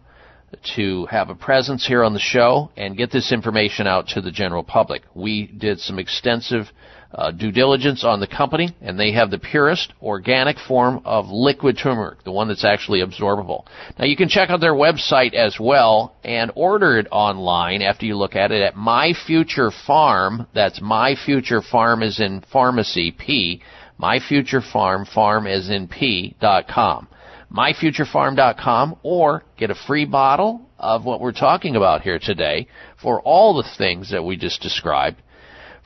to 0.76 1.06
have 1.06 1.30
a 1.30 1.34
presence 1.34 1.86
here 1.86 2.04
on 2.04 2.14
the 2.14 2.20
show 2.20 2.70
and 2.76 2.96
get 2.96 3.10
this 3.10 3.32
information 3.32 3.86
out 3.86 4.08
to 4.08 4.20
the 4.20 4.30
general 4.30 4.62
public. 4.62 5.02
We 5.14 5.46
did 5.46 5.80
some 5.80 5.98
extensive 5.98 6.66
uh, 7.12 7.30
due 7.30 7.52
diligence 7.52 8.02
on 8.02 8.18
the 8.18 8.26
company, 8.26 8.74
and 8.82 8.98
they 8.98 9.12
have 9.12 9.30
the 9.30 9.38
purest 9.38 9.92
organic 10.02 10.58
form 10.58 11.00
of 11.04 11.26
liquid 11.28 11.78
turmeric, 11.80 12.24
the 12.24 12.32
one 12.32 12.48
that's 12.48 12.64
actually 12.64 13.02
absorbable. 13.02 13.66
Now 13.98 14.06
you 14.06 14.16
can 14.16 14.28
check 14.28 14.50
out 14.50 14.60
their 14.60 14.74
website 14.74 15.32
as 15.32 15.56
well 15.60 16.16
and 16.24 16.50
order 16.56 16.98
it 16.98 17.06
online 17.12 17.82
after 17.82 18.04
you 18.04 18.16
look 18.16 18.34
at 18.34 18.50
it 18.50 18.62
at 18.62 18.74
My 18.74 19.14
Future 19.26 19.70
Pharm. 19.86 20.48
That's 20.54 20.80
My 20.80 21.14
Future 21.24 21.62
Farm 21.62 22.02
is 22.02 22.18
in 22.18 22.42
pharmacy 22.52 23.12
P. 23.12 23.62
My 23.96 24.18
Future 24.18 24.60
Pharm, 24.60 25.06
farm 25.06 25.46
is 25.46 25.70
in 25.70 25.86
P 25.86 26.34
dot 26.40 26.66
com. 26.66 27.06
MyFuturePharm.com 27.54 28.96
or 29.02 29.44
get 29.56 29.70
a 29.70 29.74
free 29.86 30.04
bottle 30.04 30.68
of 30.78 31.04
what 31.04 31.20
we're 31.20 31.32
talking 31.32 31.76
about 31.76 32.02
here 32.02 32.18
today 32.18 32.66
for 33.00 33.20
all 33.20 33.54
the 33.54 33.68
things 33.78 34.10
that 34.10 34.24
we 34.24 34.36
just 34.36 34.60
described 34.60 35.22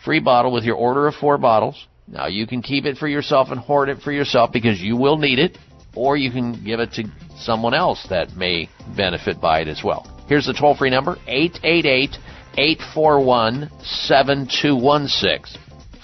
free 0.05 0.21
bottle 0.21 0.53
with 0.53 0.65
your 0.65 0.77
order 0.77 1.07
of 1.07 1.15
four 1.15 1.39
bottles. 1.39 1.87
Now 2.07 2.27
you 2.27 2.47
can 2.47 2.63
keep 2.63 2.87
it 2.87 2.97
for 2.97 3.09
yourself 3.09 3.49
and 3.51 3.61
hoard 3.61 3.89
it 3.89 4.01
for 4.01 4.13
yourself 4.13 4.53
because 4.53 4.81
you 4.81 4.97
will 4.97 5.19
need 5.19 5.39
it, 5.39 5.59
or 5.95 6.17
you 6.17 6.31
can 6.31 6.65
give 6.65 6.81
it 6.81 6.93
to 6.93 7.05
someone 7.37 7.75
else 7.75 8.07
that 8.09 8.35
may 8.37 8.71
benefit 8.97 9.41
by 9.41 9.61
it 9.61 9.69
as 9.69 9.83
well. 9.85 10.07
Here's 10.29 10.47
the 10.47 10.55
toll 10.55 10.75
free 10.77 10.91
number 10.91 11.17
888 11.27 12.17
841 12.57 13.71
7216 13.83 15.61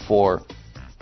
for 0.06 0.42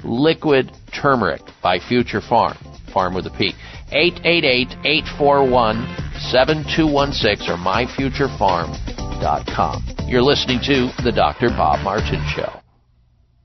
liquid 0.04 0.70
turmeric 0.92 1.42
by 1.62 1.78
Future 1.80 2.20
Pharm. 2.20 2.56
Farm 2.92 3.14
with 3.14 3.26
a 3.26 3.30
P. 3.30 3.54
888 3.92 4.76
841 4.84 5.86
7216 6.30 7.48
or 7.48 7.56
myfuturepharm.com. 7.56 10.08
You're 10.08 10.22
listening 10.22 10.60
to 10.64 10.90
The 11.02 11.12
Dr. 11.12 11.48
Bob 11.50 11.84
Martin 11.84 12.24
Show. 12.34 12.58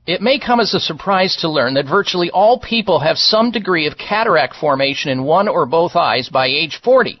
It 0.06 0.22
may 0.22 0.38
come 0.38 0.58
as 0.58 0.72
a 0.72 0.80
surprise 0.80 1.36
to 1.42 1.50
learn 1.50 1.74
that 1.74 1.84
virtually 1.86 2.30
all 2.30 2.58
people 2.58 3.00
have 3.00 3.18
some 3.18 3.50
degree 3.50 3.86
of 3.86 3.98
cataract 3.98 4.56
formation 4.56 5.10
in 5.10 5.22
one 5.22 5.48
or 5.48 5.66
both 5.66 5.96
eyes 5.96 6.30
by 6.30 6.46
age 6.46 6.80
40. 6.82 7.20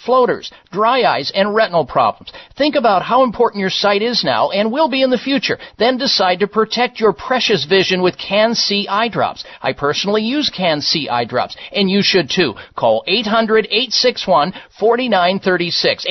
floaters, 0.05 0.51
dry 0.71 1.03
eyes, 1.03 1.31
and 1.33 1.53
retinal 1.53 1.85
problems. 1.85 2.31
Think 2.57 2.75
about 2.75 3.03
how 3.03 3.23
important 3.23 3.61
your 3.61 3.69
sight 3.69 4.01
is 4.01 4.23
now 4.23 4.49
and 4.51 4.71
will 4.71 4.89
be 4.89 5.03
in 5.03 5.09
the 5.09 5.17
future. 5.17 5.57
Then 5.77 5.97
decide 5.97 6.39
to 6.39 6.47
protect 6.47 6.99
your 6.99 7.13
precious 7.13 7.65
vision 7.65 8.01
with 8.01 8.17
Can-C 8.17 8.87
eye 8.89 9.09
drops. 9.09 9.43
I 9.61 9.73
personally 9.73 10.23
use 10.23 10.49
Can-C 10.49 11.09
eye 11.09 11.25
drops, 11.25 11.55
and 11.71 11.89
you 11.89 12.01
should 12.01 12.29
too. 12.29 12.55
Call 12.75 13.03
800-861-4936. 13.07 16.05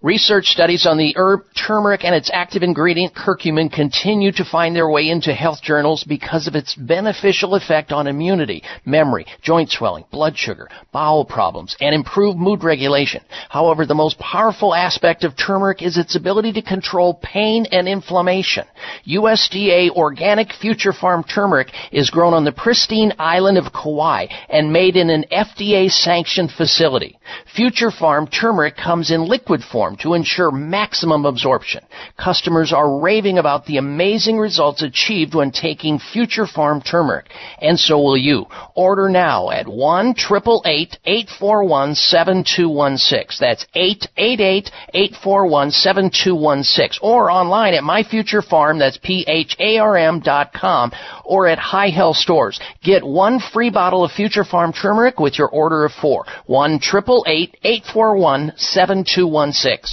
Research 0.00 0.46
studies 0.46 0.86
on 0.86 0.96
the 0.96 1.12
herb 1.16 1.40
turmeric 1.56 2.04
and 2.04 2.14
its 2.14 2.30
active 2.32 2.62
ingredient 2.62 3.16
curcumin 3.16 3.68
continue 3.68 4.30
to 4.30 4.44
find 4.44 4.76
their 4.76 4.88
way 4.88 5.08
into 5.08 5.34
health 5.34 5.60
journals 5.60 6.04
because 6.04 6.46
of 6.46 6.54
its 6.54 6.72
beneficial 6.76 7.56
effect 7.56 7.90
on 7.90 8.06
immunity, 8.06 8.62
memory, 8.84 9.26
joint 9.42 9.68
swelling, 9.68 10.04
blood 10.12 10.38
sugar, 10.38 10.68
bowel 10.92 11.24
problems, 11.24 11.76
and 11.80 11.96
improved 11.96 12.38
mood 12.38 12.62
regulation. 12.62 13.20
However, 13.48 13.86
the 13.86 13.94
most 13.96 14.20
powerful 14.20 14.72
aspect 14.72 15.24
of 15.24 15.36
turmeric 15.36 15.82
is 15.82 15.98
its 15.98 16.14
ability 16.14 16.52
to 16.52 16.62
control 16.62 17.14
pain 17.20 17.66
and 17.72 17.88
inflammation. 17.88 18.66
USDA 19.04 19.90
organic 19.90 20.52
Future 20.52 20.92
Pharm 20.92 21.24
turmeric 21.28 21.72
is 21.90 22.08
grown 22.08 22.34
on 22.34 22.44
the 22.44 22.52
pristine 22.52 23.14
island 23.18 23.58
of 23.58 23.72
Kauai 23.72 24.26
and 24.48 24.72
made 24.72 24.94
in 24.94 25.10
an 25.10 25.24
FDA 25.32 25.90
sanctioned 25.90 26.52
facility. 26.52 27.18
Future 27.56 27.90
Pharm 27.90 28.30
turmeric 28.30 28.76
comes 28.76 29.10
in 29.10 29.26
liquid 29.26 29.60
form 29.64 29.87
to 29.96 30.14
ensure 30.14 30.50
maximum 30.50 31.24
absorption. 31.24 31.84
Customers 32.16 32.72
are 32.72 33.00
raving 33.00 33.38
about 33.38 33.66
the 33.66 33.76
amazing 33.76 34.38
results 34.38 34.82
achieved 34.82 35.34
when 35.34 35.50
taking 35.50 35.98
Future 35.98 36.46
Pharm 36.46 36.84
turmeric, 36.84 37.26
and 37.60 37.78
so 37.78 37.98
will 37.98 38.16
you. 38.16 38.46
Order 38.74 39.08
now 39.08 39.50
at 39.50 39.66
1 39.66 40.14
841 40.18 41.94
7216. 41.94 43.38
That's 43.40 43.66
888 43.74 44.70
841 44.94 45.70
7216. 45.70 46.98
Or 47.02 47.30
online 47.30 47.74
at 47.74 47.84
My 47.84 48.02
Future 48.02 48.42
Pharm, 48.42 48.78
that's 48.78 48.98
P-H-A-R-M 49.02 50.20
dot 50.20 50.52
com, 50.52 50.92
or 51.24 51.46
at 51.48 51.58
High 51.58 51.90
Health 51.90 52.16
Stores. 52.16 52.60
Get 52.82 53.04
one 53.04 53.40
free 53.40 53.70
bottle 53.70 54.04
of 54.04 54.12
Future 54.12 54.44
Pharm 54.44 54.74
turmeric 54.74 55.18
with 55.18 55.38
your 55.38 55.48
order 55.48 55.84
of 55.84 55.92
four. 55.92 56.24
1 56.46 56.80
841 56.82 58.52
7216. 58.56 59.77
I 59.78 59.84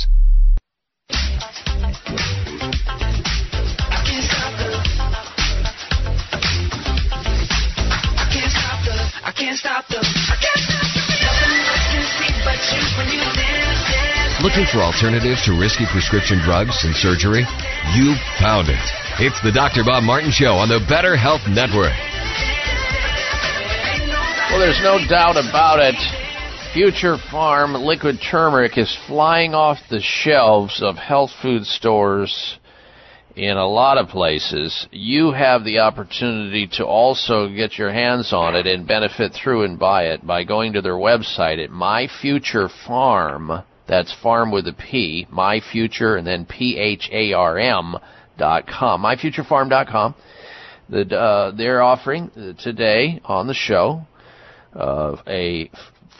can't 4.02 4.26
stop 8.58 8.82
the. 8.82 9.06
I 9.22 9.34
can't 9.38 9.60
stop 9.60 9.86
the. 9.86 10.02
Nothing 10.02 11.54
I 11.70 11.78
can 11.86 12.02
see 12.18 12.34
but 12.42 12.58
you 12.74 12.82
when 12.98 13.14
you 13.14 13.22
dance, 13.38 13.86
dance. 13.86 14.42
Looking 14.42 14.66
for 14.74 14.82
alternatives 14.82 15.46
to 15.46 15.54
risky 15.54 15.86
prescription 15.92 16.40
drugs 16.42 16.84
and 16.84 16.96
surgery? 16.96 17.46
You 17.94 18.16
found 18.42 18.70
it. 18.70 18.82
It's 19.22 19.40
the 19.44 19.52
Dr. 19.52 19.84
Bob 19.86 20.02
Martin 20.04 20.32
Show 20.32 20.58
on 20.58 20.68
the 20.68 20.82
Better 20.90 21.16
Health 21.16 21.46
Network. 21.48 21.94
Well, 24.50 24.60
there's 24.60 24.82
no 24.82 24.98
doubt 25.08 25.38
about 25.38 25.78
it. 25.80 26.25
Future 26.76 27.16
Pharm 27.32 27.86
liquid 27.86 28.18
turmeric 28.30 28.78
is 28.78 28.98
flying 29.08 29.54
off 29.54 29.78
the 29.90 30.02
shelves 30.02 30.84
of 30.84 30.98
health 30.98 31.30
food 31.42 31.66
stores 31.66 32.60
in 33.34 33.56
a 33.56 33.66
lot 33.66 33.98
of 33.98 34.10
places. 34.10 34.86
You 34.92 35.32
have 35.32 35.64
the 35.64 35.80
opportunity 35.80 36.68
to 36.74 36.86
also 36.86 37.48
get 37.48 37.78
your 37.78 37.94
hands 37.94 38.34
on 38.34 38.58
it 38.58 38.68
and 38.68 38.86
benefit 38.86 39.32
through 39.32 39.64
and 39.64 39.80
buy 39.80 40.08
it 40.08 40.28
by 40.28 40.44
going 40.44 40.74
to 40.74 40.82
their 40.82 40.96
website 40.96 41.64
at 41.64 41.72
My 41.72 42.10
Future 42.22 42.68
Pharm. 42.86 43.64
That's 43.88 44.14
farm 44.22 44.52
with 44.52 44.68
a 44.68 44.74
P, 44.74 45.28
My 45.32 45.62
Future, 45.72 46.18
and 46.18 46.28
then 46.28 46.46
P 46.46 46.78
H 46.78 47.08
A 47.10 47.32
R 47.32 47.58
M 47.58 47.96
dot 48.38 48.68
com. 48.68 49.02
MyFuturePharm 49.02 49.70
dot 49.70 49.88
com. 49.88 50.14
That 50.90 51.14
uh, 51.14 51.54
they're 51.56 51.82
offering 51.82 52.56
today 52.60 53.22
on 53.24 53.48
the 53.48 53.54
show 53.54 54.02
uh, 54.76 55.16
a 55.26 55.72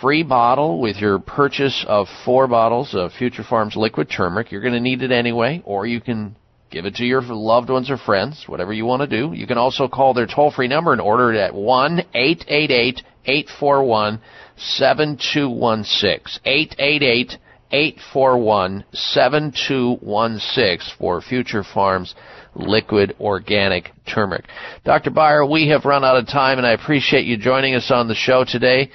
free 0.06 0.22
bottle 0.22 0.80
with 0.80 0.98
your 0.98 1.18
purchase 1.18 1.84
of 1.88 2.06
four 2.24 2.48
bottles 2.48 2.94
of 2.94 3.12
Future 3.12 3.42
Pharms 3.42 3.76
liquid 3.76 4.08
turmeric. 4.08 4.52
You're 4.52 4.62
going 4.62 4.76
to 4.76 4.80
need 4.80 5.02
it 5.02 5.12
anyway, 5.12 5.64
or 5.66 5.88
you 5.88 6.00
can 6.00 6.36
give 6.70 6.86
it 6.86 6.94
to 6.98 7.04
your 7.04 7.24
loved 7.24 7.72
ones 7.72 7.90
or 7.90 7.98
friends, 7.98 8.44
whatever 8.46 8.72
you 8.72 8.86
want 8.86 9.02
to 9.02 9.08
do. 9.08 9.34
You 9.36 9.48
can 9.48 9.58
also 9.58 9.88
call 9.88 10.14
their 10.14 10.28
toll 10.28 10.52
free 10.52 10.68
number 10.68 10.92
and 10.92 11.02
order 11.02 11.34
it 11.34 11.40
at 11.40 11.56
1 11.56 12.02
888 12.14 13.02
841 13.26 14.22
7216. 14.58 16.40
888 16.46 17.40
841 17.72 18.86
7216 18.94 20.98
for 21.00 21.20
Future 21.20 21.64
Pharms 21.64 22.14
liquid 22.54 23.16
organic 23.20 23.90
turmeric. 24.06 24.46
Dr. 24.84 25.10
Beyer, 25.10 25.44
we 25.44 25.70
have 25.70 25.84
run 25.84 26.06
out 26.06 26.18
of 26.18 26.28
time 26.28 26.60
and 26.60 26.68
I 26.68 26.74
appreciate 26.74 27.26
you 27.26 27.38
joining 27.38 27.74
us 27.74 27.90
on 27.90 28.08
the 28.08 28.14
show 28.14 28.46
today. 28.48 28.92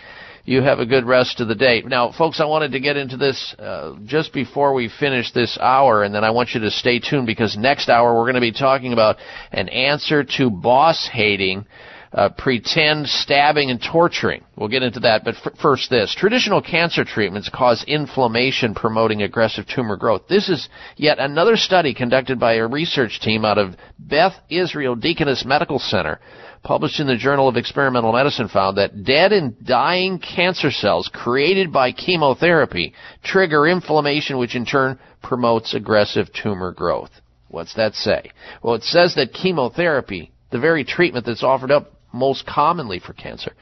You 0.51 0.63
have 0.63 0.81
a 0.81 0.85
good 0.85 1.07
rest 1.07 1.39
of 1.39 1.47
the 1.47 1.55
day. 1.55 1.81
Now, 1.87 2.11
folks, 2.11 2.41
I 2.41 2.45
wanted 2.45 2.73
to 2.73 2.81
get 2.81 2.97
into 2.97 3.17
this 3.17 3.55
uh, 3.57 3.95
just 4.05 4.33
before 4.33 4.75
we 4.75 4.89
finish 4.89 5.31
this 5.31 5.57
hour, 5.57 6.03
and 6.03 6.13
then 6.13 6.25
I 6.25 6.31
want 6.31 6.55
you 6.55 6.61
to 6.63 6.73
stay 6.73 6.99
tuned 6.99 7.29
because 7.29 7.57
next 7.57 7.89
hour 7.89 8.13
we're 8.13 8.25
going 8.25 8.35
to 8.35 8.41
be 8.41 8.51
talking 8.51 8.93
about 8.93 9.19
an 9.53 9.69
answer 9.69 10.25
to 10.39 10.51
boss 10.51 11.09
hating 11.13 11.67
uh, 12.13 12.31
pretend 12.31 13.07
stabbing 13.07 13.71
and 13.71 13.81
torturing. 13.81 14.45
We'll 14.57 14.69
get 14.69 14.83
into 14.83 14.99
that, 15.01 15.23
but 15.23 15.37
f- 15.37 15.53
first 15.63 15.89
this. 15.89 16.15
Traditional 16.19 16.61
cancer 16.61 17.05
treatments 17.05 17.49
cause 17.49 17.85
inflammation 17.87 18.75
promoting 18.75 19.23
aggressive 19.23 19.67
tumor 19.69 19.97
growth. 19.97 20.23
This 20.29 20.49
is 20.49 20.69
yet 20.97 21.21
another 21.21 21.57
study 21.57 21.95
conducted 21.95 22.41
by 22.41 22.55
a 22.55 22.67
research 22.67 23.21
team 23.21 23.45
out 23.45 23.59
of 23.59 23.77
Beth 24.01 24.35
Israel 24.49 24.97
Deaconess 24.97 25.45
Medical 25.45 25.79
Center 25.79 26.19
published 26.63 27.01
in 27.01 27.07
the 27.07 27.17
Journal 27.17 27.49
of 27.49 27.57
Experimental 27.57 28.13
Medicine 28.13 28.49
found 28.49 28.77
that 28.77 29.05
dead 29.05 29.33
and 29.33 29.59
dying 29.65 30.19
cancer 30.19 30.71
cells 30.71 31.11
created 31.13 31.73
by 31.73 31.93
chemotherapy 31.93 32.95
trigger 33.23 33.67
inflammation 33.67 34.39
which 34.39 34.55
in 34.55 34.67
turn 34.67 34.99
promotes 35.23 35.75
aggressive 35.75 36.29
tumor 36.33 36.73
growth. 36.73 37.11
What's 37.49 37.75
that 37.75 37.95
say? 37.95 38.31
Well, 38.63 38.75
it 38.75 38.85
says 38.85 39.15
that 39.17 39.33
chemotherapy, 39.33 40.31
the 40.51 40.61
very 40.61 40.85
treatment 40.85 41.27
that's 41.27 41.43
offered 41.43 41.73
up 41.73 41.93
most 42.13 42.47
commonly 42.47 43.01
for 43.01 43.13
cancer, 43.13 43.53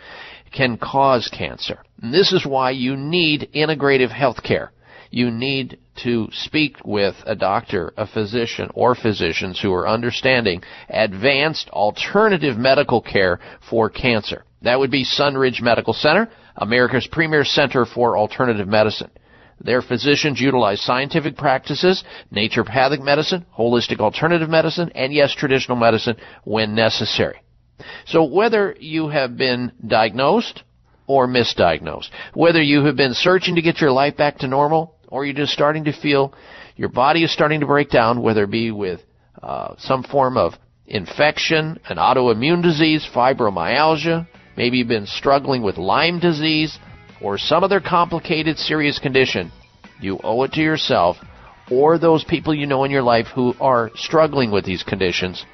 can 0.52 0.76
cause 0.76 1.28
cancer. 1.28 1.78
And 2.02 2.12
this 2.12 2.32
is 2.32 2.44
why 2.44 2.70
you 2.70 2.96
need 2.96 3.50
integrative 3.54 4.10
health 4.10 4.42
care. 4.42 4.72
You 5.10 5.30
need 5.30 5.78
to 6.02 6.28
speak 6.32 6.76
with 6.84 7.14
a 7.26 7.34
doctor, 7.34 7.92
a 7.96 8.06
physician, 8.06 8.70
or 8.74 8.94
physicians 8.94 9.60
who 9.60 9.72
are 9.72 9.88
understanding 9.88 10.62
advanced 10.88 11.68
alternative 11.70 12.56
medical 12.56 13.00
care 13.00 13.40
for 13.68 13.90
cancer. 13.90 14.44
That 14.62 14.78
would 14.78 14.90
be 14.90 15.04
Sunridge 15.04 15.60
Medical 15.60 15.92
Center, 15.92 16.28
America's 16.56 17.06
premier 17.06 17.44
center 17.44 17.84
for 17.84 18.18
alternative 18.18 18.68
medicine. 18.68 19.10
Their 19.60 19.82
physicians 19.82 20.40
utilize 20.40 20.80
scientific 20.80 21.36
practices, 21.36 22.04
naturopathic 22.32 23.02
medicine, 23.02 23.44
holistic 23.56 23.98
alternative 23.98 24.48
medicine, 24.48 24.90
and 24.94 25.12
yes, 25.12 25.34
traditional 25.34 25.76
medicine 25.76 26.16
when 26.44 26.74
necessary. 26.74 27.42
So 28.06 28.24
whether 28.24 28.76
you 28.78 29.08
have 29.08 29.36
been 29.36 29.72
diagnosed 29.86 30.62
or 31.06 31.26
misdiagnosed, 31.26 32.10
whether 32.34 32.62
you 32.62 32.84
have 32.84 32.96
been 32.96 33.14
searching 33.14 33.56
to 33.56 33.62
get 33.62 33.80
your 33.80 33.92
life 33.92 34.16
back 34.16 34.38
to 34.38 34.46
normal, 34.46 34.94
or 35.08 35.24
you're 35.24 35.34
just 35.34 35.52
starting 35.52 35.84
to 35.84 35.92
feel 35.92 36.32
your 36.76 36.88
body 36.88 37.24
is 37.24 37.32
starting 37.32 37.60
to 37.60 37.66
break 37.66 37.90
down, 37.90 38.22
whether 38.22 38.44
it 38.44 38.50
be 38.50 38.70
with 38.70 39.00
uh, 39.42 39.74
some 39.78 40.02
form 40.02 40.36
of 40.36 40.54
infection, 40.86 41.78
an 41.88 41.96
autoimmune 41.96 42.62
disease, 42.62 43.06
fibromyalgia, 43.14 44.26
maybe 44.56 44.78
you've 44.78 44.88
been 44.88 45.06
struggling 45.06 45.62
with 45.62 45.76
Lyme 45.76 46.20
disease, 46.20 46.78
or 47.20 47.36
some 47.36 47.64
other 47.64 47.80
complicated 47.80 48.56
serious 48.58 48.98
condition, 48.98 49.50
you 50.00 50.18
owe 50.22 50.42
it 50.44 50.52
to 50.52 50.60
yourself 50.60 51.16
or 51.70 51.98
those 51.98 52.24
people 52.24 52.54
you 52.54 52.66
know 52.66 52.84
in 52.84 52.90
your 52.90 53.02
life 53.02 53.26
who 53.34 53.54
are 53.60 53.90
struggling 53.94 54.50
with 54.50 54.64
these 54.64 54.82
conditions 54.82 55.44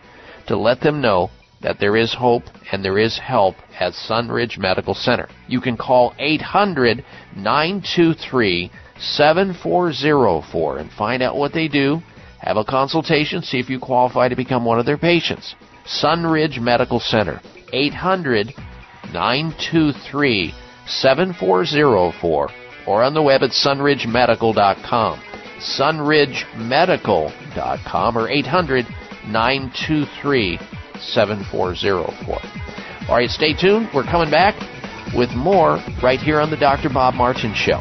to 0.46 0.56
let 0.56 0.80
them 0.80 1.00
know 1.00 1.30
that 1.62 1.80
there 1.80 1.96
is 1.96 2.14
hope 2.14 2.42
and 2.70 2.84
there 2.84 2.98
is 2.98 3.18
help 3.18 3.56
at 3.80 3.94
Sunridge 3.94 4.58
Medical 4.58 4.94
Center. 4.94 5.28
You 5.48 5.60
can 5.60 5.76
call 5.76 6.14
800 6.18 7.04
923 7.36 8.70
7404 8.98 10.78
and 10.78 10.90
find 10.92 11.22
out 11.22 11.36
what 11.36 11.52
they 11.52 11.68
do. 11.68 12.00
Have 12.38 12.56
a 12.56 12.64
consultation, 12.64 13.42
see 13.42 13.58
if 13.58 13.68
you 13.70 13.78
qualify 13.78 14.28
to 14.28 14.36
become 14.36 14.64
one 14.64 14.78
of 14.78 14.86
their 14.86 14.98
patients. 14.98 15.54
Sunridge 15.86 16.60
Medical 16.60 17.00
Center, 17.00 17.40
800 17.72 18.54
923 19.12 20.54
7404 20.86 22.50
or 22.86 23.02
on 23.02 23.14
the 23.14 23.22
web 23.22 23.42
at 23.42 23.50
sunridgemedical.com. 23.50 25.20
sunridgemedical.com 25.58 28.18
or 28.18 28.28
800 28.28 28.86
923 29.26 30.58
7404. 31.00 32.38
All 33.08 33.16
right, 33.16 33.30
stay 33.30 33.54
tuned. 33.54 33.88
We're 33.94 34.04
coming 34.04 34.30
back 34.30 34.54
with 35.14 35.30
more 35.30 35.78
right 36.02 36.20
here 36.20 36.40
on 36.40 36.50
the 36.50 36.56
Dr. 36.56 36.90
Bob 36.90 37.14
Martin 37.14 37.54
Show. 37.54 37.80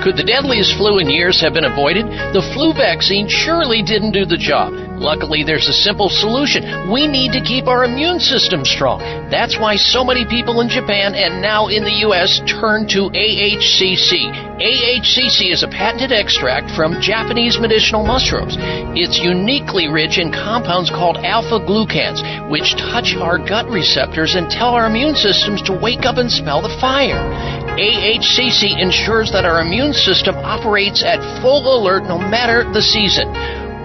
Could 0.00 0.16
the 0.16 0.24
deadliest 0.24 0.78
flu 0.78 0.96
in 0.96 1.10
years 1.10 1.42
have 1.42 1.52
been 1.52 1.68
avoided? 1.68 2.06
The 2.32 2.40
flu 2.54 2.72
vaccine 2.72 3.28
surely 3.28 3.82
didn't 3.82 4.16
do 4.16 4.24
the 4.24 4.40
job. 4.40 4.72
Luckily, 4.96 5.44
there's 5.44 5.68
a 5.68 5.76
simple 5.76 6.08
solution. 6.08 6.88
We 6.90 7.06
need 7.06 7.32
to 7.36 7.44
keep 7.44 7.68
our 7.68 7.84
immune 7.84 8.18
system 8.18 8.64
strong. 8.64 9.00
That's 9.28 9.60
why 9.60 9.76
so 9.76 10.02
many 10.02 10.24
people 10.24 10.62
in 10.62 10.70
Japan 10.70 11.12
and 11.14 11.42
now 11.42 11.68
in 11.68 11.84
the 11.84 12.00
U.S. 12.08 12.40
turn 12.48 12.88
to 12.96 13.12
AHCC. 13.12 14.32
AHCC 14.56 15.52
is 15.52 15.64
a 15.64 15.68
patented 15.68 16.12
extract 16.12 16.70
from 16.72 16.96
Japanese 17.02 17.60
medicinal 17.60 18.06
mushrooms. 18.06 18.56
It's 18.96 19.20
uniquely 19.20 19.88
rich 19.88 20.16
in 20.16 20.32
compounds 20.32 20.88
called 20.88 21.18
alpha 21.18 21.60
glucans, 21.60 22.24
which 22.48 22.72
touch 22.72 23.16
our 23.20 23.36
gut 23.36 23.68
receptors 23.68 24.34
and 24.34 24.48
tell 24.48 24.72
our 24.72 24.86
immune 24.86 25.14
systems 25.14 25.60
to 25.68 25.76
wake 25.76 26.08
up 26.08 26.16
and 26.16 26.32
smell 26.32 26.62
the 26.62 26.72
fire. 26.80 27.20
AHCC 27.80 28.76
ensures 28.76 29.32
that 29.32 29.46
our 29.46 29.62
immune 29.62 29.94
system 29.94 30.36
operates 30.36 31.02
at 31.02 31.18
full 31.40 31.64
alert 31.64 32.04
no 32.04 32.18
matter 32.18 32.70
the 32.72 32.82
season. 32.82 33.32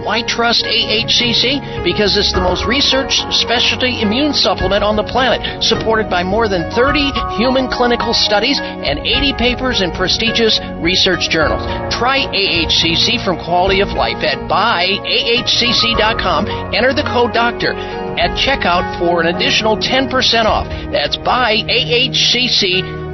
Why 0.04 0.20
trust 0.22 0.66
AHCC? 0.66 1.82
Because 1.82 2.14
it's 2.16 2.30
the 2.30 2.42
most 2.44 2.66
researched 2.66 3.32
specialty 3.32 4.02
immune 4.02 4.34
supplement 4.34 4.84
on 4.84 4.96
the 4.96 5.02
planet, 5.02 5.64
supported 5.64 6.10
by 6.10 6.22
more 6.22 6.46
than 6.46 6.70
30 6.70 7.10
human 7.40 7.70
clinical 7.72 8.12
studies 8.12 8.60
and 8.60 8.98
80 9.00 9.32
papers 9.34 9.80
in 9.80 9.90
prestigious 9.92 10.60
research 10.78 11.30
journals. 11.30 11.62
Try 11.90 12.26
AHCC 12.28 13.24
from 13.24 13.38
Quality 13.42 13.80
of 13.80 13.88
Life 13.96 14.22
at 14.22 14.36
buyahcc.com. 14.46 16.46
Enter 16.74 16.92
the 16.92 17.02
code 17.02 17.32
DOCTOR 17.32 17.72
at 18.20 18.36
checkout 18.36 18.98
for 19.00 19.22
an 19.22 19.28
additional 19.34 19.76
10% 19.76 20.44
off. 20.44 20.68
That's 20.92 21.16
buyahcc.com 21.16 23.05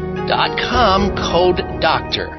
code 1.14 1.58
DOCTOR. 1.80 2.38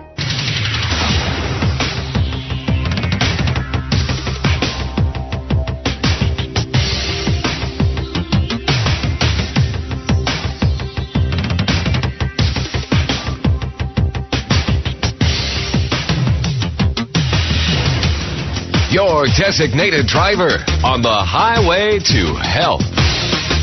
Your 18.91 19.27
designated 19.37 20.07
driver 20.07 20.57
on 20.83 21.03
the 21.03 21.09
highway 21.09 21.99
to 21.99 22.35
health. 22.41 22.81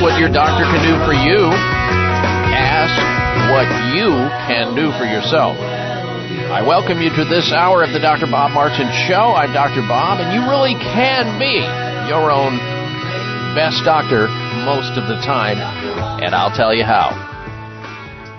What 0.00 0.18
your 0.18 0.32
doctor 0.32 0.64
can 0.64 0.80
do 0.80 0.96
for 1.04 1.12
you. 1.12 1.52
Ask 2.56 2.96
what 3.52 3.68
you 3.92 4.08
can 4.48 4.72
do 4.72 4.88
for 4.96 5.04
yourself. 5.04 5.60
I 5.60 6.64
welcome 6.64 7.04
you 7.04 7.10
to 7.20 7.24
this 7.28 7.52
hour 7.52 7.84
of 7.84 7.92
the 7.92 8.00
Dr. 8.00 8.24
Bob 8.24 8.52
Martin 8.52 8.88
Show. 9.04 9.36
I'm 9.36 9.52
Dr. 9.52 9.84
Bob, 9.84 10.24
and 10.24 10.32
you 10.32 10.48
really 10.48 10.72
can 10.72 11.36
be 11.36 11.60
your 12.08 12.32
own 12.32 12.56
best 13.52 13.84
doctor 13.84 14.28
most 14.64 14.96
of 14.96 15.04
the 15.04 15.20
time, 15.20 15.60
and 16.24 16.34
I'll 16.34 16.56
tell 16.56 16.74
you 16.74 16.84
how. 16.84 17.12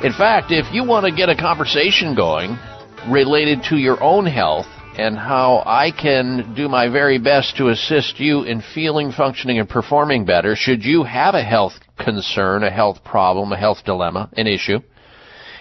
In 0.02 0.14
fact, 0.14 0.50
if 0.50 0.66
you 0.74 0.84
want 0.84 1.06
to 1.06 1.12
get 1.12 1.30
a 1.30 1.36
conversation 1.38 2.16
going 2.16 2.58
related 3.08 3.62
to 3.70 3.78
your 3.78 4.02
own 4.02 4.26
health 4.26 4.66
and 5.02 5.18
how 5.18 5.64
I 5.66 5.90
can 5.92 6.54
do 6.56 6.70
my 6.70 6.88
very 6.88 7.18
best 7.18 7.58
to 7.58 7.70
assist 7.70 8.20
you 8.20 8.44
in 8.44 8.62
feeling, 8.62 9.12
functioning, 9.12 9.58
and 9.58 9.68
performing 9.68 10.26
better 10.26 10.56
should 10.56 10.86
you 10.86 11.04
have 11.04 11.34
a 11.34 11.44
health 11.44 11.74
concern, 11.98 12.64
a 12.64 12.70
health 12.70 13.04
problem, 13.04 13.52
a 13.52 13.58
health 13.58 13.80
dilemma, 13.84 14.30
an 14.38 14.46
issue. 14.46 14.80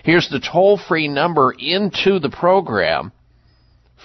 Here's 0.05 0.29
the 0.29 0.41
toll 0.41 0.79
free 0.79 1.09
number 1.09 1.55
into 1.59 2.19
the 2.19 2.29
program 2.29 3.13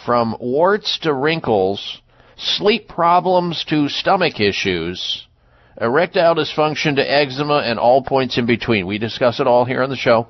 from 0.06 0.38
warts 0.40 1.00
to 1.00 1.14
wrinkles, 1.14 2.02
sleep 2.38 2.88
problems 2.88 3.66
to 3.70 3.90
stomach 3.90 4.40
issues, 4.40 5.28
erectile 5.80 6.36
dysfunction 6.36 6.96
to 6.96 7.02
eczema, 7.02 7.58
and 7.58 7.78
all 7.78 8.02
points 8.02 8.38
in 8.38 8.46
between. 8.46 8.88
We 8.88 9.00
discuss 9.00 9.42
it 9.42 9.48
all 9.48 9.66
here 9.66 9.84
on 9.84 9.90
the 9.90 9.98
show. 9.98 10.28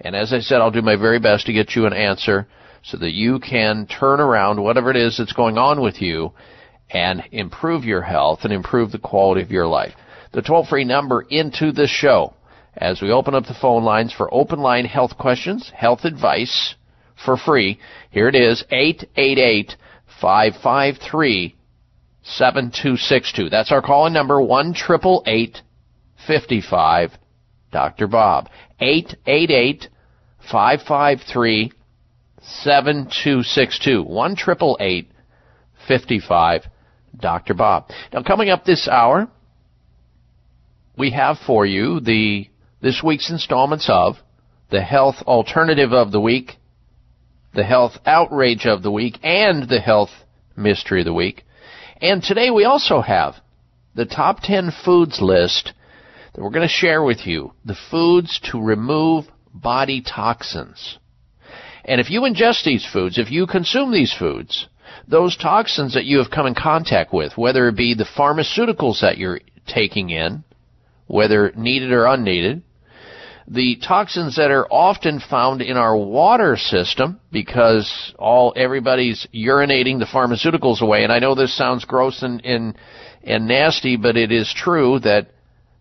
And 0.00 0.16
as 0.16 0.32
I 0.32 0.40
said, 0.40 0.62
I'll 0.62 0.70
do 0.70 0.82
my 0.82 0.96
very 0.96 1.20
best 1.20 1.46
to 1.46 1.52
get 1.52 1.76
you 1.76 1.84
an 1.84 1.92
answer 1.92 2.48
so 2.82 2.96
that 2.98 3.12
you 3.12 3.38
can 3.38 3.86
turn 3.86 4.20
around 4.20 4.62
whatever 4.62 4.90
it 4.90 4.96
is 4.96 5.18
that's 5.18 5.32
going 5.32 5.58
on 5.58 5.80
with 5.80 6.02
you 6.02 6.32
and 6.90 7.22
improve 7.30 7.84
your 7.84 8.02
health 8.02 8.40
and 8.42 8.52
improve 8.52 8.92
the 8.92 8.98
quality 8.98 9.40
of 9.40 9.50
your 9.50 9.66
life. 9.66 9.94
The 10.32 10.42
toll 10.42 10.66
free 10.66 10.84
number 10.84 11.22
into 11.22 11.72
this 11.72 11.90
show 11.90 12.34
as 12.76 13.00
we 13.00 13.10
open 13.10 13.34
up 13.34 13.44
the 13.44 13.54
phone 13.60 13.84
lines 13.84 14.12
for 14.12 14.32
open 14.32 14.60
line 14.60 14.84
health 14.84 15.16
questions, 15.18 15.70
health 15.74 16.04
advice 16.04 16.74
for 17.24 17.36
free. 17.36 17.78
Here 18.10 18.28
it 18.28 18.34
is, 18.34 18.64
888 18.70 19.76
553 20.20 21.56
7262. 22.24 23.50
That's 23.50 23.72
our 23.72 23.82
call 23.82 24.06
in 24.06 24.12
number, 24.12 24.40
1 24.40 24.74
55 26.26 27.10
Dr. 27.72 28.06
Bob. 28.06 28.48
888 28.80 29.88
553 30.50 31.72
7262. 32.42 34.02
1 34.02 34.36
55 35.88 36.62
Dr. 37.18 37.54
Bob. 37.54 37.90
Now, 38.12 38.22
coming 38.22 38.50
up 38.50 38.64
this 38.64 38.88
hour, 38.88 39.28
we 40.96 41.10
have 41.10 41.38
for 41.46 41.66
you 41.66 42.00
the 42.00 42.48
this 42.80 43.02
week's 43.02 43.30
installments 43.30 43.88
of 43.88 44.16
the 44.70 44.82
health 44.82 45.16
alternative 45.26 45.92
of 45.92 46.10
the 46.10 46.20
week, 46.20 46.52
the 47.54 47.62
health 47.62 47.92
outrage 48.06 48.66
of 48.66 48.82
the 48.82 48.90
week, 48.90 49.18
and 49.22 49.68
the 49.68 49.80
health 49.80 50.10
mystery 50.56 51.00
of 51.00 51.04
the 51.04 51.12
week. 51.12 51.44
And 52.00 52.22
today 52.22 52.50
we 52.50 52.64
also 52.64 53.00
have 53.00 53.34
the 53.94 54.06
top 54.06 54.40
10 54.42 54.72
foods 54.84 55.20
list 55.20 55.72
that 56.34 56.42
we're 56.42 56.50
going 56.50 56.66
to 56.66 56.68
share 56.68 57.02
with 57.02 57.26
you. 57.26 57.52
The 57.64 57.76
foods 57.90 58.40
to 58.50 58.60
remove 58.60 59.26
body 59.54 60.02
toxins. 60.02 60.98
And 61.84 62.00
if 62.00 62.10
you 62.10 62.22
ingest 62.22 62.64
these 62.64 62.86
foods, 62.90 63.18
if 63.18 63.30
you 63.30 63.46
consume 63.46 63.92
these 63.92 64.14
foods, 64.16 64.66
those 65.08 65.36
toxins 65.36 65.94
that 65.94 66.04
you 66.04 66.18
have 66.18 66.30
come 66.30 66.46
in 66.46 66.54
contact 66.54 67.12
with, 67.12 67.36
whether 67.36 67.68
it 67.68 67.76
be 67.76 67.94
the 67.94 68.04
pharmaceuticals 68.04 69.00
that 69.00 69.18
you're 69.18 69.40
taking 69.66 70.10
in, 70.10 70.44
whether 71.06 71.52
needed 71.56 71.92
or 71.92 72.06
unneeded, 72.06 72.62
the 73.48 73.76
toxins 73.86 74.36
that 74.36 74.50
are 74.50 74.66
often 74.70 75.20
found 75.20 75.62
in 75.62 75.76
our 75.76 75.96
water 75.96 76.56
system 76.56 77.20
because 77.32 78.14
all 78.18 78.52
everybody's 78.56 79.26
urinating 79.34 79.98
the 79.98 80.04
pharmaceuticals 80.04 80.80
away 80.80 81.02
and 81.02 81.12
I 81.12 81.18
know 81.18 81.34
this 81.34 81.56
sounds 81.56 81.84
gross 81.84 82.22
and 82.22 82.44
and, 82.44 82.78
and 83.24 83.48
nasty 83.48 83.96
but 83.96 84.16
it 84.16 84.30
is 84.30 84.52
true 84.54 85.00
that 85.00 85.31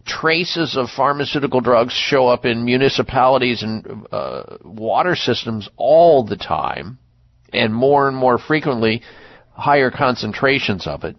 traces 0.05 0.77
of 0.77 0.89
pharmaceutical 0.89 1.61
drugs 1.61 1.93
show 1.93 2.27
up 2.27 2.45
in 2.45 2.65
municipalities 2.65 3.63
and 3.63 4.07
uh, 4.11 4.57
water 4.63 5.15
systems 5.15 5.69
all 5.77 6.25
the 6.25 6.37
time 6.37 6.97
and 7.53 7.73
more 7.73 8.07
and 8.07 8.17
more 8.17 8.37
frequently 8.37 9.01
higher 9.53 9.91
concentrations 9.91 10.87
of 10.87 11.03
it 11.03 11.15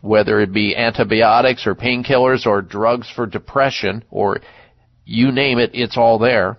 whether 0.00 0.40
it 0.40 0.52
be 0.52 0.76
antibiotics 0.76 1.66
or 1.66 1.74
painkillers 1.74 2.46
or 2.46 2.62
drugs 2.62 3.10
for 3.14 3.26
depression 3.26 4.04
or 4.10 4.38
you 5.04 5.32
name 5.32 5.58
it, 5.58 5.70
it's 5.72 5.96
all 5.96 6.18
there. 6.18 6.58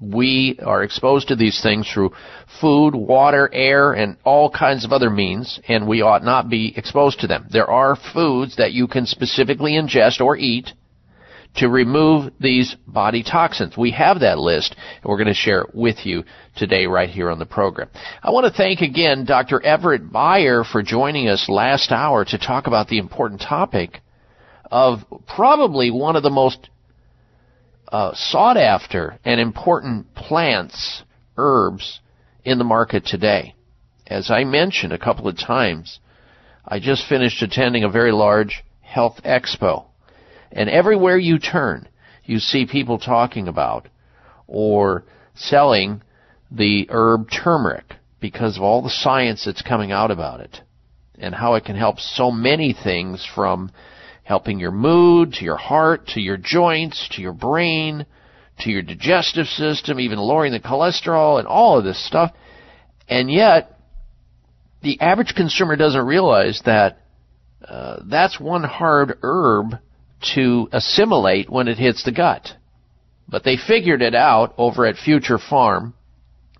We 0.00 0.58
are 0.64 0.82
exposed 0.82 1.28
to 1.28 1.36
these 1.36 1.62
things 1.62 1.90
through 1.90 2.12
food, 2.60 2.94
water, 2.94 3.48
air, 3.52 3.92
and 3.92 4.16
all 4.24 4.50
kinds 4.50 4.84
of 4.84 4.92
other 4.92 5.08
means, 5.08 5.58
and 5.68 5.88
we 5.88 6.02
ought 6.02 6.22
not 6.22 6.50
be 6.50 6.74
exposed 6.76 7.20
to 7.20 7.26
them. 7.26 7.46
There 7.50 7.70
are 7.70 7.96
foods 8.12 8.56
that 8.56 8.72
you 8.72 8.88
can 8.88 9.06
specifically 9.06 9.72
ingest 9.72 10.20
or 10.20 10.36
eat 10.36 10.72
to 11.56 11.68
remove 11.68 12.32
these 12.38 12.76
body 12.86 13.22
toxins. 13.22 13.76
We 13.76 13.90
have 13.92 14.20
that 14.20 14.38
list, 14.38 14.76
and 14.96 15.04
we're 15.04 15.16
going 15.16 15.28
to 15.28 15.34
share 15.34 15.62
it 15.62 15.74
with 15.74 16.04
you 16.04 16.24
today 16.56 16.86
right 16.86 17.08
here 17.08 17.30
on 17.30 17.38
the 17.38 17.46
program. 17.46 17.88
I 18.22 18.30
want 18.30 18.46
to 18.46 18.56
thank 18.56 18.80
again 18.82 19.24
Dr. 19.24 19.62
Everett 19.62 20.12
Beyer 20.12 20.64
for 20.64 20.82
joining 20.82 21.28
us 21.28 21.48
last 21.48 21.92
hour 21.92 22.24
to 22.26 22.38
talk 22.38 22.66
about 22.66 22.88
the 22.88 22.98
important 22.98 23.40
topic 23.40 24.00
of 24.70 25.00
probably 25.26 25.90
one 25.90 26.16
of 26.16 26.22
the 26.22 26.30
most 26.30 26.68
uh, 27.88 28.12
sought 28.14 28.56
after 28.56 29.18
and 29.24 29.40
important 29.40 30.14
plants, 30.14 31.02
herbs 31.36 32.00
in 32.44 32.58
the 32.58 32.64
market 32.64 33.04
today. 33.04 33.54
As 34.06 34.30
I 34.30 34.44
mentioned 34.44 34.92
a 34.92 34.98
couple 34.98 35.28
of 35.28 35.38
times, 35.38 35.98
I 36.64 36.78
just 36.78 37.08
finished 37.08 37.42
attending 37.42 37.84
a 37.84 37.88
very 37.88 38.12
large 38.12 38.64
health 38.80 39.20
expo. 39.24 39.86
And 40.52 40.70
everywhere 40.70 41.18
you 41.18 41.38
turn, 41.38 41.88
you 42.24 42.38
see 42.38 42.66
people 42.66 42.98
talking 42.98 43.48
about 43.48 43.88
or 44.46 45.04
selling 45.34 46.02
the 46.50 46.86
herb 46.90 47.28
turmeric 47.30 47.94
because 48.20 48.56
of 48.56 48.62
all 48.62 48.82
the 48.82 48.90
science 48.90 49.44
that's 49.44 49.62
coming 49.62 49.92
out 49.92 50.10
about 50.10 50.40
it 50.40 50.60
and 51.18 51.34
how 51.34 51.54
it 51.54 51.64
can 51.64 51.76
help 51.76 51.98
so 51.98 52.30
many 52.30 52.72
things 52.72 53.26
from 53.34 53.70
helping 54.26 54.58
your 54.58 54.72
mood, 54.72 55.34
to 55.34 55.44
your 55.44 55.56
heart, 55.56 56.08
to 56.08 56.20
your 56.20 56.36
joints, 56.36 57.08
to 57.12 57.22
your 57.22 57.32
brain, 57.32 58.04
to 58.58 58.70
your 58.70 58.82
digestive 58.82 59.46
system, 59.46 60.00
even 60.00 60.18
lowering 60.18 60.50
the 60.50 60.58
cholesterol 60.58 61.38
and 61.38 61.46
all 61.46 61.78
of 61.78 61.84
this 61.84 62.04
stuff. 62.04 62.32
And 63.08 63.30
yet, 63.30 63.78
the 64.82 65.00
average 65.00 65.34
consumer 65.36 65.76
doesn't 65.76 66.04
realize 66.04 66.60
that 66.66 66.98
uh, 67.68 68.00
that's 68.10 68.40
one 68.40 68.64
hard 68.64 69.16
herb 69.22 69.78
to 70.34 70.68
assimilate 70.72 71.48
when 71.48 71.68
it 71.68 71.78
hits 71.78 72.02
the 72.02 72.10
gut. 72.10 72.48
But 73.28 73.44
they 73.44 73.56
figured 73.56 74.02
it 74.02 74.16
out 74.16 74.54
over 74.58 74.86
at 74.86 74.96
Future 74.96 75.38
Pharm 75.38 75.92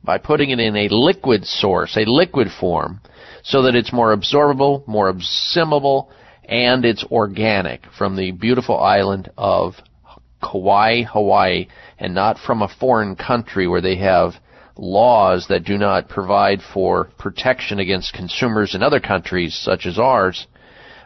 by 0.05 0.19
putting 0.19 0.51
it 0.51 0.61
in 0.61 0.77
a 0.77 0.89
liquid 0.89 1.45
source, 1.45 1.97
a 1.97 2.09
liquid 2.09 2.47
form, 2.61 3.01
so 3.43 3.63
that 3.63 3.75
it's 3.75 3.93
more 3.93 4.17
absorbable, 4.17 4.87
more 4.87 5.09
assimilable, 5.09 6.13
and 6.49 6.85
it's 6.85 7.05
organic 7.05 7.83
from 7.99 8.17
the 8.17 8.33
beautiful 8.33 8.79
island 8.79 9.31
of 9.37 9.75
Kauai, 10.43 11.03
Hawaii, 11.03 11.69
and 11.99 12.15
not 12.15 12.39
from 12.39 12.63
a 12.63 12.69
foreign 12.81 13.17
country 13.17 13.67
where 13.67 13.81
they 13.81 13.97
have 13.97 14.35
laws 14.77 15.47
that 15.49 15.65
do 15.65 15.79
not 15.79 16.09
provide 16.09 16.61
for 16.75 17.09
protection 17.19 17.79
against 17.79 18.13
consumers 18.13 18.75
in 18.75 18.83
other 18.83 19.01
countries 19.01 19.55
such 19.55 19.87
as 19.87 19.99
ours 19.99 20.47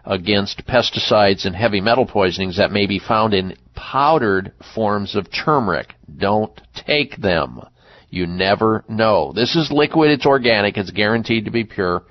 against 0.05 0.67
pesticides 0.67 1.45
and 1.45 1.55
heavy 1.55 1.81
metal 1.81 2.07
poisonings 2.07 2.57
that 2.57 2.73
may 2.73 2.87
be 2.87 2.99
found 2.99 3.35
in 3.35 3.57
powdered 3.75 4.53
forms 4.75 5.15
of 5.15 5.29
turmeric. 5.31 5.95
Don't 6.17 6.59
take 6.87 7.17
them. 7.19 7.61
You 8.09 8.27
never 8.27 8.85
know. 8.89 9.33
This 9.33 9.55
is 9.55 9.71
liquid, 9.71 10.11
it's 10.11 10.27
organic, 10.27 10.77
it's 10.77 10.91
guaranteed 10.91 11.45
to 11.45 11.51
be 11.51 11.65
pure. 11.65 12.03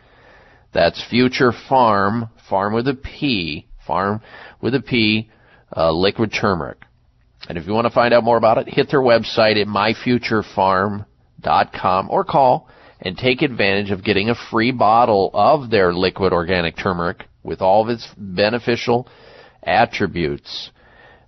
That's 0.74 1.04
Future 1.10 1.52
Pharm, 1.52 2.30
farm 2.50 2.74
with 2.74 2.88
a 2.88 2.96
P, 2.96 3.68
farm 3.86 4.22
with 4.62 4.74
a 4.76 4.82
P, 4.82 5.30
uh, 5.76 5.92
liquid 5.92 6.32
turmeric. 6.34 6.78
And 7.48 7.58
if 7.58 7.66
you 7.68 7.74
want 7.74 7.86
to 7.86 7.94
find 7.94 8.14
out 8.14 8.24
more 8.24 8.38
about 8.38 8.58
it, 8.58 8.68
hit 8.68 8.90
their 8.90 9.02
website 9.02 9.60
at 9.60 9.68
myfuturepharm.com 9.68 12.10
or 12.10 12.26
call 12.26 12.70
and 13.02 13.18
take 13.18 13.42
advantage 13.42 13.92
of 13.92 14.04
getting 14.04 14.30
a 14.30 14.36
free 14.52 14.72
bottle 14.72 15.32
of 15.34 15.70
their 15.70 15.94
liquid 15.94 16.34
organic 16.34 16.76
turmeric 16.78 17.26
with 17.44 17.62
all 17.62 17.84
of 17.84 17.90
its 17.90 18.08
beneficial 18.18 19.08
attributes. 19.64 20.72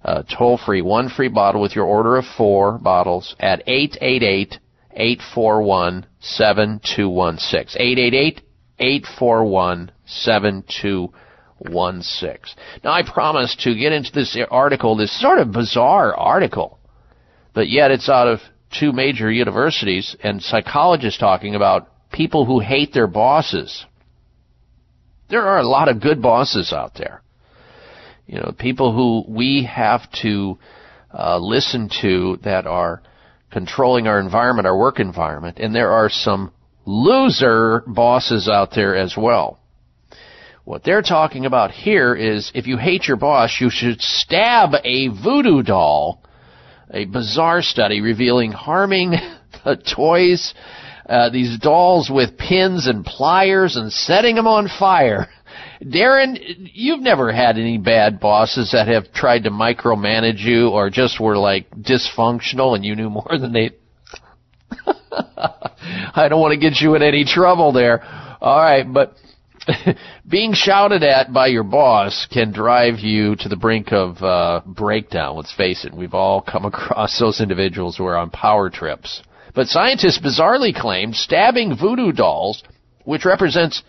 Uh, 0.03 0.23
toll 0.23 0.57
free, 0.57 0.81
one 0.81 1.09
free 1.09 1.29
bottle 1.29 1.61
with 1.61 1.75
your 1.75 1.85
order 1.85 2.17
of 2.17 2.25
four 2.37 2.79
bottles 2.79 3.35
at 3.39 3.61
888 3.67 4.57
841 4.93 6.05
7216. 6.19 7.81
888 7.81 8.41
841 8.79 9.91
7216. 10.11 12.55
Now 12.83 12.91
I 12.91 13.03
promised 13.03 13.61
to 13.61 13.75
get 13.75 13.93
into 13.93 14.11
this 14.11 14.37
article, 14.49 14.95
this 14.95 15.19
sort 15.19 15.39
of 15.39 15.51
bizarre 15.51 16.15
article, 16.15 16.79
but 17.53 17.69
yet 17.69 17.91
it's 17.91 18.09
out 18.09 18.27
of 18.27 18.39
two 18.79 18.91
major 18.91 19.31
universities 19.31 20.15
and 20.23 20.41
psychologists 20.41 21.19
talking 21.19 21.55
about 21.55 21.89
people 22.11 22.45
who 22.45 22.59
hate 22.59 22.93
their 22.93 23.07
bosses. 23.07 23.85
There 25.29 25.47
are 25.47 25.59
a 25.59 25.67
lot 25.67 25.87
of 25.87 26.01
good 26.01 26.21
bosses 26.21 26.73
out 26.73 26.95
there. 26.95 27.21
You 28.27 28.39
know, 28.39 28.53
people 28.57 28.93
who 28.93 29.31
we 29.31 29.63
have 29.63 30.01
to 30.21 30.57
uh, 31.13 31.37
listen 31.39 31.89
to 32.01 32.37
that 32.43 32.65
are 32.65 33.01
controlling 33.51 34.07
our 34.07 34.19
environment, 34.19 34.67
our 34.67 34.77
work 34.77 34.99
environment, 34.99 35.57
and 35.59 35.75
there 35.75 35.91
are 35.91 36.09
some 36.09 36.51
loser 36.85 37.83
bosses 37.85 38.49
out 38.49 38.71
there 38.73 38.95
as 38.95 39.15
well. 39.17 39.59
What 40.63 40.83
they're 40.83 41.01
talking 41.01 41.45
about 41.45 41.71
here 41.71 42.15
is 42.15 42.51
if 42.53 42.67
you 42.67 42.77
hate 42.77 43.07
your 43.07 43.17
boss, 43.17 43.57
you 43.59 43.69
should 43.71 43.99
stab 43.99 44.75
a 44.83 45.07
voodoo 45.07 45.63
doll. 45.63 46.21
A 46.93 47.05
bizarre 47.05 47.61
study 47.61 48.01
revealing 48.01 48.51
harming 48.51 49.11
the 49.65 49.75
toys, 49.77 50.53
uh, 51.07 51.29
these 51.29 51.57
dolls 51.57 52.09
with 52.13 52.37
pins 52.37 52.87
and 52.87 53.05
pliers 53.05 53.75
and 53.75 53.91
setting 53.91 54.35
them 54.35 54.47
on 54.47 54.67
fire. 54.67 55.27
Darren, 55.81 56.37
you've 56.73 57.01
never 57.01 57.31
had 57.31 57.57
any 57.57 57.77
bad 57.79 58.19
bosses 58.19 58.71
that 58.73 58.87
have 58.87 59.11
tried 59.11 59.43
to 59.45 59.49
micromanage 59.49 60.39
you 60.39 60.69
or 60.69 60.89
just 60.91 61.19
were 61.19 61.37
like 61.37 61.71
dysfunctional 61.71 62.75
and 62.75 62.85
you 62.85 62.95
knew 62.95 63.09
more 63.09 63.37
than 63.39 63.51
they 63.51 63.71
I 65.11 66.27
don't 66.29 66.39
want 66.39 66.53
to 66.53 66.59
get 66.59 66.79
you 66.79 66.95
in 66.95 67.01
any 67.01 67.25
trouble 67.25 67.71
there. 67.71 68.03
All 68.41 68.61
right, 68.61 68.85
but 68.91 69.15
being 70.27 70.53
shouted 70.53 71.03
at 71.03 71.31
by 71.31 71.47
your 71.47 71.63
boss 71.63 72.27
can 72.31 72.51
drive 72.51 72.99
you 72.99 73.35
to 73.37 73.49
the 73.49 73.55
brink 73.55 73.91
of 73.91 74.21
uh, 74.21 74.61
breakdown. 74.65 75.35
Let's 75.35 75.53
face 75.53 75.85
it, 75.85 75.93
we've 75.93 76.13
all 76.13 76.41
come 76.41 76.65
across 76.71 77.19
those 77.19 77.41
individuals 77.41 77.97
who 77.97 78.05
are 78.05 78.17
on 78.17 78.29
power 78.29 78.69
trips. 78.69 79.21
But 79.53 79.67
scientists 79.67 80.19
bizarrely 80.19 80.73
claim 80.73 81.13
stabbing 81.13 81.75
voodoo 81.75 82.11
dolls, 82.11 82.63
which 83.03 83.25
represents 83.25 83.83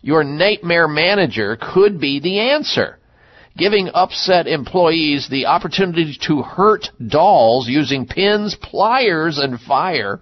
your 0.00 0.22
nightmare 0.22 0.86
manager, 0.86 1.58
could 1.60 2.00
be 2.00 2.20
the 2.20 2.38
answer. 2.38 2.98
Giving 3.56 3.90
upset 3.92 4.46
employees 4.46 5.28
the 5.28 5.46
opportunity 5.46 6.16
to 6.28 6.42
hurt 6.42 6.90
dolls 7.04 7.66
using 7.68 8.06
pins, 8.06 8.54
pliers, 8.54 9.38
and 9.38 9.60
fire 9.60 10.20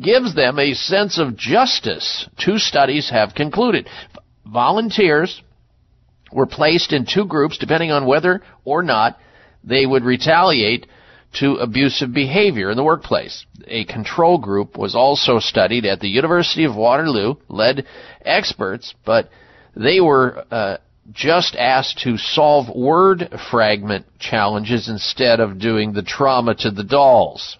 gives 0.00 0.34
them 0.34 0.58
a 0.58 0.74
sense 0.74 1.18
of 1.18 1.36
justice. 1.36 2.28
Two 2.36 2.58
studies 2.58 3.10
have 3.10 3.34
concluded. 3.34 3.88
Volunteers 4.46 5.42
were 6.32 6.46
placed 6.46 6.92
in 6.92 7.06
two 7.06 7.26
groups 7.26 7.58
depending 7.58 7.90
on 7.90 8.06
whether 8.06 8.42
or 8.64 8.82
not 8.82 9.18
they 9.62 9.86
would 9.86 10.04
retaliate 10.04 10.86
to 11.34 11.54
abusive 11.54 12.12
behavior 12.12 12.70
in 12.70 12.76
the 12.76 12.84
workplace. 12.84 13.44
A 13.66 13.84
control 13.84 14.38
group 14.38 14.76
was 14.76 14.94
also 14.94 15.38
studied 15.38 15.84
at 15.84 16.00
the 16.00 16.08
University 16.08 16.64
of 16.64 16.76
Waterloo, 16.76 17.34
led 17.48 17.86
experts, 18.24 18.94
but 19.04 19.30
they 19.74 20.00
were 20.00 20.44
uh, 20.50 20.76
just 21.12 21.56
asked 21.56 21.98
to 22.04 22.16
solve 22.16 22.74
word 22.74 23.28
fragment 23.50 24.06
challenges 24.18 24.88
instead 24.88 25.40
of 25.40 25.58
doing 25.58 25.92
the 25.92 26.02
trauma 26.02 26.54
to 26.54 26.70
the 26.70 26.84
dolls. 26.84 27.58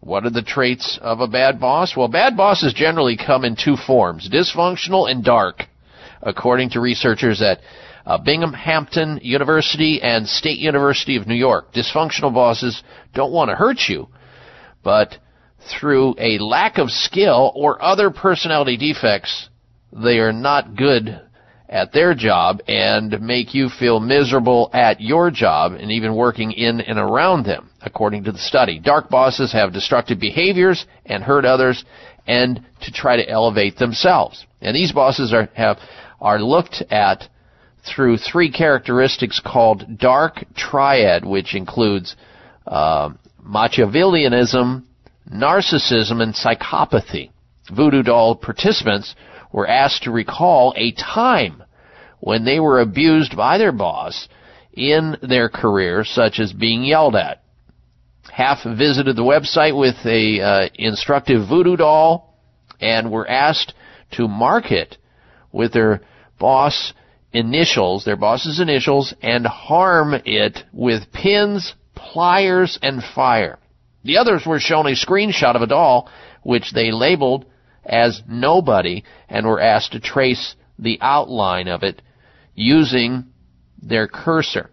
What 0.00 0.24
are 0.24 0.30
the 0.30 0.42
traits 0.42 0.98
of 1.00 1.20
a 1.20 1.28
bad 1.28 1.60
boss? 1.60 1.96
Well, 1.96 2.08
bad 2.08 2.36
bosses 2.36 2.72
generally 2.72 3.16
come 3.16 3.44
in 3.44 3.56
two 3.56 3.76
forms, 3.76 4.28
dysfunctional 4.28 5.08
and 5.08 5.22
dark, 5.22 5.66
according 6.22 6.70
to 6.70 6.80
researchers 6.80 7.42
at 7.42 7.60
uh, 8.06 8.18
Binghamton 8.18 9.20
University 9.22 10.00
and 10.02 10.26
State 10.26 10.58
University 10.58 11.16
of 11.16 11.26
New 11.26 11.34
York. 11.34 11.72
Dysfunctional 11.72 12.32
bosses 12.32 12.82
don't 13.14 13.32
want 13.32 13.50
to 13.50 13.56
hurt 13.56 13.78
you, 13.88 14.08
but 14.82 15.16
through 15.80 16.14
a 16.18 16.38
lack 16.38 16.78
of 16.78 16.90
skill 16.90 17.52
or 17.54 17.82
other 17.82 18.10
personality 18.10 18.76
defects, 18.76 19.48
they 19.92 20.18
are 20.18 20.32
not 20.32 20.76
good 20.76 21.20
at 21.68 21.92
their 21.92 22.14
job 22.14 22.60
and 22.68 23.18
make 23.22 23.54
you 23.54 23.68
feel 23.68 23.98
miserable 23.98 24.68
at 24.74 25.00
your 25.00 25.30
job 25.30 25.72
and 25.72 25.90
even 25.90 26.14
working 26.14 26.52
in 26.52 26.80
and 26.82 26.98
around 26.98 27.46
them, 27.46 27.70
according 27.80 28.24
to 28.24 28.32
the 28.32 28.38
study. 28.38 28.78
Dark 28.78 29.08
bosses 29.08 29.52
have 29.52 29.72
destructive 29.72 30.20
behaviors 30.20 30.84
and 31.06 31.22
hurt 31.24 31.46
others 31.46 31.82
and 32.26 32.60
to 32.82 32.92
try 32.92 33.16
to 33.16 33.28
elevate 33.28 33.76
themselves. 33.78 34.44
And 34.60 34.76
these 34.76 34.92
bosses 34.92 35.32
are, 35.32 35.48
have, 35.54 35.78
are 36.22 36.40
looked 36.40 36.82
at 36.90 37.28
through 37.84 38.16
three 38.16 38.50
characteristics 38.50 39.40
called 39.44 39.98
dark 39.98 40.44
triad, 40.54 41.24
which 41.24 41.54
includes 41.54 42.16
uh, 42.66 43.10
Machiavellianism, 43.44 44.84
narcissism, 45.30 46.22
and 46.22 46.34
psychopathy. 46.34 47.30
Voodoo 47.74 48.04
doll 48.04 48.36
participants 48.36 49.14
were 49.52 49.66
asked 49.66 50.04
to 50.04 50.12
recall 50.12 50.72
a 50.76 50.92
time 50.92 51.62
when 52.20 52.44
they 52.44 52.60
were 52.60 52.80
abused 52.80 53.36
by 53.36 53.58
their 53.58 53.72
boss 53.72 54.28
in 54.72 55.16
their 55.22 55.48
career, 55.48 56.04
such 56.04 56.38
as 56.38 56.52
being 56.52 56.84
yelled 56.84 57.16
at. 57.16 57.42
Half 58.32 58.64
visited 58.64 59.16
the 59.16 59.22
website 59.22 59.76
with 59.76 59.96
a 60.06 60.40
uh, 60.40 60.68
instructive 60.74 61.48
voodoo 61.48 61.76
doll 61.76 62.38
and 62.80 63.10
were 63.10 63.28
asked 63.28 63.74
to 64.12 64.28
mark 64.28 64.70
it 64.70 64.96
with 65.50 65.72
their 65.72 66.00
boss 66.42 66.92
initials, 67.32 68.04
their 68.04 68.16
boss's 68.16 68.58
initials, 68.58 69.14
and 69.22 69.46
harm 69.46 70.12
it 70.24 70.58
with 70.72 71.12
pins, 71.12 71.74
pliers, 71.94 72.80
and 72.82 73.00
fire. 73.14 73.60
The 74.02 74.18
others 74.18 74.42
were 74.44 74.58
shown 74.58 74.86
a 74.86 74.96
screenshot 74.96 75.54
of 75.54 75.62
a 75.62 75.68
doll, 75.68 76.10
which 76.42 76.72
they 76.72 76.90
labeled 76.90 77.46
as 77.86 78.22
nobody, 78.28 79.04
and 79.28 79.46
were 79.46 79.60
asked 79.60 79.92
to 79.92 80.00
trace 80.00 80.56
the 80.80 80.98
outline 81.00 81.68
of 81.68 81.84
it 81.84 82.02
using 82.56 83.26
their 83.80 84.08
cursor. 84.08 84.68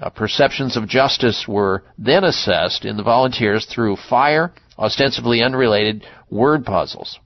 Uh, 0.00 0.08
perceptions 0.08 0.74
of 0.74 0.88
justice 0.88 1.44
were 1.46 1.84
then 1.98 2.24
assessed 2.24 2.86
in 2.86 2.96
the 2.96 3.02
volunteers 3.02 3.66
through 3.66 3.96
fire, 3.96 4.54
ostensibly 4.78 5.42
unrelated 5.42 6.06
word 6.30 6.64
puzzles. 6.64 7.18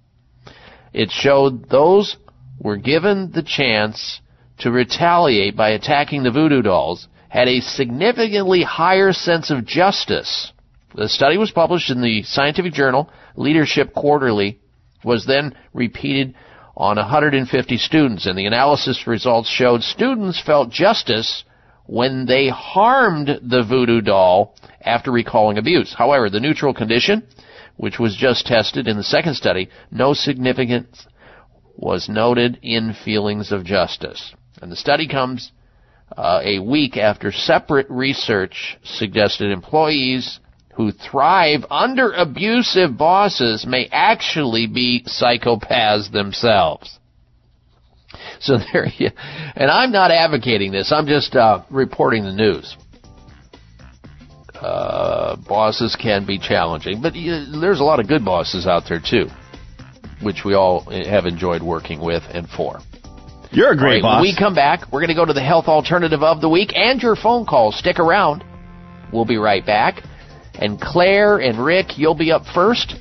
It 0.93 1.11
showed 1.11 1.71
those 1.71 2.17
were 2.63 2.77
given 2.77 3.33
the 3.33 3.43
chance 3.43 4.21
to 4.59 4.71
retaliate 4.71 5.57
by 5.57 5.71
attacking 5.71 6.23
the 6.23 6.31
voodoo 6.31 6.63
dolls 6.63 7.09
had 7.29 7.49
a 7.49 7.61
significantly 7.61 8.63
higher 8.63 9.13
sense 9.13 9.51
of 9.51 9.67
justice. 9.67 10.53
The 10.95 11.09
study 11.09 11.39
was 11.39 11.51
published 11.51 11.91
in 11.91 12.01
the 12.01 12.23
scientific 12.23 12.73
journal 12.73 13.11
Leadership 13.35 13.95
Quarterly, 13.95 14.61
was 15.03 15.27
then 15.27 15.57
repeated 15.73 16.35
on 16.77 16.97
150 16.97 17.77
students, 17.79 18.27
and 18.27 18.39
the 18.39 18.47
analysis 18.47 19.07
results 19.07 19.49
showed 19.49 19.83
students 19.83 20.41
felt 20.41 20.71
justice 20.71 21.45
when 21.87 22.27
they 22.27 22.49
harmed 22.49 23.41
the 23.43 23.65
voodoo 23.65 24.01
doll 24.01 24.55
after 24.83 25.11
recalling 25.11 25.59
abuse. 25.59 25.95
However, 25.97 26.31
the 26.31 26.41
neutral 26.41 26.75
condition, 26.75 27.27
which 27.77 27.99
was 27.99 28.15
just 28.15 28.47
tested 28.47 28.87
in 28.87 28.97
the 28.97 29.03
second 29.03 29.35
study, 29.35 29.69
no 29.91 30.15
significance 30.15 31.07
was 31.77 32.09
noted 32.09 32.59
in 32.63 32.95
feelings 33.05 33.53
of 33.53 33.65
justice. 33.65 34.35
And 34.61 34.71
the 34.71 34.77
study 34.77 35.09
comes 35.09 35.51
uh, 36.17 36.41
a 36.43 36.59
week 36.59 36.97
after 36.97 37.33
separate 37.33 37.89
research 37.91 38.79
suggested 38.85 39.51
employees 39.51 40.41
who 40.75 40.91
thrive 40.91 41.65
under 41.71 42.13
abusive 42.13 42.97
bosses 42.97 43.67
may 43.67 43.89
actually 43.93 44.67
be 44.67 45.05
psychopaths 45.07 46.11
themselves. 46.11 46.99
So 48.41 48.59
there 48.73 48.87
you, 48.97 49.11
and 49.55 49.71
I'm 49.71 49.93
not 49.93 50.11
advocating 50.11 50.73
this. 50.73 50.93
I'm 50.93 51.07
just 51.07 51.35
uh, 51.35 51.63
reporting 51.71 52.25
the 52.25 52.33
news. 52.33 52.77
Uh, 54.55 55.37
bosses 55.49 55.97
can 56.01 56.25
be 56.25 56.39
challenging, 56.39 57.03
but 57.03 57.15
uh, 57.15 57.61
there's 57.61 57.81
a 57.81 57.85
lot 57.85 57.99
of 57.99 58.07
good 58.07 58.25
bosses 58.25 58.67
out 58.67 58.85
there 58.89 59.01
too, 59.01 59.27
which 60.23 60.45
we 60.45 60.55
all 60.55 60.81
have 60.91 61.27
enjoyed 61.27 61.63
working 61.63 62.01
with 62.01 62.23
and 62.33 62.49
for. 62.49 62.81
You're 63.51 63.73
a 63.73 63.77
great 63.77 63.97
right, 63.97 64.03
boss. 64.03 64.23
When 64.23 64.33
we 64.33 64.37
come 64.37 64.55
back, 64.55 64.91
we're 64.91 65.01
going 65.01 65.09
to 65.09 65.15
go 65.15 65.27
to 65.27 65.33
the 65.33 65.43
health 65.43 65.67
alternative 65.67 66.23
of 66.23 66.41
the 66.41 66.49
week 66.49 66.73
and 66.75 67.03
your 67.03 67.17
phone 67.17 67.45
calls. 67.45 67.79
Stick 67.79 67.99
around. 67.99 68.45
We'll 69.13 69.27
be 69.27 69.37
right 69.37 69.65
back. 69.65 70.03
And 70.55 70.81
Claire 70.81 71.39
and 71.39 71.63
Rick, 71.63 71.99
you'll 71.99 72.15
be 72.15 72.33
up 72.33 72.45
first. 72.55 72.95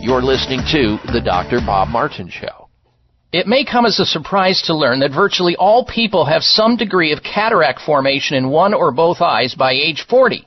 You're 0.00 0.22
listening 0.22 0.60
to 0.72 0.98
The 1.12 1.20
Dr. 1.24 1.60
Bob 1.64 1.88
Martin 1.88 2.28
Show. 2.28 2.68
It 3.32 3.46
may 3.46 3.64
come 3.64 3.86
as 3.86 4.00
a 4.00 4.06
surprise 4.06 4.62
to 4.62 4.74
learn 4.74 5.00
that 5.00 5.12
virtually 5.12 5.56
all 5.56 5.84
people 5.84 6.24
have 6.24 6.42
some 6.42 6.76
degree 6.76 7.12
of 7.12 7.22
cataract 7.22 7.80
formation 7.80 8.36
in 8.36 8.48
one 8.48 8.72
or 8.72 8.92
both 8.92 9.20
eyes 9.20 9.54
by 9.54 9.72
age 9.72 10.06
40. 10.08 10.46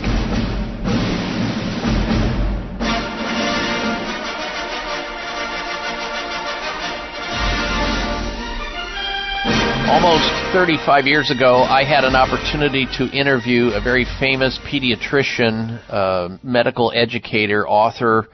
Almost 9.89 10.53
35 10.53 11.07
years 11.07 11.31
ago, 11.31 11.63
I 11.63 11.85
had 11.85 12.03
an 12.03 12.17
opportunity 12.17 12.89
to 12.99 13.05
interview 13.17 13.69
a 13.69 13.81
very 13.81 14.05
famous 14.19 14.59
pediatrician, 14.69 15.79
uh, 15.89 16.39
medical 16.43 16.91
educator, 16.93 17.69
author 17.69 18.27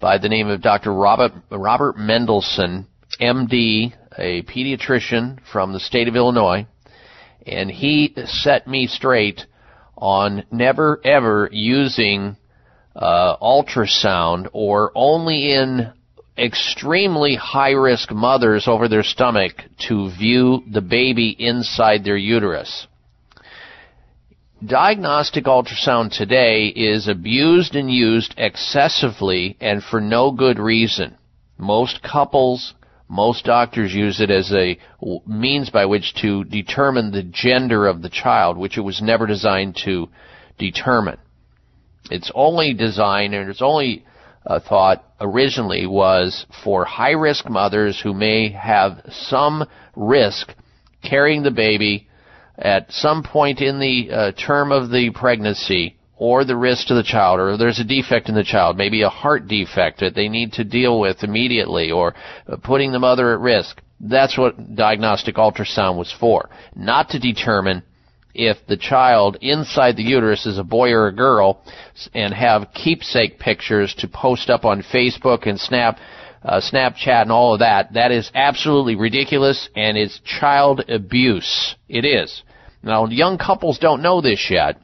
by 0.00 0.16
the 0.16 0.30
name 0.30 0.48
of 0.48 0.62
Dr. 0.62 0.94
Robert, 0.94 1.32
Robert 1.50 1.98
Mendelsohn, 1.98 2.86
MD, 3.20 3.92
a 4.16 4.42
pediatrician 4.44 5.40
from 5.52 5.74
the 5.74 5.80
state 5.80 6.08
of 6.08 6.16
Illinois 6.16 6.66
and 7.46 7.70
he 7.70 8.14
set 8.26 8.66
me 8.66 8.86
straight 8.86 9.46
on 9.96 10.44
never 10.50 11.00
ever 11.04 11.48
using 11.52 12.36
uh, 12.96 13.36
ultrasound 13.38 14.48
or 14.52 14.92
only 14.94 15.52
in 15.52 15.92
extremely 16.36 17.36
high 17.36 17.72
risk 17.72 18.10
mothers 18.10 18.66
over 18.66 18.88
their 18.88 19.02
stomach 19.02 19.52
to 19.88 20.10
view 20.10 20.62
the 20.70 20.80
baby 20.80 21.34
inside 21.38 22.04
their 22.04 22.16
uterus. 22.16 22.86
Diagnostic 24.64 25.44
ultrasound 25.44 26.16
today 26.16 26.66
is 26.68 27.06
abused 27.06 27.76
and 27.76 27.90
used 27.90 28.34
excessively 28.38 29.56
and 29.60 29.82
for 29.82 30.00
no 30.00 30.30
good 30.30 30.58
reason. 30.58 31.16
Most 31.58 32.02
couples 32.02 32.74
most 33.08 33.44
doctors 33.44 33.92
use 33.92 34.20
it 34.20 34.30
as 34.30 34.52
a 34.52 34.78
means 35.26 35.70
by 35.70 35.86
which 35.86 36.14
to 36.22 36.44
determine 36.44 37.10
the 37.10 37.22
gender 37.22 37.86
of 37.86 38.02
the 38.02 38.08
child, 38.08 38.56
which 38.56 38.78
it 38.78 38.80
was 38.80 39.02
never 39.02 39.26
designed 39.26 39.76
to 39.84 40.08
determine. 40.58 41.18
It's 42.10 42.30
only 42.34 42.74
designed, 42.74 43.34
and 43.34 43.48
it's 43.48 43.62
only 43.62 44.04
uh, 44.46 44.60
thought 44.60 45.04
originally 45.20 45.86
was 45.86 46.44
for 46.62 46.84
high 46.84 47.12
risk 47.12 47.48
mothers 47.48 48.00
who 48.00 48.12
may 48.12 48.50
have 48.50 49.00
some 49.10 49.64
risk 49.96 50.52
carrying 51.02 51.42
the 51.42 51.50
baby 51.50 52.08
at 52.58 52.90
some 52.92 53.22
point 53.22 53.60
in 53.60 53.80
the 53.80 54.10
uh, 54.10 54.32
term 54.32 54.70
of 54.70 54.90
the 54.90 55.10
pregnancy 55.10 55.96
or 56.16 56.44
the 56.44 56.56
risk 56.56 56.88
to 56.88 56.94
the 56.94 57.02
child, 57.02 57.40
or 57.40 57.56
there's 57.56 57.80
a 57.80 57.84
defect 57.84 58.28
in 58.28 58.34
the 58.34 58.44
child, 58.44 58.76
maybe 58.76 59.02
a 59.02 59.08
heart 59.08 59.48
defect 59.48 60.00
that 60.00 60.14
they 60.14 60.28
need 60.28 60.52
to 60.52 60.64
deal 60.64 61.00
with 61.00 61.24
immediately, 61.24 61.90
or 61.90 62.14
putting 62.62 62.92
the 62.92 62.98
mother 62.98 63.32
at 63.32 63.40
risk. 63.40 63.80
That's 64.00 64.38
what 64.38 64.76
diagnostic 64.76 65.36
ultrasound 65.36 65.96
was 65.96 66.14
for. 66.20 66.50
Not 66.76 67.10
to 67.10 67.18
determine 67.18 67.82
if 68.34 68.58
the 68.66 68.76
child 68.76 69.38
inside 69.40 69.96
the 69.96 70.02
uterus 70.02 70.44
is 70.44 70.58
a 70.58 70.64
boy 70.64 70.90
or 70.90 71.06
a 71.06 71.14
girl 71.14 71.62
and 72.12 72.34
have 72.34 72.68
keepsake 72.74 73.38
pictures 73.38 73.94
to 73.98 74.08
post 74.08 74.50
up 74.50 74.64
on 74.64 74.82
Facebook 74.82 75.46
and 75.48 75.58
Snap, 75.58 75.98
uh, 76.42 76.60
Snapchat 76.60 77.22
and 77.22 77.32
all 77.32 77.54
of 77.54 77.60
that. 77.60 77.94
That 77.94 78.10
is 78.10 78.30
absolutely 78.34 78.96
ridiculous 78.96 79.68
and 79.76 79.96
it's 79.96 80.20
child 80.20 80.84
abuse. 80.88 81.76
It 81.88 82.04
is. 82.04 82.42
Now, 82.82 83.06
young 83.06 83.38
couples 83.38 83.78
don't 83.78 84.02
know 84.02 84.20
this 84.20 84.48
yet. 84.50 84.76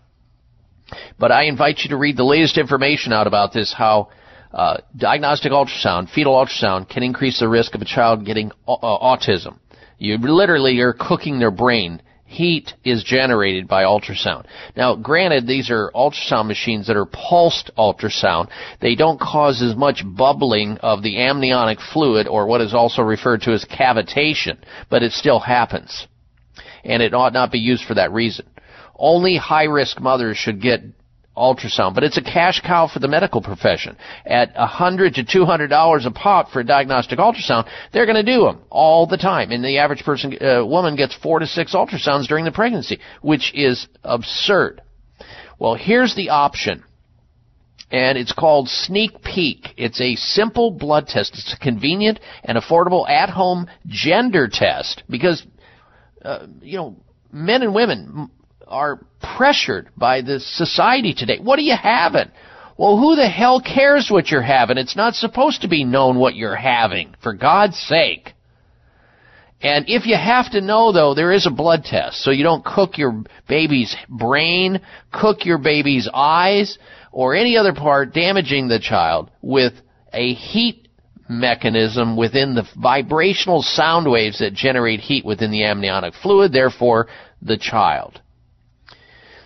But 1.19 1.33
I 1.33 1.45
invite 1.45 1.81
you 1.81 1.91
to 1.91 1.97
read 1.97 2.17
the 2.17 2.25
latest 2.25 2.59
information 2.59 3.13
out 3.13 3.27
about 3.27 3.53
this, 3.53 3.73
how 3.73 4.09
uh, 4.53 4.79
diagnostic 4.97 5.53
ultrasound, 5.53 6.11
fetal 6.11 6.35
ultrasound, 6.35 6.89
can 6.89 7.03
increase 7.03 7.39
the 7.39 7.49
risk 7.49 7.75
of 7.75 7.83
a 7.83 7.85
child 7.85 8.25
getting 8.25 8.51
uh, 8.67 8.77
autism. 8.77 9.59
You 9.99 10.19
literally 10.19 10.81
are 10.81 10.93
cooking 10.93 11.39
their 11.39 11.51
brain. 11.51 12.03
Heat 12.25 12.73
is 12.85 13.03
generated 13.03 13.67
by 13.67 13.83
ultrasound. 13.83 14.47
Now, 14.77 14.95
granted, 14.95 15.47
these 15.47 15.69
are 15.71 15.91
ultrasound 15.95 16.47
machines 16.47 16.87
that 16.87 16.97
are 16.97 17.07
pulsed 17.07 17.71
ultrasound. 17.77 18.49
They 18.81 18.95
don't 18.95 19.21
cause 19.21 19.61
as 19.63 19.77
much 19.77 20.05
bubbling 20.05 20.79
of 20.79 21.03
the 21.03 21.19
amniotic 21.19 21.81
fluid, 21.93 22.29
or 22.29 22.47
what 22.47 22.61
is 22.61 22.73
also 22.73 23.03
referred 23.03 23.43
to 23.43 23.53
as 23.53 23.65
cavitation, 23.65 24.59
but 24.89 25.03
it 25.03 25.13
still 25.13 25.41
happens. 25.41 26.07
And 26.85 27.03
it 27.03 27.15
ought 27.15 27.33
not 27.33 27.53
be 27.53 27.59
used 27.59 27.85
for 27.85 27.95
that 27.95 28.13
reason. 28.13 28.47
Only 29.01 29.37
high 29.37 29.65
risk 29.65 29.99
mothers 30.01 30.37
should 30.37 30.61
get 30.61 30.83
ultrasound, 31.37 31.95
but 31.95 32.05
it's 32.05 32.19
a 32.19 32.23
cash 32.23 32.61
cow 32.61 32.87
for 32.93 32.99
the 32.99 33.09
medical 33.09 33.41
profession. 33.41 33.97
At 34.27 34.53
a 34.57 34.67
hundred 34.67 35.15
to 35.15 35.25
two 35.25 35.47
hundred 35.47 35.69
dollars 35.69 36.05
a 36.05 36.11
pop 36.11 36.51
for 36.51 36.61
a 36.61 36.65
diagnostic 36.65 37.19
ultrasound, 37.19 37.67
they're 37.93 38.05
going 38.05 38.25
to 38.27 38.33
do 38.37 38.43
them 38.45 38.61
all 38.69 39.07
the 39.07 39.17
time, 39.17 39.51
and 39.53 39.65
the 39.65 39.79
average 39.79 40.03
person, 40.05 40.37
uh, 40.43 40.67
woman, 40.67 40.97
gets 40.97 41.15
four 41.17 41.39
to 41.39 41.47
six 41.47 41.75
ultrasounds 41.75 42.27
during 42.29 42.45
the 42.45 42.53
pregnancy, 42.53 42.99
which 43.23 43.53
is 43.55 43.89
absurd. 44.05 44.83
Well, 45.59 45.77
here's 45.77 46.15
the 46.15 46.29
option. 46.31 46.85
and 47.91 48.17
it's 48.17 48.33
called 48.33 48.69
Sneak 48.69 49.23
Peek. 49.23 49.75
It's 49.77 50.01
a 50.01 50.15
simple 50.17 50.71
blood 50.71 51.09
test. 51.09 51.35
It's 51.35 51.55
a 51.55 51.59
convenient 51.59 52.21
and 52.45 52.57
affordable 52.57 53.09
at-home 53.09 53.67
gender 53.87 54.49
test 54.51 55.03
because, 55.09 55.45
uh, 56.25 56.47
you 56.63 56.77
know, 56.77 56.97
men 57.33 57.63
and 57.63 57.75
women 57.75 58.31
are 58.71 59.01
pressured 59.37 59.91
by 59.97 60.23
the 60.23 60.41
society 60.41 61.15
today. 61.15 61.39
What 61.41 61.59
are 61.59 61.63
you 61.63 61.77
having? 61.77 62.31
Well, 62.79 62.97
who 62.97 63.15
the 63.15 63.29
hell 63.29 63.61
cares 63.61 64.09
what 64.11 64.29
you're 64.29 64.41
having? 64.41 64.79
It's 64.79 64.97
not 64.97 65.15
supposed 65.15 65.63
to 65.63 65.69
be 65.69 65.85
known 65.85 66.19
what 66.19 66.35
you're 66.35 66.57
having, 66.57 67.15
for 67.23 67.35
God's 67.35 67.79
sake. 67.79 68.33
And 69.61 69.85
if 69.89 70.07
you 70.07 70.17
have 70.17 70.51
to 70.53 70.63
know, 70.63 70.91
though, 70.91 71.13
there 71.15 71.33
is 71.33 71.47
a 71.47 71.51
blood 71.51 71.85
test, 71.85 72.23
so 72.23 72.31
you 72.31 72.43
don't 72.43 72.65
cook 72.65 72.97
your 72.97 73.23
baby's 73.47 73.95
brain, 74.09 74.81
cook 75.13 75.45
your 75.45 75.59
baby's 75.59 76.09
eyes, 76.15 76.79
or 77.13 77.35
any 77.35 77.59
other 77.59 77.75
part 77.75 78.15
damaging 78.15 78.69
the 78.69 78.79
child 78.79 79.31
with 79.43 79.75
a 80.15 80.33
heat 80.33 80.89
mechanism 81.29 82.17
within 82.17 82.55
the 82.55 82.67
vibrational 82.81 83.63
sound 83.63 84.11
waves 84.11 84.39
that 84.39 84.55
generate 84.55 85.01
heat 85.01 85.25
within 85.25 85.51
the 85.51 85.65
amniotic 85.65 86.15
fluid, 86.15 86.53
therefore 86.53 87.09
the 87.43 87.59
child. 87.59 88.21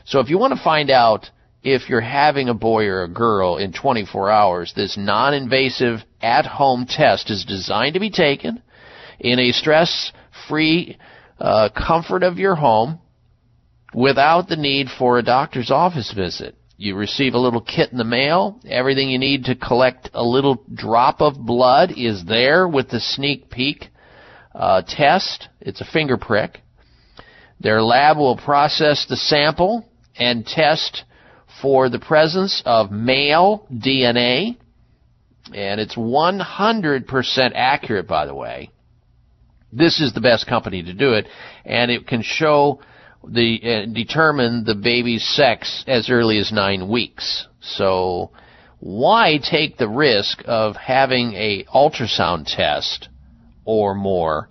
So 0.05 0.21
if 0.21 0.29
you 0.29 0.39
want 0.39 0.57
to 0.57 0.63
find 0.63 0.91
out 0.91 1.31
if 1.63 1.89
you're 1.89 2.01
having 2.01 2.49
a 2.51 2.55
boy 2.55 2.87
or 2.87 3.05
a 3.05 3.09
girl 3.09 3.57
in 3.57 3.73
24 3.73 4.31
hours, 4.31 4.73
this 4.77 4.97
non-invasive 4.99 6.01
at-home 6.21 6.87
test 6.87 7.31
is 7.31 7.45
designed 7.47 7.95
to 7.95 8.01
be 8.01 8.11
taken 8.11 8.63
in 9.19 9.39
a 9.39 9.53
stress-free 9.53 10.99
uh, 11.41 11.71
comfort 11.71 12.23
of 12.23 12.39
your 12.39 12.55
home 12.55 12.99
without 13.95 14.49
the 14.49 14.57
need 14.57 14.89
for 14.99 15.19
a 15.19 15.23
doctor's 15.23 15.71
office 15.71 16.13
visit. 16.13 16.55
You 16.77 16.97
receive 16.97 17.35
a 17.35 17.39
little 17.39 17.61
kit 17.63 17.93
in 17.93 17.99
the 17.99 18.05
mail. 18.05 18.61
Everything 18.69 19.09
you 19.09 19.19
need 19.19 19.45
to 19.45 19.55
collect 19.55 20.11
a 20.13 20.25
little 20.25 20.65
drop 20.75 21.23
of 21.23 21.39
blood 21.39 21.93
is 21.97 22.25
there 22.27 22.69
with 22.69 22.91
the 22.91 23.01
sneak 23.01 23.49
peek 23.49 23.89
uh, 24.55 24.83
test. 24.87 25.49
It's 25.61 25.81
a 25.81 25.87
finger 25.87 26.19
prick. 26.19 26.61
Their 27.61 27.83
lab 27.83 28.19
will 28.19 28.37
process 28.37 29.07
the 29.09 29.17
sample 29.17 29.89
and 30.16 30.47
test 30.47 31.05
for 31.61 31.89
the 31.89 31.99
presence 31.99 32.62
of 32.65 32.91
male 32.91 33.66
DNA. 33.73 34.57
And 35.53 35.81
it's 35.81 35.97
100% 35.97 37.53
accurate, 37.55 38.09
by 38.09 38.27
the 38.27 38.35
way. 38.35 38.70
This 39.73 40.01
is 40.01 40.12
the 40.12 40.20
best 40.20 40.47
company 40.47 40.82
to 40.85 40.95
do 40.95 41.15
it, 41.15 41.27
and 41.65 41.91
it 41.91 42.07
can 42.07 42.23
show 42.23 42.81
the 43.27 43.61
uh, 43.89 43.93
determine 43.93 44.65
the 44.65 44.74
baby's 44.74 45.27
sex 45.27 45.85
as 45.86 46.11
early 46.11 46.39
as 46.39 46.53
nine 46.53 46.89
weeks. 46.89 47.47
So 47.61 48.31
why 48.78 49.39
take 49.39 49.77
the 49.77 49.89
risk 49.89 50.43
of 50.45 50.77
having 50.77 51.32
a 51.32 51.65
ultrasound 51.74 52.55
test 52.55 53.09
or 53.65 53.95
more 53.95 54.49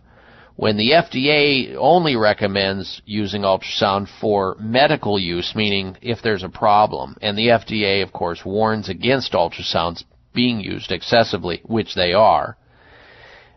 when 0.55 0.77
the 0.77 0.91
FDA 0.91 1.75
only 1.77 2.15
recommends 2.15 3.01
using 3.05 3.41
ultrasound 3.41 4.07
for 4.21 4.55
medical 4.59 5.17
use, 5.17 5.53
meaning 5.55 5.97
if 6.01 6.21
there's 6.21 6.43
a 6.43 6.49
problem, 6.49 7.17
and 7.21 7.37
the 7.37 7.47
FDA, 7.47 8.03
of 8.03 8.13
course, 8.13 8.45
warns 8.45 8.87
against 8.87 9.33
ultrasounds 9.33 10.03
being 10.33 10.59
used 10.59 10.91
excessively, 10.91 11.61
which 11.65 11.95
they 11.95 12.13
are. 12.13 12.57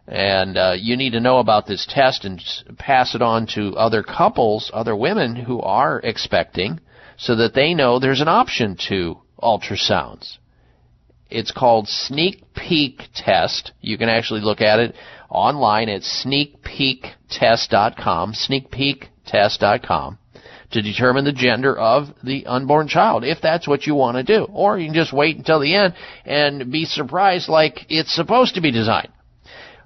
And 0.09 0.57
uh, 0.57 0.75
you 0.79 0.97
need 0.97 1.11
to 1.11 1.21
know 1.21 1.39
about 1.39 1.67
this 1.67 1.87
test 1.89 2.25
and 2.25 2.41
pass 2.79 3.15
it 3.15 3.23
on 3.23 3.47
to 3.55 3.77
other 3.77 4.03
couples, 4.03 4.71
other 4.73 4.97
women 4.97 5.37
who 5.37 5.61
are 5.61 6.01
expecting, 6.01 6.81
so 7.19 7.37
that 7.37 7.55
they 7.55 7.75
know 7.75 7.99
there's 7.99 8.21
an 8.21 8.29
option 8.29 8.77
to 8.89 9.21
ultrasounds. 9.43 10.39
It's 11.29 11.51
called 11.51 11.89
Sneak 11.89 12.45
Peek 12.55 13.03
Test. 13.15 13.73
You 13.81 13.99
can 13.99 14.09
actually 14.09 14.43
look 14.43 14.61
at 14.61 14.79
it 14.79 14.95
online 15.37 15.89
at 15.91 16.03
sneakpeektest.com, 16.03 18.33
sneakpeektest.com, 18.33 20.19
to 20.71 20.83
determine 20.83 21.25
the 21.25 21.33
gender 21.33 21.79
of 21.79 22.09
the 22.25 22.47
unborn 22.47 22.89
child, 22.89 23.23
if 23.23 23.43
that's 23.43 23.69
what 23.69 23.87
you 23.87 23.95
want 23.95 24.17
to 24.17 24.23
do. 24.23 24.47
Or 24.51 24.79
you 24.79 24.87
can 24.87 24.95
just 24.95 25.13
wait 25.13 25.37
until 25.37 25.61
the 25.61 25.75
end 25.75 25.93
and 26.25 26.73
be 26.73 26.87
surprised 26.87 27.51
like 27.51 27.85
it's 27.91 28.15
supposed 28.15 28.55
to 28.55 28.63
be 28.63 28.71
designed. 28.73 29.13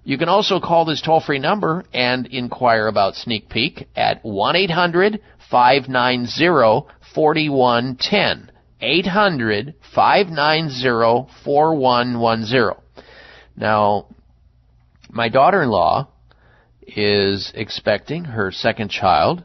You 0.04 0.16
can 0.16 0.28
also 0.28 0.60
call 0.60 0.84
this 0.86 1.02
toll 1.02 1.20
free 1.20 1.40
number 1.40 1.84
and 1.92 2.26
inquire 2.26 2.86
about 2.86 3.16
Sneak 3.16 3.50
Peek 3.50 3.88
at 3.94 4.24
1 4.24 4.56
800 4.56 5.20
590 5.50 6.88
4110. 7.14 8.50
800 8.80 9.74
590 9.94 11.30
4110. 11.44 13.04
Now, 13.56 14.06
my 15.12 15.28
daughter 15.28 15.62
in 15.62 15.70
law 15.70 16.08
is 16.86 17.52
expecting 17.54 18.24
her 18.24 18.50
second 18.50 18.90
child, 18.90 19.44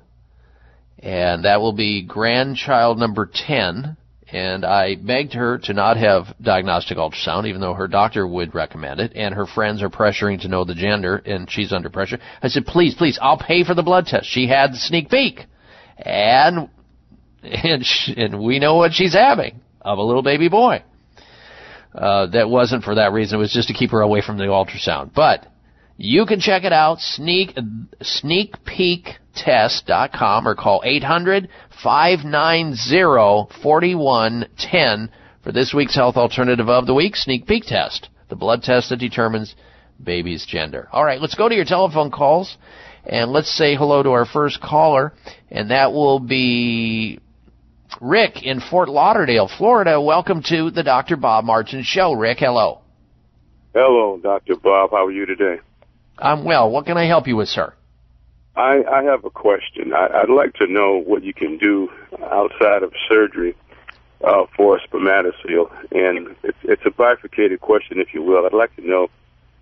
and 1.00 1.46
that 1.46 1.62
will 1.62 1.74
be 1.74 2.04
grandchild 2.04 2.98
number 2.98 3.30
10 3.32 3.98
and 4.36 4.66
I 4.66 4.96
begged 4.96 5.34
her 5.34 5.60
to 5.60 5.74
not 5.74 5.98
have 5.98 6.36
diagnostic 6.42 6.98
ultrasound, 6.98 7.48
even 7.48 7.62
though 7.62 7.74
her 7.74 7.88
doctor 7.88 8.26
would 8.26 8.56
recommend 8.56 9.00
it, 9.00 9.14
and 9.16 9.36
her 9.36 9.46
friends 9.46 9.84
are 9.84 9.90
pressuring 9.90 10.42
to 10.42 10.48
know 10.48 10.66
the 10.66 10.74
gender, 10.74 11.18
and 11.18 11.50
she's 11.50 11.72
under 11.72 11.90
pressure. 11.90 12.20
I 12.42 12.48
said, 12.48 12.66
please, 12.66 12.96
please, 12.96 13.20
I'll 13.22 13.38
pay 13.38 13.64
for 13.64 13.76
the 13.76 13.84
blood 13.84 14.08
test. 14.08 14.28
She 14.28 14.48
had 14.48 14.72
the 14.72 14.78
sneak 14.78 15.10
peek, 15.10 15.42
and 15.98 16.70
and, 17.44 17.86
she, 17.86 18.16
and 18.18 18.42
we 18.42 18.58
know 18.58 18.76
what 18.76 18.94
she's 18.94 19.14
having 19.14 19.62
of 19.80 20.00
a 20.00 20.04
little 20.04 20.24
baby 20.24 20.50
boy. 20.50 20.84
Uh, 21.94 22.26
that 22.28 22.50
wasn't 22.50 22.84
for 22.84 22.96
that 22.96 23.14
reason. 23.14 23.38
It 23.38 23.40
was 23.40 23.54
just 23.54 23.68
to 23.68 23.74
keep 23.74 23.92
her 23.92 24.02
away 24.02 24.22
from 24.22 24.38
the 24.38 24.46
ultrasound. 24.46 25.14
But 25.14 25.46
you 25.98 26.26
can 26.26 26.40
check 26.40 26.64
it 26.64 26.74
out, 26.74 27.00
sneak, 27.00 27.56
sneakpeektest.com 28.02 30.48
or 30.48 30.56
call 30.56 30.82
800 30.84 31.48
590 31.84 33.54
4110 33.62 35.12
for 35.44 35.52
this 35.52 35.72
week's 35.74 35.96
health 35.96 36.16
alternative 36.18 36.70
of 36.70 36.88
the 36.88 36.94
week, 36.94 37.16
Sneak 37.16 37.48
Peek 37.48 37.64
Test, 37.66 38.10
the 38.30 38.36
blood 38.36 38.64
test 38.64 38.90
that 38.90 38.98
determines 38.98 39.56
baby's 40.04 40.46
gender. 40.46 40.90
All 40.92 41.06
right, 41.06 41.22
let's 41.22 41.36
go 41.36 41.48
to 41.48 41.56
your 41.56 41.66
telephone 41.66 42.12
calls 42.12 42.58
and 43.06 43.32
let's 43.32 43.56
say 43.56 43.76
hello 43.76 44.04
to 44.04 44.10
our 44.10 44.26
first 44.26 44.60
caller, 44.62 45.14
and 45.52 45.72
that 45.72 45.94
will 45.94 46.20
be 46.20 47.20
Rick 48.02 48.44
in 48.44 48.60
Fort 48.60 48.90
Lauderdale, 48.90 49.48
Florida. 49.48 50.02
Welcome 50.02 50.44
to 50.48 50.72
the 50.72 50.84
Dr. 50.84 51.16
Bob 51.16 51.46
Martin 51.46 51.84
Show. 51.84 52.12
Rick, 52.14 52.40
hello. 52.40 52.82
Hello, 53.74 54.20
Dr. 54.22 54.56
Bob. 54.56 54.92
How 54.92 55.06
are 55.06 55.12
you 55.12 55.26
today? 55.26 55.62
I'm 56.18 56.44
well. 56.44 56.70
What 56.70 56.86
can 56.86 56.98
I 56.98 57.06
help 57.06 57.28
you 57.28 57.36
with, 57.36 57.50
sir? 57.50 57.74
I, 58.56 58.84
I 58.90 59.04
have 59.04 59.26
a 59.26 59.30
question. 59.30 59.94
I, 59.94 60.22
I'd 60.22 60.30
like 60.30 60.54
to 60.56 60.68
know 60.68 61.02
what 61.06 61.24
you 61.24 61.34
can 61.34 61.58
do 61.58 61.90
outside 62.24 62.84
of 62.84 62.94
surgery 63.10 63.56
uh, 64.24 64.46
for 64.56 64.80
spermatocele, 64.80 65.70
and 65.92 66.36
it's, 66.44 66.58
it's 66.64 66.82
a 66.86 66.92
bifurcated 66.92 67.60
question, 67.60 68.00
if 68.00 68.14
you 68.14 68.24
will. 68.24 68.46
I'd 68.46 68.54
like 68.54 68.76
to 68.78 68.88
know 68.88 69.10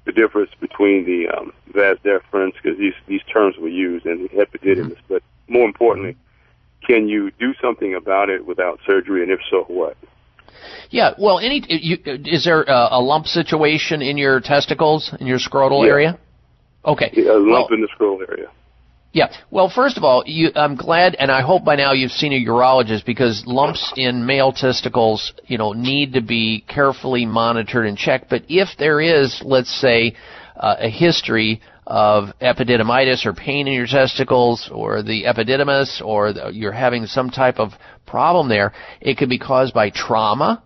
the 0.05 0.11
difference 0.11 0.51
between 0.59 1.05
the 1.05 1.27
um, 1.35 1.51
vas 1.73 1.97
deferens, 2.03 2.53
because 2.61 2.77
these 2.77 2.93
these 3.07 3.23
terms 3.23 3.55
were 3.57 3.69
used, 3.69 4.05
and 4.05 4.29
the 4.29 4.35
epididymis. 4.35 4.91
Mm-hmm. 4.91 5.07
But 5.13 5.23
more 5.47 5.65
importantly, 5.65 6.15
can 6.85 7.07
you 7.07 7.31
do 7.39 7.53
something 7.61 7.95
about 7.95 8.29
it 8.29 8.45
without 8.45 8.79
surgery, 8.85 9.23
and 9.23 9.31
if 9.31 9.39
so, 9.49 9.63
what? 9.63 9.97
Yeah, 10.91 11.13
well, 11.17 11.39
any 11.39 11.63
you, 11.67 11.97
is 12.05 12.45
there 12.45 12.61
a, 12.63 12.89
a 12.91 13.01
lump 13.01 13.25
situation 13.25 14.01
in 14.01 14.17
your 14.17 14.39
testicles 14.39 15.13
in 15.19 15.25
your 15.25 15.39
scrotal 15.39 15.83
Yeah. 15.83 15.91
area? 15.91 16.19
Okay. 16.85 17.11
A 17.15 17.33
lump 17.33 17.47
Well, 17.47 17.67
in 17.71 17.81
the 17.81 17.87
scroll 17.93 18.21
area. 18.27 18.49
Yeah. 19.13 19.31
Well, 19.51 19.69
first 19.73 19.97
of 19.97 20.03
all, 20.03 20.23
you, 20.25 20.49
I'm 20.55 20.75
glad, 20.75 21.15
and 21.15 21.31
I 21.31 21.41
hope 21.41 21.63
by 21.63 21.75
now 21.75 21.93
you've 21.93 22.11
seen 22.11 22.33
a 22.33 22.49
urologist 22.49 23.05
because 23.05 23.43
lumps 23.45 23.93
in 23.95 24.25
male 24.25 24.51
testicles, 24.51 25.33
you 25.45 25.59
know, 25.59 25.73
need 25.73 26.13
to 26.13 26.21
be 26.21 26.65
carefully 26.67 27.25
monitored 27.25 27.85
and 27.85 27.95
checked. 27.95 28.29
But 28.29 28.43
if 28.49 28.69
there 28.79 28.99
is, 28.99 29.39
let's 29.45 29.69
say, 29.79 30.15
uh, 30.57 30.77
a 30.79 30.89
history 30.89 31.61
of 31.85 32.29
epididymitis 32.41 33.25
or 33.25 33.33
pain 33.33 33.67
in 33.67 33.73
your 33.73 33.85
testicles 33.85 34.69
or 34.71 35.03
the 35.03 35.25
epididymis 35.25 36.01
or 36.03 36.33
the, 36.33 36.49
you're 36.49 36.71
having 36.71 37.05
some 37.05 37.29
type 37.29 37.59
of 37.59 37.71
problem 38.07 38.49
there, 38.49 38.73
it 38.99 39.17
could 39.17 39.29
be 39.29 39.37
caused 39.37 39.75
by 39.75 39.91
trauma. 39.91 40.63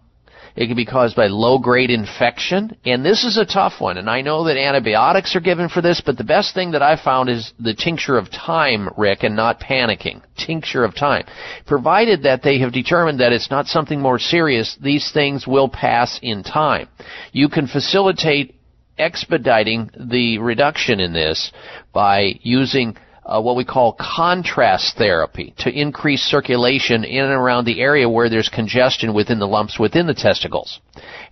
It 0.57 0.65
can 0.65 0.75
be 0.75 0.85
caused 0.85 1.15
by 1.15 1.27
low 1.27 1.59
grade 1.59 1.91
infection. 1.91 2.75
And 2.83 3.05
this 3.05 3.23
is 3.23 3.37
a 3.37 3.45
tough 3.45 3.79
one. 3.79 3.97
And 3.97 4.09
I 4.09 4.21
know 4.21 4.45
that 4.45 4.57
antibiotics 4.57 5.35
are 5.35 5.39
given 5.39 5.69
for 5.69 5.81
this, 5.81 6.01
but 6.03 6.17
the 6.17 6.23
best 6.23 6.55
thing 6.55 6.71
that 6.71 6.81
I 6.81 7.01
found 7.01 7.29
is 7.29 7.53
the 7.59 7.75
tincture 7.75 8.17
of 8.17 8.31
time, 8.31 8.89
Rick, 8.97 9.21
and 9.21 9.35
not 9.35 9.59
panicking. 9.59 10.23
Tincture 10.35 10.83
of 10.83 10.95
time. 10.95 11.25
Provided 11.67 12.23
that 12.23 12.41
they 12.41 12.57
have 12.57 12.73
determined 12.73 13.19
that 13.19 13.33
it's 13.33 13.51
not 13.51 13.67
something 13.67 14.01
more 14.01 14.17
serious, 14.17 14.75
these 14.81 15.11
things 15.13 15.45
will 15.45 15.69
pass 15.69 16.19
in 16.23 16.41
time. 16.41 16.89
You 17.33 17.49
can 17.49 17.67
facilitate 17.67 18.55
expediting 18.97 19.91
the 19.95 20.39
reduction 20.39 20.99
in 20.99 21.13
this 21.13 21.51
by 21.93 22.39
using 22.41 22.97
uh, 23.27 23.41
what 23.41 23.57
we 23.57 23.65
call 23.65 23.97
contrast 23.99 24.97
therapy 24.97 25.53
to 25.57 25.69
increase 25.69 26.22
circulation 26.22 27.03
in 27.03 27.25
and 27.25 27.33
around 27.33 27.65
the 27.65 27.81
area 27.81 28.09
where 28.09 28.30
there's 28.30 28.47
congestion 28.47 29.14
within 29.14 29.38
the 29.38 29.47
lumps 29.47 29.77
within 29.77 30.07
the 30.07 30.14
testicles. 30.14 30.80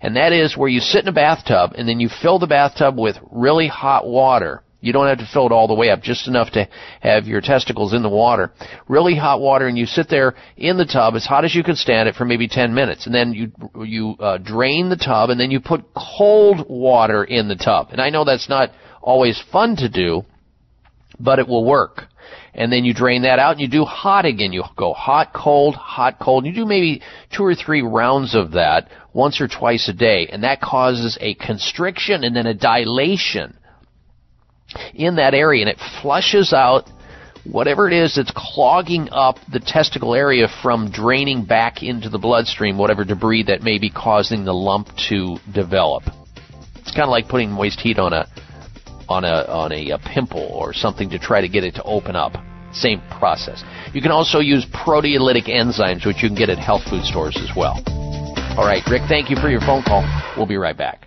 And 0.02 0.14
that 0.16 0.32
is 0.32 0.56
where 0.56 0.68
you 0.68 0.80
sit 0.80 1.02
in 1.02 1.08
a 1.08 1.12
bathtub 1.12 1.72
and 1.76 1.88
then 1.88 1.98
you 1.98 2.10
fill 2.22 2.38
the 2.38 2.46
bathtub 2.46 2.98
with 2.98 3.16
really 3.32 3.66
hot 3.66 4.06
water. 4.06 4.62
You 4.82 4.92
don't 4.92 5.08
have 5.08 5.18
to 5.18 5.28
fill 5.32 5.46
it 5.46 5.52
all 5.52 5.66
the 5.66 5.74
way 5.74 5.88
up, 5.88 6.02
just 6.02 6.28
enough 6.28 6.50
to 6.52 6.68
have 7.00 7.26
your 7.26 7.40
testicles 7.40 7.94
in 7.94 8.02
the 8.02 8.10
water. 8.10 8.52
Really 8.88 9.16
hot 9.16 9.40
water, 9.40 9.66
and 9.66 9.76
you 9.76 9.86
sit 9.86 10.08
there 10.08 10.34
in 10.56 10.76
the 10.76 10.84
tub 10.84 11.14
as 11.14 11.24
hot 11.24 11.46
as 11.46 11.54
you 11.54 11.64
can 11.64 11.76
stand 11.76 12.08
it 12.08 12.14
for 12.14 12.26
maybe 12.26 12.46
10 12.46 12.74
minutes, 12.74 13.06
and 13.06 13.14
then 13.14 13.32
you 13.32 13.50
you 13.84 14.14
uh, 14.20 14.36
drain 14.38 14.90
the 14.90 14.96
tub, 14.96 15.30
and 15.30 15.40
then 15.40 15.50
you 15.50 15.60
put 15.60 15.82
cold 15.96 16.68
water 16.68 17.24
in 17.24 17.48
the 17.48 17.56
tub. 17.56 17.88
And 17.90 18.02
I 18.02 18.10
know 18.10 18.24
that's 18.24 18.50
not 18.50 18.70
always 19.02 19.42
fun 19.50 19.76
to 19.76 19.88
do, 19.88 20.24
but 21.18 21.38
it 21.38 21.48
will 21.48 21.64
work. 21.64 22.04
And 22.54 22.72
then 22.72 22.84
you 22.84 22.94
drain 22.94 23.22
that 23.22 23.38
out 23.38 23.52
and 23.52 23.60
you 23.60 23.68
do 23.68 23.84
hot 23.84 24.24
again. 24.24 24.52
You 24.52 24.64
go 24.76 24.92
hot, 24.92 25.32
cold, 25.34 25.74
hot, 25.74 26.18
cold. 26.18 26.46
You 26.46 26.52
do 26.52 26.64
maybe 26.64 27.02
two 27.34 27.44
or 27.44 27.54
three 27.54 27.82
rounds 27.82 28.34
of 28.34 28.52
that 28.52 28.88
once 29.12 29.40
or 29.40 29.48
twice 29.48 29.88
a 29.88 29.92
day. 29.92 30.28
And 30.30 30.42
that 30.42 30.60
causes 30.60 31.18
a 31.20 31.34
constriction 31.34 32.24
and 32.24 32.34
then 32.34 32.46
a 32.46 32.54
dilation 32.54 33.56
in 34.94 35.16
that 35.16 35.34
area 35.34 35.62
and 35.62 35.70
it 35.70 35.78
flushes 36.02 36.52
out 36.52 36.90
whatever 37.44 37.86
it 37.86 37.92
is 37.92 38.16
that's 38.16 38.32
clogging 38.34 39.08
up 39.12 39.36
the 39.52 39.60
testicle 39.60 40.14
area 40.14 40.48
from 40.62 40.90
draining 40.90 41.44
back 41.44 41.82
into 41.82 42.08
the 42.08 42.18
bloodstream, 42.18 42.76
whatever 42.76 43.04
debris 43.04 43.44
that 43.44 43.62
may 43.62 43.78
be 43.78 43.90
causing 43.90 44.44
the 44.44 44.52
lump 44.52 44.88
to 45.08 45.36
develop. 45.52 46.02
It's 46.76 46.90
kind 46.90 47.04
of 47.04 47.10
like 47.10 47.28
putting 47.28 47.50
moist 47.50 47.80
heat 47.80 47.98
on 47.98 48.12
a 48.12 48.26
on 49.08 49.24
a 49.24 49.44
on 49.48 49.72
a, 49.72 49.90
a 49.90 49.98
pimple 49.98 50.50
or 50.52 50.72
something 50.72 51.10
to 51.10 51.18
try 51.18 51.40
to 51.40 51.48
get 51.48 51.64
it 51.64 51.74
to 51.76 51.82
open 51.82 52.16
up. 52.16 52.32
Same 52.72 53.00
process. 53.18 53.62
You 53.94 54.02
can 54.02 54.10
also 54.10 54.40
use 54.40 54.66
proteolytic 54.66 55.48
enzymes, 55.48 56.04
which 56.04 56.22
you 56.22 56.28
can 56.28 56.36
get 56.36 56.50
at 56.50 56.58
health 56.58 56.82
food 56.90 57.04
stores 57.04 57.36
as 57.40 57.50
well. 57.56 57.82
All 58.58 58.66
right, 58.66 58.82
Rick, 58.90 59.02
thank 59.08 59.30
you 59.30 59.36
for 59.36 59.48
your 59.48 59.60
phone 59.60 59.82
call. 59.82 60.04
We'll 60.36 60.46
be 60.46 60.56
right 60.56 60.76
back. 60.76 61.06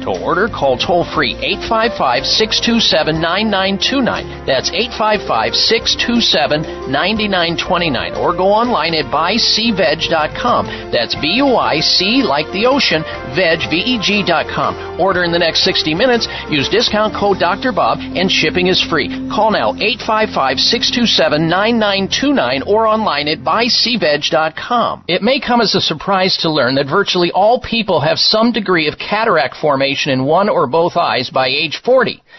To 0.00 0.16
order, 0.24 0.48
call 0.48 0.78
toll 0.78 1.04
free 1.04 1.36
855 1.36 2.24
627 2.24 3.20
9929. 3.20 4.46
That's 4.46 4.72
855 4.72 5.52
627 5.54 6.88
9929. 6.88 8.16
Or 8.16 8.32
go 8.32 8.48
online 8.48 8.94
at 8.94 9.12
buyseaveg.com. 9.12 10.90
That's 10.90 11.14
B 11.20 11.36
U 11.44 11.52
I 11.52 11.80
C 11.80 12.22
like 12.24 12.48
the 12.52 12.64
ocean, 12.64 13.04
veg, 13.36 13.60
V 13.68 13.76
E 13.76 14.00
G.com. 14.00 14.98
Order 14.98 15.24
in 15.24 15.32
the 15.32 15.38
next 15.38 15.64
60 15.64 15.92
minutes. 15.92 16.26
Use 16.48 16.70
discount 16.70 17.12
code 17.14 17.38
Dr. 17.38 17.70
Bob 17.70 17.98
and 18.00 18.32
shipping 18.32 18.68
is 18.68 18.80
free. 18.80 19.08
Call 19.28 19.50
now 19.52 19.76
855 19.76 20.60
627 20.60 21.44
9929 21.44 22.62
or 22.64 22.86
online 22.86 23.28
at 23.28 23.44
buyseaveg.com. 23.44 25.04
It 25.08 25.20
may 25.20 25.40
come 25.40 25.60
as 25.60 25.74
a 25.74 25.80
surprise 25.80 26.38
to 26.38 26.50
learn 26.50 26.76
that 26.76 26.88
virtually 26.88 27.30
all 27.32 27.60
people 27.60 28.00
have 28.00 28.18
some 28.18 28.50
degree 28.50 28.88
of 28.88 28.96
cataract 28.96 29.56
formation 29.60 29.89
in 30.12 30.24
one 30.24 30.48
or 30.48 30.66
both 30.66 30.96
eyes 30.96 31.30
by 31.30 31.48
age 31.48 31.80
40. 31.84 32.22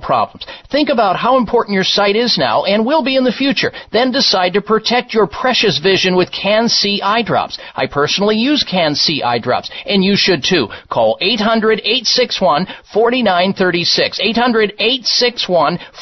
problems. 0.00 0.44
Think 0.70 0.88
about 0.88 1.16
how 1.16 1.36
important 1.38 1.74
your 1.74 1.84
sight 1.84 2.16
is 2.16 2.36
now 2.36 2.64
and 2.64 2.84
will 2.84 3.04
be 3.04 3.16
in 3.16 3.24
the 3.24 3.32
future. 3.32 3.72
Then 3.92 4.10
decide 4.10 4.52
to 4.54 4.60
protect 4.60 5.14
your 5.14 5.26
precious 5.26 5.78
vision 5.78 6.16
with 6.16 6.30
CAN-C 6.32 7.00
eye 7.02 7.22
drops. 7.22 7.58
I 7.74 7.86
personally 7.86 8.36
use 8.36 8.62
CAN-C 8.64 9.22
eye 9.22 9.38
drops, 9.38 9.70
and 9.86 10.04
you 10.04 10.16
should 10.16 10.42
too. 10.42 10.68
Call 10.90 11.16
800-861-4936. 11.22 12.66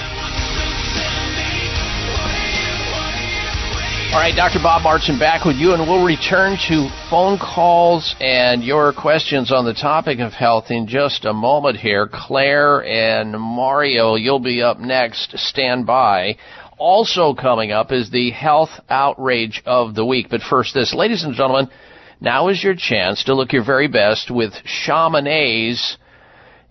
All 4.11 4.19
right, 4.19 4.35
Dr. 4.35 4.59
Bob 4.61 4.83
Martin 4.83 5.17
back 5.17 5.45
with 5.45 5.55
you, 5.55 5.71
and 5.71 5.87
we'll 5.87 6.03
return 6.03 6.57
to 6.67 6.89
phone 7.09 7.39
calls 7.39 8.13
and 8.19 8.61
your 8.61 8.91
questions 8.91 9.53
on 9.53 9.63
the 9.63 9.73
topic 9.73 10.19
of 10.19 10.33
health 10.33 10.65
in 10.69 10.85
just 10.85 11.23
a 11.23 11.31
moment 11.31 11.77
here. 11.77 12.09
Claire 12.11 12.83
and 12.83 13.31
Mario, 13.31 14.15
you'll 14.15 14.41
be 14.41 14.61
up 14.61 14.79
next. 14.79 15.31
Stand 15.37 15.85
by. 15.85 16.35
Also 16.77 17.33
coming 17.33 17.71
up 17.71 17.93
is 17.93 18.11
the 18.11 18.31
health 18.31 18.71
outrage 18.89 19.63
of 19.65 19.95
the 19.95 20.05
week. 20.05 20.27
But 20.29 20.41
first, 20.41 20.73
this, 20.73 20.93
ladies 20.93 21.23
and 21.23 21.33
gentlemen, 21.33 21.69
now 22.19 22.49
is 22.49 22.61
your 22.61 22.75
chance 22.77 23.23
to 23.23 23.33
look 23.33 23.53
your 23.53 23.63
very 23.63 23.87
best 23.87 24.29
with 24.29 24.51
Chamonix's 24.65 25.97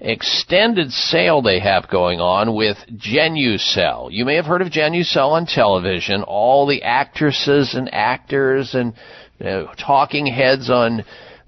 extended 0.01 0.91
sale 0.91 1.43
they 1.43 1.61
have 1.61 1.89
going 1.89 2.21
on 2.21 2.55
with 2.55 2.79
Genucel. 2.97 4.11
You 4.11 4.25
may 4.25 4.37
have 4.37 4.47
heard 4.47 4.63
of 4.63 4.69
Genucel 4.73 5.33
on 5.33 5.47
television. 5.47 6.23
All 6.23 6.67
the 6.67 6.83
actresses 6.83 7.75
and 7.75 7.93
actors 7.93 8.75
and 8.75 8.95
uh, 9.45 9.73
talking 9.75 10.27
heads 10.27 10.71
on 10.71 11.05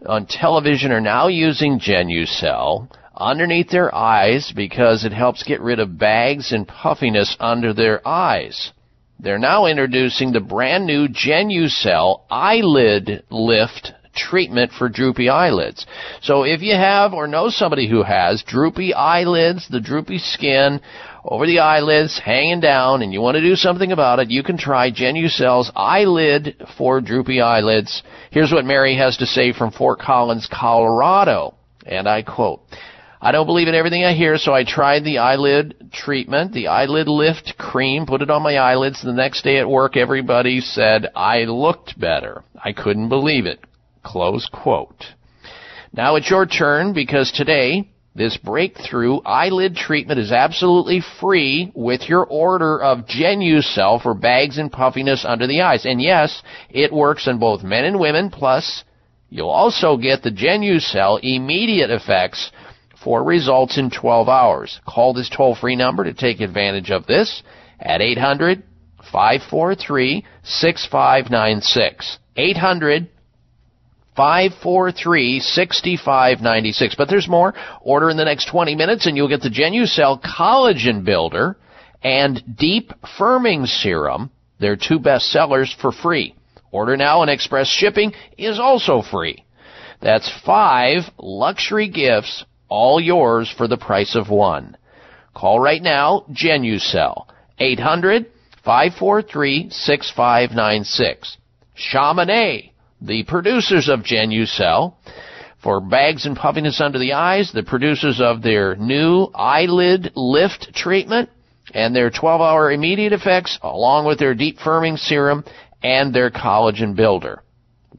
on 0.06 0.26
television 0.26 0.92
are 0.92 1.00
now 1.00 1.28
using 1.28 1.78
Genucel 1.78 2.88
underneath 3.16 3.70
their 3.70 3.94
eyes 3.94 4.52
because 4.54 5.04
it 5.04 5.12
helps 5.12 5.44
get 5.44 5.60
rid 5.60 5.78
of 5.78 5.98
bags 5.98 6.52
and 6.52 6.66
puffiness 6.66 7.36
under 7.38 7.72
their 7.72 8.06
eyes. 8.06 8.72
They're 9.20 9.38
now 9.38 9.66
introducing 9.66 10.32
the 10.32 10.40
brand 10.40 10.86
new 10.86 11.06
Genucel 11.06 12.22
eyelid 12.30 13.22
lift 13.30 13.92
treatment 14.14 14.72
for 14.72 14.88
droopy 14.88 15.28
eyelids. 15.28 15.86
So 16.20 16.44
if 16.44 16.62
you 16.62 16.74
have 16.74 17.12
or 17.12 17.26
know 17.26 17.48
somebody 17.48 17.88
who 17.88 18.02
has 18.02 18.42
droopy 18.42 18.94
eyelids, 18.94 19.66
the 19.68 19.80
droopy 19.80 20.18
skin 20.18 20.80
over 21.24 21.46
the 21.46 21.60
eyelids 21.60 22.20
hanging 22.22 22.60
down 22.60 23.02
and 23.02 23.12
you 23.12 23.20
want 23.20 23.36
to 23.36 23.40
do 23.40 23.54
something 23.54 23.92
about 23.92 24.18
it, 24.18 24.30
you 24.30 24.42
can 24.42 24.58
try 24.58 24.90
Genucel's 24.90 25.70
eyelid 25.74 26.56
for 26.76 27.00
droopy 27.00 27.40
eyelids. 27.40 28.02
Here's 28.30 28.52
what 28.52 28.64
Mary 28.64 28.96
has 28.96 29.16
to 29.18 29.26
say 29.26 29.52
from 29.52 29.72
Fort 29.72 30.00
Collins, 30.00 30.48
Colorado. 30.50 31.54
And 31.86 32.08
I 32.08 32.22
quote, 32.22 32.60
I 33.24 33.30
don't 33.30 33.46
believe 33.46 33.68
in 33.68 33.74
everything 33.76 34.04
I 34.04 34.14
hear, 34.14 34.36
so 34.36 34.52
I 34.52 34.64
tried 34.64 35.04
the 35.04 35.18
eyelid 35.18 35.92
treatment, 35.92 36.52
the 36.52 36.66
eyelid 36.66 37.06
lift 37.06 37.54
cream, 37.56 38.04
put 38.04 38.20
it 38.20 38.30
on 38.30 38.42
my 38.42 38.56
eyelids. 38.56 39.00
The 39.00 39.12
next 39.12 39.42
day 39.44 39.58
at 39.58 39.68
work, 39.68 39.96
everybody 39.96 40.60
said 40.60 41.06
I 41.14 41.44
looked 41.44 41.98
better. 41.98 42.42
I 42.62 42.72
couldn't 42.72 43.08
believe 43.08 43.46
it. 43.46 43.60
Close 44.02 44.48
quote. 44.52 45.04
Now 45.92 46.16
it's 46.16 46.30
your 46.30 46.46
turn 46.46 46.92
because 46.92 47.30
today 47.32 47.88
this 48.14 48.36
breakthrough 48.36 49.20
eyelid 49.24 49.74
treatment 49.74 50.20
is 50.20 50.32
absolutely 50.32 51.02
free 51.20 51.72
with 51.74 52.08
your 52.08 52.24
order 52.24 52.82
of 52.82 53.06
Genucel 53.06 54.02
for 54.02 54.14
bags 54.14 54.58
and 54.58 54.70
puffiness 54.70 55.24
under 55.26 55.46
the 55.46 55.62
eyes. 55.62 55.86
And 55.86 56.00
yes, 56.00 56.42
it 56.68 56.92
works 56.92 57.26
on 57.26 57.38
both 57.38 57.62
men 57.62 57.84
and 57.84 57.98
women, 57.98 58.30
plus 58.30 58.84
you'll 59.30 59.48
also 59.48 59.96
get 59.96 60.22
the 60.22 60.30
Genucel 60.30 61.20
immediate 61.22 61.90
effects 61.90 62.52
for 63.02 63.24
results 63.24 63.78
in 63.78 63.90
12 63.90 64.28
hours. 64.28 64.80
Call 64.86 65.14
this 65.14 65.30
toll-free 65.30 65.76
number 65.76 66.04
to 66.04 66.12
take 66.12 66.40
advantage 66.40 66.90
of 66.90 67.06
this 67.06 67.42
at 67.80 68.02
800 68.02 68.62
543 69.10 70.24
6596. 70.44 72.18
800 72.36 73.08
543 74.16 75.40
6596. 75.40 76.94
But 76.96 77.08
there's 77.08 77.28
more. 77.28 77.54
Order 77.80 78.10
in 78.10 78.16
the 78.16 78.24
next 78.24 78.48
20 78.50 78.74
minutes 78.74 79.06
and 79.06 79.16
you'll 79.16 79.28
get 79.28 79.40
the 79.40 79.48
Genucel 79.48 80.22
Collagen 80.22 81.04
Builder 81.04 81.56
and 82.02 82.42
Deep 82.56 82.92
Firming 83.18 83.66
Serum. 83.66 84.30
They're 84.60 84.76
two 84.76 84.98
best 84.98 85.26
sellers 85.30 85.74
for 85.80 85.92
free. 85.92 86.34
Order 86.70 86.96
now 86.96 87.22
and 87.22 87.30
express 87.30 87.68
shipping 87.68 88.12
is 88.38 88.58
also 88.58 89.02
free. 89.02 89.44
That's 90.00 90.30
five 90.44 91.02
luxury 91.18 91.88
gifts, 91.88 92.44
all 92.68 93.00
yours 93.00 93.52
for 93.56 93.68
the 93.68 93.76
price 93.76 94.16
of 94.16 94.30
one. 94.30 94.76
Call 95.34 95.60
right 95.60 95.82
now, 95.82 96.24
Genucel. 96.30 97.26
800 97.58 98.26
543 98.64 99.70
6596. 99.70 101.36
Chamonix 101.74 102.71
the 103.04 103.24
producers 103.24 103.88
of 103.88 104.00
Genucel 104.00 104.94
for 105.62 105.80
bags 105.80 106.26
and 106.26 106.36
puffiness 106.36 106.78
under 106.80 106.98
the 106.98 107.14
eyes, 107.14 107.52
the 107.52 107.62
producers 107.62 108.20
of 108.20 108.42
their 108.42 108.74
new 108.76 109.28
eyelid 109.34 110.12
lift 110.14 110.74
treatment 110.74 111.30
and 111.74 111.94
their 111.94 112.10
12-hour 112.10 112.72
immediate 112.72 113.12
effects 113.12 113.58
along 113.62 114.06
with 114.06 114.18
their 114.18 114.34
deep 114.34 114.58
firming 114.58 114.98
serum 114.98 115.44
and 115.82 116.14
their 116.14 116.30
collagen 116.30 116.94
builder. 116.94 117.42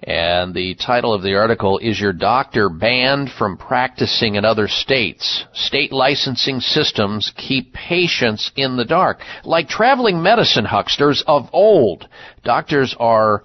And 0.06 0.52
the 0.52 0.74
title 0.74 1.14
of 1.14 1.22
the 1.22 1.34
article 1.36 1.78
is 1.78 1.98
Your 1.98 2.12
Doctor 2.12 2.68
Banned 2.68 3.30
from 3.30 3.56
Practicing 3.56 4.34
in 4.34 4.44
Other 4.44 4.68
States. 4.68 5.46
State 5.54 5.92
licensing 5.92 6.60
systems 6.60 7.32
keep 7.38 7.72
patients 7.72 8.52
in 8.54 8.76
the 8.76 8.84
dark. 8.84 9.20
Like 9.44 9.66
traveling 9.66 10.22
medicine 10.22 10.66
hucksters 10.66 11.24
of 11.26 11.48
old, 11.54 12.06
doctors 12.44 12.94
are 13.00 13.44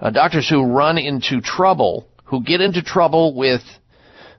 uh, 0.00 0.08
doctors 0.08 0.48
who 0.48 0.64
run 0.64 0.96
into 0.96 1.42
trouble, 1.42 2.08
who 2.24 2.42
get 2.42 2.62
into 2.62 2.80
trouble 2.80 3.34
with 3.34 3.60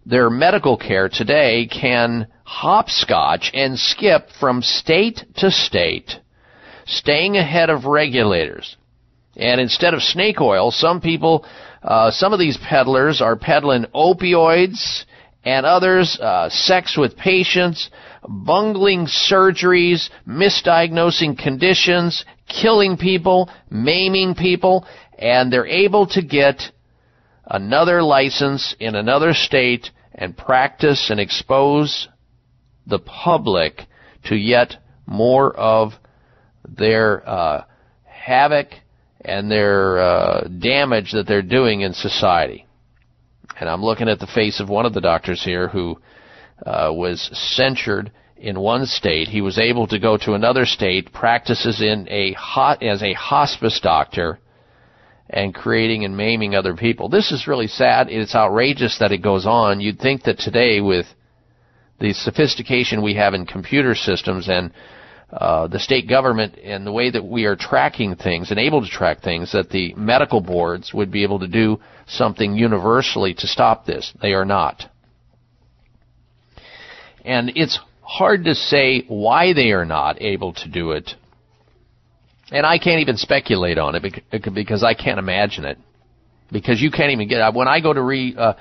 their 0.08 0.32
medical 0.32 0.76
care 0.76 1.08
today 1.08 1.68
can 1.68 2.26
hopscotch 2.46 3.52
and 3.54 3.78
skip 3.78 4.30
from 4.40 4.64
state 4.64 5.24
to 5.36 5.52
state, 5.52 6.20
staying 6.88 7.38
ahead 7.38 7.70
of 7.70 7.86
regulators. 7.86 8.76
And 9.40 9.62
instead 9.62 9.94
of 9.94 10.04
snake 10.04 10.42
oil, 10.42 10.70
some 10.70 11.00
people, 11.00 11.46
uh, 11.82 12.12
some 12.12 12.34
of 12.34 12.40
these 12.40 12.58
peddlers 12.58 13.22
are 13.22 13.38
peddling 13.38 13.86
opioids 13.96 15.06
and 15.46 15.66
others, 15.66 16.20
uh, 16.20 16.50
sex 16.50 16.98
with 16.98 17.16
patients, 17.16 17.90
bungling 18.28 19.06
surgeries, 19.08 20.10
misdiagnosing 20.28 21.38
conditions, 21.38 22.26
killing 22.50 22.98
people, 22.98 23.50
maiming 23.70 24.36
people, 24.36 24.86
and 25.18 25.52
they're 25.52 25.66
able 25.66 26.06
to 26.08 26.22
get 26.22 26.62
another 27.46 28.04
license 28.04 28.76
in 28.82 28.96
another 28.96 29.34
state 29.34 29.90
and 30.14 30.36
practice 30.36 31.10
and 31.10 31.20
expose 31.20 32.10
the 32.86 33.00
public 33.00 33.84
to 34.26 34.36
yet 34.36 34.76
more 35.06 35.56
of 35.56 35.94
their 36.68 37.28
uh, 37.28 37.64
havoc 38.04 38.68
and 39.24 39.52
their 39.52 40.00
uh, 40.00 40.48
damage 40.48 41.12
that 41.12 41.28
they're 41.28 41.42
doing 41.42 41.82
in 41.82 41.94
society. 41.94 42.66
And 43.60 43.70
I'm 43.70 43.84
looking 43.84 44.08
at 44.08 44.20
the 44.20 44.28
face 44.28 44.60
of 44.60 44.70
one 44.70 44.86
of 44.86 44.94
the 44.94 45.02
doctors 45.02 45.44
here 45.44 45.68
who 45.68 46.00
uh, 46.66 46.92
was 46.94 47.30
censured 47.34 48.12
in 48.38 48.60
one 48.60 48.86
state. 48.86 49.28
He 49.28 49.42
was 49.42 49.60
able 49.60 49.88
to 49.88 50.00
go 50.00 50.18
to 50.18 50.34
another 50.34 50.66
state, 50.66 51.12
practices 51.12 51.82
in 51.82 52.08
a 52.10 52.34
hot 52.34 52.82
as 52.82 53.04
a 53.04 53.14
hospice 53.14 53.80
doctor, 53.82 54.40
and 55.30 55.54
creating 55.54 56.06
and 56.06 56.16
maiming 56.16 56.56
other 56.56 56.76
people. 56.76 57.10
This 57.10 57.32
is 57.32 57.48
really 57.48 57.68
sad. 57.68 58.10
It's 58.10 58.34
outrageous 58.34 58.98
that 59.00 59.12
it 59.12 59.22
goes 59.22 59.46
on. 59.46 59.82
You'd 59.82 60.00
think 60.00 60.24
that 60.24 60.40
today, 60.40 60.82
with 60.82 61.06
the 62.00 62.14
sophistication 62.14 63.04
we 63.04 63.16
have 63.16 63.34
in 63.34 63.46
computer 63.46 63.94
systems 63.94 64.48
and 64.48 64.72
uh, 65.32 65.68
the 65.68 65.80
state 65.80 66.10
government 66.10 66.58
and 66.58 66.86
the 66.86 66.92
way 66.92 67.12
that 67.12 67.24
we 67.24 67.46
are 67.46 67.56
tracking 67.56 68.16
things 68.16 68.50
and 68.50 68.60
able 68.60 68.82
to 68.82 68.88
track 68.88 69.22
things, 69.22 69.52
that 69.52 69.70
the 69.70 69.94
medical 69.94 70.42
boards 70.42 70.94
would 70.94 71.12
be 71.12 71.24
able 71.24 71.40
to 71.40 71.48
do 71.48 71.80
something 72.08 72.56
universally 72.56 73.36
to 73.36 73.48
stop 73.48 73.86
this. 73.86 74.12
They 74.22 74.34
are 74.34 74.46
not. 74.46 74.86
And 77.24 77.52
it's 77.56 77.80
hard 78.02 78.46
to 78.46 78.56
say 78.56 79.04
why 79.08 79.54
they 79.54 79.72
are 79.72 79.86
not 79.86 80.20
able 80.20 80.54
to 80.54 80.68
do 80.68 80.92
it. 80.92 81.12
And 82.52 82.66
I 82.66 82.80
can't 82.80 83.02
even 83.02 83.18
speculate 83.18 83.78
on 83.78 83.94
it 83.94 84.24
because 84.32 84.84
I 84.84 84.96
can't 84.96 85.20
imagine 85.20 85.66
it. 85.66 85.78
Because 86.52 86.82
you 86.82 86.90
can't 86.90 87.12
even 87.12 87.28
get 87.28 87.54
when 87.54 87.68
I 87.68 87.80
go 87.80 87.94
to 87.94 88.02
re 88.02 88.36
uh, 88.36 88.54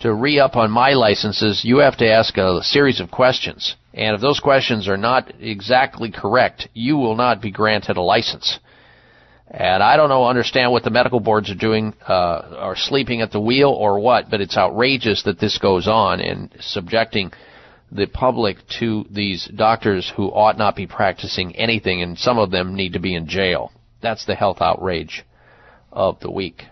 to 0.00 0.12
re 0.12 0.38
up 0.38 0.56
on 0.56 0.70
my 0.70 0.92
licenses, 0.92 1.62
you 1.64 1.78
have 1.78 1.96
to 1.98 2.10
ask 2.10 2.36
a 2.36 2.62
series 2.62 3.00
of 3.00 3.10
questions, 3.10 3.76
and 3.92 4.14
if 4.14 4.20
those 4.20 4.40
questions 4.40 4.88
are 4.88 4.96
not 4.96 5.32
exactly 5.40 6.10
correct, 6.10 6.68
you 6.74 6.96
will 6.96 7.16
not 7.16 7.40
be 7.40 7.50
granted 7.50 7.96
a 7.96 8.02
license. 8.02 8.58
And 9.46 9.82
I 9.82 9.96
don't 9.96 10.08
know, 10.08 10.26
understand 10.26 10.72
what 10.72 10.82
the 10.82 10.90
medical 10.90 11.20
boards 11.20 11.50
are 11.50 11.54
doing, 11.54 11.94
uh, 12.08 12.56
are 12.58 12.76
sleeping 12.76 13.20
at 13.20 13.30
the 13.30 13.40
wheel 13.40 13.70
or 13.70 14.00
what, 14.00 14.30
but 14.30 14.40
it's 14.40 14.56
outrageous 14.56 15.22
that 15.24 15.38
this 15.38 15.58
goes 15.58 15.86
on 15.86 16.20
and 16.20 16.50
subjecting 16.60 17.32
the 17.92 18.06
public 18.06 18.56
to 18.80 19.06
these 19.10 19.48
doctors 19.54 20.12
who 20.16 20.26
ought 20.26 20.58
not 20.58 20.74
be 20.74 20.86
practicing 20.86 21.54
anything, 21.54 22.02
and 22.02 22.18
some 22.18 22.38
of 22.38 22.50
them 22.50 22.74
need 22.74 22.94
to 22.94 22.98
be 22.98 23.14
in 23.14 23.28
jail. 23.28 23.70
That's 24.02 24.26
the 24.26 24.34
health 24.34 24.60
outrage 24.60 25.24
of 25.92 26.18
the 26.20 26.30
week. 26.30 26.64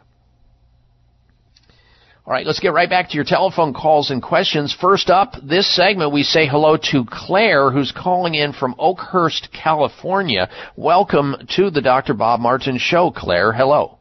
All 2.32 2.38
right, 2.38 2.46
let's 2.46 2.60
get 2.60 2.72
right 2.72 2.88
back 2.88 3.10
to 3.10 3.14
your 3.14 3.26
telephone 3.26 3.74
calls 3.74 4.10
and 4.10 4.22
questions. 4.22 4.74
First 4.80 5.10
up, 5.10 5.34
this 5.42 5.68
segment, 5.76 6.14
we 6.14 6.22
say 6.22 6.48
hello 6.48 6.78
to 6.78 7.04
Claire, 7.06 7.70
who's 7.70 7.92
calling 7.92 8.34
in 8.34 8.54
from 8.54 8.74
Oakhurst, 8.78 9.50
California. 9.52 10.48
Welcome 10.74 11.36
to 11.56 11.68
the 11.68 11.82
Dr. 11.82 12.14
Bob 12.14 12.40
Martin 12.40 12.78
Show, 12.78 13.10
Claire. 13.10 13.52
Hello. 13.52 13.98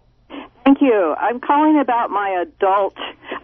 Thank 0.64 0.78
you. 0.80 1.14
I'm 1.20 1.42
calling 1.42 1.78
about 1.82 2.10
my 2.10 2.42
adult 2.42 2.96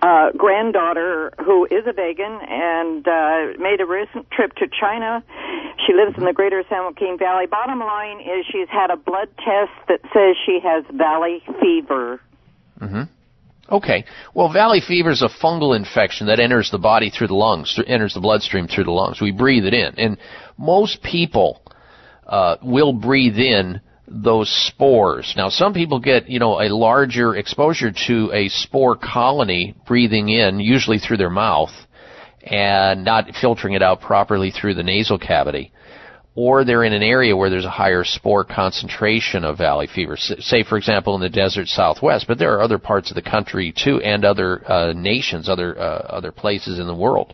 uh, 0.02 0.32
granddaughter 0.38 1.34
who 1.46 1.66
is 1.66 1.86
a 1.86 1.92
vegan 1.92 2.40
and 2.48 3.06
uh, 3.06 3.60
made 3.60 3.82
a 3.82 3.86
recent 3.86 4.32
trip 4.32 4.56
to 4.56 4.68
China. 4.70 5.22
She 5.86 5.92
lives 5.96 6.18
in 6.18 6.24
the 6.24 6.32
greater 6.32 6.64
San 6.70 6.86
Joaquin 6.86 7.18
Valley. 7.18 7.46
Bottom 7.46 7.80
line 7.80 8.22
is 8.22 8.46
she's 8.50 8.70
had 8.70 8.90
a 8.90 8.96
blood 8.96 9.28
test 9.36 9.74
that 9.90 10.00
says 10.14 10.38
she 10.46 10.62
has 10.64 10.86
valley 10.96 11.44
fever. 11.60 12.22
Mm-hmm. 12.80 13.04
Okay. 13.70 14.06
Well, 14.34 14.52
valley 14.52 14.82
fever 14.86 15.12
is 15.12 15.22
a 15.22 15.30
fungal 15.30 15.76
infection 15.76 16.28
that 16.28 16.40
enters 16.40 16.72
the 16.72 16.78
body 16.78 17.10
through 17.10 17.28
the 17.28 17.36
lungs, 17.36 17.80
enters 17.86 18.14
the 18.14 18.22
bloodstream 18.22 18.68
through 18.68 18.86
the 18.86 18.92
lungs. 18.92 19.20
We 19.20 19.32
breathe 19.32 19.66
it 19.66 19.74
in. 19.74 19.96
And 19.98 20.18
most 20.58 21.04
people 21.04 21.62
uh, 22.26 22.58
will 22.62 22.94
breathe 22.94 23.38
in 23.38 23.82
those 24.08 24.50
spores. 24.50 25.34
Now, 25.36 25.50
some 25.50 25.74
people 25.74 26.00
get, 26.00 26.30
you 26.30 26.40
know, 26.40 26.62
a 26.62 26.70
larger 26.74 27.36
exposure 27.36 27.92
to 28.08 28.32
a 28.34 28.48
spore 28.48 28.96
colony 28.96 29.76
breathing 29.86 30.30
in, 30.30 30.62
usually 30.62 30.98
through 30.98 31.18
their 31.18 31.30
mouth, 31.30 31.72
and 32.42 33.04
not 33.04 33.30
filtering 33.42 33.74
it 33.74 33.84
out 33.84 34.00
properly 34.00 34.52
through 34.52 34.76
the 34.76 34.84
nasal 34.84 35.20
cavity. 35.20 35.74
Or 36.40 36.64
they're 36.64 36.84
in 36.84 36.94
an 36.94 37.02
area 37.02 37.36
where 37.36 37.50
there's 37.50 37.66
a 37.66 37.70
higher 37.72 38.04
spore 38.04 38.44
concentration 38.44 39.44
of 39.44 39.58
valley 39.58 39.88
fever, 39.88 40.16
say, 40.18 40.62
for 40.62 40.78
example, 40.78 41.16
in 41.16 41.22
the 41.22 41.30
desert 41.30 41.68
southwest. 41.68 42.28
But 42.28 42.38
there 42.38 42.54
are 42.54 42.62
other 42.62 42.78
parts 42.78 43.10
of 43.10 43.16
the 43.16 43.24
country 43.24 43.74
too, 43.76 44.00
and 44.02 44.24
other 44.24 44.62
uh, 44.72 44.94
nations, 44.94 45.50
other 45.50 45.76
uh, 45.80 45.82
other 45.82 46.32
places 46.32 46.78
in 46.78 46.86
the 46.86 46.94
world. 46.94 47.34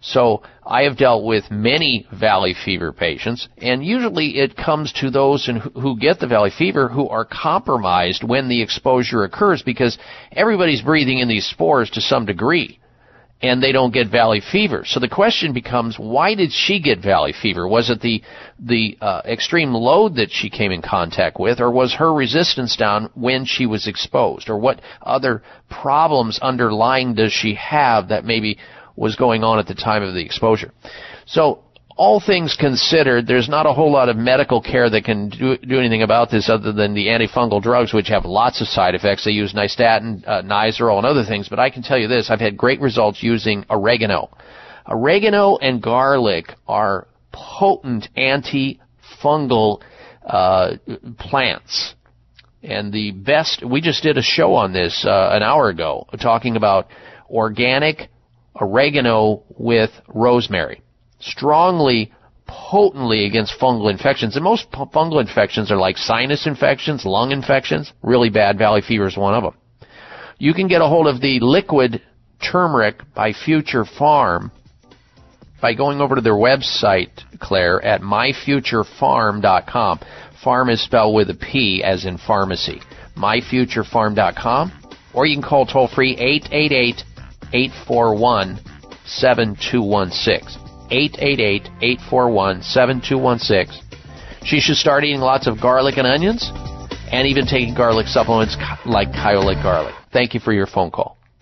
So 0.00 0.44
I 0.64 0.82
have 0.82 0.96
dealt 0.96 1.24
with 1.24 1.50
many 1.50 2.06
valley 2.12 2.54
fever 2.54 2.92
patients, 2.92 3.48
and 3.58 3.84
usually 3.84 4.38
it 4.38 4.56
comes 4.56 4.92
to 5.00 5.10
those 5.10 5.48
in, 5.48 5.56
who 5.56 5.98
get 5.98 6.20
the 6.20 6.28
valley 6.28 6.52
fever 6.56 6.86
who 6.86 7.08
are 7.08 7.24
compromised 7.24 8.22
when 8.22 8.48
the 8.48 8.62
exposure 8.62 9.24
occurs 9.24 9.64
because 9.64 9.98
everybody's 10.30 10.82
breathing 10.82 11.18
in 11.18 11.26
these 11.26 11.46
spores 11.46 11.90
to 11.90 12.00
some 12.00 12.26
degree 12.26 12.78
and 13.42 13.62
they 13.62 13.72
don't 13.72 13.92
get 13.92 14.08
valley 14.10 14.40
fever. 14.40 14.84
So 14.86 14.98
the 14.98 15.08
question 15.08 15.52
becomes, 15.52 15.98
why 15.98 16.34
did 16.34 16.52
she 16.52 16.80
get 16.80 17.00
valley 17.00 17.34
fever? 17.34 17.68
Was 17.68 17.90
it 17.90 18.00
the 18.00 18.22
the 18.58 18.96
uh, 19.00 19.22
extreme 19.26 19.74
load 19.74 20.16
that 20.16 20.30
she 20.30 20.48
came 20.48 20.72
in 20.72 20.80
contact 20.80 21.38
with, 21.38 21.60
or 21.60 21.70
was 21.70 21.94
her 21.94 22.12
resistance 22.12 22.76
down 22.76 23.10
when 23.14 23.44
she 23.44 23.66
was 23.66 23.86
exposed, 23.86 24.48
or 24.48 24.58
what 24.58 24.80
other 25.02 25.42
problems 25.68 26.38
underlying 26.40 27.14
does 27.14 27.32
she 27.32 27.54
have 27.54 28.08
that 28.08 28.24
maybe 28.24 28.58
was 28.96 29.16
going 29.16 29.44
on 29.44 29.58
at 29.58 29.66
the 29.66 29.74
time 29.74 30.02
of 30.02 30.14
the 30.14 30.24
exposure? 30.24 30.72
So 31.26 31.62
all 31.96 32.20
things 32.20 32.56
considered, 32.60 33.26
there's 33.26 33.48
not 33.48 33.64
a 33.64 33.72
whole 33.72 33.90
lot 33.90 34.10
of 34.10 34.16
medical 34.16 34.60
care 34.60 34.88
that 34.90 35.04
can 35.04 35.30
do, 35.30 35.56
do 35.56 35.78
anything 35.78 36.02
about 36.02 36.30
this 36.30 36.50
other 36.50 36.70
than 36.70 36.92
the 36.92 37.06
antifungal 37.06 37.62
drugs, 37.62 37.94
which 37.94 38.08
have 38.08 38.26
lots 38.26 38.60
of 38.60 38.68
side 38.68 38.94
effects. 38.94 39.24
They 39.24 39.30
use 39.30 39.54
nystatin, 39.54 40.22
uh, 40.26 40.42
Nizoral, 40.42 40.98
and 40.98 41.06
other 41.06 41.24
things. 41.24 41.48
But 41.48 41.58
I 41.58 41.70
can 41.70 41.82
tell 41.82 41.98
you 41.98 42.06
this: 42.06 42.30
I've 42.30 42.40
had 42.40 42.56
great 42.56 42.80
results 42.80 43.22
using 43.22 43.64
oregano. 43.70 44.30
Oregano 44.86 45.56
and 45.56 45.82
garlic 45.82 46.52
are 46.68 47.08
potent 47.32 48.08
antifungal 48.16 49.80
uh, 50.24 50.76
plants. 51.18 51.94
And 52.62 52.92
the 52.92 53.12
best, 53.12 53.64
we 53.64 53.80
just 53.80 54.02
did 54.02 54.18
a 54.18 54.22
show 54.22 54.54
on 54.54 54.72
this 54.72 55.04
uh, 55.06 55.30
an 55.32 55.42
hour 55.42 55.68
ago, 55.68 56.06
talking 56.20 56.56
about 56.56 56.88
organic 57.30 58.10
oregano 58.60 59.44
with 59.56 59.90
rosemary 60.08 60.82
strongly, 61.18 62.12
potently 62.46 63.26
against 63.26 63.58
fungal 63.60 63.90
infections. 63.90 64.36
And 64.36 64.44
most 64.44 64.70
fungal 64.70 65.20
infections 65.20 65.70
are 65.70 65.76
like 65.76 65.96
sinus 65.96 66.46
infections, 66.46 67.04
lung 67.04 67.32
infections. 67.32 67.92
Really 68.02 68.30
bad 68.30 68.58
valley 68.58 68.82
fever 68.82 69.06
is 69.06 69.16
one 69.16 69.34
of 69.34 69.42
them. 69.42 69.54
You 70.38 70.54
can 70.54 70.68
get 70.68 70.82
a 70.82 70.86
hold 70.86 71.06
of 71.06 71.20
the 71.20 71.40
liquid 71.40 72.02
turmeric 72.40 73.00
by 73.14 73.32
Future 73.32 73.84
Pharm 73.84 74.50
by 75.60 75.74
going 75.74 76.00
over 76.00 76.14
to 76.14 76.20
their 76.20 76.34
website, 76.34 77.10
Claire, 77.40 77.82
at 77.82 78.02
myfuturepharm.com. 78.02 80.00
Farm 80.44 80.68
is 80.68 80.84
spelled 80.84 81.14
with 81.14 81.30
a 81.30 81.34
P 81.34 81.82
as 81.82 82.04
in 82.04 82.18
pharmacy. 82.18 82.80
myfuturepharm.com. 83.16 84.72
Or 85.14 85.24
you 85.24 85.34
can 85.36 85.42
call 85.42 85.64
toll 85.64 85.88
free 85.88 86.12
888 86.12 87.02
841 87.52 88.60
7216. 89.06 90.65
888-841-7216. 90.90 93.82
She 94.44 94.60
should 94.60 94.76
start 94.76 95.04
eating 95.04 95.20
lots 95.20 95.46
of 95.46 95.58
garlic 95.60 95.96
and 95.96 96.06
onions 96.06 96.50
and 97.10 97.26
even 97.26 97.46
taking 97.46 97.74
garlic 97.74 98.06
supplements 98.06 98.56
like 98.84 99.08
Kyolic 99.08 99.62
Garlic. 99.62 99.94
Thank 100.12 100.34
you 100.34 100.40
for 100.40 100.52
your 100.52 100.66
phone 100.66 100.90
call. 100.90 101.15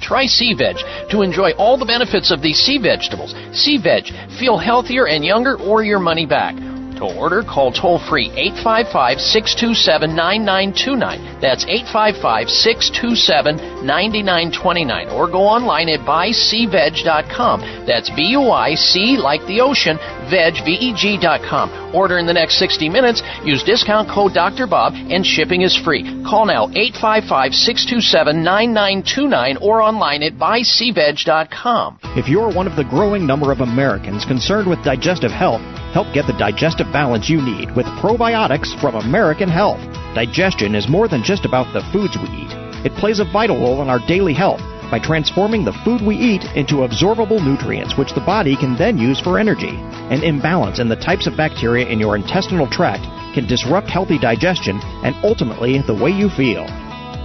Try 0.00 0.26
Sea 0.26 0.54
Veg 0.54 0.76
to 1.10 1.22
enjoy 1.22 1.50
all 1.52 1.76
the 1.76 1.84
benefits 1.84 2.30
of 2.30 2.42
these 2.42 2.58
sea 2.58 2.78
vegetables. 2.78 3.34
Sea 3.52 3.78
Veg, 3.78 4.04
feel 4.38 4.56
healthier 4.56 5.06
and 5.06 5.24
younger 5.24 5.56
or 5.56 5.82
your 5.82 5.98
money 5.98 6.26
back. 6.26 6.56
To 7.00 7.06
order, 7.16 7.42
call 7.42 7.72
toll 7.72 7.98
free 7.98 8.28
855 8.36 9.20
627 9.20 10.14
9929. 10.14 11.40
That's 11.40 11.64
855 11.64 12.50
627 12.50 13.86
9929. 13.86 15.08
Or 15.08 15.24
go 15.26 15.48
online 15.48 15.88
at 15.88 16.00
buyseaveg.com. 16.00 17.86
That's 17.88 18.10
B 18.10 18.36
U 18.36 18.52
I 18.52 18.74
C 18.74 19.16
like 19.16 19.40
the 19.46 19.62
ocean, 19.62 19.96
V-E-G.com. 20.30 21.94
Order 21.94 22.18
in 22.18 22.26
the 22.26 22.32
next 22.32 22.58
60 22.58 22.88
minutes. 22.88 23.22
Use 23.44 23.62
discount 23.62 24.08
code 24.08 24.32
Dr. 24.32 24.66
Bob 24.66 24.94
and 24.94 25.24
shipping 25.24 25.62
is 25.62 25.76
free. 25.76 26.02
Call 26.24 26.46
now 26.46 26.68
855 26.70 27.54
627 27.54 28.42
9929 28.42 29.56
or 29.58 29.82
online 29.82 30.22
at 30.22 30.34
buyseaveg.com. 30.34 31.98
If 32.16 32.28
you're 32.28 32.52
one 32.52 32.66
of 32.66 32.76
the 32.76 32.84
growing 32.84 33.26
number 33.26 33.52
of 33.52 33.60
Americans 33.60 34.24
concerned 34.24 34.68
with 34.68 34.82
digestive 34.84 35.30
health, 35.30 35.62
help 35.92 36.12
get 36.14 36.26
the 36.26 36.38
digestive 36.38 36.86
balance 36.92 37.28
you 37.28 37.42
need 37.42 37.74
with 37.74 37.86
probiotics 38.00 38.78
from 38.80 38.94
American 38.94 39.48
Health. 39.48 39.80
Digestion 40.14 40.74
is 40.74 40.88
more 40.88 41.08
than 41.08 41.22
just 41.22 41.44
about 41.44 41.72
the 41.72 41.82
foods 41.92 42.16
we 42.16 42.28
eat. 42.30 42.52
It 42.84 42.96
plays 42.98 43.20
a 43.20 43.30
vital 43.30 43.58
role 43.58 43.82
in 43.82 43.88
our 43.88 44.00
daily 44.06 44.34
health 44.34 44.60
by 44.90 44.98
transforming 44.98 45.64
the 45.64 45.76
food 45.84 46.02
we 46.02 46.16
eat 46.16 46.44
into 46.56 46.86
absorbable 46.86 47.44
nutrients 47.44 47.96
which 47.96 48.12
the 48.14 48.20
body 48.20 48.56
can 48.56 48.76
then 48.76 48.98
use 48.98 49.20
for 49.20 49.38
energy. 49.38 49.76
An 50.10 50.22
imbalance 50.22 50.80
in 50.80 50.88
the 50.88 50.96
types 50.96 51.26
of 51.26 51.36
bacteria 51.36 51.86
in 51.86 52.00
your 52.00 52.16
intestinal 52.16 52.68
tract 52.68 53.04
can 53.34 53.46
disrupt 53.46 53.88
healthy 53.88 54.18
digestion 54.18 54.80
and 55.04 55.14
ultimately 55.22 55.80
the 55.86 55.94
way 55.94 56.10
you 56.10 56.28
feel. 56.28 56.66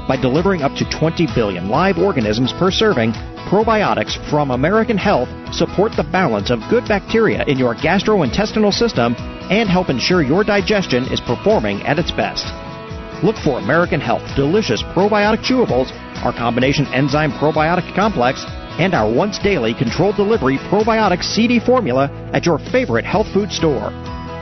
By 0.07 0.17
delivering 0.21 0.61
up 0.61 0.75
to 0.77 0.89
20 0.89 1.27
billion 1.33 1.67
live 1.67 1.97
organisms 1.97 2.53
per 2.53 2.69
serving, 2.69 3.13
probiotics 3.49 4.17
from 4.29 4.51
American 4.51 4.97
Health 4.97 5.29
support 5.51 5.93
the 5.95 6.07
balance 6.11 6.51
of 6.51 6.59
good 6.69 6.87
bacteria 6.87 7.43
in 7.47 7.57
your 7.57 7.73
gastrointestinal 7.73 8.71
system 8.71 9.15
and 9.49 9.69
help 9.69 9.89
ensure 9.89 10.21
your 10.21 10.43
digestion 10.43 11.05
is 11.11 11.21
performing 11.21 11.81
at 11.83 11.97
its 11.97 12.11
best. 12.11 12.45
Look 13.23 13.37
for 13.37 13.59
American 13.59 14.01
Health 14.01 14.23
Delicious 14.35 14.83
Probiotic 14.83 15.39
Chewables, 15.39 15.91
our 16.23 16.33
combination 16.33 16.85
enzyme 16.87 17.31
probiotic 17.31 17.95
complex, 17.95 18.43
and 18.77 18.93
our 18.93 19.11
once 19.11 19.39
daily 19.39 19.73
controlled 19.73 20.17
delivery 20.17 20.57
probiotic 20.57 21.23
CD 21.23 21.59
formula 21.59 22.11
at 22.33 22.45
your 22.45 22.59
favorite 22.59 23.05
health 23.05 23.27
food 23.33 23.51
store. 23.51 23.91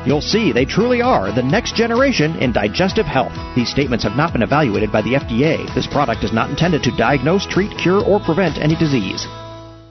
You'll 0.07 0.21
see 0.21 0.51
they 0.51 0.65
truly 0.65 1.01
are 1.01 1.31
the 1.31 1.43
next 1.43 1.75
generation 1.75 2.35
in 2.41 2.51
digestive 2.51 3.05
health. 3.05 3.33
These 3.55 3.69
statements 3.69 4.03
have 4.03 4.17
not 4.17 4.33
been 4.33 4.41
evaluated 4.41 4.91
by 4.91 5.01
the 5.03 5.13
FDA. 5.13 5.73
This 5.75 5.87
product 5.87 6.23
is 6.23 6.33
not 6.33 6.49
intended 6.49 6.81
to 6.83 6.97
diagnose, 6.97 7.45
treat, 7.45 7.71
cure, 7.77 8.03
or 8.03 8.19
prevent 8.19 8.57
any 8.57 8.75
disease. 8.75 9.27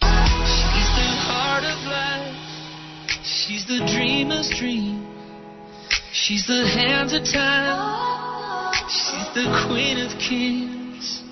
heart 0.01 1.65
of 1.65 1.79
life. 1.87 2.35
She's 3.25 3.67
the 3.67 3.85
dreamer's 3.95 4.49
dream. 4.59 5.07
She's 6.13 6.47
the 6.47 6.67
hands 6.67 7.13
of 7.13 7.25
time. 7.25 8.73
She's 8.89 9.29
the 9.35 9.49
queen 9.67 9.99
of 9.99 10.11
kings. 10.19 11.23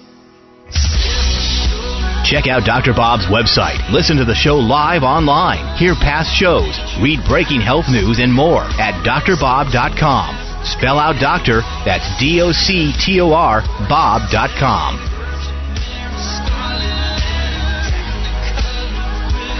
Check 2.24 2.46
out 2.46 2.64
Dr. 2.64 2.92
Bob's 2.92 3.26
website. 3.26 3.82
Listen 3.90 4.16
to 4.16 4.24
the 4.24 4.34
show 4.34 4.54
live 4.54 5.02
online. 5.02 5.76
Hear 5.76 5.94
past 5.94 6.30
shows. 6.30 6.78
Read 7.02 7.18
breaking 7.26 7.60
health 7.60 7.86
news 7.88 8.20
and 8.20 8.32
more 8.32 8.62
at 8.78 8.94
drbob.com. 9.04 10.49
Spell 10.64 10.98
out 10.98 11.20
doctor, 11.20 11.62
that's 11.84 12.04
D 12.20 12.40
O 12.42 12.52
C 12.52 12.92
T 12.98 13.20
O 13.20 13.32
R, 13.32 13.62
Bob.com. 13.88 15.10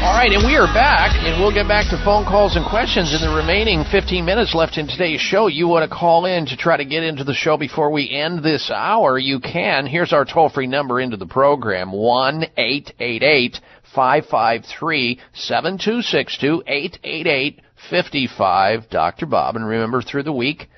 All 0.00 0.16
right, 0.16 0.32
and 0.32 0.46
we 0.46 0.56
are 0.56 0.66
back, 0.72 1.14
and 1.26 1.38
we'll 1.38 1.52
get 1.52 1.68
back 1.68 1.90
to 1.90 2.02
phone 2.02 2.24
calls 2.24 2.56
and 2.56 2.64
questions 2.64 3.12
in 3.12 3.20
the 3.20 3.36
remaining 3.36 3.84
15 3.84 4.24
minutes 4.24 4.54
left 4.54 4.78
in 4.78 4.88
today's 4.88 5.20
show. 5.20 5.46
You 5.46 5.68
want 5.68 5.88
to 5.88 5.94
call 5.94 6.24
in 6.24 6.46
to 6.46 6.56
try 6.56 6.78
to 6.78 6.86
get 6.86 7.02
into 7.02 7.22
the 7.22 7.34
show 7.34 7.58
before 7.58 7.90
we 7.90 8.08
end 8.08 8.42
this 8.42 8.70
hour, 8.70 9.18
you 9.18 9.40
can. 9.40 9.84
Here's 9.84 10.14
our 10.14 10.24
toll 10.24 10.48
free 10.48 10.66
number 10.66 11.00
into 11.00 11.18
the 11.18 11.26
program 11.26 11.92
1 11.92 12.44
888 12.56 13.60
553 13.94 15.20
7262 15.34 16.62
888 16.66 17.60
55 17.90 18.88
Dr. 18.88 19.26
Bob. 19.26 19.56
And 19.56 19.68
remember, 19.68 20.00
through 20.00 20.22
the 20.22 20.32
week, 20.32 20.69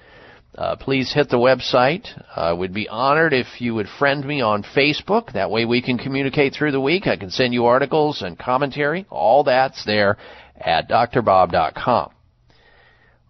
uh, 0.57 0.77
please 0.77 1.13
hit 1.13 1.31
the 1.31 1.39
website. 1.39 2.07
I 2.37 2.51
uh, 2.51 2.57
would 2.57 2.75
be 2.75 2.89
honored 2.89 3.33
if 3.33 3.61
you 3.61 3.75
would 3.75 3.89
friend 3.99 4.25
me 4.25 4.43
on 4.43 4.63
Facebook. 4.63 5.33
That 5.33 5.51
way 5.51 5.65
we 5.65 5.81
can 5.81 5.97
communicate 5.97 6.53
through 6.53 6.73
the 6.73 6.81
week. 6.81 7.07
I 7.07 7.17
can 7.17 7.31
send 7.31 7.55
you 7.55 7.65
articles 7.67 8.21
and 8.21 8.39
commentary. 8.39 9.07
All 9.09 9.45
that's 9.45 9.85
there 9.87 10.19
at 10.61 10.91
drbob.com. 10.91 12.11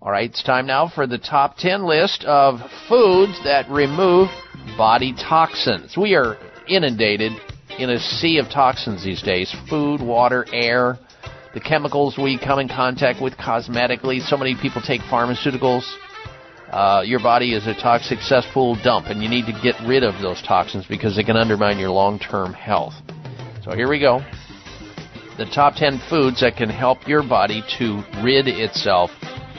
All 0.01 0.11
right, 0.11 0.29
it's 0.29 0.43
time 0.43 0.67
now 0.67 0.89
for 0.89 1.07
the 1.07 1.19
top 1.19 1.59
10 1.59 1.85
list 1.85 2.25
of 2.25 2.59
foods 2.89 3.39
that 3.45 3.71
remove 3.71 4.29
body 4.77 5.15
toxins. 5.15 5.97
We 5.97 6.17
are 6.17 6.37
inundated 6.69 7.31
in 7.79 7.89
a 7.89 8.01
sea 8.01 8.39
of 8.39 8.47
toxins 8.51 9.05
these 9.05 9.23
days 9.23 9.55
food, 9.71 10.03
water, 10.03 10.45
air, 10.53 10.99
the 11.55 11.61
chemicals 11.61 12.19
we 12.19 12.37
come 12.37 12.59
in 12.59 12.67
contact 12.67 13.23
with 13.23 13.35
cosmetically. 13.35 14.21
So 14.23 14.37
many 14.37 14.57
people 14.61 14.83
take 14.83 15.03
pharmaceuticals 15.03 15.85
uh, 16.73 17.03
your 17.05 17.21
body 17.21 17.55
is 17.55 17.67
a 17.67 17.75
toxic 17.75 18.21
cesspool 18.21 18.77
dump, 18.83 19.07
and 19.07 19.23
you 19.23 19.29
need 19.29 19.45
to 19.45 19.53
get 19.63 19.75
rid 19.87 20.03
of 20.03 20.21
those 20.23 20.41
toxins 20.43 20.87
because 20.87 21.15
they 21.15 21.23
can 21.23 21.37
undermine 21.37 21.79
your 21.79 21.91
long 21.91 22.19
term 22.19 22.55
health. 22.55 22.95
So 23.63 23.73
here 23.73 23.89
we 23.89 24.01
go. 24.01 24.21
The 25.37 25.45
top 25.55 25.75
10 25.77 26.01
foods 26.09 26.41
that 26.41 26.57
can 26.57 26.71
help 26.71 27.07
your 27.07 27.23
body 27.23 27.63
to 27.79 28.03
rid 28.23 28.49
itself 28.49 29.11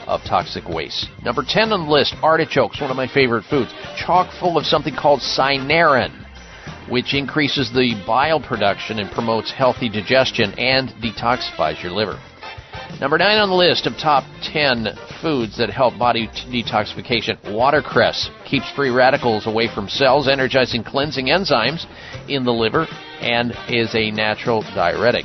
of 0.06 0.22
toxic 0.22 0.68
waste. 0.68 1.06
Number 1.24 1.44
10 1.46 1.72
on 1.72 1.86
the 1.86 1.92
list 1.92 2.14
artichokes, 2.22 2.80
one 2.80 2.90
of 2.90 2.96
my 2.96 3.06
favorite 3.06 3.44
foods. 3.44 3.72
Chock 3.96 4.32
full 4.40 4.58
of 4.58 4.66
something 4.66 4.94
called 4.94 5.20
cynarin, 5.20 6.12
which 6.88 7.14
increases 7.14 7.72
the 7.72 7.94
bile 8.06 8.40
production 8.40 8.98
and 8.98 9.10
promotes 9.10 9.52
healthy 9.52 9.88
digestion 9.88 10.52
and 10.58 10.90
detoxifies 11.00 11.82
your 11.82 11.92
liver. 11.92 12.20
Number 13.00 13.18
nine 13.18 13.38
on 13.38 13.48
the 13.48 13.56
list 13.56 13.86
of 13.86 13.94
top 13.94 14.22
10 14.42 14.86
foods 15.20 15.58
that 15.58 15.68
help 15.68 15.98
body 15.98 16.28
t- 16.28 16.62
detoxification 16.62 17.52
watercress 17.52 18.30
keeps 18.46 18.70
free 18.70 18.90
radicals 18.90 19.48
away 19.48 19.68
from 19.72 19.88
cells, 19.88 20.28
energizing 20.28 20.84
cleansing 20.84 21.26
enzymes 21.26 21.86
in 22.28 22.44
the 22.44 22.52
liver, 22.52 22.86
and 23.20 23.52
is 23.68 23.92
a 23.96 24.12
natural 24.12 24.62
diuretic. 24.74 25.24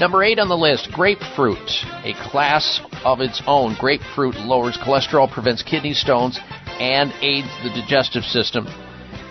Number 0.00 0.24
eight 0.24 0.38
on 0.38 0.48
the 0.48 0.56
list 0.56 0.88
grapefruit, 0.92 1.58
a 2.04 2.14
class 2.30 2.80
of 3.04 3.20
its 3.20 3.42
own. 3.46 3.76
Grapefruit 3.78 4.34
lowers 4.34 4.78
cholesterol, 4.78 5.30
prevents 5.30 5.62
kidney 5.62 5.92
stones, 5.92 6.40
and 6.80 7.12
aids 7.20 7.48
the 7.62 7.70
digestive 7.80 8.24
system. 8.24 8.66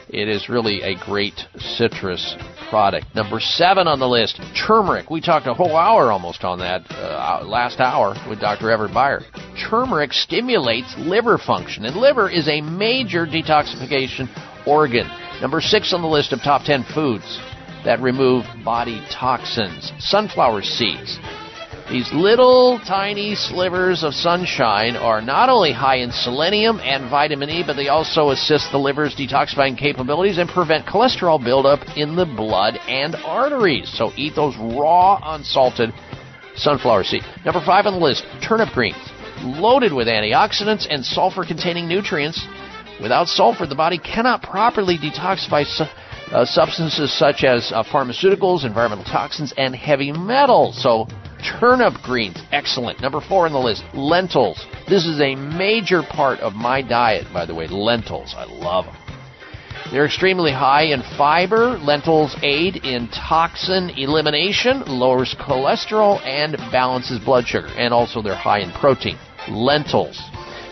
It 0.10 0.30
is 0.30 0.48
really 0.48 0.84
a 0.84 0.96
great 1.04 1.48
citrus 1.58 2.38
product. 2.70 3.06
Number 3.16 3.40
seven 3.40 3.88
on 3.88 4.00
the 4.00 4.08
list, 4.08 4.40
turmeric. 4.68 5.10
We 5.10 5.22
talked 5.22 5.48
a 5.48 5.54
whole 5.54 5.76
hour 5.76 6.12
almost 6.12 6.44
on 6.44 6.60
that 6.60 6.84
uh, 6.92 7.44
last 7.46 7.80
hour 7.80 8.16
with 8.30 8.40
Dr. 8.40 8.72
Everett 8.72 8.94
Beyer. 8.94 9.22
Turmeric 9.70 10.14
stimulates 10.14 10.94
liver 10.98 11.38
function, 11.38 11.86
and 11.86 11.96
liver 11.96 12.30
is 12.30 12.48
a 12.48 12.62
major 12.62 13.26
detoxification 13.26 14.28
organ. 14.68 15.08
Number 15.42 15.62
six 15.62 15.94
on 15.94 16.02
the 16.02 16.08
list 16.08 16.34
of 16.34 16.40
top 16.40 16.64
10 16.64 16.86
foods 16.94 17.40
that 17.86 18.00
remove 18.02 18.46
body 18.64 19.06
toxins 19.12 19.92
sunflower 20.00 20.62
seeds. 20.62 21.20
These 21.92 22.12
little 22.14 22.80
tiny 22.88 23.36
slivers 23.36 24.04
of 24.04 24.14
sunshine 24.14 24.96
are 24.96 25.22
not 25.22 25.50
only 25.50 25.74
high 25.74 25.98
in 25.98 26.12
selenium 26.12 26.80
and 26.80 27.10
vitamin 27.10 27.50
E, 27.50 27.64
but 27.66 27.76
they 27.76 27.90
also 27.90 28.30
assist 28.30 28.72
the 28.72 28.80
liver's 28.80 29.14
detoxifying 29.16 29.78
capabilities 29.78 30.38
and 30.38 30.50
prevent 30.50 30.88
cholesterol 30.88 31.44
buildup 31.44 31.82
in 31.98 32.16
the 32.16 32.26
blood 32.26 32.80
and 32.88 33.16
arteries. 33.16 33.92
So 33.96 34.12
eat 34.16 34.34
those 34.34 34.56
raw, 34.58 35.20
unsalted 35.36 35.94
sunflower 36.56 37.04
seeds. 37.04 37.26
Number 37.44 37.62
five 37.64 37.86
on 37.86 37.94
the 37.94 38.00
list 38.00 38.26
turnip 38.42 38.70
greens. 38.74 38.98
Loaded 39.44 39.92
with 39.92 40.08
antioxidants 40.08 40.88
and 40.90 41.06
sulfur 41.06 41.46
containing 41.46 41.88
nutrients. 41.88 42.48
Without 43.02 43.28
sulfur, 43.28 43.68
the 43.68 43.76
body 43.76 43.98
cannot 43.98 44.42
properly 44.42 44.98
detoxify 44.98 45.66
su- 45.66 45.84
uh, 46.32 46.46
substances 46.46 47.12
such 47.18 47.44
as 47.44 47.72
uh, 47.74 47.84
pharmaceuticals, 47.84 48.66
environmental 48.66 49.04
toxins, 49.04 49.54
and 49.58 49.76
heavy 49.76 50.12
metals. 50.12 50.82
So 50.82 51.08
Turnip 51.44 52.02
greens, 52.04 52.42
excellent. 52.52 53.02
Number 53.02 53.20
four 53.20 53.46
on 53.46 53.54
the 53.54 53.60
list, 53.60 53.84
lentils. 53.94 54.66
This 54.88 55.06
is 55.06 55.20
a 55.20 55.36
major 55.36 56.02
part 56.02 56.40
of 56.40 56.54
my 56.54 56.82
diet, 56.82 57.28
by 57.34 57.46
the 57.46 57.54
way. 57.54 57.68
Lentils, 57.68 58.34
I 58.36 58.46
love 58.46 58.86
them. 58.86 58.96
They're 59.92 60.06
extremely 60.06 60.52
high 60.52 60.86
in 60.86 61.04
fiber. 61.18 61.78
Lentils 61.78 62.36
aid 62.42 62.78
in 62.78 63.10
toxin 63.10 63.92
elimination, 63.92 64.84
lowers 64.88 65.36
cholesterol, 65.40 66.20
and 66.26 66.58
balances 66.72 67.20
blood 67.20 67.46
sugar. 67.46 67.68
And 67.76 67.94
also, 67.94 68.22
they're 68.22 68.36
high 68.36 68.60
in 68.60 68.72
protein. 68.72 69.18
Lentils. 69.50 70.20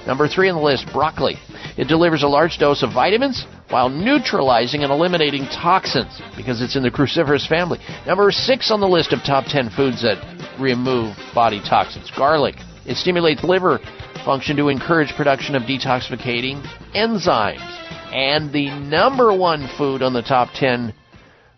Number 0.07 0.27
three 0.27 0.49
on 0.49 0.55
the 0.55 0.63
list, 0.63 0.87
broccoli. 0.91 1.35
It 1.77 1.87
delivers 1.87 2.23
a 2.23 2.27
large 2.27 2.57
dose 2.57 2.81
of 2.81 2.93
vitamins 2.93 3.45
while 3.71 3.89
neutralizing 3.89 4.83
and 4.83 4.91
eliminating 4.91 5.45
toxins 5.45 6.21
because 6.35 6.61
it's 6.61 6.75
in 6.75 6.83
the 6.83 6.91
cruciferous 6.91 7.47
family. 7.47 7.79
Number 8.05 8.29
six 8.31 8.69
on 8.69 8.81
the 8.81 8.87
list 8.87 9.13
of 9.13 9.19
top 9.23 9.45
10 9.47 9.69
foods 9.69 10.01
that 10.03 10.19
remove 10.59 11.15
body 11.33 11.61
toxins 11.61 12.11
garlic. 12.15 12.55
It 12.85 12.97
stimulates 12.97 13.43
liver 13.43 13.79
function 14.25 14.57
to 14.57 14.67
encourage 14.67 15.13
production 15.15 15.55
of 15.55 15.63
detoxificating 15.63 16.61
enzymes. 16.93 17.77
And 18.13 18.51
the 18.51 18.69
number 18.69 19.35
one 19.35 19.69
food 19.77 20.03
on 20.03 20.13
the 20.13 20.21
top 20.21 20.49
10 20.53 20.93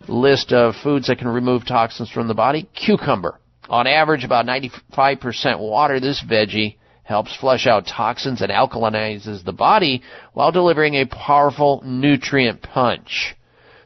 list 0.07 0.53
of 0.53 0.75
foods 0.83 1.07
that 1.07 1.17
can 1.17 1.27
remove 1.27 1.65
toxins 1.65 2.11
from 2.11 2.27
the 2.27 2.33
body, 2.33 2.69
cucumber. 2.75 3.39
On 3.69 3.87
average, 3.87 4.23
about 4.23 4.45
95% 4.45 5.59
water, 5.59 5.99
this 5.99 6.23
veggie 6.23 6.75
helps 7.03 7.35
flush 7.35 7.67
out 7.67 7.85
toxins 7.85 8.41
and 8.41 8.51
alkalinizes 8.51 9.43
the 9.43 9.51
body 9.51 10.01
while 10.33 10.51
delivering 10.51 10.95
a 10.95 11.05
powerful 11.05 11.81
nutrient 11.85 12.61
punch. 12.61 13.35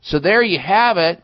So 0.01 0.19
there 0.19 0.43
you 0.43 0.59
have 0.59 0.97
it. 0.97 1.21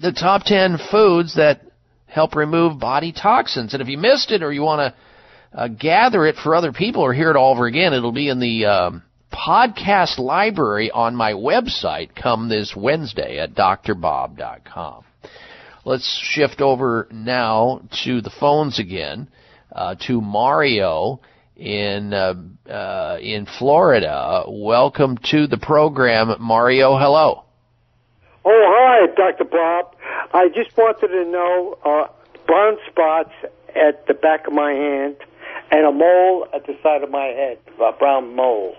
The 0.00 0.12
top 0.12 0.42
10 0.44 0.78
foods 0.90 1.36
that 1.36 1.62
help 2.06 2.34
remove 2.34 2.78
body 2.78 3.12
toxins. 3.12 3.72
And 3.72 3.80
if 3.80 3.88
you 3.88 3.98
missed 3.98 4.30
it 4.30 4.42
or 4.42 4.52
you 4.52 4.62
want 4.62 4.94
to 5.52 5.58
uh, 5.58 5.68
gather 5.68 6.26
it 6.26 6.36
for 6.36 6.54
other 6.54 6.72
people 6.72 7.02
or 7.02 7.14
hear 7.14 7.30
it 7.30 7.36
all 7.36 7.52
over 7.52 7.66
again, 7.66 7.92
it'll 7.92 8.12
be 8.12 8.28
in 8.28 8.40
the 8.40 8.66
um, 8.66 9.02
podcast 9.32 10.18
library 10.18 10.90
on 10.90 11.14
my 11.14 11.32
website 11.32 12.14
come 12.14 12.48
this 12.48 12.74
Wednesday 12.76 13.38
at 13.38 13.54
drbob.com. 13.54 15.04
Let's 15.84 16.20
shift 16.22 16.60
over 16.60 17.06
now 17.12 17.82
to 18.04 18.20
the 18.20 18.32
phones 18.40 18.80
again, 18.80 19.28
to 20.06 20.20
Mario 20.20 21.20
in 21.56 22.12
uh, 22.12 22.34
uh, 22.70 23.18
in 23.20 23.46
Florida. 23.58 24.44
Welcome 24.48 25.18
to 25.30 25.46
the 25.46 25.58
program, 25.58 26.34
Mario. 26.40 26.96
Hello. 26.98 27.44
Oh, 28.44 28.64
hi, 28.68 29.06
Dr. 29.16 29.44
Bob. 29.44 29.96
I 30.32 30.48
just 30.48 30.76
wanted 30.76 31.08
to 31.08 31.24
know 31.30 31.78
uh, 31.84 32.06
brown 32.46 32.76
spots 32.88 33.32
at 33.74 34.06
the 34.06 34.14
back 34.14 34.46
of 34.46 34.52
my 34.52 34.72
hand 34.72 35.16
and 35.70 35.86
a 35.86 35.92
mole 35.92 36.46
at 36.54 36.66
the 36.66 36.76
side 36.82 37.02
of 37.02 37.10
my 37.10 37.26
head, 37.26 37.58
a 37.80 37.92
brown 37.98 38.36
mole. 38.36 38.76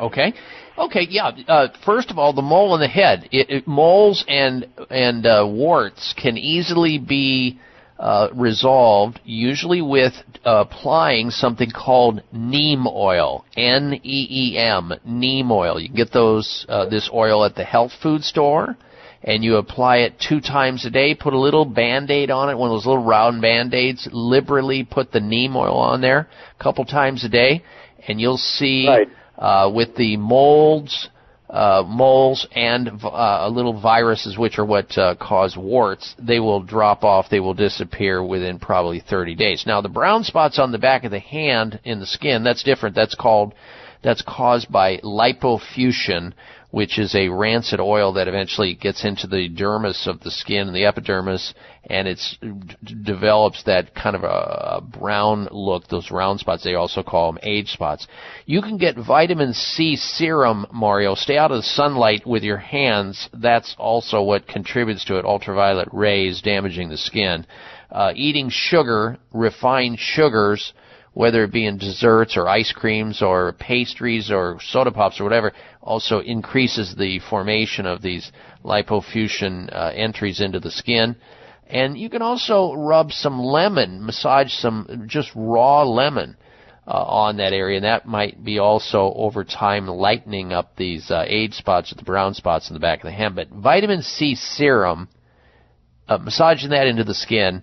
Okay. 0.00 0.32
Okay. 0.78 1.06
Yeah. 1.10 1.30
Uh, 1.46 1.68
first 1.84 2.10
of 2.10 2.18
all, 2.18 2.32
the 2.32 2.42
mole 2.42 2.74
in 2.74 2.80
the 2.80 2.88
head. 2.88 3.28
It, 3.32 3.50
it, 3.50 3.66
moles 3.66 4.24
and 4.26 4.66
and 4.88 5.26
uh, 5.26 5.46
warts 5.46 6.14
can 6.16 6.38
easily 6.38 6.98
be 6.98 7.60
uh, 8.00 8.28
resolved, 8.34 9.20
usually 9.24 9.82
with 9.82 10.14
applying 10.44 11.28
something 11.30 11.70
called 11.70 12.22
neem 12.32 12.86
oil. 12.86 13.44
N 13.56 14.00
E 14.02 14.26
E 14.30 14.58
M. 14.58 14.92
Neem 15.04 15.52
oil. 15.52 15.78
You 15.78 15.88
can 15.88 15.96
get 15.96 16.12
those 16.12 16.64
uh, 16.68 16.88
this 16.88 17.10
oil 17.12 17.44
at 17.44 17.54
the 17.54 17.64
health 17.64 17.92
food 18.02 18.24
store. 18.24 18.76
And 19.22 19.44
you 19.44 19.56
apply 19.56 19.98
it 19.98 20.14
two 20.18 20.40
times 20.40 20.86
a 20.86 20.90
day. 20.90 21.14
Put 21.14 21.34
a 21.34 21.38
little 21.38 21.66
band-aid 21.66 22.30
on 22.30 22.48
it, 22.48 22.56
one 22.56 22.70
of 22.70 22.76
those 22.76 22.86
little 22.86 23.04
round 23.04 23.42
band-aids. 23.42 24.08
Liberally 24.10 24.82
put 24.82 25.12
the 25.12 25.20
neem 25.20 25.54
oil 25.54 25.76
on 25.76 26.00
there 26.00 26.26
a 26.58 26.62
couple 26.62 26.86
times 26.86 27.22
a 27.22 27.28
day, 27.28 27.62
and 28.08 28.18
you'll 28.18 28.38
see 28.38 28.88
Right. 28.88 29.08
uh, 29.38 29.70
with 29.74 29.94
the 29.96 30.16
molds, 30.16 31.10
uh, 31.50 31.82
moles, 31.86 32.46
and 32.54 32.88
uh, 33.02 33.48
little 33.48 33.78
viruses, 33.78 34.38
which 34.38 34.58
are 34.58 34.64
what 34.64 34.96
uh, 34.96 35.16
cause 35.16 35.56
warts, 35.56 36.14
they 36.18 36.38
will 36.38 36.62
drop 36.62 37.02
off. 37.02 37.26
They 37.28 37.40
will 37.40 37.54
disappear 37.54 38.24
within 38.24 38.58
probably 38.58 39.00
30 39.00 39.34
days. 39.34 39.64
Now, 39.66 39.80
the 39.80 39.88
brown 39.88 40.22
spots 40.22 40.58
on 40.58 40.70
the 40.70 40.78
back 40.78 41.04
of 41.04 41.10
the 41.10 41.18
hand 41.18 41.80
in 41.84 41.98
the 41.98 42.06
skin, 42.06 42.44
that's 42.44 42.62
different. 42.62 42.94
That's 42.94 43.14
called 43.14 43.54
that's 44.02 44.22
caused 44.22 44.72
by 44.72 44.96
lipofuscin, 44.98 46.32
which 46.70 46.98
is 46.98 47.14
a 47.14 47.28
rancid 47.28 47.80
oil 47.80 48.12
that 48.12 48.28
eventually 48.28 48.74
gets 48.74 49.04
into 49.04 49.26
the 49.26 49.48
dermis 49.48 50.06
of 50.06 50.20
the 50.20 50.30
skin 50.30 50.68
and 50.68 50.76
the 50.76 50.84
epidermis, 50.84 51.52
and 51.84 52.06
it 52.06 52.20
develops 53.04 53.64
that 53.64 53.94
kind 53.94 54.14
of 54.14 54.22
a, 54.22 54.26
a 54.76 54.80
brown 54.80 55.48
look. 55.50 55.88
Those 55.88 56.10
round 56.10 56.38
spots, 56.40 56.62
they 56.62 56.74
also 56.74 57.02
call 57.02 57.32
them 57.32 57.40
age 57.42 57.68
spots. 57.68 58.06
You 58.46 58.62
can 58.62 58.76
get 58.76 58.96
vitamin 58.96 59.52
C 59.52 59.96
serum, 59.96 60.66
Mario. 60.72 61.14
Stay 61.14 61.36
out 61.36 61.50
of 61.50 61.58
the 61.58 61.62
sunlight 61.62 62.26
with 62.26 62.44
your 62.44 62.58
hands. 62.58 63.28
That's 63.32 63.74
also 63.78 64.22
what 64.22 64.46
contributes 64.46 65.04
to 65.06 65.18
it. 65.18 65.24
Ultraviolet 65.24 65.88
rays 65.92 66.40
damaging 66.40 66.88
the 66.88 66.98
skin. 66.98 67.46
Uh, 67.90 68.12
eating 68.14 68.48
sugar, 68.50 69.18
refined 69.32 69.98
sugars, 69.98 70.72
whether 71.12 71.44
it 71.44 71.52
be 71.52 71.66
in 71.66 71.78
desserts 71.78 72.36
or 72.36 72.48
ice 72.48 72.72
creams 72.72 73.20
or 73.22 73.52
pastries 73.54 74.30
or 74.30 74.58
soda 74.62 74.92
pops 74.92 75.20
or 75.20 75.24
whatever, 75.24 75.52
also 75.82 76.20
increases 76.20 76.94
the 76.96 77.18
formation 77.28 77.86
of 77.86 78.00
these 78.00 78.30
lipofuscin 78.64 79.74
uh, 79.74 79.92
entries 79.94 80.40
into 80.40 80.60
the 80.60 80.70
skin. 80.70 81.16
And 81.66 81.96
you 81.98 82.10
can 82.10 82.22
also 82.22 82.74
rub 82.74 83.12
some 83.12 83.40
lemon, 83.40 84.04
massage 84.04 84.52
some 84.52 85.04
just 85.06 85.30
raw 85.34 85.82
lemon 85.82 86.36
uh, 86.86 86.90
on 86.90 87.36
that 87.36 87.52
area, 87.52 87.76
and 87.76 87.84
that 87.84 88.06
might 88.06 88.42
be 88.42 88.58
also 88.58 89.12
over 89.14 89.44
time 89.44 89.86
lightening 89.86 90.52
up 90.52 90.74
these 90.76 91.10
uh, 91.10 91.24
age 91.26 91.54
spots, 91.54 91.94
the 91.96 92.02
brown 92.02 92.34
spots 92.34 92.68
in 92.68 92.74
the 92.74 92.80
back 92.80 93.00
of 93.00 93.04
the 93.04 93.12
hand. 93.12 93.36
But 93.36 93.50
vitamin 93.50 94.02
C 94.02 94.34
serum, 94.34 95.08
uh, 96.08 96.18
massaging 96.18 96.70
that 96.70 96.88
into 96.88 97.04
the 97.04 97.14
skin, 97.14 97.62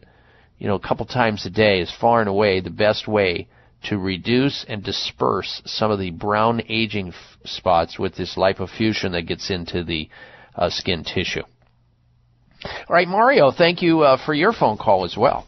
you 0.57 0.67
know, 0.67 0.75
a 0.75 0.79
couple 0.79 1.05
times 1.05 1.45
a 1.45 1.49
day 1.49 1.81
is 1.81 1.93
far 1.99 2.19
and 2.19 2.29
away 2.29 2.59
the 2.59 2.69
best 2.69 3.07
way 3.07 3.47
to 3.83 3.97
reduce 3.97 4.65
and 4.67 4.83
disperse 4.83 5.61
some 5.65 5.91
of 5.91 5.99
the 5.99 6.11
brown 6.11 6.61
aging 6.67 7.09
f- 7.09 7.15
spots 7.45 7.99
with 7.99 8.15
this 8.15 8.35
lipofuscin 8.35 9.11
that 9.11 9.27
gets 9.27 9.51
into 9.51 9.83
the 9.83 10.09
uh, 10.55 10.69
skin 10.69 11.03
tissue. 11.03 11.43
All 12.63 12.95
right, 12.95 13.07
Mario, 13.07 13.51
thank 13.51 13.83
you 13.83 14.01
uh, 14.01 14.17
for 14.25 14.33
your 14.33 14.51
phone 14.51 14.77
call 14.77 15.05
as 15.05 15.15
well. 15.15 15.45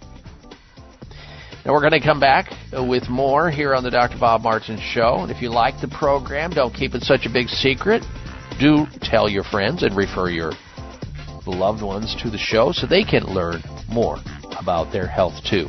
Now 1.65 1.73
we're 1.73 1.81
going 1.81 1.99
to 1.99 2.05
come 2.05 2.19
back 2.19 2.51
uh, 2.75 2.83
with 2.83 3.09
more 3.09 3.49
here 3.49 3.73
on 3.73 3.83
the 3.83 3.89
Dr. 3.89 4.17
Bob 4.19 4.41
Martin 4.41 4.79
Show. 4.79 5.19
And 5.21 5.31
if 5.31 5.41
you 5.41 5.49
like 5.49 5.81
the 5.81 5.88
program, 5.88 6.51
don't 6.51 6.73
keep 6.73 6.93
it 6.93 7.01
such 7.01 7.25
a 7.25 7.29
big 7.29 7.47
secret. 7.47 8.03
Do 8.59 8.85
tell 9.01 9.27
your 9.27 9.43
friends 9.43 9.83
and 9.83 9.97
refer 9.97 10.29
your 10.29 10.53
loved 11.45 11.81
ones 11.81 12.15
to 12.21 12.29
the 12.29 12.38
show 12.38 12.71
so 12.71 12.85
they 12.85 13.03
can 13.03 13.23
learn 13.23 13.63
more 13.89 14.17
about 14.58 14.92
their 14.92 15.08
health 15.08 15.36
too. 15.50 15.68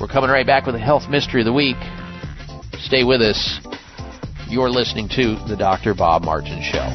We're 0.00 0.08
coming 0.08 0.30
right 0.30 0.46
back 0.46 0.66
with 0.66 0.74
a 0.74 0.78
health 0.78 1.08
mystery 1.10 1.42
of 1.42 1.44
the 1.44 1.52
week. 1.52 1.76
Stay 2.78 3.04
with 3.04 3.20
us. 3.20 3.60
You're 4.48 4.70
listening 4.70 5.08
to 5.10 5.36
the 5.46 5.56
Dr. 5.56 5.94
Bob 5.94 6.22
Martin 6.22 6.62
Show. 6.62 6.88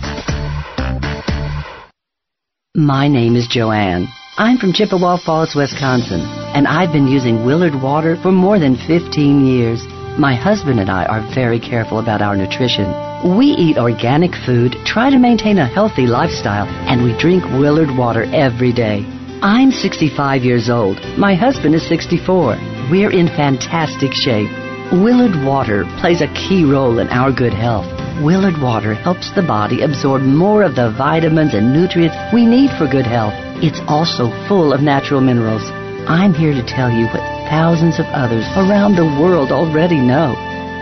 My 2.75 3.07
name 3.07 3.35
is 3.35 3.47
Joanne. 3.47 4.07
I'm 4.37 4.57
from 4.57 4.73
Chippewa 4.73 5.17
Falls, 5.23 5.55
Wisconsin, 5.55 6.19
and 6.53 6.67
I've 6.67 6.91
been 6.91 7.07
using 7.07 7.45
Willard 7.45 7.81
water 7.81 8.17
for 8.21 8.33
more 8.33 8.59
than 8.59 8.75
15 8.75 9.45
years. 9.45 9.81
My 10.19 10.35
husband 10.35 10.81
and 10.81 10.89
I 10.89 11.05
are 11.05 11.23
very 11.33 11.59
careful 11.59 11.99
about 11.99 12.21
our 12.21 12.35
nutrition. 12.35 12.91
We 13.37 13.45
eat 13.47 13.77
organic 13.77 14.31
food, 14.45 14.75
try 14.85 15.09
to 15.09 15.17
maintain 15.17 15.57
a 15.57 15.65
healthy 15.65 16.05
lifestyle, 16.05 16.67
and 16.67 17.03
we 17.03 17.17
drink 17.17 17.45
Willard 17.45 17.95
water 17.95 18.25
every 18.33 18.73
day. 18.73 19.05
I'm 19.45 19.69
65 19.69 20.41
years 20.41 20.71
old. 20.71 20.97
My 21.21 21.35
husband 21.35 21.75
is 21.75 21.87
64. 21.87 22.57
We're 22.89 23.13
in 23.13 23.27
fantastic 23.27 24.09
shape. 24.11 24.49
Willard 24.89 25.37
water 25.45 25.85
plays 26.01 26.21
a 26.21 26.33
key 26.33 26.65
role 26.65 26.97
in 26.97 27.09
our 27.09 27.31
good 27.31 27.53
health. 27.53 27.85
Willard 28.25 28.59
water 28.59 28.95
helps 28.95 29.29
the 29.35 29.45
body 29.45 29.83
absorb 29.83 30.23
more 30.23 30.63
of 30.63 30.73
the 30.73 30.89
vitamins 30.97 31.53
and 31.53 31.71
nutrients 31.71 32.17
we 32.33 32.47
need 32.47 32.71
for 32.79 32.89
good 32.89 33.05
health. 33.05 33.37
It's 33.61 33.85
also 33.85 34.33
full 34.49 34.73
of 34.73 34.81
natural 34.81 35.21
minerals. 35.21 35.69
I'm 36.09 36.33
here 36.33 36.57
to 36.57 36.65
tell 36.65 36.89
you 36.89 37.05
what 37.05 37.21
thousands 37.45 37.99
of 37.99 38.09
others 38.17 38.49
around 38.57 38.97
the 38.97 39.13
world 39.21 39.51
already 39.51 40.01
know. 40.01 40.33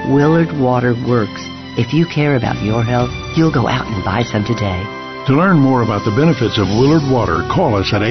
Willard 0.07 0.55
water 0.55 0.95
works. 1.05 1.43
If 1.75 1.91
you 1.91 2.07
care 2.07 2.37
about 2.37 2.63
your 2.63 2.81
health, 2.81 3.11
you'll 3.35 3.51
go 3.51 3.67
out 3.67 3.91
and 3.91 4.05
buy 4.05 4.23
some 4.23 4.45
today. 4.45 5.02
To 5.27 5.35
learn 5.39 5.55
more 5.55 5.83
about 5.87 6.03
the 6.03 6.11
benefits 6.11 6.59
of 6.59 6.67
Willard 6.67 7.07
Water, 7.07 7.47
call 7.47 7.79
us 7.79 7.87
at 7.95 8.03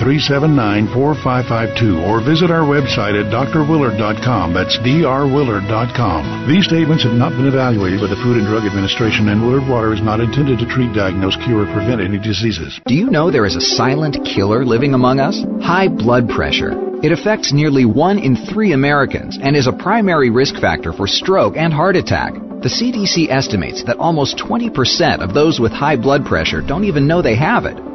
888-379-4552 0.00 2.00
or 2.08 2.24
visit 2.24 2.48
our 2.48 2.64
website 2.64 3.20
at 3.20 3.28
drwillard.com. 3.28 4.56
That's 4.56 4.80
drwillard.com. 4.80 6.48
These 6.48 6.64
statements 6.64 7.04
have 7.04 7.12
not 7.12 7.36
been 7.36 7.52
evaluated 7.52 8.00
by 8.00 8.08
the 8.08 8.16
Food 8.24 8.40
and 8.40 8.48
Drug 8.48 8.64
Administration 8.64 9.28
and 9.28 9.44
Willard 9.44 9.68
Water 9.68 9.92
is 9.92 10.00
not 10.00 10.24
intended 10.24 10.56
to 10.60 10.66
treat, 10.72 10.96
diagnose, 10.96 11.36
cure, 11.44 11.68
or 11.68 11.72
prevent 11.76 12.00
any 12.00 12.16
diseases. 12.16 12.80
Do 12.88 12.96
you 12.96 13.12
know 13.12 13.28
there 13.28 13.44
is 13.44 13.56
a 13.56 13.68
silent 13.76 14.16
killer 14.24 14.64
living 14.64 14.94
among 14.94 15.20
us? 15.20 15.44
High 15.60 15.88
blood 15.88 16.30
pressure. 16.32 16.72
It 17.04 17.12
affects 17.12 17.52
nearly 17.52 17.84
one 17.84 18.18
in 18.18 18.36
three 18.48 18.72
Americans 18.72 19.36
and 19.36 19.54
is 19.54 19.66
a 19.66 19.76
primary 19.76 20.30
risk 20.30 20.54
factor 20.64 20.94
for 20.94 21.06
stroke 21.06 21.58
and 21.58 21.74
heart 21.74 21.94
attack. 21.94 22.32
The 22.58 22.68
CDC 22.68 23.30
estimates 23.30 23.84
that 23.84 23.98
almost 23.98 24.36
20% 24.36 25.22
of 25.22 25.32
those 25.32 25.60
with 25.60 25.70
high 25.70 25.94
blood 25.94 26.26
pressure 26.26 26.37
don't 26.66 26.84
even 26.84 27.06
know 27.06 27.22
they 27.22 27.36
have 27.36 27.64
it. 27.64 27.76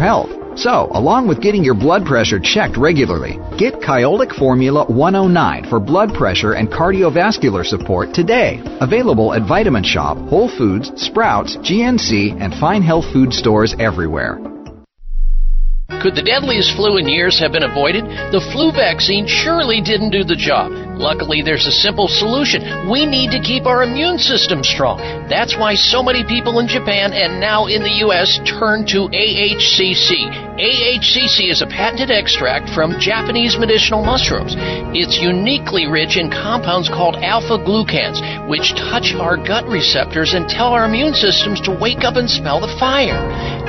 health. 0.00 0.30
So, 0.58 0.88
along 0.92 1.28
with 1.28 1.40
getting 1.40 1.62
your 1.62 1.74
blood 1.74 2.04
pressure 2.04 2.40
checked 2.40 2.76
regularly, 2.76 3.38
get 3.56 3.74
Kyolic 3.74 4.34
Formula 4.34 4.84
109 4.86 5.70
for 5.70 5.78
blood 5.78 6.12
pressure 6.14 6.54
and 6.54 6.68
cardiovascular 6.68 7.64
support 7.64 8.12
today. 8.12 8.60
Available 8.80 9.34
at 9.34 9.46
Vitamin 9.46 9.84
Shoppe, 9.84 10.28
Whole 10.28 10.48
Foods, 10.48 10.90
Sprouts, 10.96 11.56
GNC, 11.58 12.40
and 12.40 12.54
fine 12.54 12.82
health 12.82 13.04
food 13.12 13.32
stores 13.32 13.76
everywhere. 13.78 14.40
Could 16.02 16.14
the 16.14 16.22
deadliest 16.22 16.76
flu 16.76 16.96
in 16.98 17.08
years 17.08 17.38
have 17.40 17.52
been 17.52 17.64
avoided? 17.64 18.04
The 18.04 18.44
flu 18.52 18.72
vaccine 18.72 19.26
surely 19.26 19.80
didn't 19.80 20.10
do 20.10 20.22
the 20.22 20.36
job. 20.36 20.87
Luckily, 20.98 21.42
there's 21.42 21.66
a 21.66 21.70
simple 21.70 22.08
solution. 22.08 22.90
We 22.90 23.06
need 23.06 23.30
to 23.30 23.38
keep 23.38 23.66
our 23.66 23.84
immune 23.84 24.18
system 24.18 24.64
strong. 24.64 24.98
That's 25.28 25.56
why 25.56 25.76
so 25.76 26.02
many 26.02 26.24
people 26.24 26.58
in 26.58 26.66
Japan 26.66 27.12
and 27.12 27.38
now 27.38 27.66
in 27.66 27.82
the 27.86 28.02
U.S. 28.10 28.40
turn 28.42 28.84
to 28.86 29.06
AHCC. 29.06 30.26
AHCC 30.58 31.50
is 31.54 31.62
a 31.62 31.70
patented 31.70 32.10
extract 32.10 32.74
from 32.74 32.98
Japanese 32.98 33.56
medicinal 33.56 34.04
mushrooms. 34.04 34.56
It's 34.90 35.22
uniquely 35.22 35.86
rich 35.86 36.16
in 36.16 36.32
compounds 36.32 36.88
called 36.88 37.14
alpha 37.22 37.62
glucans, 37.62 38.18
which 38.48 38.74
touch 38.74 39.14
our 39.14 39.36
gut 39.36 39.66
receptors 39.70 40.34
and 40.34 40.48
tell 40.48 40.74
our 40.74 40.84
immune 40.84 41.14
systems 41.14 41.60
to 41.60 41.78
wake 41.78 42.02
up 42.02 42.16
and 42.16 42.28
smell 42.28 42.58
the 42.58 42.74
fire. 42.74 43.22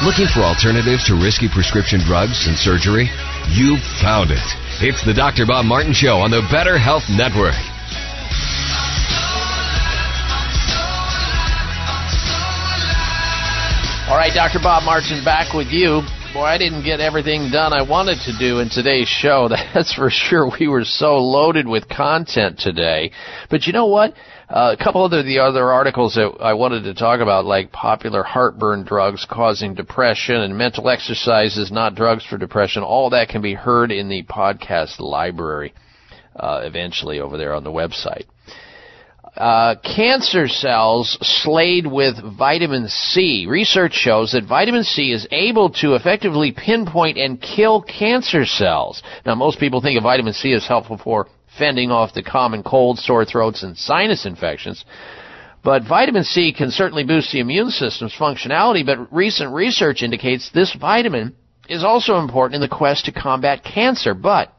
Looking 0.03 0.27
for 0.27 0.41
alternatives 0.43 1.07
to 1.07 1.15
risky 1.15 1.49
prescription 1.49 2.01
drugs 2.01 2.49
and 2.49 2.59
surgery? 2.59 3.09
You've 3.55 3.79
found 4.03 4.33
it. 4.33 4.43
It's 4.83 4.99
the 5.07 5.15
Dr. 5.15 5.47
Bob 5.47 5.65
Martin 5.65 5.93
Show 5.93 6.19
on 6.19 6.33
the 6.33 6.43
Better 6.51 6.77
Health 6.77 7.05
Network. 7.09 7.55
All 14.11 14.19
right, 14.19 14.35
Dr. 14.35 14.59
Bob 14.59 14.83
Martin 14.83 15.23
back 15.25 15.55
with 15.55 15.71
you. 15.71 16.03
Boy, 16.33 16.45
I 16.45 16.57
didn't 16.57 16.83
get 16.83 16.99
everything 16.99 17.51
done 17.53 17.75
I 17.75 17.83
wanted 17.83 18.17
to 18.25 18.39
do 18.39 18.61
in 18.61 18.71
today's 18.71 19.07
show. 19.07 19.51
That's 19.75 19.93
for 19.93 20.09
sure. 20.09 20.51
We 20.59 20.67
were 20.67 20.83
so 20.83 21.19
loaded 21.19 21.69
with 21.69 21.91
content 21.91 22.59
today. 22.59 23.11
But 23.51 23.67
you 23.67 23.75
know 23.75 23.85
what? 23.85 24.15
Uh, 24.49 24.75
a 24.79 24.83
couple 24.83 25.05
of 25.05 25.11
the 25.11 25.39
other 25.41 25.71
articles 25.71 26.15
that 26.15 26.39
I 26.41 26.55
wanted 26.55 26.85
to 26.85 26.95
talk 26.95 27.21
about, 27.21 27.45
like 27.45 27.71
popular 27.71 28.23
heartburn 28.23 28.85
drugs 28.85 29.27
causing 29.29 29.75
depression 29.75 30.37
and 30.37 30.57
mental 30.57 30.89
exercises, 30.89 31.71
not 31.71 31.97
drugs 31.97 32.25
for 32.25 32.39
depression, 32.39 32.83
all 32.83 33.11
that 33.11 33.29
can 33.29 33.43
be 33.43 33.53
heard 33.53 33.93
in 33.93 34.09
the 34.09 34.23
podcast 34.23 35.01
library 35.01 35.75
uh, 36.35 36.63
eventually 36.65 37.21
over 37.21 37.37
there 37.37 37.53
on 37.53 37.63
the 37.63 37.71
website. 37.71 38.25
Uh, 39.37 39.77
cancer 39.77 40.47
cells 40.47 41.17
slayed 41.23 41.87
with 41.87 42.15
vitamin 42.37 42.87
C. 42.89 43.47
Research 43.49 43.95
shows 43.95 44.33
that 44.33 44.45
vitamin 44.45 44.85
C 44.85 45.11
is 45.11 45.27
able 45.31 45.71
to 45.71 45.95
effectively 45.95 46.53
pinpoint 46.53 47.17
and 47.17 47.41
kill 47.41 47.81
cancer 47.81 48.45
cells. 48.45 49.03
Now, 49.25 49.35
most 49.35 49.59
people 49.59 49.81
think 49.81 49.97
of 49.97 50.03
vitamin 50.03 50.35
C 50.35 50.53
as 50.53 50.67
helpful 50.67 50.99
for 50.99 51.29
fending 51.59 51.91
off 51.91 52.13
the 52.13 52.23
common 52.23 52.63
cold, 52.63 52.99
sore 52.99 53.25
throats, 53.25 53.63
and 53.63 53.77
sinus 53.77 54.27
infections. 54.27 54.85
But 55.65 55.85
vitamin 55.89 56.25
C 56.25 56.53
can 56.53 56.71
certainly 56.71 57.05
boost 57.05 57.33
the 57.33 57.41
immune 57.41 57.71
system's 57.71 58.15
functionality, 58.15 58.85
but 58.85 59.11
recent 59.11 59.55
research 59.55 60.03
indicates 60.03 60.51
this 60.51 60.75
vitamin 60.79 61.35
is 61.71 61.85
also 61.85 62.19
important 62.19 62.57
in 62.57 62.61
the 62.61 62.77
quest 62.77 63.07
to 63.07 63.13
combat 63.13 63.65
cancer. 63.65 64.13
But 64.13 64.53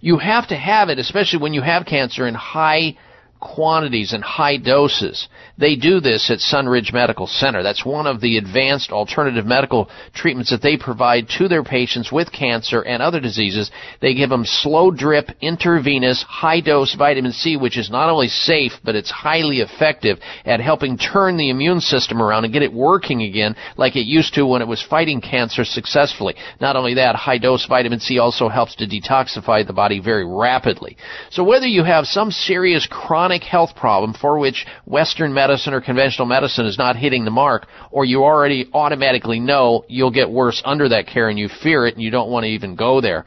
you 0.00 0.18
have 0.18 0.48
to 0.48 0.56
have 0.56 0.88
it, 0.88 0.98
especially 0.98 1.40
when 1.40 1.54
you 1.54 1.62
have 1.62 1.86
cancer, 1.86 2.26
in 2.26 2.34
high 2.34 2.96
quantities 3.44 4.12
and 4.12 4.24
high 4.24 4.56
doses. 4.56 5.28
They 5.56 5.76
do 5.76 6.00
this 6.00 6.30
at 6.30 6.40
Sunridge 6.40 6.92
Medical 6.92 7.28
Center. 7.28 7.62
That's 7.62 7.84
one 7.84 8.08
of 8.08 8.20
the 8.20 8.38
advanced 8.38 8.90
alternative 8.90 9.46
medical 9.46 9.88
treatments 10.12 10.50
that 10.50 10.62
they 10.62 10.76
provide 10.76 11.28
to 11.38 11.46
their 11.46 11.62
patients 11.62 12.10
with 12.10 12.32
cancer 12.32 12.82
and 12.82 13.00
other 13.00 13.20
diseases. 13.20 13.70
They 14.00 14.14
give 14.14 14.30
them 14.30 14.44
slow 14.44 14.90
drip 14.90 15.30
intravenous 15.40 16.24
high 16.28 16.60
dose 16.60 16.94
vitamin 16.94 17.30
C, 17.30 17.56
which 17.56 17.78
is 17.78 17.88
not 17.88 18.10
only 18.10 18.26
safe, 18.26 18.72
but 18.82 18.96
it's 18.96 19.12
highly 19.12 19.58
effective 19.58 20.18
at 20.44 20.58
helping 20.58 20.98
turn 20.98 21.36
the 21.36 21.50
immune 21.50 21.80
system 21.80 22.20
around 22.20 22.44
and 22.44 22.52
get 22.52 22.62
it 22.62 22.72
working 22.72 23.22
again 23.22 23.54
like 23.76 23.94
it 23.94 24.06
used 24.06 24.34
to 24.34 24.44
when 24.44 24.60
it 24.60 24.66
was 24.66 24.82
fighting 24.82 25.20
cancer 25.20 25.64
successfully. 25.64 26.34
Not 26.60 26.74
only 26.74 26.94
that, 26.94 27.14
high 27.14 27.38
dose 27.38 27.64
vitamin 27.66 28.00
C 28.00 28.18
also 28.18 28.48
helps 28.48 28.74
to 28.76 28.88
detoxify 28.88 29.64
the 29.64 29.72
body 29.72 30.00
very 30.00 30.24
rapidly. 30.26 30.96
So 31.30 31.44
whether 31.44 31.66
you 31.66 31.84
have 31.84 32.06
some 32.06 32.32
serious 32.32 32.88
chronic 32.90 33.44
health 33.44 33.76
problem 33.76 34.14
for 34.14 34.40
which 34.40 34.66
Western 34.84 35.32
medicine 35.32 35.43
or 35.50 35.80
conventional 35.80 36.26
medicine 36.26 36.66
is 36.66 36.78
not 36.78 36.96
hitting 36.96 37.24
the 37.24 37.30
mark, 37.30 37.66
or 37.90 38.04
you 38.04 38.24
already 38.24 38.68
automatically 38.72 39.40
know 39.40 39.84
you'll 39.88 40.10
get 40.10 40.30
worse 40.30 40.62
under 40.64 40.88
that 40.88 41.06
care 41.06 41.28
and 41.28 41.38
you 41.38 41.48
fear 41.62 41.86
it 41.86 41.94
and 41.94 42.02
you 42.02 42.10
don't 42.10 42.30
want 42.30 42.44
to 42.44 42.48
even 42.50 42.76
go 42.76 43.00
there, 43.00 43.24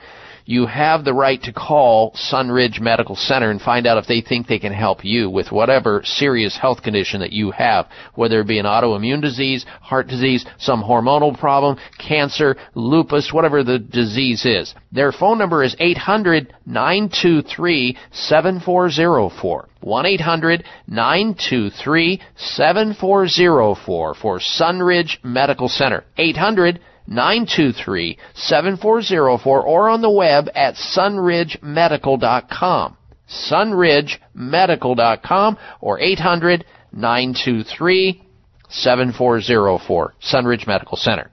you 0.47 0.65
have 0.65 1.03
the 1.03 1.13
right 1.13 1.43
to 1.43 1.51
call 1.51 2.13
Sunridge 2.13 2.79
Medical 2.79 3.17
Center 3.17 3.51
and 3.51 3.61
find 3.61 3.85
out 3.85 3.97
if 3.97 4.07
they 4.07 4.21
think 4.21 4.47
they 4.47 4.59
can 4.59 4.71
help 4.71 5.03
you 5.03 5.29
with 5.29 5.51
whatever 5.51 6.01
serious 6.05 6.57
health 6.57 6.81
condition 6.81 7.19
that 7.19 7.33
you 7.33 7.51
have, 7.51 7.87
whether 8.15 8.39
it 8.39 8.47
be 8.47 8.57
an 8.57 8.65
autoimmune 8.65 9.21
disease, 9.21 9.65
heart 9.81 10.07
disease, 10.07 10.45
some 10.57 10.81
hormonal 10.81 11.37
problem, 11.37 11.77
cancer, 11.99 12.55
lupus, 12.75 13.33
whatever 13.33 13.61
the 13.61 13.77
disease 13.77 14.45
is. 14.45 14.73
Their 14.93 15.11
phone 15.11 15.37
number 15.37 15.65
is 15.65 15.75
800 15.79 16.53
923 16.65 17.97
7404. 18.11 19.67
1 19.81 20.05
800 20.05 20.63
923 20.87 22.21
7404 22.37 24.15
for 24.15 24.39
Sunridge 24.39 25.17
Medical 25.23 25.67
Center. 25.67 26.05
800 26.17 26.79
923 27.07 28.17
7404 28.35 29.61
or 29.61 29.89
on 29.89 30.01
the 30.01 30.09
web 30.09 30.49
at 30.53 30.75
sunridgemedical.com. 30.75 32.97
Sunridgemedical.com 33.29 35.57
or 35.81 35.99
800 35.99 36.63
923 36.91 38.21
7404. 38.69 40.13
Sunridge 40.21 40.67
Medical 40.67 40.97
Center. 40.97 41.31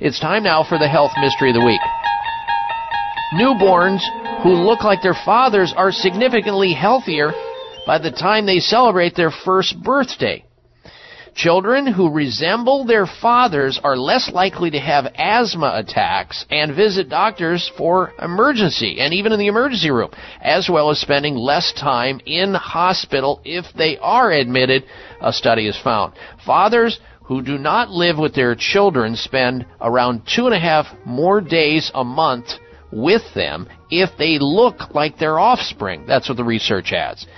It's 0.00 0.20
time 0.20 0.44
now 0.44 0.64
for 0.64 0.78
the 0.78 0.88
Health 0.88 1.12
Mystery 1.20 1.50
of 1.50 1.54
the 1.54 1.64
Week. 1.64 1.80
Newborns 3.34 4.00
who 4.42 4.54
look 4.54 4.82
like 4.84 5.02
their 5.02 5.16
fathers 5.24 5.74
are 5.76 5.92
significantly 5.92 6.72
healthier 6.72 7.32
by 7.86 7.98
the 7.98 8.10
time 8.10 8.46
they 8.46 8.60
celebrate 8.60 9.14
their 9.14 9.30
first 9.30 9.78
birthday. 9.82 10.42
Children 11.38 11.86
who 11.86 12.10
resemble 12.10 12.84
their 12.84 13.06
fathers 13.06 13.78
are 13.84 13.96
less 13.96 14.28
likely 14.32 14.72
to 14.72 14.80
have 14.80 15.12
asthma 15.14 15.70
attacks 15.76 16.44
and 16.50 16.74
visit 16.74 17.08
doctors 17.08 17.70
for 17.78 18.12
emergency 18.20 18.98
and 18.98 19.14
even 19.14 19.30
in 19.30 19.38
the 19.38 19.46
emergency 19.46 19.92
room, 19.92 20.10
as 20.42 20.68
well 20.68 20.90
as 20.90 20.98
spending 20.98 21.36
less 21.36 21.72
time 21.74 22.20
in 22.26 22.54
hospital 22.54 23.40
if 23.44 23.64
they 23.76 23.96
are 23.98 24.32
admitted, 24.32 24.82
a 25.22 25.32
study 25.32 25.66
has 25.66 25.78
found. 25.78 26.14
Fathers 26.44 26.98
who 27.22 27.40
do 27.40 27.56
not 27.56 27.88
live 27.88 28.18
with 28.18 28.34
their 28.34 28.56
children 28.56 29.14
spend 29.14 29.64
around 29.80 30.22
two 30.26 30.46
and 30.46 30.54
a 30.56 30.58
half 30.58 30.86
more 31.04 31.40
days 31.40 31.88
a 31.94 32.02
month 32.02 32.46
with 32.90 33.22
them 33.36 33.68
if 33.92 34.10
they 34.18 34.38
look 34.40 34.92
like 34.92 35.18
their 35.18 35.38
offspring. 35.38 36.04
That's 36.04 36.28
what 36.28 36.36
the 36.36 36.42
research 36.42 36.92
adds. 36.92 37.28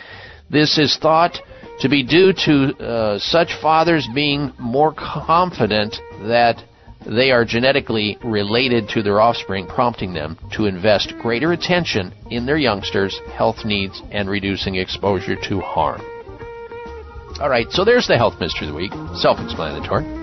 This 0.49 0.79
is 0.79 0.97
thought 0.97 1.39
to 1.81 1.89
be 1.89 2.03
due 2.03 2.33
to 2.33 2.77
uh, 2.79 3.19
such 3.19 3.49
fathers 3.61 4.09
being 4.15 4.53
more 4.59 4.95
confident 4.95 5.97
that 6.23 6.63
they 7.07 7.31
are 7.31 7.45
genetically 7.45 8.19
related 8.23 8.89
to 8.91 9.03
their 9.03 9.21
offspring, 9.21 9.67
prompting 9.67 10.13
them 10.13 10.39
to 10.53 10.67
invest 10.67 11.15
greater 11.21 11.53
attention 11.53 12.13
in 12.31 12.45
their 12.45 12.59
youngsters' 12.59 13.19
health 13.35 13.65
needs 13.65 14.03
and 14.11 14.29
reducing 14.29 14.75
exposure 14.75 15.37
to 15.49 15.61
harm. 15.61 16.01
All 17.41 17.49
right, 17.49 17.71
so 17.71 17.87
there's 17.87 18.07
the 18.07 18.19
health 18.19 18.35
mystery 18.39 18.67
of 18.67 18.75
the 18.75 18.77
week. 18.77 18.93
Self 19.15 19.41
explanatory. 19.41 20.20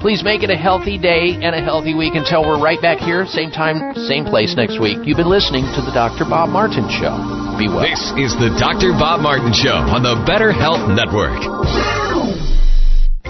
Please 0.00 0.24
make 0.24 0.42
it 0.42 0.48
a 0.48 0.56
healthy 0.56 0.96
day 0.96 1.36
and 1.42 1.54
a 1.54 1.60
healthy 1.60 1.94
week 1.94 2.14
until 2.14 2.40
we're 2.40 2.58
right 2.58 2.80
back 2.80 2.98
here, 2.98 3.26
same 3.26 3.50
time, 3.50 3.94
same 4.08 4.24
place 4.24 4.56
next 4.56 4.80
week. 4.80 4.96
You've 5.04 5.18
been 5.18 5.28
listening 5.28 5.64
to 5.76 5.82
the 5.84 5.92
Dr. 5.92 6.24
Bob 6.24 6.48
Martin 6.48 6.88
Show. 6.88 7.12
Be 7.60 7.68
well. 7.68 7.84
This 7.84 8.08
is 8.16 8.32
the 8.40 8.48
Dr. 8.58 8.96
Bob 8.96 9.20
Martin 9.20 9.52
Show 9.52 9.76
on 9.76 10.02
the 10.02 10.16
Better 10.24 10.52
Health 10.52 10.88
Network. 10.88 11.36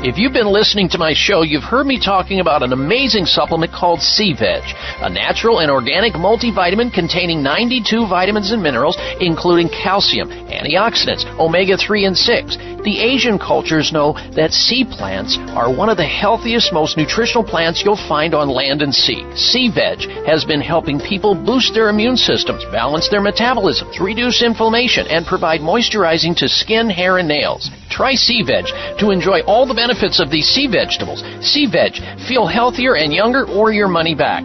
If 0.03 0.17
you've 0.17 0.33
been 0.33 0.47
listening 0.47 0.89
to 0.91 0.99
my 0.99 1.13
show, 1.13 1.43
you've 1.43 1.67
heard 1.67 1.85
me 1.87 2.01
talking 2.01 2.41
about 2.41 2.63
an 2.63 2.73
amazing 2.73 3.27
supplement 3.27 3.71
called 3.71 4.01
Sea 4.01 4.33
Veg, 4.33 4.63
a 5.03 5.11
natural 5.11 5.59
and 5.59 5.71
organic 5.71 6.15
multivitamin 6.15 6.95
containing 6.95 7.43
92 7.43 8.09
vitamins 8.09 8.51
and 8.51 8.63
minerals, 8.63 8.97
including 9.21 9.69
calcium, 9.69 10.31
antioxidants, 10.31 11.27
omega 11.37 11.77
3 11.77 12.07
and 12.07 12.17
6. 12.17 12.57
The 12.85 12.99
Asian 12.99 13.39
cultures 13.39 13.93
know 13.93 14.17
that 14.33 14.55
sea 14.55 14.85
plants 14.85 15.37
are 15.55 15.71
one 15.71 15.91
of 15.91 15.99
the 15.99 16.07
healthiest, 16.07 16.73
most 16.73 16.97
nutritional 16.97 17.45
plants 17.45 17.83
you'll 17.85 18.09
find 18.09 18.35
on 18.35 18.49
land 18.49 18.81
and 18.81 18.95
sea. 18.95 19.27
Sea 19.35 19.71
Veg 19.71 20.09
has 20.25 20.47
been 20.47 20.63
helping 20.63 20.99
people 20.99 21.35
boost 21.35 21.75
their 21.75 21.91
immune 21.91 22.17
systems, 22.17 22.65
balance 22.73 23.11
their 23.11 23.21
metabolisms, 23.21 24.01
reduce 24.01 24.43
inflammation, 24.43 25.07
and 25.09 25.27
provide 25.27 25.61
moisturizing 25.61 26.35
to 26.37 26.49
skin, 26.49 26.89
hair, 26.89 27.19
and 27.19 27.29
nails. 27.29 27.71
Try 27.91 28.15
Sea 28.15 28.43
Veg 28.43 28.65
to 28.99 29.11
enjoy 29.11 29.41
all 29.41 29.67
the 29.67 29.75
benefits 29.75 30.19
of 30.19 30.31
these 30.31 30.49
sea 30.49 30.67
vegetables. 30.67 31.23
Sea 31.43 31.67
Veg, 31.67 31.95
feel 32.27 32.47
healthier 32.47 32.97
and 32.97 33.13
younger 33.13 33.45
or 33.47 33.73
your 33.73 33.89
money 33.89 34.15
back. 34.15 34.45